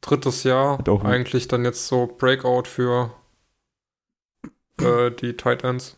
drittes 0.00 0.44
Jahr. 0.44 0.78
Eigentlich 1.04 1.48
dann 1.48 1.64
jetzt 1.64 1.86
so 1.88 2.06
Breakout 2.06 2.64
für 2.68 3.12
äh, 4.78 5.10
die 5.10 5.36
Tight 5.36 5.64
Ends. 5.64 5.96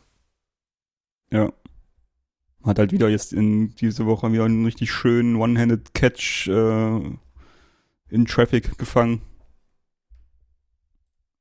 Ja. 1.30 1.51
Hat 2.65 2.79
halt 2.79 2.93
wieder 2.93 3.11
jetzt 3.11 3.33
in 3.35 3.75
diese 3.75 4.07
Woche 4.07 4.33
wieder 4.33 4.45
einen 4.47 4.65
richtig 4.65 4.91
schönen 4.91 5.37
One-Handed 5.37 5.93
Catch 5.93 6.49
äh, 6.49 7.01
in 8.09 8.25
Traffic 8.27 8.79
gefangen. 8.79 9.21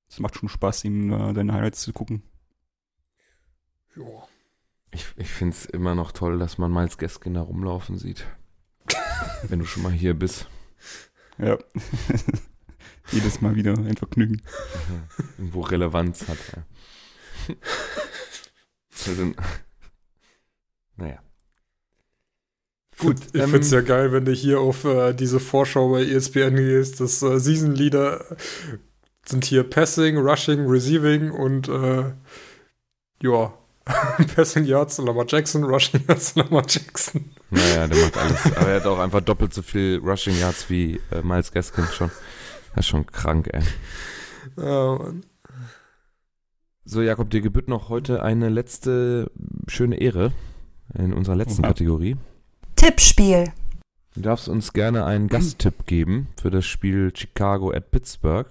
Es 0.09 0.19
macht 0.19 0.35
schon 0.35 0.49
Spaß, 0.49 0.83
ihm 0.83 1.13
äh, 1.13 1.33
seine 1.33 1.53
Highlights 1.53 1.81
zu 1.81 1.93
gucken. 1.93 2.23
Ja. 3.95 4.03
Ich, 4.91 5.05
ich 5.15 5.29
finde 5.29 5.55
es 5.55 5.65
immer 5.65 5.95
noch 5.95 6.11
toll, 6.11 6.37
dass 6.37 6.57
man 6.57 6.71
Miles 6.71 6.97
Gaskin 6.97 7.33
da 7.33 7.41
rumlaufen 7.41 7.97
sieht. 7.97 8.25
Wenn 9.43 9.59
du 9.59 9.65
schon 9.65 9.81
mal 9.81 9.91
hier 9.91 10.13
bist. 10.13 10.47
Ja. 11.37 11.57
Jedes 13.11 13.41
Mal 13.41 13.55
wieder 13.55 13.77
ein 13.77 13.97
Vergnügen. 13.97 14.41
Irgendwo 15.37 15.61
Relevanz 15.61 16.27
hat. 16.27 16.37
Ja. 17.47 17.55
Also, 19.05 19.33
naja. 20.97 21.19
Gut, 22.97 23.17
ich 23.33 23.41
ähm, 23.41 23.49
find's 23.49 23.71
ja 23.71 23.81
geil, 23.81 24.11
wenn 24.11 24.25
du 24.25 24.31
hier 24.31 24.59
auf 24.59 24.85
äh, 24.85 25.13
diese 25.13 25.39
Vorschau 25.39 25.89
bei 25.91 26.03
ESPN 26.03 26.55
gehst. 26.55 26.99
Das 26.99 27.21
äh, 27.21 27.39
Season 27.39 27.73
Leader 27.73 28.23
sind 29.25 29.45
hier 29.45 29.63
Passing, 29.63 30.17
Rushing, 30.17 30.67
Receiving 30.67 31.31
und 31.31 31.67
äh, 31.67 32.13
ja, 33.21 33.53
Passing 34.35 34.65
Yards 34.65 34.99
Lamar 34.99 35.25
Jackson, 35.27 35.63
Rushing 35.63 36.03
Yards 36.07 36.35
Lamar 36.35 36.63
Jackson. 36.67 37.31
Naja, 37.49 37.87
der 37.87 37.97
macht 38.03 38.17
alles. 38.17 38.45
Aber 38.57 38.67
er 38.67 38.75
hat 38.75 38.85
auch 38.85 38.99
einfach 38.99 39.21
doppelt 39.21 39.53
so 39.53 39.61
viel 39.61 39.99
Rushing 40.03 40.37
Yards 40.37 40.69
wie 40.69 41.01
äh, 41.11 41.21
Miles 41.23 41.51
Gaskin 41.51 41.85
schon. 41.85 42.11
Das 42.75 42.85
ist 42.85 42.89
schon 42.89 43.05
krank, 43.07 43.49
ey. 43.51 43.63
Mann. 44.55 45.25
So, 46.85 47.01
Jakob, 47.01 47.29
dir 47.29 47.41
gebührt 47.41 47.69
noch 47.69 47.89
heute 47.89 48.23
eine 48.23 48.49
letzte 48.49 49.31
schöne 49.67 49.99
Ehre 50.01 50.31
in 50.93 51.13
unserer 51.13 51.35
letzten 51.35 51.61
Oha. 51.61 51.69
Kategorie. 51.69 52.17
Tippspiel. 52.75 53.51
Du 54.15 54.21
darfst 54.21 54.47
uns 54.47 54.73
gerne 54.73 55.05
einen 55.05 55.27
Gasttipp 55.27 55.85
geben 55.85 56.27
für 56.39 56.51
das 56.51 56.65
Spiel 56.65 57.11
Chicago 57.15 57.71
at 57.71 57.89
Pittsburgh. 57.91 58.47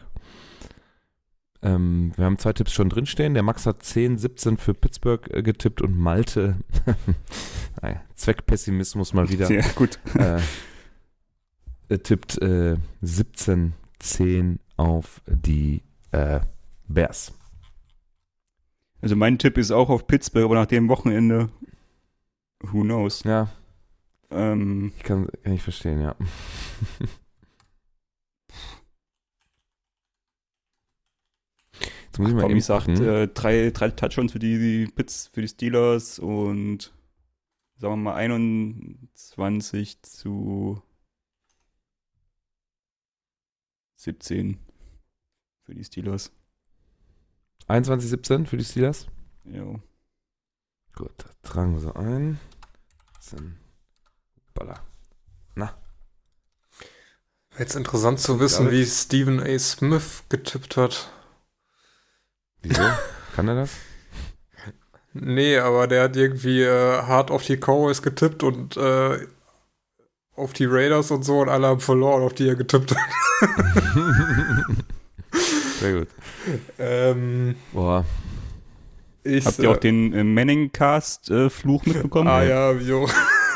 Ähm, 1.62 2.12
wir 2.16 2.24
haben 2.24 2.38
zwei 2.38 2.52
Tipps 2.52 2.72
schon 2.72 2.88
drinstehen. 2.88 3.34
Der 3.34 3.44
Max 3.44 3.66
hat 3.66 3.82
10, 3.84 4.18
17 4.18 4.56
für 4.56 4.74
Pittsburgh 4.74 5.28
äh, 5.32 5.42
getippt 5.42 5.80
und 5.80 5.96
Malte, 5.96 6.56
naja, 7.82 8.00
Zweckpessimismus 8.16 9.14
mal 9.14 9.28
wieder, 9.28 9.46
Sehr 9.46 9.62
gut. 9.76 10.00
äh, 10.14 10.40
er 11.88 12.02
tippt 12.02 12.42
äh, 12.42 12.76
17, 13.02 13.74
10 14.00 14.58
auf 14.76 15.22
die 15.26 15.82
äh, 16.10 16.40
Bears. 16.88 17.32
Also 19.00 19.14
mein 19.14 19.38
Tipp 19.38 19.58
ist 19.58 19.70
auch 19.70 19.88
auf 19.90 20.06
Pittsburgh, 20.08 20.44
aber 20.46 20.54
nach 20.56 20.66
dem 20.66 20.88
Wochenende, 20.88 21.48
who 22.62 22.82
knows. 22.82 23.22
Ja, 23.24 23.48
Ähm, 24.30 24.92
ich 24.96 25.02
kann, 25.02 25.28
kann 25.42 25.52
ich 25.52 25.62
verstehen, 25.62 26.00
ja. 26.00 26.16
Jetzt 32.06 32.18
muss 32.18 32.28
ich 32.28 32.34
mal 32.34 32.42
Tommy 32.42 32.60
sagt, 32.60 32.88
äh, 32.88 33.28
drei, 33.28 33.70
drei 33.70 33.88
Touchdowns 33.88 34.32
für 34.32 34.38
die, 34.38 34.58
die 34.58 34.86
Pits, 34.92 35.30
für 35.32 35.40
die 35.40 35.48
Steelers 35.48 36.18
und 36.18 36.92
sagen 37.76 37.94
wir 37.94 37.96
mal 37.96 38.14
21 38.14 40.02
zu 40.02 40.82
17 43.96 44.58
für 45.62 45.74
die 45.74 45.84
Steelers. 45.84 46.32
21-17 47.68 48.46
für 48.46 48.56
die 48.56 48.64
Steelers. 48.64 49.06
Ja. 49.44 49.80
Gut, 50.94 51.24
tragen 51.42 51.72
wir 51.72 51.80
so 51.80 51.94
ein. 51.94 52.38
Dann, 53.30 53.56
Baller. 54.54 54.80
Wäre 57.52 57.64
jetzt 57.64 57.76
interessant 57.76 58.18
zu 58.18 58.40
wissen, 58.40 58.70
wie 58.70 58.86
Stephen 58.86 59.38
A. 59.38 59.58
Smith 59.58 60.22
getippt 60.30 60.78
hat. 60.78 61.12
Wieso? 62.62 62.82
Kann 63.36 63.46
er 63.48 63.56
das? 63.56 63.72
Nee, 65.12 65.58
aber 65.58 65.86
der 65.86 66.04
hat 66.04 66.16
irgendwie 66.16 66.62
äh, 66.62 67.02
hart 67.02 67.30
auf 67.30 67.42
die 67.44 67.58
Cowboys 67.58 68.00
getippt 68.00 68.42
und 68.42 68.78
äh, 68.78 69.26
auf 70.34 70.54
die 70.54 70.64
Raiders 70.64 71.10
und 71.10 71.24
so 71.24 71.40
und 71.40 71.50
alle 71.50 71.66
haben 71.66 71.80
verloren, 71.80 72.22
auf 72.22 72.32
die 72.32 72.48
er 72.48 72.56
getippt 72.56 72.94
hat. 72.94 72.98
Sehr 75.80 75.98
gut. 75.98 76.08
ähm, 76.78 77.56
Boah, 77.72 78.06
ich, 79.24 79.46
Habt 79.46 79.58
ihr 79.60 79.70
auch 79.70 79.76
den 79.76 80.12
äh, 80.12 80.24
Manning-Cast-Fluch 80.24 81.86
mitbekommen? 81.86 82.28
Ah 82.28 82.42
ja, 82.42 82.72
jo. 82.72 83.08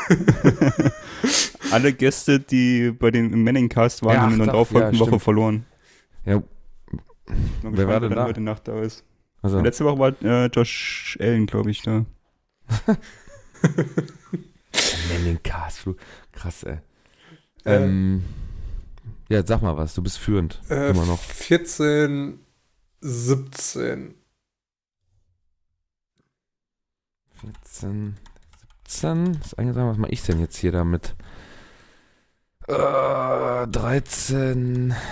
alle 1.71 1.91
Gäste, 1.93 2.39
die 2.39 2.91
bei 2.91 3.11
den 3.11 3.43
Manningcast 3.43 4.03
waren, 4.03 4.13
Ja, 4.15 4.21
haben 4.21 4.31
in 4.33 4.37
der 4.39 4.47
darauffolgenden 4.47 4.99
ja, 4.99 5.05
Woche 5.05 5.19
verloren. 5.19 5.65
Ja, 6.25 6.41
Wer 7.61 7.87
war 7.87 7.99
denn 7.99 8.11
da? 8.11 8.23
heute 8.25 8.39
Nacht 8.39 8.67
da 8.69 8.79
ist. 8.81 9.03
also, 9.41 9.59
Letzte 9.59 9.83
Woche 9.83 9.99
war 9.99 10.13
äh, 10.23 10.45
Josh 10.47 11.17
Allen, 11.19 11.45
glaube 11.45 11.71
ich, 11.71 11.81
da. 11.81 12.05
Manning 15.09 15.39
Cast, 15.43 15.85
du- 15.85 15.95
krass, 16.31 16.63
ey. 16.63 16.77
Äh, 17.65 17.83
Ähm, 17.83 18.23
ja, 19.29 19.45
sag 19.45 19.61
mal 19.61 19.75
was, 19.75 19.93
du 19.93 20.01
bist 20.01 20.17
führend. 20.19 20.61
Äh, 20.69 20.91
immer 20.91 21.05
noch. 21.05 21.19
14, 21.19 22.39
17. 23.01 24.13
14, 27.41 28.15
17. 28.87 29.33
Ist 29.43 29.59
eigentlich 29.59 29.75
sagen, 29.75 29.89
was 29.89 29.97
mache 29.97 30.11
ich 30.11 30.23
denn 30.23 30.39
jetzt 30.39 30.57
hier 30.57 30.71
damit? 30.71 31.15
Äh, 32.67 33.67
13, 33.67 34.93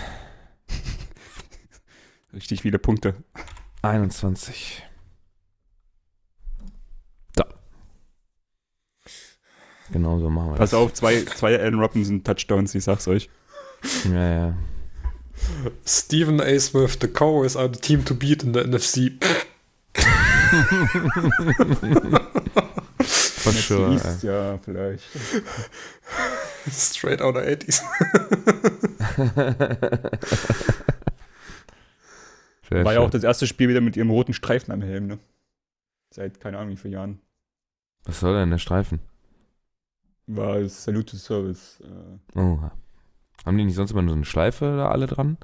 Richtig 2.34 2.61
viele 2.61 2.80
Punkte. 2.80 3.15
21. 3.81 4.84
Da. 7.35 7.45
Genau 9.91 10.19
so 10.19 10.30
machen 10.30 10.52
wir 10.52 10.56
Pass 10.57 10.72
das. 10.72 10.80
auf, 10.80 10.93
zwei, 10.93 11.23
zwei 11.23 11.57
Allen 11.57 11.80
Robinson 11.80 12.23
Touchdowns, 12.23 12.76
ich 12.76 12.84
sag's 12.84 13.07
euch. 13.07 13.30
Ja, 14.11 14.30
ja. 14.30 14.57
Stephen 15.85 16.41
A. 16.41 16.60
Smith, 16.60 16.97
the 16.99 17.07
Cowboys 17.07 17.56
are 17.56 17.69
the 17.72 17.80
team 17.80 18.03
to 18.03 18.15
beat 18.15 18.43
in 18.43 18.52
der 18.53 18.65
NFC. 18.68 19.11
For 23.06 23.52
sure. 23.52 23.94
East, 23.94 24.23
ja, 24.23 24.57
vielleicht. 24.57 25.03
Straight 26.69 27.22
out 27.22 27.36
of 27.36 27.44
80s. 27.44 27.82
Sehr 32.69 32.84
War 32.84 32.94
ja 32.94 32.99
auch 33.02 33.10
das 33.11 33.23
erste 33.23 33.45
Spiel 33.45 33.69
wieder 33.69 33.82
mit 33.82 33.95
ihrem 33.95 34.10
roten 34.10 34.34
Streifen 34.34 34.72
am 34.73 34.82
Helm, 34.82 35.06
ne? 35.07 35.19
Seit 36.11 36.40
keine 36.40 36.57
Ahnung 36.57 36.72
wie 36.72 36.77
vielen 36.77 36.94
Jahren. 36.94 37.19
Was 38.06 38.19
soll 38.19 38.34
denn 38.36 38.49
der 38.49 38.57
Streifen? 38.57 38.99
War 40.27 40.56
es 40.57 40.84
Salute 40.84 41.11
to 41.11 41.18
Service. 41.18 41.80
Äh, 41.82 42.40
Oh. 42.40 42.60
Haben 43.45 43.57
die 43.57 43.65
nicht 43.65 43.76
sonst 43.76 43.91
immer 43.91 44.02
nur 44.02 44.11
so 44.11 44.15
eine 44.15 44.26
Schleife 44.26 44.76
da 44.77 44.90
alle 44.90 45.06
dran? 45.06 45.38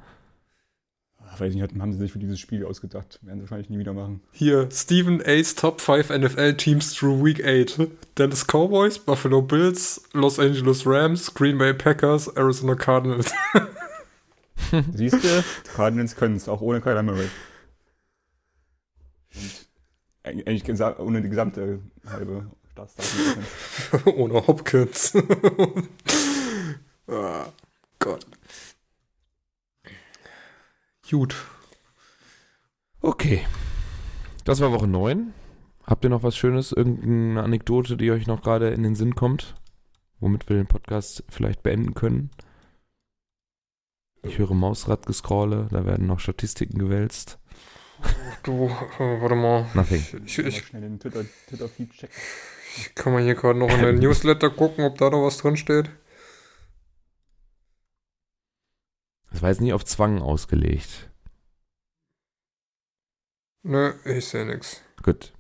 Weiß 1.40 1.54
nicht, 1.54 1.80
haben 1.80 1.94
sie 1.94 2.00
sich 2.00 2.12
für 2.12 2.20
dieses 2.20 2.40
Spiel 2.40 2.66
ausgedacht. 2.66 3.20
Werden 3.22 3.40
sie 3.40 3.44
wahrscheinlich 3.44 3.70
nie 3.70 3.80
wieder 3.80 3.94
machen. 3.94 4.22
Hier, 4.32 4.68
Stephen 4.72 5.22
A's 5.26 5.56
Top 5.56 5.80
5 5.80 6.10
NFL 6.10 6.56
Teams 6.56 6.94
through 6.94 7.24
Week 7.24 7.44
8. 7.46 7.88
Dallas 8.16 8.46
Cowboys, 8.46 9.00
Buffalo 9.00 9.42
Bills, 9.42 10.02
Los 10.14 10.40
Angeles 10.40 10.86
Rams, 10.86 11.34
Green 11.34 11.58
Bay 11.58 11.74
Packers, 11.74 12.28
Arizona 12.36 12.76
Cardinals. 12.76 13.32
Siehst 14.94 15.24
du, 15.24 15.44
Cardinals 15.74 16.16
können 16.16 16.36
es, 16.36 16.48
auch 16.50 16.62
ohne 16.62 16.82
Kyler 16.82 17.04
Murray. 17.04 17.30
Und 19.34 19.68
eig- 20.24 20.48
eigentlich 20.48 21.00
ohne 21.00 21.22
die 21.22 21.30
gesamte 21.30 21.80
halbe 22.06 22.52
Startstart. 22.72 23.08
Ohne 24.16 24.48
Hopkins. 24.48 25.14
ah, 27.08 27.46
Gott. 28.00 28.26
Gut. 31.12 31.36
Okay. 33.02 33.46
Das 34.46 34.62
war 34.62 34.72
Woche 34.72 34.88
9. 34.88 35.34
Habt 35.86 36.06
ihr 36.06 36.10
noch 36.10 36.24
was 36.24 36.38
Schönes? 36.38 36.72
Irgendeine 36.72 37.44
Anekdote, 37.44 37.98
die 37.98 38.12
euch 38.12 38.28
noch 38.28 38.42
gerade 38.42 38.70
in 38.70 38.84
den 38.84 38.96
Sinn 38.96 39.14
kommt? 39.14 39.56
Womit 40.22 40.48
wir 40.48 40.56
den 40.56 40.68
Podcast 40.68 41.26
vielleicht 41.28 41.64
beenden 41.64 41.96
können? 41.96 42.30
Ich 44.24 44.38
höre 44.38 44.54
Mausradgescrolle, 44.54 45.68
da 45.70 45.86
werden 45.86 46.08
noch 46.08 46.22
Statistiken 46.22 46.80
gewälzt. 46.80 47.40
Du, 48.44 48.70
warte 48.98 49.36
mal. 49.36 49.68
Nothing. 49.74 50.06
Ich, 50.26 50.40
ich, 50.40 50.48
ich 50.48 50.64
checken. 50.64 50.96
kann 52.96 53.12
mal 53.12 53.22
hier 53.22 53.36
gerade 53.36 53.60
noch 53.60 53.70
in 53.70 53.82
den 53.82 53.96
Newsletter 54.00 54.50
gucken, 54.50 54.86
ob 54.86 54.98
da 54.98 55.10
noch 55.10 55.26
was 55.26 55.40
drin 55.40 55.58
steht. 55.58 55.90
Das 59.32 59.42
war 59.42 59.50
jetzt 59.50 59.62
nicht 59.62 59.74
auf 59.74 59.86
Zwang 59.86 60.22
ausgelegt. 60.22 61.10
Nö, 63.64 63.94
ich 64.06 64.26
sehe 64.26 64.46
nix. 64.46 64.82
Gut. 65.02 65.34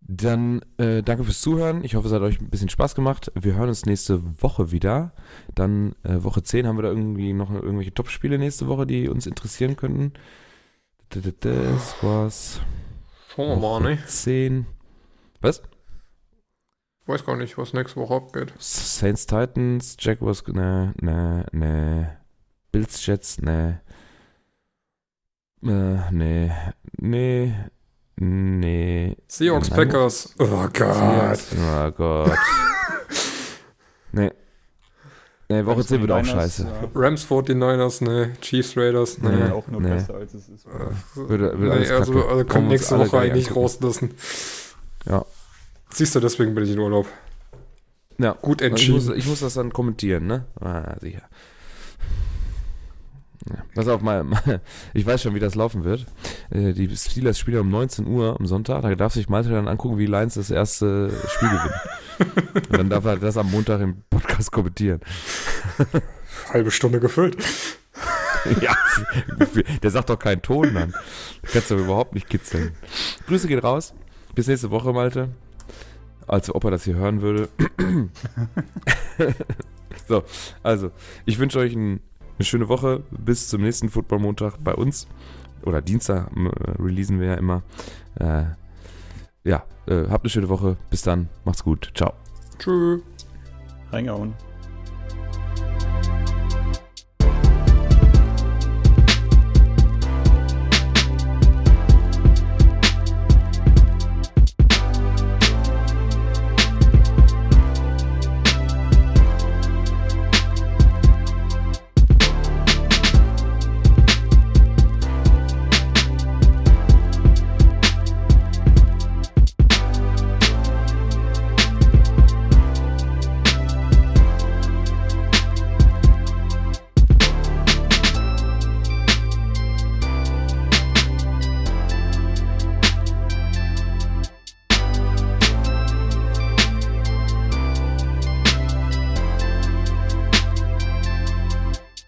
Dann 0.00 0.62
äh, 0.78 1.02
danke 1.02 1.24
fürs 1.24 1.42
Zuhören. 1.42 1.84
Ich 1.84 1.94
hoffe, 1.94 2.06
es 2.08 2.14
hat 2.14 2.22
euch 2.22 2.40
ein 2.40 2.48
bisschen 2.48 2.70
Spaß 2.70 2.94
gemacht. 2.94 3.30
Wir 3.34 3.54
hören 3.56 3.68
uns 3.68 3.84
nächste 3.84 4.42
Woche 4.42 4.70
wieder. 4.70 5.12
Dann 5.54 5.94
äh, 6.02 6.22
Woche 6.22 6.42
10 6.42 6.66
haben 6.66 6.78
wir 6.78 6.82
da 6.82 6.88
irgendwie 6.88 7.32
noch 7.32 7.50
irgendwelche 7.50 7.92
Top-Spiele 7.92 8.38
nächste 8.38 8.68
Woche, 8.68 8.86
die 8.86 9.08
uns 9.08 9.26
interessieren 9.26 9.76
könnten. 9.76 10.14
Das 11.10 12.02
war's. 12.02 12.60
Schauen 13.34 13.60
wir 13.60 13.80
mal, 13.80 13.80
ne? 13.80 14.04
10. 14.06 14.66
Was? 15.40 15.62
Weiß 17.06 17.24
gar 17.24 17.36
nicht, 17.36 17.56
was 17.56 17.72
nächste 17.72 18.00
Woche 18.00 18.14
abgeht. 18.14 18.52
Saints 18.58 19.26
Titans, 19.26 19.96
Jaguars, 19.98 20.46
ne, 20.46 20.94
ne, 21.00 21.46
ne. 21.52 22.17
Bills 22.72 23.04
Jets, 23.06 23.40
ne. 23.40 23.80
Äh, 25.62 25.66
ne, 26.12 26.74
ne, 26.98 27.70
ne. 28.16 29.16
Seahawks 29.26 29.70
Nein. 29.70 29.76
Packers. 29.88 30.34
Oh 30.38 30.68
Gott. 30.72 31.38
Oh 31.58 31.90
Gott. 31.92 32.38
nee. 34.12 34.30
Nee, 35.50 35.64
Woche 35.64 35.82
10 35.82 36.02
wird 36.02 36.10
auch 36.10 36.24
scheiße. 36.24 36.64
Ja, 36.64 36.88
Rams 36.94 37.24
49ers, 37.26 38.04
ne. 38.04 38.34
Chiefs 38.42 38.76
Raiders, 38.76 39.16
Nee. 39.18 39.30
ne. 39.30 39.38
ja, 39.48 39.52
auch 39.54 39.66
nur 39.68 39.80
nee. 39.80 39.88
besser 39.94 40.14
als 40.16 40.34
es 40.34 40.46
ist. 40.48 40.66
Äh, 40.66 40.70
Würde- 41.14 41.58
würde 41.58 41.80
nee, 41.80 41.88
also, 41.88 42.22
also 42.28 42.46
wir 42.46 42.60
nächste 42.60 42.98
Woche 42.98 43.18
eigentlich 43.18 43.56
rauslassen. 43.56 44.10
Ja. 45.06 45.24
Siehst 45.90 46.14
du, 46.14 46.20
deswegen 46.20 46.54
bin 46.54 46.64
ich 46.64 46.70
in 46.72 46.78
Urlaub. 46.78 47.06
Ja. 48.18 48.32
Gut 48.42 48.60
Ich 48.60 48.70
muss, 48.70 48.80
entschieden. 48.80 49.16
ich 49.18 49.26
muss 49.26 49.40
das 49.40 49.54
dann 49.54 49.72
kommentieren, 49.72 50.26
ne? 50.26 50.44
Ah, 50.60 50.96
sicher. 51.00 51.22
Ja. 53.48 53.64
Pass 53.74 53.88
auf, 53.88 54.00
mal, 54.02 54.24
ich 54.94 55.06
weiß 55.06 55.22
schon, 55.22 55.34
wie 55.34 55.40
das 55.40 55.54
laufen 55.54 55.84
wird. 55.84 56.06
Äh, 56.50 56.72
Die 56.72 56.94
Steelers 56.96 57.38
spielen 57.38 57.60
um 57.60 57.70
19 57.70 58.06
Uhr 58.06 58.36
am 58.38 58.46
Sonntag. 58.46 58.82
Da 58.82 58.94
darf 58.94 59.14
sich 59.14 59.28
Malte 59.28 59.50
dann 59.50 59.68
angucken, 59.68 59.98
wie 59.98 60.06
Lions 60.06 60.34
das 60.34 60.50
erste 60.50 61.10
Spiel 61.28 61.48
gewinnen. 61.48 61.74
Und 62.68 62.76
dann 62.78 62.90
darf 62.90 63.04
er 63.04 63.16
das 63.16 63.36
am 63.36 63.50
Montag 63.50 63.80
im 63.80 64.02
Podcast 64.10 64.52
kommentieren. 64.52 65.00
Halbe 66.52 66.70
Stunde 66.70 67.00
gefüllt. 67.00 67.36
ja, 68.60 68.76
der 69.82 69.90
sagt 69.90 70.10
doch 70.10 70.18
keinen 70.18 70.42
Ton 70.42 70.74
dann. 70.74 70.90
Du 71.42 71.52
kannst 71.52 71.70
doch 71.70 71.78
überhaupt 71.78 72.14
nicht 72.14 72.28
kitzeln. 72.28 72.72
Grüße 73.26 73.48
gehen 73.48 73.58
raus. 73.58 73.94
Bis 74.34 74.46
nächste 74.46 74.70
Woche, 74.70 74.92
Malte. 74.92 75.30
Als 76.26 76.54
ob 76.54 76.64
er 76.64 76.70
das 76.70 76.84
hier 76.84 76.94
hören 76.94 77.22
würde. 77.22 77.48
so, 80.06 80.22
also, 80.62 80.90
ich 81.24 81.38
wünsche 81.38 81.58
euch 81.58 81.74
ein, 81.74 82.00
eine 82.38 82.44
schöne 82.44 82.68
Woche. 82.68 83.02
Bis 83.10 83.48
zum 83.48 83.62
nächsten 83.62 83.88
Football-Montag 83.88 84.62
bei 84.62 84.74
uns. 84.74 85.06
Oder 85.62 85.82
Dienstag 85.82 86.30
äh, 86.36 86.82
releasen 86.82 87.20
wir 87.20 87.28
ja 87.28 87.34
immer. 87.34 87.62
Äh, 88.16 88.44
ja, 89.44 89.64
äh, 89.86 90.08
habt 90.08 90.24
eine 90.24 90.30
schöne 90.30 90.48
Woche. 90.48 90.76
Bis 90.90 91.02
dann. 91.02 91.28
Macht's 91.44 91.64
gut. 91.64 91.90
Ciao. 91.94 92.12
Tschüss. 92.58 93.02
Reingehauen. 93.90 94.34